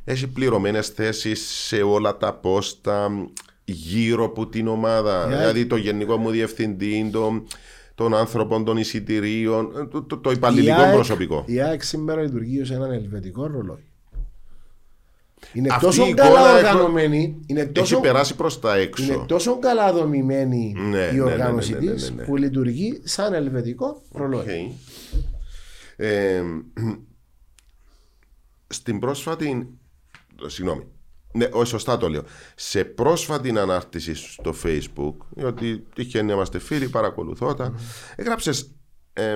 έχει 0.04 0.28
πληρωμένες 0.28 0.88
θέσεις 0.88 1.48
σε 1.48 1.82
όλα 1.82 2.18
τα 2.18 2.34
πόστα 2.34 3.10
γύρω 3.66 4.24
από 4.26 4.48
την 4.48 4.68
ομάδα. 4.68 5.12
Η 5.12 5.16
ΑΕΚ- 5.24 5.38
Δηλαδή 5.38 5.66
το 5.66 5.76
γενικό 5.76 6.18
μου 6.18 6.30
διευθυντή, 6.30 7.10
το, 7.14 7.44
των 7.96 8.16
άνθρωπων 8.16 8.66
των 8.66 8.78
εισιτηρίων, 8.78 9.72
ε, 9.78 9.86
το, 9.86 10.02
το, 10.04 10.18
το 10.18 10.32
υπαλληλικό 10.32 10.80
Η 10.80 10.84
ΑΕΚ- 10.84 10.94
προσωπικό. 10.94 11.44
Η 11.48 11.62
ΑΕΚ 11.62 11.84
σήμερα 11.84 12.22
λειτουργεί 12.22 12.62
ως 12.62 12.72
έναν 12.72 12.92
ελβετικό 12.92 13.48
ρολόι. 13.48 13.84
Είναι 15.54 15.68
Αυτή 15.72 15.86
τόσο 15.86 16.08
η 16.08 16.14
καλά 16.14 16.30
εικόνα 16.30 16.50
έχω- 16.50 16.58
οργανωμένη, 16.58 17.40
είναι 17.46 17.66
τόσο 17.66 17.96
Έχει 17.96 18.04
περάσει 18.06 18.36
προς 18.36 18.60
τα 18.60 18.76
έξω. 18.76 19.04
Είναι 19.04 19.24
τόσο 19.28 19.60
καλά 19.60 19.94
δομημένη 19.94 20.74
Ναι, 20.78 20.98
ναι, 20.98 21.10
η 21.14 21.16
ναι, 21.16 21.22
οργάνωση 21.22 21.74
ναι, 21.74 21.80
ναι, 21.80 21.86
ναι, 21.86 21.94
της 21.94 22.12
ναι. 22.12 22.24
που 22.24 22.36
λειτουργεί 22.36 23.02
σαν 23.04 23.34
ελβετικό 23.34 24.02
ρολόι. 24.12 24.40
Οκ. 24.40 24.48
Ε, 25.96 26.42
στην 28.68 29.00
πρόσφατη. 29.00 29.68
Συγγνώμη. 30.46 30.84
Ναι, 31.34 31.48
όχι, 31.52 31.68
σωστά 31.68 31.98
το 31.98 32.10
λέω. 32.10 32.24
Σε 32.56 32.84
πρόσφατη 32.84 33.58
ανάρτηση 33.58 34.16
στο 34.16 34.54
Facebook, 34.64 35.16
διότι 35.30 35.84
τυχαίνει 35.96 36.28
να 36.28 36.34
είμαστε 36.34 36.60
φίλοι, 36.60 36.90
παρακολουθώ 36.90 37.54
τα, 37.54 37.74
έγραψες 38.16 38.72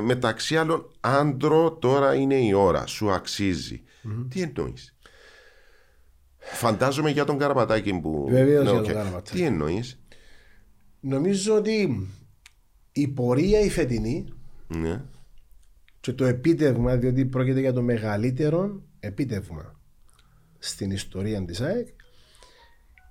μεταξύ 0.03 0.57
άλλων 0.57 0.91
Άντρο, 0.99 1.71
τώρα 1.71 2.13
είναι 2.13 2.35
η 2.35 2.53
ώρα, 2.53 2.85
σου 2.85 3.11
αξίζει. 3.11 3.83
Τι 4.29 4.41
εννοείς; 4.41 4.92
Φαντάζομαι 6.51 7.09
για 7.09 7.25
τον 7.25 7.37
Καραπατάκη 7.37 7.93
που. 7.99 8.27
Βεβαίως 8.29 8.63
Ναι, 8.63 8.69
για 8.71 8.79
οκ. 8.79 8.85
τον 8.85 8.93
Καραπατάκη. 8.93 9.37
Τι 9.37 9.43
εννοείς; 9.43 9.99
Νομίζω 10.99 11.55
ότι 11.55 12.07
η 12.91 13.07
πορεία 13.07 13.59
η 13.59 13.69
φετινή 13.69 14.25
Ναι. 14.67 15.01
και 15.99 16.13
το 16.13 16.25
επίτευγμα, 16.25 16.95
διότι 16.95 17.25
πρόκειται 17.25 17.59
για 17.59 17.73
το 17.73 17.81
μεγαλύτερο 17.81 18.81
επίτευγμα 18.99 19.79
στην 20.59 20.91
ιστορία 20.91 21.45
της 21.45 21.61
ΑΕΚ, 21.61 21.87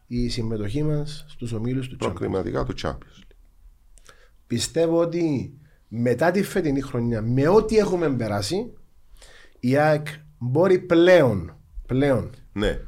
η 0.07 0.29
συμμετοχή 0.29 0.83
μας 0.83 1.25
στους 1.29 1.53
ομίλους 1.53 1.89
του 1.89 1.95
Champions. 1.95 1.99
Προκριματικά 2.07 2.65
του 2.65 2.75
Champions. 2.83 3.23
Πιστεύω 4.47 4.99
ότι 5.01 5.55
μετά 5.89 6.31
τη 6.31 6.43
φετινή 6.43 6.81
χρονιά, 6.81 7.23
με 7.23 7.49
ό,τι 7.49 7.77
έχουμε 7.77 8.11
περάσει, 8.11 8.73
η 9.61 9.77
ΑΕΚ 9.77 10.07
μπορεί 10.39 10.79
πλέον, 10.79 11.57
πλέον 11.87 12.31
Ναι. 12.53 12.81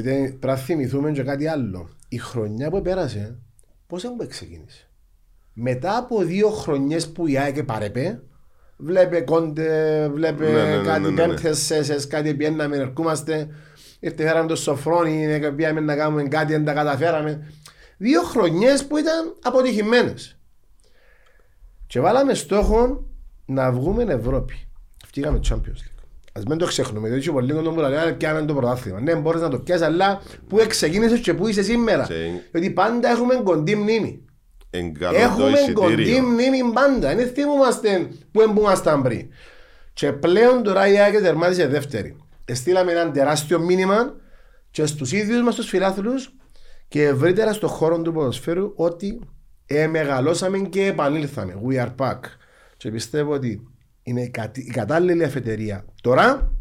Γιατί 0.00 0.36
πρέπει 0.40 0.46
να 0.46 0.56
θυμηθούμε 0.56 1.10
και 1.12 1.22
κάτι 1.22 1.46
άλλο. 1.46 1.88
Η 2.08 2.16
χρονιά 2.16 2.70
που 2.70 2.82
πέρασε, 2.82 3.38
πώς 3.86 4.04
έμπαι 4.04 4.26
ξεκίνησε; 4.26 4.88
Μετά 5.52 5.96
από 5.96 6.22
δύο 6.22 6.48
χρονιές 6.48 7.08
που 7.08 7.26
η 7.26 7.38
ΑΕΚ 7.38 7.62
παρέπε, 7.62 8.22
βλέπε 8.76 9.20
κόντε, 9.20 10.08
βλέπε 10.08 10.50
Ναι, 10.50 10.62
ναι, 10.62 10.76
ναι, 10.76 10.84
κάτι 10.84 11.00
ναι, 11.00 11.08
ναι, 11.08 11.26
ναι. 11.26 11.28
πέμπτες 11.28 11.58
σέσες, 11.58 12.06
κάτι 12.06 12.34
πιέναμε, 12.34 12.76
ερχόμαστε, 12.76 13.48
ήρθε 14.00 14.22
φέραμε 14.22 14.48
το 14.48 14.56
σοφρόνι, 14.56 15.40
πήγαμε 15.56 15.80
να 15.80 15.96
κάνουμε 15.96 16.22
κάτι, 16.22 16.52
δεν 16.52 16.64
τα 16.64 16.72
καταφέραμε. 16.72 17.52
Δύο 17.96 18.22
χρονιές 18.22 18.86
που 18.86 18.96
ήταν 18.96 19.36
αποτυχημένες. 19.42 20.38
Και 21.86 22.00
βάλαμε 22.00 22.34
στόχο 22.34 23.06
να 23.46 23.72
βγούμε 23.72 24.02
Ευρώπη. 24.02 24.68
Φτύγαμε 25.06 25.40
Champions 25.48 25.56
League. 25.56 25.97
Ας 26.38 26.44
μην 26.44 26.58
το 26.58 26.66
ξεχνούμε, 26.66 27.08
διότι 27.08 27.30
πολλοί 27.30 27.52
κόσμο 27.52 27.70
μου 27.70 27.80
λέει 27.80 28.12
πιάμε 28.12 28.42
το 28.44 28.54
πρωτάθλημα. 28.54 29.00
Ναι, 29.00 29.14
μπορείς 29.14 29.40
να 29.40 29.48
το 29.48 29.58
πιάσεις, 29.58 29.86
αλλά 29.86 30.20
που 30.48 30.60
ξεκίνησες 30.68 31.20
και 31.20 31.34
που 31.34 31.46
είσαι 31.48 31.62
σήμερα. 31.62 32.04
Σε- 32.04 32.14
Διότι 32.50 32.70
πάντα 32.70 33.08
έχουμε 33.10 33.34
κοντή 33.34 33.74
μνήμη. 33.74 34.22
Εγκαλώ 34.70 35.16
το 35.18 35.22
Έχουμε 35.22 35.50
κοντή 35.72 35.92
εισιτήριο. 36.02 36.22
μνήμη 36.22 36.72
πάντα. 36.72 37.14
Δεν 37.14 37.28
θυμούμαστε 37.28 38.08
που 38.32 38.40
εμπούμασταν 38.40 39.02
πριν. 39.02 39.26
Και 39.92 40.12
πλέον 40.12 40.62
τώρα 40.62 40.88
η 40.88 40.98
ΑΕΚ 40.98 41.20
τερμάτισε 41.20 41.66
δεύτερη. 41.66 42.16
Στείλαμε 42.52 42.92
ένα 42.92 43.10
τεράστιο 43.10 43.58
μήνυμα 43.60 44.14
και 44.70 44.86
στους 44.86 45.12
ίδιους 45.12 45.42
μας 45.42 45.54
τους 45.54 45.68
φιλάθλους 45.68 46.34
και 46.88 47.02
ευρύτερα 47.04 47.52
στον 47.52 47.68
χώρο 47.68 48.02
του 48.02 48.12
ποδοσφαίρου 48.12 48.72
ότι 48.76 49.20
ε, 49.66 49.86
μεγαλώσαμε 49.86 50.58
και 50.58 50.84
επανήλθαμε. 50.86 51.60
We 51.68 51.74
are 51.84 51.94
back. 51.96 52.18
Και 52.76 52.90
πιστεύω 52.90 53.32
ότι 53.32 53.68
είναι 54.08 54.22
η, 54.22 54.28
κατη- 54.30 54.66
η 54.66 54.70
κατάλληλη 54.70 55.24
αφετηρία. 55.24 55.84
Τώρα, 56.02 56.52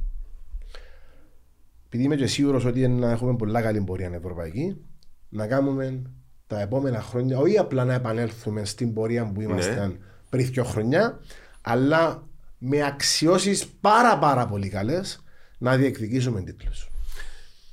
επειδή 1.86 2.04
είμαι 2.04 2.16
και 2.16 2.28
σίγουρος 2.28 2.66
ότι 2.66 2.88
να 2.88 3.12
έχουμε 3.12 3.36
πολλά 3.36 3.62
καλή 3.62 3.82
πορεία 3.82 4.12
ευρωπαϊκή, 4.14 4.82
να 5.30 5.48
κάνουμε 5.48 6.02
τα 6.48 6.62
επόμενα 6.62 7.02
χρόνια, 7.02 7.38
όχι 7.38 7.58
απλά 7.58 7.86
να 7.86 7.94
επανέλθουμε 7.94 8.66
στην 8.66 8.94
πορεία 8.94 9.32
που 9.32 9.42
ήμασταν 9.42 10.00
πριν 10.30 10.46
δύο 10.46 10.64
χρόνια, 10.64 11.20
αλλά 11.62 12.28
με 12.58 12.86
αξιώσεις 12.86 13.68
πάρα 13.68 14.18
πάρα 14.20 14.48
πολύ 14.48 14.70
καλές 14.70 15.24
να 15.58 15.78
διεκδικήσουμε 15.78 16.42
τίτλους. 16.42 16.90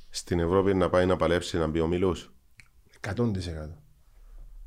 Στην 0.09 0.39
Ευρώπη 0.39 0.73
να 0.73 0.89
πάει 0.89 1.05
να 1.05 1.15
παλέψει 1.15 1.57
να 1.57 1.67
μπει 1.67 1.79
ο 1.79 1.87
Μιλούς; 1.87 2.33
100%. 3.01 3.31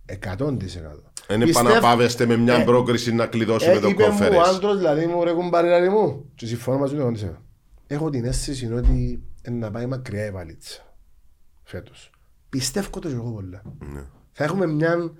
100%. 0.06 1.07
Δεν 1.28 1.40
Πιστεύ- 1.40 1.66
επαναπάβεστε 1.66 2.26
με 2.26 2.36
μια 2.36 2.54
Ε, 2.54 2.64
πρόκριση 2.64 3.14
να 3.14 3.26
κλειδώσουμε 3.26 3.72
Ε, 3.72 3.78
το 3.78 3.88
είπε 3.88 4.02
μου 4.02 4.08
ο 4.08 4.12
κόφερες. 4.12 4.48
άντρος, 4.48 4.76
δηλαδή 4.76 5.06
μου 5.06 5.24
ρε 5.24 5.32
κουμπάρι 5.32 5.88
μου 5.88 6.24
και 6.34 6.46
συμφωνώ 6.46 6.78
μαζί 6.78 6.94
του 6.94 7.00
εγώ 7.00 7.12
της. 7.12 7.26
Έχω 7.86 8.10
την 8.10 8.24
αίσθηση 8.24 8.72
ότι 8.72 9.22
είναι 9.48 9.56
να 9.58 9.70
πάει 9.70 9.86
μακριά 9.86 10.26
η 10.26 10.30
βαλίτσα 10.30 10.94
φέτος. 11.64 12.10
Πιστεύω 12.48 12.90
το 13.00 13.08
και 13.08 13.14
εγώ 13.14 13.30
πολλά. 13.30 13.62
Ναι. 13.92 14.02
Θα 14.32 14.44
έχουμε 14.44 14.66
μια 14.66 15.12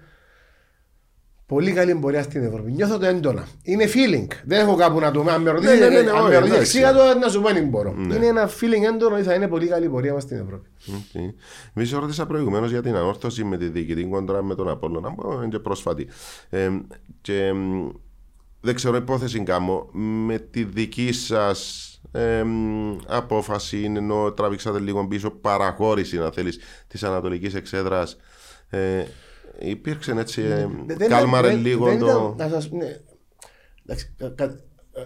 πολύ 1.49 1.73
καλή 1.73 1.95
πορεία 1.95 2.23
στην 2.23 2.45
Ευρώπη. 2.45 2.73
Νιώθω 2.73 2.99
το 2.99 3.07
έντονα. 3.07 3.49
Είναι 3.63 3.85
feeling. 3.85 4.27
Δεν 4.45 4.61
έχω 4.61 4.75
κάπου 4.77 5.01
να 5.01 5.11
το 5.11 5.27
αν 5.29 5.43
με 5.43 5.51
ρωτήσεις. 5.51 5.79
Ναι, 5.79 5.89
ναι, 5.89 5.95
ναι, 5.95 6.03
ναι, 6.03 6.11
αν 6.11 6.17
όχι, 6.17 6.29
με 6.29 6.35
ρωτήσεις 6.35 6.55
εντάξει. 6.55 6.79
εξήγα 6.79 7.13
το 7.13 7.19
να 7.19 7.29
σου 7.29 7.41
πω 7.41 7.53
δεν 7.53 7.69
μπορώ. 7.69 7.93
Ναι. 7.93 8.15
Είναι 8.15 8.27
ένα 8.27 8.49
feeling 8.49 8.95
έντονο 8.95 9.15
ότι 9.15 9.25
θα 9.25 9.35
είναι 9.35 9.49
πολύ 9.49 9.67
καλή 9.67 9.89
πορεία 9.89 10.13
μας 10.13 10.23
στην 10.23 10.37
Ευρώπη. 10.37 10.69
Okay. 10.87 11.35
Μη 11.73 11.85
σε 11.85 11.97
ρώτησα 11.99 12.27
προηγουμένως 12.27 12.71
για 12.71 12.83
την 12.83 12.97
ανόρθωση 12.97 13.45
με 13.45 13.57
τη 13.57 13.69
διοικητή 13.69 14.05
κόντρα 14.05 14.43
με 14.43 14.55
τον 14.55 14.69
Απόλλωνα, 14.69 15.15
που 15.15 15.33
είναι 15.33 15.49
και 15.49 15.59
πρόσφατη. 15.59 16.09
Ε, 16.51 16.69
και 17.21 17.53
μ, 17.53 17.89
δεν 18.61 18.75
ξέρω 18.75 18.97
υπόθεση 18.97 19.41
κάνω 19.43 19.89
με 20.27 20.39
τη 20.39 20.65
δική 20.65 21.13
σας 21.13 21.93
ε, 22.13 22.43
μ, 22.43 22.97
απόφαση, 23.07 23.93
ενώ 23.97 24.33
τραβήξατε 24.33 24.79
λίγο 24.79 25.07
πίσω, 25.07 25.31
παραχώρηση, 25.31 26.19
να 26.19 26.31
θέλεις, 26.31 26.59
της 26.89 27.03
Ανατολικής 27.03 27.55
Εξέδρας. 27.55 28.17
Ε, 28.71 29.05
υπήρξε 29.59 30.15
έτσι. 30.19 30.43
Ε, 30.43 30.69
Δεν- 30.87 31.09
κάλμαρε 31.09 31.49
δεν- 31.49 31.61
λίγο 31.61 31.85
δεν 31.87 31.99
το. 31.99 32.07
ήταν- 32.07 32.35
να 32.37 32.55
σας- 32.55 32.71
ναι. 32.71 32.97
Εντάξει, 33.87 34.15
κα- 34.19 34.29
κα- 34.37 34.61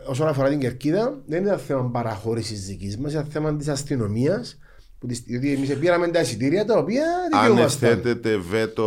Όσον 0.06 0.28
αφορά 0.28 0.48
την 0.48 0.58
κερκίδα, 0.58 1.22
δεν 1.26 1.44
ήταν 1.44 1.58
θέμα 1.58 1.90
παραχώρησης 1.90 2.66
δικής 2.66 2.98
μας, 2.98 3.12
ήταν 3.12 3.26
θέμα 3.30 3.56
της 3.56 3.68
αστυνομίας. 3.68 4.58
Διότι 5.26 5.52
εμείς 5.52 5.76
πήραμε 5.78 6.08
τα 6.08 6.20
εισιτήρια 6.20 6.64
τα 6.64 6.78
οποία 6.78 7.04
Αν 7.32 7.40
δικαιούμασταν. 7.40 7.90
εθέτετε 7.90 8.36
βέτο. 8.36 8.86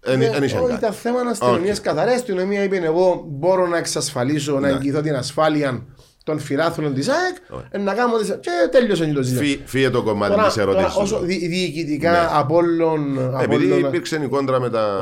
Εν, 0.00 0.18
Ναι, 0.18 0.24
εν 0.24 0.42
είχε 0.42 0.56
όχι, 0.58 0.66
κάτι. 0.66 0.78
ήταν 0.78 0.92
θέμα 0.92 1.20
αστυνομίας 1.20 1.72
Όχι. 1.78 1.80
καθαρά. 1.80 2.12
Η 2.12 2.14
αστυνομία 2.14 2.62
είπε: 2.62 2.76
Εγώ 2.76 3.24
μπορώ 3.28 3.66
να 3.66 3.78
εξασφαλίσω, 3.78 4.52
να 4.52 4.60
Ναι. 4.60 4.68
εγγυηθώ 4.76 5.00
την 5.00 5.14
ασφάλεια 5.14 5.86
των 6.28 6.38
φιλάθλων 6.38 6.94
της 6.94 7.08
ΑΕΚ. 7.08 7.36
Ωραία. 7.50 7.68
ε, 7.70 7.78
Να 7.78 7.94
κάνω. 7.94 8.16
τις- 8.18 8.38
Και 8.40 8.50
τέλειωσε 8.70 9.12
το 9.12 9.22
ζήτημα. 9.22 9.42
Φύ- 9.46 9.60
Φύγε 9.68 9.90
το 9.90 10.02
κομμάτι 10.02 10.34
Τώρα, 10.34 10.46
της 10.46 10.54
τώρα, 10.54 10.70
ερώτηση. 10.70 10.98
όσο 11.00 11.20
δι- 11.20 11.48
διοικητικά 11.48 12.10
Ναι. 12.10 12.28
από 12.32 12.54
όλων. 12.56 13.18
από 13.34 13.42
Επειδή 13.42 13.70
όλων- 13.72 13.88
υπήρξε 13.88 14.20
η 14.24 14.28
κόντρα 14.28 14.60
με 14.60 14.70
τα. 14.70 15.00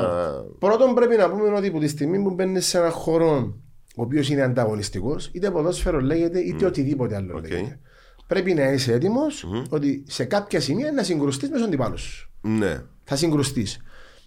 Πρώτον, 0.59 0.93
πρέπει 0.93 1.15
να 1.15 1.29
πούμε 1.29 1.49
ότι 1.57 1.67
από 1.67 1.79
τη 1.79 1.87
στιγμή 1.87 2.19
που 2.23 2.29
μπαίνεις 2.33 2.65
σε 2.65 2.77
έναν 2.77 2.91
χώρο 2.91 3.55
ο 3.95 4.01
οποίος 4.01 4.29
είναι 4.29 4.41
ανταγωνιστικός, 4.41 5.29
είτε 5.33 5.51
ποδόσφαιρο 5.51 5.99
λέγεται, 6.01 6.39
είτε 6.39 6.65
οτιδήποτε 6.65 7.15
άλλο 7.15 7.35
Οκ. 7.37 7.49
λέγεται. 7.49 7.79
Πρέπει 8.27 8.53
να 8.53 8.71
είσαι 8.71 8.93
έτοιμος 8.93 9.45
ότι 9.69 10.03
σε 10.07 10.23
κάποια 10.23 10.59
σημεία 10.59 10.91
να 10.91 11.03
συγκρουστείς 11.03 11.49
με 11.49 11.57
τον 11.57 11.65
αντιπάλος 11.65 12.01
σου. 12.01 12.31
Ναι. 12.41 12.81
Θα 13.03 13.15
συγκρουστείς. 13.15 13.77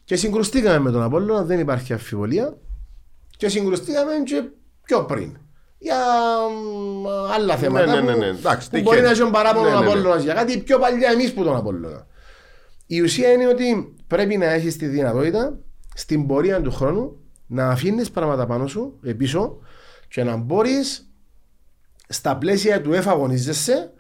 Και 0.04 0.16
συγκρουστήκαμε 0.16 0.78
με 0.78 0.90
τον 0.90 1.02
Απόλλωνα, 1.02 1.42
δεν 1.44 1.58
υπάρχει 1.60 1.92
αμφιβολία. 1.92 2.56
Και 3.36 3.48
συγκρουστήκαμε 3.48 4.12
και 4.24 4.42
πιο 4.82 5.04
πριν. 5.04 5.36
Για 5.82 5.96
μ, 7.02 7.08
άλλα 7.34 7.56
θέματα. 7.56 7.86
ναι, 7.94 8.00
ναι, 8.00 8.12
που- 8.12 8.18
ναι. 8.18 8.26
Εντάξει, 8.26 8.70
που 8.70 8.76
τυχαίνει. 8.76 8.82
μπορεί 8.82 9.00
να 9.00 9.10
έχει 9.10 9.30
παράπονο 9.30 9.68
Ναι, 9.68 9.74
ο 9.74 9.78
ναι, 9.78 9.84
ναι. 9.84 9.90
Απόλλωνας 9.92 10.22
για 10.22 10.34
κάτι 10.34 10.58
πιο 10.58 10.78
παλιά 10.78 11.10
εμείς 11.10 11.32
που 11.32 11.42
τον 11.44 11.56
Απόλλωνα. 11.56 12.06
Η 12.86 13.00
ουσία 13.00 13.32
είναι 13.32 13.46
ότι 13.46 13.94
πρέπει 14.06 14.36
να 14.36 14.46
έχεις 14.46 14.76
τη 14.76 14.86
δυνατότητα 14.86 15.58
στην 15.94 16.26
πορεία 16.26 16.60
του 16.62 16.72
χρόνου 16.72 17.16
να 17.46 17.68
αφήνεις 17.70 18.10
πράγματα 18.10 18.46
πάνω 18.46 18.66
σου, 18.66 18.98
ε, 19.04 19.12
πίσω 19.12 19.58
και 20.08 20.24
να 20.24 20.36
μπορείς 20.36 21.08
στα 22.08 22.36
πλαίσια 22.36 22.80
του 22.80 22.92
εφαγωνίζεσαι 22.92 23.92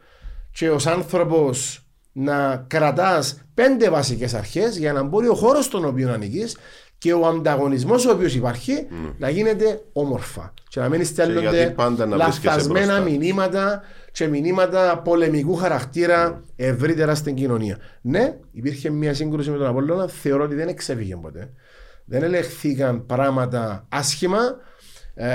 και 0.52 0.70
ως 0.70 0.86
άνθρωπος 0.86 1.84
να 2.12 2.56
κρατάς 2.68 3.40
πέντε 3.54 3.90
βασικές 3.90 4.34
αρχές 4.34 4.76
για 4.78 4.92
να 4.92 5.02
μπορεί 5.02 5.28
ο 5.28 5.34
χώρος 5.34 5.64
στον 5.64 5.84
οποίο 5.84 6.12
ανήκεις 6.12 6.56
και 7.00 7.12
ο 7.12 7.26
ανταγωνισμός 7.26 8.06
ο 8.06 8.10
οποίος 8.10 8.34
υπάρχει 8.34 8.86
να 9.18 9.28
γίνεται 9.30 9.82
όμορφα 9.92 10.54
και 10.68 10.80
να 10.80 10.88
μην 10.88 11.00
γιατί 11.00 11.14
στέλνονται 11.14 11.72
πάντα 11.76 12.06
να 12.06 12.16
βρίσκεσαι 12.16 12.46
λαθασμένα 12.46 13.00
μπροστά. 13.00 13.18
μηνύματα 13.18 13.82
και 14.12 14.26
μηνύματα 14.26 14.98
πολεμικού 14.98 15.54
χαρακτήρα 15.54 16.42
ευρύτερα 16.56 17.14
στην 17.14 17.34
κοινωνία. 17.34 17.78
Ναι, 18.00 18.36
υπήρχε 18.52 18.90
μια 18.90 19.14
σύγκρουση 19.14 19.50
με 19.50 19.56
τον 19.56 19.66
Απόλλωνα, 19.66 20.08
θεωρώ 20.08 20.44
ότι 20.44 20.54
δεν 20.54 20.68
εξέφυγε 20.68 21.16
ποτέ. 21.16 21.50
Δεν 22.04 22.22
ελεγχθήκαν 22.22 23.06
πράγματα 23.06 23.86
άσχημα 23.88 24.38
ε, 25.14 25.28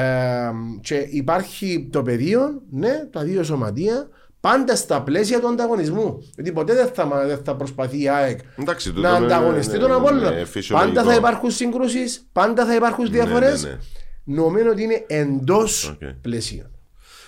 και 0.81 0.95
υπάρχει 0.95 1.89
το 1.91 2.03
πεδίο, 2.03 2.61
ναι, 2.69 3.05
τα 3.11 3.23
δύο 3.23 3.43
σωματεία, 3.43 4.07
πάντα 4.49 4.75
στα 4.75 5.01
πλαίσια 5.01 5.39
του 5.39 5.47
ανταγωνισμού. 5.47 6.29
Γιατί 6.35 6.51
ποτέ 6.51 6.73
δεν 6.73 6.87
θα, 6.87 7.05
μα- 7.05 7.25
δεν 7.25 7.39
θα 7.43 7.55
προσπαθεί 7.55 8.01
η 8.01 8.09
ΑΕΚ 8.09 8.39
Εντάξει, 8.57 8.89
τούτο 8.89 9.01
να 9.01 9.15
είναι- 9.17 9.25
ανταγωνιστεί 9.25 9.71
ναι, 9.73 9.77
τον 9.79 9.89
ναι, 9.89 9.95
Απόλλωνα. 9.95 10.29
ναι, 10.31 10.45
φυσιολογικό. 10.45 10.93
πάντα 10.95 11.09
θα 11.11 11.15
υπάρχουν 11.17 11.51
συγκρούσεις, 11.51 11.99
πάντα 12.31 12.65
θα 12.65 12.75
υπάρχουν 12.75 13.11
διαφορές. 13.11 13.51
ναι, 13.51 13.69
ναι. 13.69 13.77
Νομίζω 14.23 14.69
ότι 14.69 14.83
είναι 14.83 15.03
εντός 15.07 15.89
Οκ. 15.89 16.07
πλαισίων. 16.21 16.71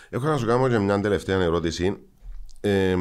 Έχω 0.09 0.25
να 0.27 0.37
σου 0.37 0.45
κάνω 0.45 0.69
και 0.69 0.77
μια 0.77 0.99
τελευταία 1.01 1.41
ερώτηση. 1.41 1.97
Ε, 2.61 2.95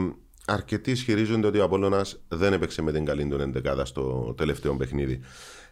αρκετοί 0.47 0.91
ισχυρίζονται 0.91 1.47
ότι 1.47 1.59
ο 1.59 1.65
Απόλλωνας 1.65 2.21
δεν 2.29 2.53
έπαιξε 2.53 2.83
με 2.83 2.93
την 2.93 3.05
καλή 3.05 3.27
του 3.29 3.41
εντεκάδα 3.41 3.85
στο 3.85 4.35
τελευταίο 4.37 4.75
παιχνίδι. 4.77 5.21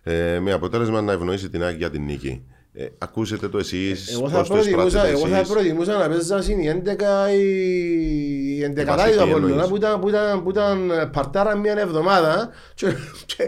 Ε, 0.03 0.39
με 0.41 0.53
αποτέλεσμα 0.53 1.01
να 1.03 1.13
ευνοήσει 1.13 1.51
την 1.51 1.63
ΑΕΚ 1.63 1.77
για 1.77 1.91
την 1.91 2.05
νίκη. 2.05 2.45
Ε, 2.77 2.87
ακούσετε 2.99 3.49
το 3.49 3.59
εσείς. 3.59 4.13
Εγώ 4.13 4.29
θα, 4.29 4.43
προτιμούσα, 4.43 5.07
εγώ 5.07 5.27
θα 5.27 5.43
προτιμούσα 5.53 5.99
να 5.99 6.09
παίζα 6.09 6.43
στην 6.43 6.59
η 6.61 6.83
11 6.85 7.33
η, 7.35 8.59
η 8.59 8.75
11 8.77 8.85
βασική 8.87 9.17
του 9.17 9.23
Απόλλωνα 9.23 9.47
εννοείς. 9.53 9.69
που 9.69 9.77
ήταν, 9.77 10.01
που, 10.01 10.09
ήταν, 10.09 10.43
που 10.43 10.51
ήταν 10.51 10.91
παρτάρα 11.13 11.57
μια 11.57 11.75
εβδομάδα 11.79 12.51
και, 12.75 12.87
και 13.27 13.47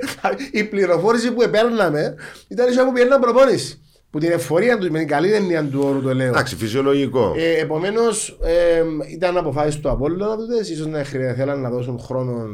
η 0.50 0.64
πληροφόρηση 0.64 1.32
που 1.32 1.48
παίρναμε 1.50 2.14
ήταν 2.48 2.68
ίσως 2.68 2.84
που 2.84 2.92
πήγαιναν 2.92 3.20
προπόνηση. 3.20 3.80
Που 4.10 4.18
την 4.18 4.30
εφορία 4.30 4.78
τους, 4.78 4.88
με 4.88 4.98
την 4.98 5.08
καλή 5.08 5.32
έννοια 5.32 5.64
του 5.64 5.80
όρου 5.84 6.02
το 6.02 6.14
λέω. 6.14 6.26
Εντάξει, 6.26 6.56
φυσιολογικό. 6.56 7.34
Ε, 7.36 7.60
Επομένως, 7.60 8.38
ε, 8.42 8.82
ήταν 9.12 9.36
αποφάσεις 9.36 9.80
του 9.80 9.90
Απόλλωνα 9.90 10.36
τότε. 10.36 10.64
σω 10.64 10.86
να 10.88 11.04
χρεια- 11.04 11.34
θέλαν 11.34 11.60
να 11.60 11.70
δώσουν 11.70 11.98
χρόνο. 11.98 12.46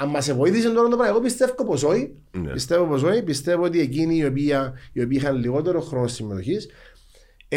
Αν 0.00 0.08
μας 0.08 0.32
βοήθησε 0.32 0.70
τώρα 0.70 0.88
το 0.88 0.96
πράγμα, 0.96 1.08
εγώ 1.08 1.20
πιστεύω 1.20 1.64
πως 1.64 1.82
όχι. 1.82 2.14
Ναι. 2.30 2.52
Πιστεύω 2.52 2.84
πως 2.84 3.02
όχι. 3.02 3.22
Πιστεύω 3.22 3.64
ότι 3.64 3.80
εκείνοι 3.80 4.16
οι 4.16 4.24
οποίοι, 4.24 4.52
οι 4.92 5.02
οποίοι 5.02 5.18
είχαν 5.20 5.36
λιγότερο 5.36 5.80
χρόνο 5.80 6.06
συμμετοχής 6.06 6.68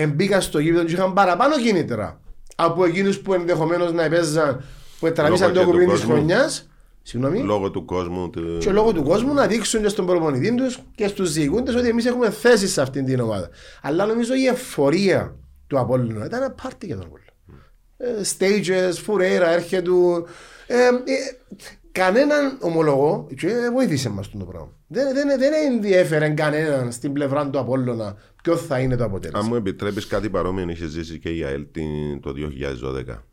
μπήκαν 0.10 0.42
στο 0.42 0.60
γήπεδο 0.60 0.84
και 0.84 0.92
είχαν 0.92 1.14
παραπάνω 1.14 1.60
κίνητρα 1.60 2.22
από 2.56 2.86
εκείνους 2.86 3.20
που 3.20 3.34
ενδεχομένως 3.34 3.94
να 3.94 4.04
έπαιζαν 4.04 4.64
που 5.00 5.12
τραβήσαν 5.12 5.52
και 5.52 5.58
το 5.58 5.64
του 5.64 5.72
κουμπί 5.72 5.86
της 5.86 5.94
κόσμου. 5.94 6.14
χρονιάς. 6.14 6.66
Συγγνώμη. 7.04 7.40
Λόγω 7.40 7.72
του 7.72 7.86
κόσμου. 7.86 8.30
Του... 8.30 8.58
Και 8.60 8.72
λόγω 8.72 8.94
του 8.94 9.04
κόσμου 9.04 9.34
να 9.34 9.48
δείξουν 9.48 9.82
και 9.82 9.88
στον 9.88 10.06
προπονητή 10.06 10.56
τους 10.56 10.80
και 10.96 11.08
στους 11.08 11.34
διοικούντες 11.34 11.76
ότι 11.76 11.88
εμείς 11.88 12.06
έχουμε 12.06 12.30
θέσει 12.30 12.68
σε 12.68 12.82
αυτήν 12.82 13.06
την 13.06 13.20
ομάδα. 13.20 13.50
Αλλά 13.82 14.06
νομίζω 14.06 14.34
η 14.34 14.46
εφορία 14.46 15.36
του 15.68 15.80
Απόλλωνα 15.80 16.26
ήταν 16.26 16.42
ένα 16.42 16.52
πάρτι 16.52 16.86
για 16.86 16.96
τον 16.96 17.06
Απόλλωνα. 17.06 17.30
Ε, 17.98 18.22
stages, 18.38 18.94
φουρέιρα, 19.04 19.52
έρχεται 19.52 19.82
του. 19.82 20.28
Ε, 20.68 20.76
ε, 20.76 20.92
κανέναν 21.92 22.58
ομολογώ 22.62 23.28
και 23.38 23.48
βοήθησε 23.74 24.10
μας 24.10 24.30
το 24.30 24.38
πράγμα. 24.46 24.72
Δεν, 24.88 25.14
δεν, 25.14 25.40
δεν 25.40 25.54
ενδιέφερε 25.72 26.30
κανέναν 26.30 26.92
στην 26.92 27.14
πλευρά 27.14 27.50
του 27.50 27.60
Απόλλωνα 27.60 28.16
ποιο 28.44 28.56
θα 28.58 28.80
είναι 28.80 28.96
το 28.96 29.04
Αν 29.04 29.10
αποτέλεσμα. 29.10 29.48
μου 29.50 29.56
επιτρέπεις 29.56 30.08
κάτι 30.08 30.30
παρόμοιο, 30.30 30.70
είχε 30.70 30.86
ζήσει 30.88 31.20
και 31.20 31.30
η 31.30 31.44
ΑΕΛ 31.44 31.66
την- 31.72 32.22
το 32.22 32.32
2012. 32.32 33.24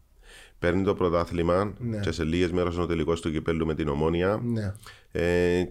Παίρνει 0.59 0.83
το 0.83 0.95
πρωτάθλημα 0.95 1.73
Ναι. 1.79 1.99
και 1.99 2.13
σε 2.13 2.25
λίγες 2.25 2.51
μέρες 2.53 2.75
είναι 2.75 2.83
ο 2.83 2.87
τελικός 2.87 3.21
του 3.21 3.31
κυπέλου 3.33 3.67
με 3.67 3.75
την 3.75 3.89
ομόνια. 3.89 4.41
Ναι. 4.45 4.73
Ε, 5.13 5.65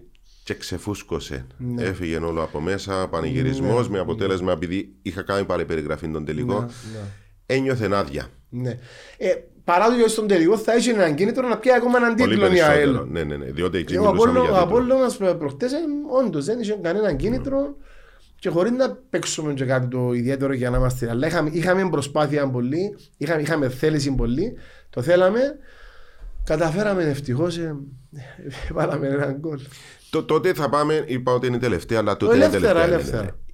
και 0.44 0.54
ξεφούσκωσε. 0.54 1.46
Έφυγε 1.78 2.16
όλο 2.16 2.42
από 2.42 2.60
μέσα, 2.60 3.08
πανηγυρισμός 3.08 3.88
με 3.88 3.98
αποτέλεσμα 3.98 4.52
επειδή 4.52 4.94
είχα 5.02 5.22
κάνει 5.22 5.44
πάλι 5.44 5.64
περιγραφή 5.64 6.08
τον 6.08 6.24
τελικό. 6.24 6.60
ναι. 6.60 7.00
Ένιωθε 7.46 7.88
άδεια. 7.96 8.26
Ναι. 8.48 8.78
Ε, 9.18 9.32
παρά 9.68 9.86
το 9.86 9.92
ότι 10.00 10.10
στον 10.10 10.26
τελικό 10.26 10.56
θα 10.58 10.72
έχει 10.72 10.88
έναν 10.90 11.14
κίνητρο 11.14 11.48
να 11.48 11.58
πιάσει 11.58 11.78
ακόμα 11.78 11.96
έναν 11.98 12.14
Πολύ 12.14 12.34
τίτλο 12.34 12.52
η 12.52 12.60
ΑΕΛ. 12.60 12.74
περισσότερο. 12.78 13.04
Ναι, 13.10 13.22
ναι, 13.22 13.36
ναι. 13.36 13.44
Διότι 13.44 13.78
εκεί 13.78 13.92
Και 13.92 13.98
ο 13.98 14.02
μιλούσαμε 14.02 14.30
Απόλλω- 14.30 14.44
για 14.50 14.60
ο 14.60 14.62
τίτλο. 14.64 14.78
Απόλλωνας 14.78 15.16
προ- 15.16 15.34
προχτές 15.36 15.72
ε, 15.72 15.76
όντως 16.24 16.44
δεν 16.44 16.60
είχε 16.60 16.78
κανέναν 16.82 17.16
κίνητρο 17.16 17.76
και 18.38 18.48
χωρίς 18.48 18.72
να 18.72 18.98
παίξουμε 19.10 19.52
και 19.52 19.64
κάτι 19.64 19.86
το 19.86 20.12
ιδιαίτερο 20.12 20.52
για 20.52 20.70
να 20.70 20.76
είμαστε. 20.76 21.10
Αλλά 21.10 21.26
είχαμε, 21.26 21.50
είχαμε 21.52 21.88
προσπάθεια 21.90 22.48
πολύ, 22.50 22.96
είχαμε, 23.16 23.40
είχαμε 23.40 23.68
θέληση 23.68 24.14
πολύ, 24.14 24.56
το 24.90 25.02
θέλαμε. 25.02 25.40
Καταφέραμε 26.44 27.02
ευτυχώς, 27.02 27.56
ε, 27.58 27.76
βάλαμε 28.72 29.06
έναν 29.06 29.36
γκολ. 29.40 29.58
Το, 30.10 30.22
τότε 30.24 30.52
θα 30.54 30.68
πάμε, 30.68 31.04
είπα 31.06 31.32
ότι 31.32 31.46
είναι 31.46 31.56
η 31.56 31.58
τελευταία, 31.58 31.98
αλλά 31.98 32.16
τότε 32.16 32.34
ελεύθερα, 32.34 32.56
είναι 32.84 32.90
τελευταία. 32.90 32.94
ελεύθερα. 33.20 33.22
ναι, 33.22 33.28
ναι. 33.28 33.30
Η- 33.30 33.32
η- 33.32 33.32
ναι, 33.32 33.47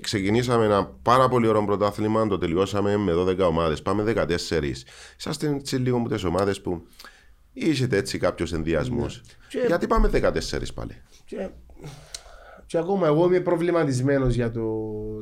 ξεκινήσαμε 0.00 0.64
ένα 0.64 0.86
πάρα 1.02 1.28
πολύ 1.28 1.46
ωραίο 1.46 1.64
πρωτάθλημα, 1.64 2.26
το 2.26 2.38
τελειώσαμε 2.38 2.96
με 2.96 3.12
12 3.14 3.38
ομάδες. 3.38 3.82
Πάμε 3.82 4.02
14. 4.02 4.84
Είσαστε 5.18 5.48
έτσι 5.48 5.76
λίγο 5.76 5.98
με 5.98 6.08
τις 6.08 6.24
ομάδες 6.24 6.60
που 6.60 6.86
είσετε 7.52 7.96
έτσι 7.96 8.18
κάποιου 8.18 8.46
ενδιασμού. 8.52 9.00
Ναι. 9.00 9.06
Και- 9.48 9.64
Γιατί 9.66 9.86
πάμε 9.86 10.08
14 10.08 10.72
πάλι; 10.74 11.02
Και, 11.24 11.48
και 12.66 12.78
ακόμα 12.78 13.06
εγώ 13.06 13.26
είμαι 13.26 13.40
προβληματισμένος 13.40 14.34
για 14.34 14.50
το, 14.50 14.70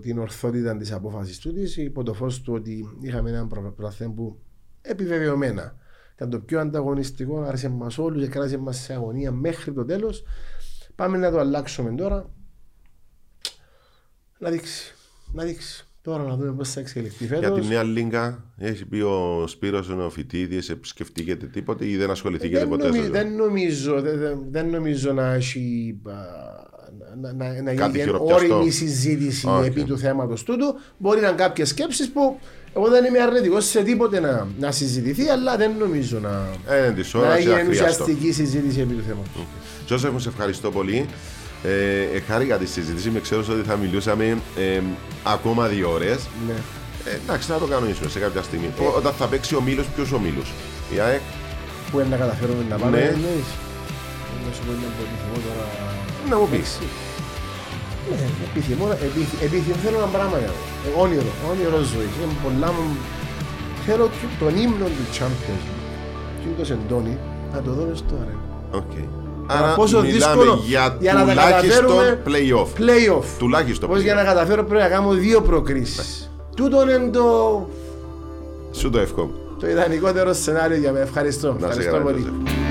την 0.03 0.19
ορθότητα 0.19 0.77
της 0.77 0.93
απόφασης 0.93 1.39
του 1.39 1.53
της, 1.53 1.77
υπό 1.77 2.03
το 2.03 2.15
φως 2.15 2.41
του 2.43 2.53
ότι 2.55 2.97
είχαμε 3.01 3.31
έναν 3.31 3.49
προ- 3.49 3.73
πρωτάθλημα 3.77 4.13
που 4.13 4.39
επιβεβαιωμένα 4.81 5.77
ήταν 6.15 6.31
το 6.31 6.39
πιο 6.41 6.61
ανταγωνιστικό, 6.61 7.41
άρεσε 7.41 7.69
μας 7.69 7.99
όλους 7.99 8.23
και 8.23 8.29
κράτησε 8.29 8.59
μας 8.59 8.79
σε 8.79 8.93
αγωνία 8.93 9.33
μέχρι 9.33 9.73
το 9.73 9.85
τέλος. 9.85 10.23
Πάμε 10.95 11.19
να 11.19 11.31
το 11.31 11.39
αλλάξουμε 11.39 11.95
τώρα. 11.95 12.31
Να 14.39 14.51
δείξει. 14.51 14.95
Να 15.33 15.45
δείξει. 15.45 15.83
Τώρα 16.03 16.23
να 16.23 16.37
δούμε 16.37 16.53
πώς 16.53 16.71
θα 16.71 16.81
εξελιχθεί 16.81 17.25
Για 17.27 17.37
φέτος. 17.39 17.61
τη 17.61 17.67
Νέα 17.67 17.83
Λίγκα 17.83 18.45
έχει 18.59 18.85
πει 18.85 19.01
ο 19.01 19.45
Σπύρος 19.47 19.89
ο 19.89 20.11
Φοιτίδη, 20.11 20.61
σκεφτήκετε 20.81 21.47
τίποτε 21.47 21.87
ή 21.89 21.97
δεν 21.97 22.11
ασχοληθήκατε 22.11 22.59
δεν, 22.59 22.69
ποτέ 22.69 22.87
νομι- 22.87 23.01
σας; 23.03 23.11
δεν, 23.11 23.35
νομίζω, 23.35 24.01
δεν, 24.01 24.19
δεν- 24.19 24.39
δεν 24.51 24.69
νομίζω 24.71 25.13
να 25.13 25.33
έχει 25.33 25.97
α, 26.05 26.13
να, 27.21 27.33
να, 27.33 27.63
να 27.63 27.75
Κάτι 27.75 27.91
γίνει 27.91 28.03
χειροπιαστό. 28.05 28.55
ώριμη 28.57 28.71
συζήτηση 28.71 29.47
Οκ. 29.49 29.65
επί 29.65 29.85
του 29.85 29.99
θέματος 29.99 30.43
τούτου. 30.43 30.75
Μπορεί 30.99 31.21
να 31.21 31.29
είναι 31.29 31.37
κάποιες 31.37 31.69
σκέψεις 31.69 32.11
που 32.11 32.39
εγώ 32.77 32.89
δεν 32.89 33.05
είμαι 33.05 33.19
αρνητικός 33.21 33.65
σε 33.65 33.83
τίποτε 33.83 34.21
να, 34.21 34.47
να 34.59 34.71
συζητηθεί, 34.73 35.29
αλλά 35.29 35.57
δεν 35.57 35.73
νομίζω 35.79 36.19
να, 36.19 36.47
Ε, 36.75 36.91
της 36.91 37.15
να 37.15 37.21
ώρας 37.21 37.37
και 37.37 37.43
γίνει 37.43 37.55
αχρίαστο. 37.55 37.85
ουσιαστική 38.05 38.33
συζήτηση 38.33 38.81
επί 38.81 38.95
του 38.95 39.03
θέματος. 39.03 39.47
Τζόσεφ, 39.87 40.13
μου 40.13 40.19
σε 40.19 40.29
ευχαριστώ 40.29 40.71
πολύ. 40.71 41.07
Ε, 41.65 42.17
ε, 42.17 42.21
χάρηκα 42.29 42.57
τη 42.59 42.67
συζήτηση. 42.67 43.11
Με 43.11 43.21
ξέρω 43.21 43.41
ότι 43.51 43.63
θα 43.69 43.77
μιλούσαμε 43.77 44.25
ε, 44.57 44.81
ακόμα 45.25 45.67
δύο 45.67 45.91
ώρες. 45.93 46.21
Ναι. 46.47 46.55
Ε, 47.11 47.15
εντάξει, 47.25 47.51
να 47.51 47.59
το 47.59 47.67
κανονίσουμε 47.67 48.09
σε 48.09 48.19
κάποια 48.19 48.43
στιγμή. 48.43 48.69
Ό- 48.81 48.95
Όταν 48.97 49.13
θα 49.13 49.27
παίξει 49.27 49.55
ο 49.55 49.61
Μήλο, 49.61 49.83
ποιος 49.95 50.13
ο 50.13 50.19
Μήλο. 50.19 50.43
Η 50.95 50.99
ΑΕΚ. 51.01 51.21
Πού 51.91 51.99
είναι 51.99 52.09
να 52.09 52.17
καταφέρουμε 52.17 52.63
να 52.69 52.77
πάμε, 52.77 52.97
Ναι. 52.99 53.05
εννοείς; 53.05 53.49
Να 54.47 54.51
σου 54.55 54.63
πω 54.67 54.71
ένα 54.77 54.89
που 54.97 55.03
επιθυμώ 55.09 55.37
τώρα. 55.47 55.65
Να 56.31 56.37
μου 56.41 56.49
πεις. 56.53 56.71
Ναι, 58.11 58.27
επιθυμώ, 58.49 58.87
επιθυμώ, 59.09 59.43
επιθυμώ, 59.47 59.77
θέλω 59.85 59.97
ένα 60.03 60.11
πράγμα 60.17 60.37
για 60.43 60.51
μένα. 60.55 60.65
Ε, 60.87 60.91
όνειρο, 61.03 61.33
όνειρο 61.51 61.79
ζωής. 61.93 62.13
Είναι 62.23 62.37
πολλά 62.45 62.69
μου. 62.77 62.87
Θέλω 63.87 64.05
και 64.17 64.27
τον 64.43 64.53
ύμνο 64.65 64.87
του 64.97 65.05
Champions 65.17 65.63
League. 65.67 65.87
Και 66.39 66.45
είναι 66.47 66.57
το 66.61 66.65
σεντόνι 66.71 67.15
να 67.53 67.59
το 67.65 67.71
δω 67.77 67.83
μες 67.89 67.99
στο 68.03 68.15
αρένα. 68.23 68.45
Οκ. 68.81 68.93
Άρα 69.51 69.65
Άρα 69.67 69.75
πόσο 69.75 69.97
μιλάμε 70.01 70.13
δύσκολο 70.13 70.61
για, 70.67 70.97
για 71.01 71.13
να 71.13 71.25
τα 71.25 71.27
τουλάχιστον 71.31 71.87
καταφέρουμε 71.87 72.23
play-off. 72.27 72.81
Play-off. 72.81 73.25
Τουλάχιστον 73.39 73.89
Πώς 73.89 74.01
για 74.01 74.15
να 74.15 74.21
play-off. 74.23 74.25
καταφέρω 74.25 74.65
πρέπει 74.65 74.83
να 74.83 74.89
κάνω 74.89 75.11
δύο 75.13 75.41
προκρίσεις. 75.41 76.31
Τούτο 76.57 76.83
είναι 76.83 77.11
το, 77.13 77.69
Σου 78.73 78.91
το 78.91 78.99
εύχομαι. 78.99 79.31
το 79.61 79.69
ιδανικότερο 79.69 80.33
σενάριο 80.33 80.77
για 80.77 80.93
μένα. 80.93 81.05
Ευχαριστώ. 81.05 81.47
Να 81.53 81.59
σε 81.59 81.65
Ευχαριστώ 81.67 81.91
καλά, 81.93 82.03
πολύ. 82.05 82.21
Τζόσεφ. 82.21 82.68